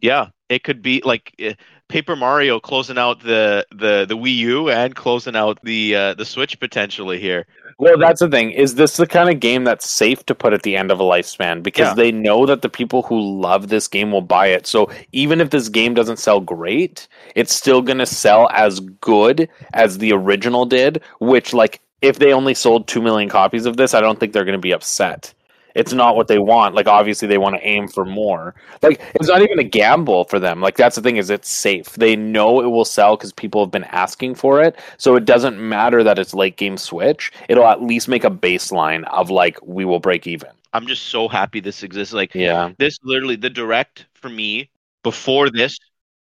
Yeah, 0.01 0.27
it 0.47 0.63
could 0.63 0.81
be 0.81 1.01
like 1.03 1.33
uh, 1.45 1.53
Paper 1.89 2.15
Mario 2.15 2.59
closing 2.59 2.97
out 2.97 3.19
the 3.21 3.65
the 3.71 4.05
the 4.07 4.15
Wii 4.15 4.35
U 4.37 4.69
and 4.69 4.95
closing 4.95 5.35
out 5.35 5.59
the 5.63 5.95
uh, 5.95 6.13
the 6.13 6.23
Switch 6.25 6.57
potentially 6.59 7.19
here. 7.19 7.45
Well, 7.79 7.97
that's 7.97 8.19
the 8.19 8.27
thing. 8.29 8.51
Is 8.51 8.75
this 8.75 8.97
the 8.97 9.07
kind 9.07 9.29
of 9.29 9.39
game 9.39 9.63
that's 9.63 9.89
safe 9.89 10.25
to 10.25 10.35
put 10.35 10.51
at 10.53 10.63
the 10.63 10.75
end 10.75 10.91
of 10.91 10.99
a 10.99 11.03
lifespan 11.03 11.63
because 11.63 11.87
Yeah. 11.89 11.93
they 11.95 12.11
know 12.11 12.45
that 12.45 12.61
the 12.61 12.69
people 12.69 13.03
who 13.03 13.19
love 13.41 13.69
this 13.69 13.87
game 13.87 14.11
will 14.11 14.21
buy 14.21 14.47
it. 14.47 14.67
So 14.67 14.89
even 15.13 15.39
if 15.39 15.49
this 15.49 15.69
game 15.69 15.93
doesn't 15.93 16.17
sell 16.17 16.41
great, 16.41 17.07
it's 17.35 17.55
still 17.55 17.81
going 17.81 17.99
to 17.99 18.05
sell 18.05 18.49
as 18.51 18.81
good 18.81 19.47
as 19.73 19.97
the 19.99 20.11
original 20.11 20.65
did, 20.65 21.01
which 21.21 21.53
like 21.53 21.79
if 22.01 22.19
they 22.19 22.33
only 22.33 22.53
sold 22.53 22.87
2 22.87 23.01
million 23.01 23.29
copies 23.29 23.65
of 23.65 23.77
this, 23.77 23.93
I 23.93 24.01
don't 24.01 24.19
think 24.19 24.33
they're 24.33 24.45
going 24.45 24.57
to 24.57 24.59
be 24.59 24.71
upset. 24.73 25.33
It's 25.79 25.93
not 25.93 26.15
what 26.15 26.27
they 26.27 26.39
want. 26.39 26.75
Like 26.75 26.87
obviously 26.87 27.27
they 27.27 27.37
want 27.37 27.55
to 27.55 27.67
aim 27.67 27.87
for 27.87 28.05
more. 28.05 28.55
Like 28.83 29.01
it's 29.15 29.27
not 29.29 29.41
even 29.41 29.59
a 29.59 29.63
gamble 29.63 30.25
for 30.25 30.39
them. 30.39 30.61
Like 30.61 30.77
that's 30.77 30.95
the 30.95 31.01
thing 31.01 31.17
is 31.17 31.29
it's 31.29 31.49
safe. 31.49 31.93
They 31.93 32.15
know 32.15 32.61
it 32.61 32.67
will 32.67 32.85
sell 32.85 33.17
cuz 33.17 33.33
people 33.33 33.61
have 33.63 33.71
been 33.71 33.85
asking 33.85 34.35
for 34.35 34.61
it. 34.61 34.77
So 34.97 35.15
it 35.15 35.25
doesn't 35.25 35.57
matter 35.59 36.03
that 36.03 36.19
it's 36.19 36.33
late 36.33 36.57
game 36.57 36.77
switch. 36.77 37.31
It'll 37.49 37.67
at 37.67 37.81
least 37.83 38.07
make 38.07 38.23
a 38.25 38.31
baseline 38.31 39.03
of 39.05 39.29
like 39.29 39.57
we 39.63 39.85
will 39.85 39.99
break 39.99 40.27
even. 40.27 40.49
I'm 40.73 40.87
just 40.87 41.03
so 41.07 41.27
happy 41.27 41.59
this 41.59 41.83
exists. 41.83 42.13
Like 42.13 42.31
Yeah. 42.33 42.71
this, 42.77 42.97
literally 43.03 43.35
the 43.35 43.49
direct 43.49 44.07
for 44.13 44.29
me 44.29 44.69
before 45.03 45.49
this 45.49 45.77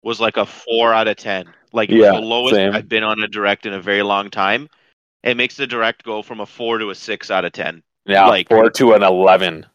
was 0.03 0.21
like 0.21 0.37
a 0.37 0.47
four 0.47 0.93
out 0.95 1.09
of 1.09 1.17
ten. 1.17 1.55
Like 1.73 1.91
it 1.93 1.95
Yeah, 1.95 1.99
was 1.99 2.11
the 2.11 2.21
lowest 2.21 2.55
same. 2.55 2.73
I've 2.73 2.89
been 2.89 3.05
on 3.05 3.23
a 3.23 3.29
direct 3.29 3.67
in 3.67 3.73
a 3.73 3.81
very 3.83 4.03
long 4.03 4.31
time. 4.31 4.69
it 5.25 5.37
makes 5.37 5.57
the 5.57 5.67
direct 5.67 6.05
go 6.05 6.23
from 6.23 6.41
a 6.41 6.47
four 6.47 6.79
to 6.79 6.91
a 6.91 6.97
six 6.97 7.31
out 7.31 7.45
of 7.47 7.53
ten. 7.53 7.83
Yeah, 8.07 8.27
Like- 8.27 8.49
four 8.49 8.71
to 8.71 8.93
an 8.95 9.03
eleven. 9.03 9.67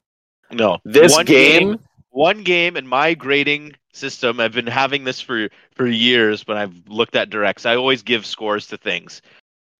No, 0.52 0.80
This 0.86 1.14
One 1.14 1.26
game, 1.26 1.80
one 2.10 2.44
game 2.44 2.78
in 2.78 2.88
my 2.88 3.14
grading 3.14 3.74
system 3.94 4.40
i've 4.40 4.54
been 4.54 4.68
having 4.68 5.04
this 5.04 5.20
for 5.20 5.50
for 5.72 5.88
years 5.88 6.46
when 6.46 6.56
i've 6.56 6.74
looked 6.88 7.16
at 7.16 7.32
directs 7.32 7.66
i 7.66 7.76
always 7.76 8.04
give 8.04 8.28
scores 8.28 8.68
to 8.68 8.78
things 8.78 9.24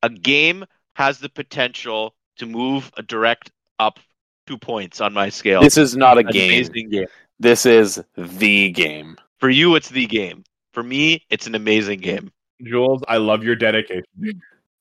a 0.02 0.10
game 0.10 0.66
has 0.96 1.20
the 1.20 1.30
potential 1.30 2.16
to 2.36 2.48
move 2.48 2.92
a 2.98 3.04
direct 3.04 3.52
up 3.78 4.00
two 4.48 4.58
points 4.58 5.02
on 5.02 5.14
my 5.14 5.30
scale 5.30 5.62
this 5.62 5.78
is 5.78 5.96
not 5.96 6.18
a 6.18 6.24
game. 6.24 6.50
amazing 6.50 6.90
game 6.90 7.06
This 7.40 7.68
is 7.68 8.04
the 8.18 8.72
game. 8.72 9.18
for 9.40 9.50
you 9.52 9.76
it's 9.76 9.90
the 9.90 10.08
game 10.08 10.44
for 10.74 10.82
me 10.82 11.24
it's 11.30 11.46
an 11.46 11.54
amazing 11.54 12.00
game 12.00 12.32
Jules, 12.64 13.04
I 13.08 13.18
love 13.18 13.44
your 13.44 13.56
dedication. 13.56 14.04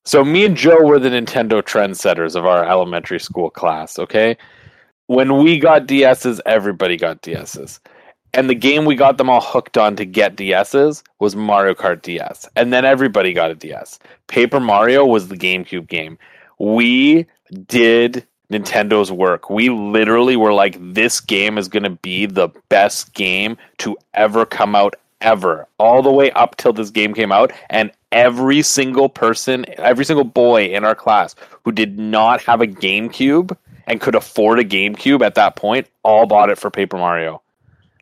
So 0.07 0.23
me 0.23 0.45
and 0.45 0.55
Joe 0.55 0.85
were 0.85 0.99
the 0.99 1.09
Nintendo 1.09 1.61
trendsetters 1.61 2.37
of 2.37 2.45
our 2.45 2.63
elementary 2.63 3.19
school 3.19 3.49
class, 3.49 3.99
okay? 3.99 4.37
When 5.07 5.43
we 5.43 5.59
got 5.59 5.85
DSs, 5.85 6.39
everybody 6.45 6.95
got 6.95 7.21
DSs. 7.23 7.81
And 8.33 8.49
the 8.49 8.55
game 8.55 8.85
we 8.85 8.95
got 8.95 9.17
them 9.17 9.29
all 9.29 9.41
hooked 9.41 9.77
on 9.77 9.97
to 9.97 10.05
get 10.05 10.37
DSs 10.37 11.03
was 11.19 11.35
Mario 11.35 11.73
Kart 11.73 12.03
DS. 12.03 12.47
And 12.55 12.71
then 12.71 12.85
everybody 12.85 13.33
got 13.33 13.51
a 13.51 13.55
DS. 13.55 13.99
Paper 14.27 14.61
Mario 14.61 15.05
was 15.05 15.27
the 15.27 15.35
GameCube 15.35 15.89
game. 15.89 16.17
We 16.57 17.25
did 17.67 18.25
Nintendo's 18.49 19.11
work. 19.11 19.49
We 19.49 19.67
literally 19.67 20.37
were 20.37 20.53
like, 20.53 20.77
this 20.79 21.19
game 21.19 21.57
is 21.57 21.67
going 21.67 21.83
to 21.83 21.89
be 21.89 22.27
the 22.27 22.47
best 22.69 23.13
game 23.13 23.57
to 23.79 23.97
ever 24.13 24.45
come 24.45 24.73
out 24.73 24.95
ever. 25.21 25.67
All 25.77 26.01
the 26.01 26.11
way 26.11 26.31
up 26.31 26.57
till 26.57 26.73
this 26.73 26.89
game 26.89 27.13
came 27.13 27.31
out. 27.31 27.51
And 27.69 27.91
every 28.11 28.61
single 28.61 29.09
person, 29.09 29.65
every 29.77 30.05
single 30.05 30.23
boy 30.23 30.65
in 30.65 30.83
our 30.83 30.95
class 30.95 31.35
who 31.63 31.71
did 31.71 31.97
not 31.99 32.41
have 32.41 32.61
a 32.61 32.67
GameCube 32.67 33.55
and 33.85 34.01
could 34.01 34.15
afford 34.15 34.59
a 34.59 34.63
GameCube 34.63 35.25
at 35.25 35.35
that 35.35 35.55
point 35.55 35.87
all 36.03 36.25
bought 36.25 36.49
it 36.49 36.57
for 36.57 36.69
Paper 36.69 36.97
Mario. 36.97 37.41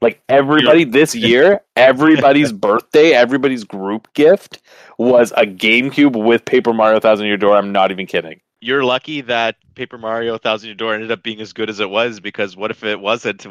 Like 0.02 0.22
everybody 0.30 0.84
this 0.84 1.16
year, 1.16 1.62
everybody's 1.76 2.52
birthday, 2.52 3.14
everybody's 3.14 3.64
group 3.64 4.12
gift 4.14 4.62
was 4.98 5.32
a 5.38 5.46
GameCube 5.46 6.22
with 6.22 6.46
Paper 6.46 6.74
Mario 6.74 7.00
Thousand 7.00 7.28
Year 7.28 7.38
Door. 7.38 7.58
I'm 7.58 7.72
not 7.72 7.92
even 7.92 8.06
kidding. 8.06 8.40
You're 8.66 8.84
lucky 8.84 9.22
that 9.22 9.56
paper 9.76 9.98
mario 9.98 10.38
thousand 10.38 10.68
year 10.68 10.76
door 10.76 10.94
ended 10.94 11.12
up 11.12 11.22
being 11.24 11.42
as 11.42 11.54
good 11.54 11.70
as 11.70 11.80
it 11.80 11.90
was 11.90 12.20
because 12.20 12.56
what 12.56 12.72
if 12.72 12.84
it 12.84 13.00
wasn't 13.00 13.46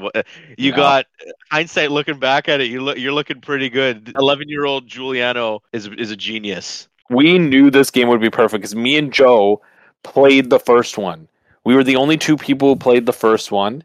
you 0.59 0.73
got 0.73 1.07
hindsight 1.51 1.91
looking 1.91 2.19
back 2.19 2.49
at 2.49 2.61
it 2.61 2.71
you 2.71 2.81
look 2.81 2.99
you're 2.99 3.13
looking 3.13 3.41
pretty 3.41 3.69
good 3.69 4.13
11 4.17 4.49
year 4.49 4.65
old 4.65 4.87
giuliano 4.87 5.63
is 5.73 5.87
is 5.99 6.11
a 6.11 6.17
genius 6.17 6.89
we 7.11 7.39
knew 7.39 7.71
this 7.71 7.91
game 7.91 8.09
would 8.09 8.21
be 8.21 8.31
perfect 8.31 8.63
because 8.63 8.75
me 8.75 8.97
and 8.97 9.13
Joe 9.13 9.61
played 10.03 10.51
the 10.51 10.59
first 10.59 10.97
one. 10.97 11.29
We 11.65 11.75
were 11.75 11.85
the 11.85 11.97
only 11.97 12.17
two 12.17 12.37
people 12.37 12.69
who 12.69 12.77
played 12.77 13.07
the 13.07 13.13
first 13.13 13.51
one, 13.51 13.85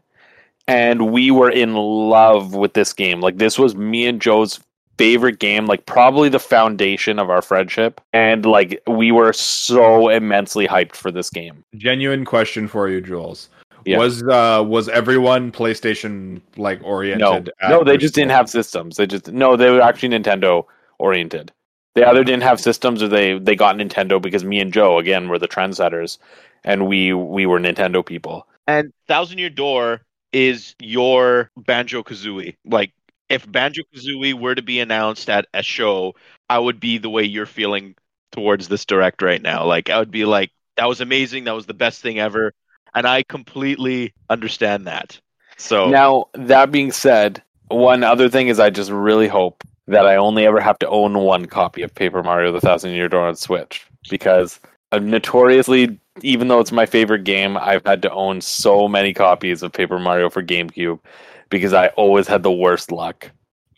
and 0.66 1.10
we 1.10 1.30
were 1.30 1.50
in 1.50 1.74
love 1.74 2.54
with 2.54 2.74
this 2.74 2.92
game. 2.92 3.20
Like 3.20 3.38
this 3.38 3.58
was 3.58 3.74
me 3.74 4.06
and 4.06 4.20
Joe's 4.20 4.60
favorite 5.00 5.38
game, 5.38 5.64
like 5.64 5.86
probably 5.86 6.28
the 6.28 6.38
foundation 6.38 7.18
of 7.18 7.30
our 7.30 7.40
friendship, 7.40 8.02
and 8.12 8.44
like 8.44 8.82
we 8.86 9.10
were 9.10 9.32
so 9.32 10.10
immensely 10.10 10.66
hyped 10.68 10.94
for 10.94 11.10
this 11.10 11.30
game. 11.30 11.64
Genuine 11.74 12.26
question 12.26 12.68
for 12.68 12.86
you, 12.86 13.00
Jules. 13.00 13.48
Yeah. 13.86 13.96
Was 13.96 14.22
uh 14.22 14.62
was 14.66 14.90
everyone 14.90 15.52
PlayStation 15.52 16.42
like 16.58 16.82
oriented? 16.84 17.50
at 17.62 17.70
no, 17.70 17.82
they 17.82 17.92
your 17.92 17.98
just 17.98 18.14
didn't 18.14 18.32
have 18.32 18.50
systems. 18.50 18.96
They 18.96 19.06
just 19.06 19.32
no, 19.32 19.56
they 19.56 19.70
were 19.70 19.80
actually 19.80 20.10
Nintendo 20.10 20.66
oriented. 20.98 21.50
They 21.94 22.04
either 22.04 22.22
didn't 22.22 22.42
have 22.42 22.60
systems 22.60 23.02
or 23.02 23.08
they 23.08 23.38
they 23.38 23.56
got 23.56 23.76
Nintendo 23.76 24.20
because 24.20 24.44
me 24.44 24.60
and 24.60 24.70
Joe 24.70 24.98
again 24.98 25.30
were 25.30 25.38
the 25.38 25.48
trendsetters, 25.48 26.18
and 26.62 26.86
we 26.86 27.14
we 27.14 27.46
were 27.46 27.58
Nintendo 27.58 28.04
people. 28.04 28.46
and 28.66 28.92
thousand 29.08 29.38
year 29.38 29.50
door 29.50 30.02
is 30.32 30.76
your 30.78 31.50
banjo 31.56 32.02
kazooie 32.02 32.54
like 32.64 32.92
if 33.30 33.50
banjo 33.50 33.82
kazooie 33.94 34.34
were 34.34 34.54
to 34.54 34.62
be 34.62 34.80
announced 34.80 35.30
at 35.30 35.46
a 35.54 35.62
show 35.62 36.14
i 36.48 36.58
would 36.58 36.80
be 36.80 36.98
the 36.98 37.10
way 37.10 37.22
you're 37.24 37.46
feeling 37.46 37.94
towards 38.32 38.68
this 38.68 38.84
direct 38.84 39.22
right 39.22 39.42
now. 39.42 39.64
Like 39.64 39.90
i 39.90 39.98
would 39.98 40.10
be 40.10 40.24
like 40.24 40.50
that 40.76 40.88
was 40.88 41.00
amazing. 41.00 41.44
That 41.44 41.54
was 41.54 41.66
the 41.66 41.74
best 41.74 42.00
thing 42.00 42.18
ever. 42.18 42.52
And 42.94 43.06
i 43.06 43.22
completely 43.22 44.14
understand 44.28 44.86
that. 44.86 45.20
So 45.56 45.90
Now, 45.90 46.26
that 46.34 46.72
being 46.72 46.90
said, 46.92 47.42
one 47.68 48.02
other 48.02 48.28
thing 48.28 48.48
is 48.48 48.58
I 48.58 48.70
just 48.70 48.90
really 48.90 49.28
hope 49.28 49.62
that 49.86 50.06
I 50.06 50.16
only 50.16 50.46
ever 50.46 50.60
have 50.60 50.78
to 50.78 50.88
own 50.88 51.18
one 51.18 51.46
copy 51.46 51.82
of 51.82 51.94
Paper 51.94 52.22
Mario 52.22 52.52
the 52.52 52.60
Thousand 52.60 52.92
Year 52.92 53.08
Door 53.08 53.28
on 53.28 53.36
Switch 53.36 53.86
because 54.08 54.60
uh, 54.92 54.98
notoriously, 54.98 55.98
even 56.22 56.48
though 56.48 56.60
it's 56.60 56.72
my 56.72 56.86
favorite 56.86 57.24
game, 57.24 57.56
I've 57.56 57.84
had 57.84 58.02
to 58.02 58.12
own 58.12 58.40
so 58.40 58.88
many 58.88 59.12
copies 59.12 59.62
of 59.62 59.72
Paper 59.72 59.98
Mario 59.98 60.30
for 60.30 60.42
GameCube 60.42 61.00
because 61.50 61.72
I 61.72 61.88
always 61.88 62.26
had 62.26 62.42
the 62.42 62.52
worst 62.52 62.90
luck. 62.90 63.30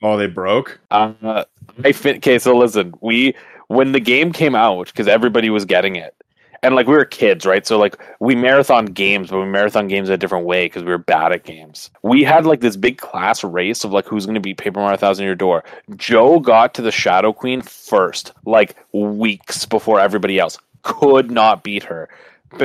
Oh, 0.03 0.17
they 0.17 0.27
broke. 0.27 0.81
Uh, 0.91 1.45
I 1.85 1.93
fit. 1.93 2.17
Okay, 2.17 2.39
so 2.39 2.57
listen, 2.57 2.95
we 3.01 3.35
when 3.69 3.93
the 3.93 4.01
game 4.01 4.33
came 4.33 4.55
out 4.55 4.87
because 4.87 5.09
everybody 5.09 5.49
was 5.51 5.65
getting 5.65 5.97
it, 5.97 6.15
and 6.63 6.75
like 6.75 6.87
we 6.87 6.95
were 6.95 7.05
kids, 7.05 7.47
right? 7.47 7.67
So 7.67 7.79
like 7.79 7.97
we 8.21 8.35
marathon 8.35 8.87
games, 8.87 9.31
but 9.31 9.41
we 9.41 9.47
marathon 9.47 9.89
games 9.89 10.09
a 10.09 10.17
different 10.17 10.45
way 10.45 10.67
because 10.67 10.83
we 10.85 10.91
were 10.91 10.99
bad 10.99 11.33
at 11.33 11.45
games. 11.45 11.91
We 12.03 12.23
had 12.25 12.47
like 12.47 12.61
this 12.61 12.77
big 12.77 12.99
class 12.99 13.43
race 13.43 13.85
of 13.85 13.93
like 13.93 14.07
who's 14.07 14.27
going 14.27 14.35
to 14.35 14.41
beat 14.41 14.59
Paper 14.59 14.81
Mario 14.81 14.97
Thousand 14.97 15.25
Year 15.25 15.35
Door. 15.35 15.65
Joe 15.97 16.41
got 16.41 16.75
to 16.75 16.83
the 16.83 16.93
Shadow 16.93 17.33
Queen 17.33 17.63
first, 17.63 18.33
like 18.45 18.77
weeks 18.93 19.67
before 19.67 20.01
everybody 20.01 20.39
else. 20.39 20.59
Could 20.83 21.31
not 21.31 21.63
beat 21.63 21.85
her. 21.85 22.09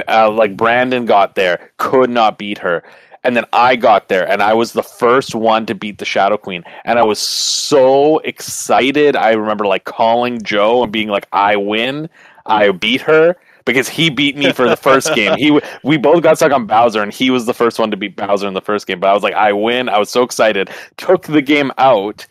Uh, 0.08 0.30
like 0.30 0.58
Brandon 0.58 1.05
got 1.05 1.36
there, 1.36 1.72
could 1.78 2.10
not 2.10 2.38
beat 2.38 2.58
her. 2.58 2.84
And 3.24 3.36
then 3.36 3.45
I 3.53 3.76
got 3.76 4.07
there, 4.09 4.28
and 4.28 4.41
I 4.41 4.53
was 4.53 4.74
the 4.74 4.84
first 4.84 5.36
one 5.36 5.65
to 5.65 5.76
beat 5.76 5.97
the 5.97 6.05
Shadow 6.05 6.38
Queen, 6.38 6.63
and 6.86 6.97
I 6.99 7.03
was 7.03 7.20
so 7.20 8.20
excited. 8.20 9.15
I 9.15 9.32
remember 9.32 9.65
like 9.65 9.86
calling 9.86 10.41
Joe 10.41 10.84
and 10.84 10.91
being 10.91 11.09
like, 11.09 11.28
"I 11.32 11.55
win! 11.55 12.09
I 12.45 12.72
beat 12.72 13.01
her!" 13.01 13.36
Because 13.65 13.89
he 13.89 14.09
beat 14.09 14.38
me 14.38 14.53
for 14.53 14.70
the 14.70 14.78
first 14.78 15.13
game. 15.13 15.38
He 15.38 15.59
we 15.84 15.97
both 15.97 16.24
got 16.24 16.38
stuck 16.38 16.53
on 16.53 16.68
Bowser, 16.68 17.01
and 17.01 17.11
he 17.11 17.30
was 17.30 17.45
the 17.45 17.53
first 17.53 17.80
one 17.80 17.91
to 17.91 17.97
beat 17.97 18.15
Bowser 18.15 18.47
in 18.47 18.53
the 18.53 18.61
first 18.61 18.88
game. 18.88 18.99
But 18.99 19.09
I 19.09 19.13
was 19.13 19.24
like, 19.24 19.34
"I 19.34 19.51
win!" 19.51 19.89
I 19.89 19.97
was 19.97 20.09
so 20.09 20.24
excited. 20.24 20.70
Took 20.95 21.24
the 21.24 21.41
game 21.41 21.72
out, 21.78 22.26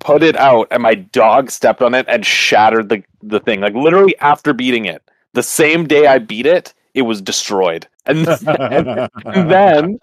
put 0.00 0.22
it 0.22 0.36
out, 0.36 0.68
and 0.70 0.82
my 0.82 0.94
dog 0.94 1.50
stepped 1.50 1.80
on 1.80 1.94
it 1.94 2.04
and 2.08 2.26
shattered 2.26 2.88
the 2.90 3.02
the 3.22 3.40
thing. 3.40 3.60
Like 3.60 3.74
literally 3.74 4.16
after 4.18 4.52
beating 4.52 4.84
it, 4.84 5.02
the 5.32 5.42
same 5.42 5.86
day 5.86 6.06
I 6.06 6.18
beat 6.18 6.46
it, 6.46 6.74
it 6.94 7.02
was 7.02 7.22
destroyed. 7.22 7.86
And 8.06 8.26
and, 8.46 9.08
and 9.24 9.50
then 9.50 9.98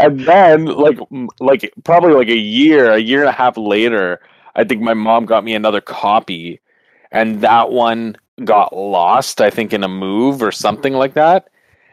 and 0.00 0.20
then 0.20 0.64
like 0.66 0.98
like 1.40 1.72
probably 1.84 2.12
like 2.12 2.28
a 2.28 2.36
year 2.36 2.92
a 2.92 2.98
year 2.98 3.20
and 3.20 3.28
a 3.28 3.32
half 3.32 3.56
later 3.56 4.20
i 4.56 4.64
think 4.64 4.80
my 4.82 4.94
mom 4.94 5.24
got 5.26 5.44
me 5.44 5.54
another 5.54 5.80
copy. 5.80 6.60
And 7.10 7.40
that 7.42 7.70
one 7.70 8.16
got 8.44 8.74
lost 8.74 9.40
i 9.40 9.50
think 9.50 9.72
in 9.72 9.84
a 9.84 9.88
move 9.88 10.42
or 10.42 10.50
something 10.52 10.92
like 10.94 11.14
that. 11.14 11.48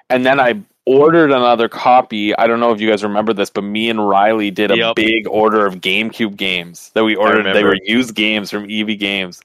And 0.09 0.25
then 0.25 0.39
i 0.39 0.61
ordered 0.85 1.31
another 1.31 1.67
copy. 1.69 2.35
I 2.35 2.47
don't 2.47 2.59
know 2.59 2.71
if 2.71 2.81
you 2.81 2.89
guys 2.89 3.03
remember 3.03 3.33
this 3.33 3.49
but 3.49 3.63
me 3.63 3.89
and 3.89 4.07
riley 4.07 4.49
did 4.49 4.71
a 4.71 4.77
Yep. 4.77 4.95
big 4.95 5.27
order 5.27 5.65
of 5.65 5.75
gamecube 5.81 6.35
games 6.35 6.89
that 6.95 7.03
we 7.03 7.15
ordered. 7.15 7.53
They 7.53 7.63
were 7.63 7.77
used 7.83 8.15
games 8.15 8.49
from 8.49 8.65
ev 8.69 8.87
games 8.97 9.41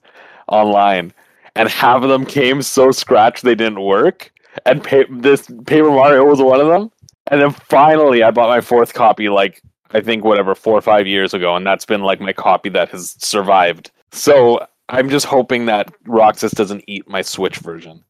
online. 0.49 1.13
And 1.57 1.69
half 1.69 2.03
of 2.03 2.09
them 2.09 2.25
came 2.25 2.63
so 2.63 2.91
scratched 2.91 3.43
they 3.45 3.55
didn't 3.55 3.81
work. 3.81 4.33
And 4.65 4.83
pa- 4.83 5.05
this 5.11 5.43
paper 5.67 5.91
mario 5.91 6.25
was 6.25 6.41
one 6.41 6.61
of 6.61 6.69
them 6.69 6.91
and 7.29 7.41
then 7.41 7.51
finally, 7.53 8.23
I 8.23 8.31
bought 8.31 8.49
my 8.49 8.61
fourth 8.61 8.95
copy, 8.95 9.29
like 9.29 9.63
I 9.93 10.01
think 10.01 10.25
whatever 10.25 10.55
four 10.55 10.77
or 10.77 10.83
five 10.83 11.07
years 11.07 11.35
ago, 11.35 11.57
and 11.57 11.67
that's 11.67 11.85
been 11.87 12.03
like 12.03 12.21
my 12.21 12.33
copy 12.33 12.69
that 12.71 12.91
has 12.91 13.17
survived. 13.19 13.91
So 14.13 14.67
I'm 14.89 15.09
just 15.09 15.27
hoping 15.27 15.67
that 15.67 15.93
Roxas 16.07 16.53
doesn't 16.53 16.85
eat 16.87 17.09
my 17.09 17.23
Switch 17.23 17.57
version. 17.59 18.05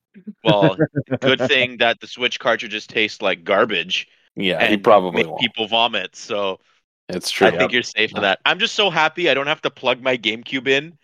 well 0.44 0.76
good 1.20 1.40
thing 1.40 1.76
that 1.78 2.00
the 2.00 2.06
switch 2.06 2.38
cartridges 2.38 2.86
taste 2.86 3.20
like 3.20 3.42
garbage 3.44 4.06
Yeah, 4.36 4.64
he 4.68 4.76
probably 4.76 5.24
make 5.24 5.30
won't. 5.30 5.40
people 5.40 5.66
vomit 5.66 6.14
so 6.14 6.60
It's 7.08 7.30
true. 7.30 7.48
i 7.48 7.50
think 7.50 7.72
you're 7.72 7.82
safe 7.82 8.12
for 8.12 8.20
that 8.20 8.38
i'm 8.44 8.60
just 8.60 8.76
so 8.76 8.90
happy 8.90 9.28
i 9.28 9.34
don't 9.34 9.48
have 9.48 9.60
to 9.62 9.70
plug 9.70 10.00
my 10.02 10.16
gamecube 10.16 10.68
in 10.68 10.96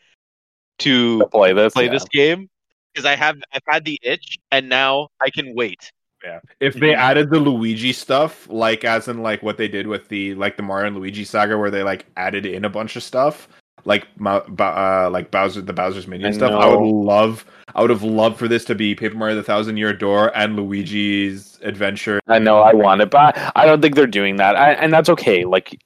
to 0.78 1.18
to 1.18 1.26
play 1.26 1.52
this. 1.52 1.72
play 1.72 1.86
yeah. 1.86 1.90
this 1.90 2.04
game 2.08 2.48
because 2.94 3.04
I 3.04 3.16
have 3.16 3.36
I've 3.52 3.62
had 3.68 3.84
the 3.84 3.98
itch 4.02 4.38
and 4.50 4.68
now 4.68 5.08
I 5.20 5.30
can 5.30 5.54
wait. 5.54 5.92
Yeah. 6.24 6.40
If 6.60 6.74
they 6.74 6.94
added 6.94 7.30
the 7.30 7.38
Luigi 7.38 7.92
stuff, 7.92 8.48
like 8.50 8.84
as 8.84 9.08
in 9.08 9.22
like 9.22 9.42
what 9.42 9.56
they 9.56 9.68
did 9.68 9.86
with 9.86 10.08
the 10.08 10.34
like 10.34 10.56
the 10.56 10.62
Mario 10.62 10.88
and 10.88 10.96
Luigi 10.96 11.24
saga, 11.24 11.56
where 11.56 11.70
they 11.70 11.82
like 11.82 12.06
added 12.16 12.44
in 12.44 12.64
a 12.64 12.68
bunch 12.68 12.96
of 12.96 13.02
stuff, 13.02 13.48
like 13.86 14.06
uh, 14.26 15.08
like 15.10 15.30
Bowser, 15.30 15.62
the 15.62 15.72
Bowser's 15.72 16.06
Minion 16.06 16.28
I 16.28 16.36
stuff, 16.36 16.52
I 16.52 16.68
would 16.68 16.84
love, 16.84 17.46
I 17.74 17.80
would 17.80 17.88
have 17.88 18.02
loved 18.02 18.38
for 18.38 18.48
this 18.48 18.66
to 18.66 18.74
be 18.74 18.94
Paper 18.94 19.16
Mario: 19.16 19.36
The 19.36 19.42
Thousand 19.42 19.78
Year 19.78 19.94
Door 19.94 20.36
and 20.36 20.56
Luigi's 20.56 21.58
Adventure. 21.62 22.20
I 22.28 22.38
know 22.38 22.60
I 22.60 22.74
want 22.74 23.00
it, 23.00 23.10
but 23.10 23.38
I 23.56 23.64
don't 23.64 23.80
think 23.80 23.94
they're 23.94 24.06
doing 24.06 24.36
that, 24.36 24.56
I, 24.56 24.72
and 24.72 24.92
that's 24.92 25.08
okay. 25.08 25.44
Like, 25.46 25.80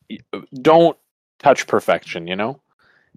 don't 0.61 0.98
touch 1.39 1.69
perfection. 1.69 2.27
You 2.27 2.35
know, 2.35 2.61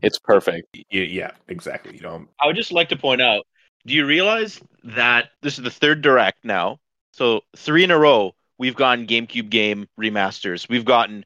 it's 0.03 0.19
perfect. 0.19 0.77
Yeah, 0.91 1.31
exactly. 1.47 1.95
You 1.95 2.01
know, 2.01 2.27
I 2.39 2.45
would 2.45 2.55
just 2.55 2.71
like 2.71 2.89
to 2.89 2.95
point 2.95 3.21
out 3.21 3.47
Do 3.87 3.93
you 3.93 4.05
realize 4.05 4.61
that 4.83 5.29
this 5.41 5.57
is 5.57 5.63
the 5.63 5.71
third 5.71 6.01
direct 6.01 6.45
now? 6.45 6.79
So 7.17 7.41
three 7.55 7.83
in 7.83 7.89
a 7.89 7.97
row, 7.97 8.35
we've 8.59 8.75
gotten 8.75 9.07
GameCube 9.07 9.49
game 9.49 9.87
remasters. 9.99 10.69
We've 10.69 10.85
gotten 10.85 11.25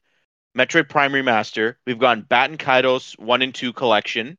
Metroid 0.56 0.88
Prime 0.88 1.12
remaster. 1.12 1.74
We've 1.86 1.98
gotten 1.98 2.22
Baten 2.22 2.56
Kaitos 2.56 3.18
one 3.18 3.42
and 3.42 3.54
two 3.54 3.74
collection. 3.74 4.38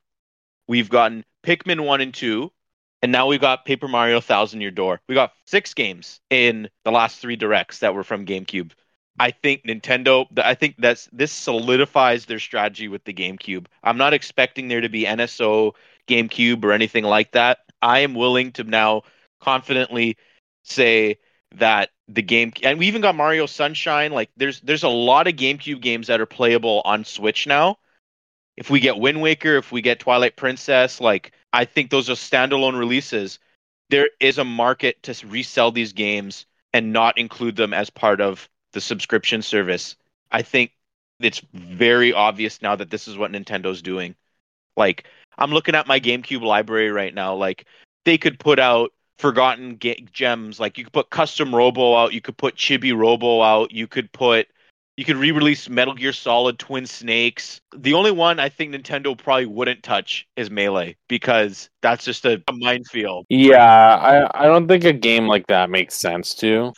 We've 0.68 0.90
gotten 0.90 1.24
Pikmin 1.46 1.86
one 1.86 2.02
and 2.02 2.12
two, 2.12 2.52
and 3.04 3.12
now 3.12 3.28
we've 3.28 3.40
got 3.40 3.66
Paper 3.66 3.88
Mario 3.88 4.20
Thousand 4.20 4.62
Year 4.62 4.72
Door. 4.72 5.02
We 5.08 5.14
got 5.14 5.34
six 5.46 5.76
games 5.76 6.22
in 6.32 6.70
the 6.86 6.92
last 6.92 7.20
three 7.20 7.36
directs 7.36 7.80
that 7.80 7.94
were 7.94 8.04
from 8.04 8.26
GameCube. 8.26 8.72
I 9.20 9.30
think 9.30 9.64
Nintendo. 9.64 10.26
I 10.40 10.56
think 10.56 10.78
that's 10.80 11.08
this 11.14 11.32
solidifies 11.32 12.26
their 12.26 12.40
strategy 12.40 12.88
with 12.88 13.04
the 13.04 13.14
GameCube. 13.14 13.68
I'm 13.84 13.98
not 13.98 14.16
expecting 14.16 14.70
there 14.70 14.82
to 14.82 14.90
be 14.90 15.06
NSO 15.06 15.74
GameCube 16.08 16.64
or 16.64 16.72
anything 16.72 17.04
like 17.04 17.34
that. 17.34 17.60
I 17.80 18.00
am 18.00 18.16
willing 18.16 18.54
to 18.54 18.64
now 18.64 19.04
confidently 19.40 20.18
say 20.64 21.20
that 21.54 21.90
the 22.08 22.22
game 22.22 22.52
and 22.64 22.80
we 22.80 22.88
even 22.88 23.02
got 23.02 23.16
Mario 23.16 23.46
Sunshine. 23.46 24.12
Like 24.12 24.30
there's 24.38 24.60
there's 24.62 24.84
a 24.84 24.90
lot 24.90 25.28
of 25.28 25.36
GameCube 25.36 25.82
games 25.82 26.08
that 26.08 26.22
are 26.22 26.26
playable 26.26 26.82
on 26.86 27.06
Switch 27.06 27.48
now. 27.48 27.78
If 28.58 28.70
we 28.70 28.80
get 28.80 28.98
Wind 28.98 29.22
Waker, 29.22 29.56
if 29.58 29.72
we 29.72 29.82
get 29.82 30.00
Twilight 30.00 30.36
Princess, 30.36 31.02
like 31.02 31.32
I 31.54 31.66
think 31.66 31.90
those 31.90 32.10
are 32.10 32.14
standalone 32.14 32.78
releases. 32.78 33.40
There 33.90 34.10
is 34.20 34.38
a 34.38 34.44
market 34.44 35.02
to 35.04 35.28
resell 35.28 35.72
these 35.72 35.94
games 35.94 36.46
and 36.74 36.94
not 36.94 37.18
include 37.18 37.56
them 37.56 37.74
as 37.74 37.90
part 37.90 38.22
of 38.22 38.50
the 38.74 38.82
subscription 38.82 39.42
service. 39.42 39.96
I 40.32 40.42
think 40.42 40.72
it's 41.20 41.42
very 41.54 42.12
obvious 42.14 42.62
now 42.62 42.76
that 42.76 42.90
this 42.90 43.08
is 43.08 43.18
what 43.18 43.32
Nintendo's 43.32 43.82
doing. 43.82 44.16
Like 44.76 45.06
I'm 45.38 45.52
looking 45.52 45.76
at 45.76 45.88
my 45.88 46.00
GameCube 46.00 46.42
library 46.42 46.92
right 46.92 47.14
now. 47.14 47.36
Like 47.36 47.66
they 48.06 48.18
could 48.18 48.40
put 48.40 48.60
out 48.60 48.92
forgotten 49.18 49.78
ge- 49.80 50.06
gems. 50.12 50.60
Like 50.60 50.78
you 50.78 50.84
could 50.84 50.94
put 50.94 51.10
custom 51.10 51.54
Robo 51.54 51.96
out. 51.96 52.14
You 52.14 52.22
could 52.22 52.38
put 52.38 52.56
Chibi 52.56 52.96
Robo 52.96 53.42
out. 53.42 53.72
You 53.72 53.88
could 53.88 54.12
put 54.12 54.48
you 54.96 55.06
could 55.06 55.16
re-release 55.16 55.70
Metal 55.70 55.96
Gear 55.96 56.14
Solid 56.14 56.60
Twin 56.60 56.86
Snakes. 56.86 57.60
The 57.76 57.96
only 57.96 58.12
one 58.12 58.40
I 58.40 58.50
think 58.50 58.76
Nintendo 58.76 59.18
probably 59.18 59.48
wouldn't 59.48 59.82
touch 59.82 60.28
is 60.36 60.52
Melee 60.52 60.96
because 61.08 61.70
that's 61.82 62.06
just 62.06 62.26
a, 62.26 62.44
a 62.48 62.54
minefield. 62.54 63.26
Yeah, 63.30 63.66
I 63.96 64.44
I 64.44 64.46
don't 64.46 64.68
think 64.68 64.84
a 64.84 64.94
game 64.94 65.28
like 65.28 65.48
that 65.48 65.70
makes 65.70 65.96
sense 65.96 66.36
to. 66.36 66.74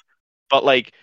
But 0.50 0.64
like 0.64 0.94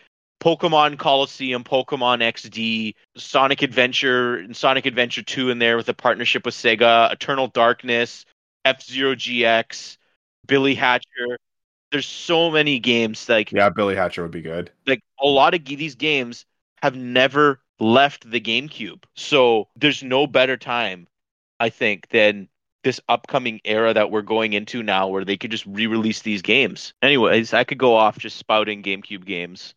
Pokemon 0.42 0.98
Colosseum, 0.98 1.62
Pokemon 1.62 2.20
XD, 2.20 2.94
Sonic 3.16 3.62
Adventure, 3.62 4.36
and 4.36 4.56
Sonic 4.56 4.86
Adventure 4.86 5.22
2 5.22 5.50
in 5.50 5.58
there 5.58 5.76
with 5.76 5.88
a 5.88 5.94
partnership 5.94 6.44
with 6.44 6.54
Sega, 6.54 7.12
Eternal 7.12 7.46
Darkness, 7.48 8.24
F 8.64 8.82
Zero 8.82 9.14
GX, 9.14 9.98
Billy 10.46 10.74
Hatcher. 10.74 11.38
There's 11.90 12.06
so 12.06 12.50
many 12.50 12.78
games 12.80 13.28
like 13.28 13.52
Yeah, 13.52 13.68
Billy 13.70 13.94
Hatcher 13.96 14.22
would 14.22 14.30
be 14.32 14.42
good. 14.42 14.70
like 14.86 15.02
a 15.22 15.26
lot 15.26 15.54
of 15.54 15.64
these 15.64 15.94
games 15.94 16.44
have 16.82 16.96
never 16.96 17.60
left 17.78 18.28
the 18.30 18.40
GameCube. 18.40 19.04
So 19.14 19.68
there's 19.76 20.02
no 20.02 20.26
better 20.26 20.56
time, 20.56 21.06
I 21.60 21.68
think, 21.70 22.08
than 22.08 22.48
this 22.84 23.00
upcoming 23.08 23.60
era 23.64 23.94
that 23.94 24.10
we're 24.10 24.22
going 24.22 24.54
into 24.54 24.82
now 24.82 25.08
where 25.08 25.24
they 25.24 25.36
could 25.36 25.50
just 25.52 25.66
re-release 25.66 26.22
these 26.22 26.42
games. 26.42 26.94
Anyways, 27.02 27.52
I 27.54 27.64
could 27.64 27.78
go 27.78 27.94
off 27.94 28.18
just 28.18 28.36
spouting 28.38 28.82
GameCube 28.82 29.24
games 29.24 29.74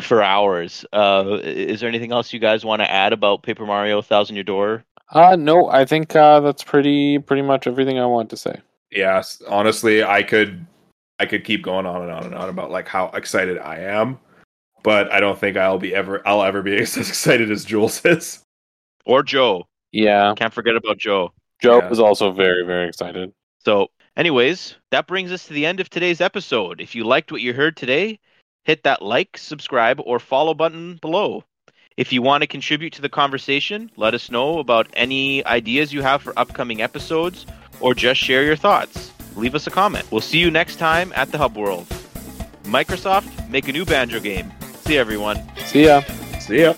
for 0.00 0.22
hours. 0.22 0.86
Uh, 0.92 1.38
is 1.42 1.80
there 1.80 1.88
anything 1.88 2.12
else 2.12 2.32
you 2.32 2.38
guys 2.40 2.64
want 2.64 2.80
to 2.80 2.90
add 2.90 3.12
about 3.12 3.42
Paper 3.42 3.66
Mario 3.66 4.00
Thousand 4.02 4.36
Year 4.36 4.44
Door? 4.44 4.84
Uh 5.10 5.34
no, 5.36 5.68
I 5.68 5.84
think 5.84 6.14
uh, 6.16 6.40
that's 6.40 6.62
pretty 6.64 7.18
pretty 7.18 7.42
much 7.42 7.66
everything 7.66 7.98
I 7.98 8.06
want 8.06 8.30
to 8.30 8.36
say. 8.36 8.60
Yes, 8.90 9.42
honestly, 9.48 10.02
I 10.02 10.22
could 10.22 10.66
I 11.18 11.26
could 11.26 11.44
keep 11.44 11.62
going 11.62 11.86
on 11.86 12.02
and 12.02 12.10
on 12.10 12.24
and 12.24 12.34
on 12.34 12.48
about 12.48 12.70
like 12.70 12.88
how 12.88 13.06
excited 13.14 13.58
I 13.58 13.78
am, 13.80 14.18
but 14.82 15.10
I 15.12 15.20
don't 15.20 15.38
think 15.38 15.56
I'll 15.56 15.78
be 15.78 15.94
ever 15.94 16.26
I'll 16.26 16.42
ever 16.42 16.62
be 16.62 16.76
as 16.80 16.96
excited 16.96 17.50
as 17.50 17.64
Jules 17.64 18.04
is. 18.04 18.42
Or 19.04 19.22
Joe? 19.22 19.66
Yeah, 19.92 20.34
Can't 20.36 20.52
forget 20.52 20.76
about 20.76 20.98
Joe. 20.98 21.32
Joe 21.62 21.78
Yeah. 21.78 21.88
was 21.88 22.00
also 22.00 22.32
very 22.32 22.64
very 22.64 22.88
excited. 22.88 23.32
So, 23.64 23.88
anyways, 24.16 24.76
that 24.90 25.06
brings 25.06 25.32
us 25.32 25.46
to 25.46 25.52
the 25.52 25.66
end 25.66 25.80
of 25.80 25.90
today's 25.90 26.20
episode. 26.20 26.80
If 26.80 26.94
you 26.94 27.04
liked 27.04 27.32
what 27.32 27.40
you 27.40 27.52
heard 27.52 27.76
today, 27.76 28.18
hit 28.64 28.82
that 28.84 29.02
like, 29.02 29.36
subscribe, 29.38 30.00
or 30.04 30.18
follow 30.20 30.54
button 30.54 30.98
below. 31.00 31.44
If 31.96 32.12
you 32.12 32.20
want 32.20 32.42
to 32.42 32.46
contribute 32.46 32.92
to 32.94 33.02
the 33.02 33.08
conversation, 33.08 33.90
let 33.96 34.12
us 34.12 34.30
know 34.30 34.58
about 34.58 34.86
any 34.94 35.44
ideas 35.46 35.94
you 35.94 36.02
have 36.02 36.20
for 36.20 36.38
upcoming 36.38 36.82
episodes, 36.82 37.46
or 37.80 37.94
just 37.94 38.20
share 38.20 38.44
your 38.44 38.56
thoughts. 38.56 39.12
Leave 39.36 39.54
us 39.54 39.66
a 39.66 39.70
comment. 39.70 40.10
We'll 40.10 40.20
see 40.20 40.38
you 40.38 40.50
next 40.50 40.76
time 40.76 41.12
at 41.14 41.30
the 41.30 41.38
Hub 41.38 41.56
World. 41.56 41.86
Microsoft, 42.64 43.48
make 43.48 43.68
a 43.68 43.72
new 43.72 43.84
banjo 43.84 44.20
game. 44.20 44.52
See 44.80 44.98
everyone. 44.98 45.42
See 45.66 45.84
ya. 45.84 46.02
See 46.40 46.62
ya. 46.62 46.74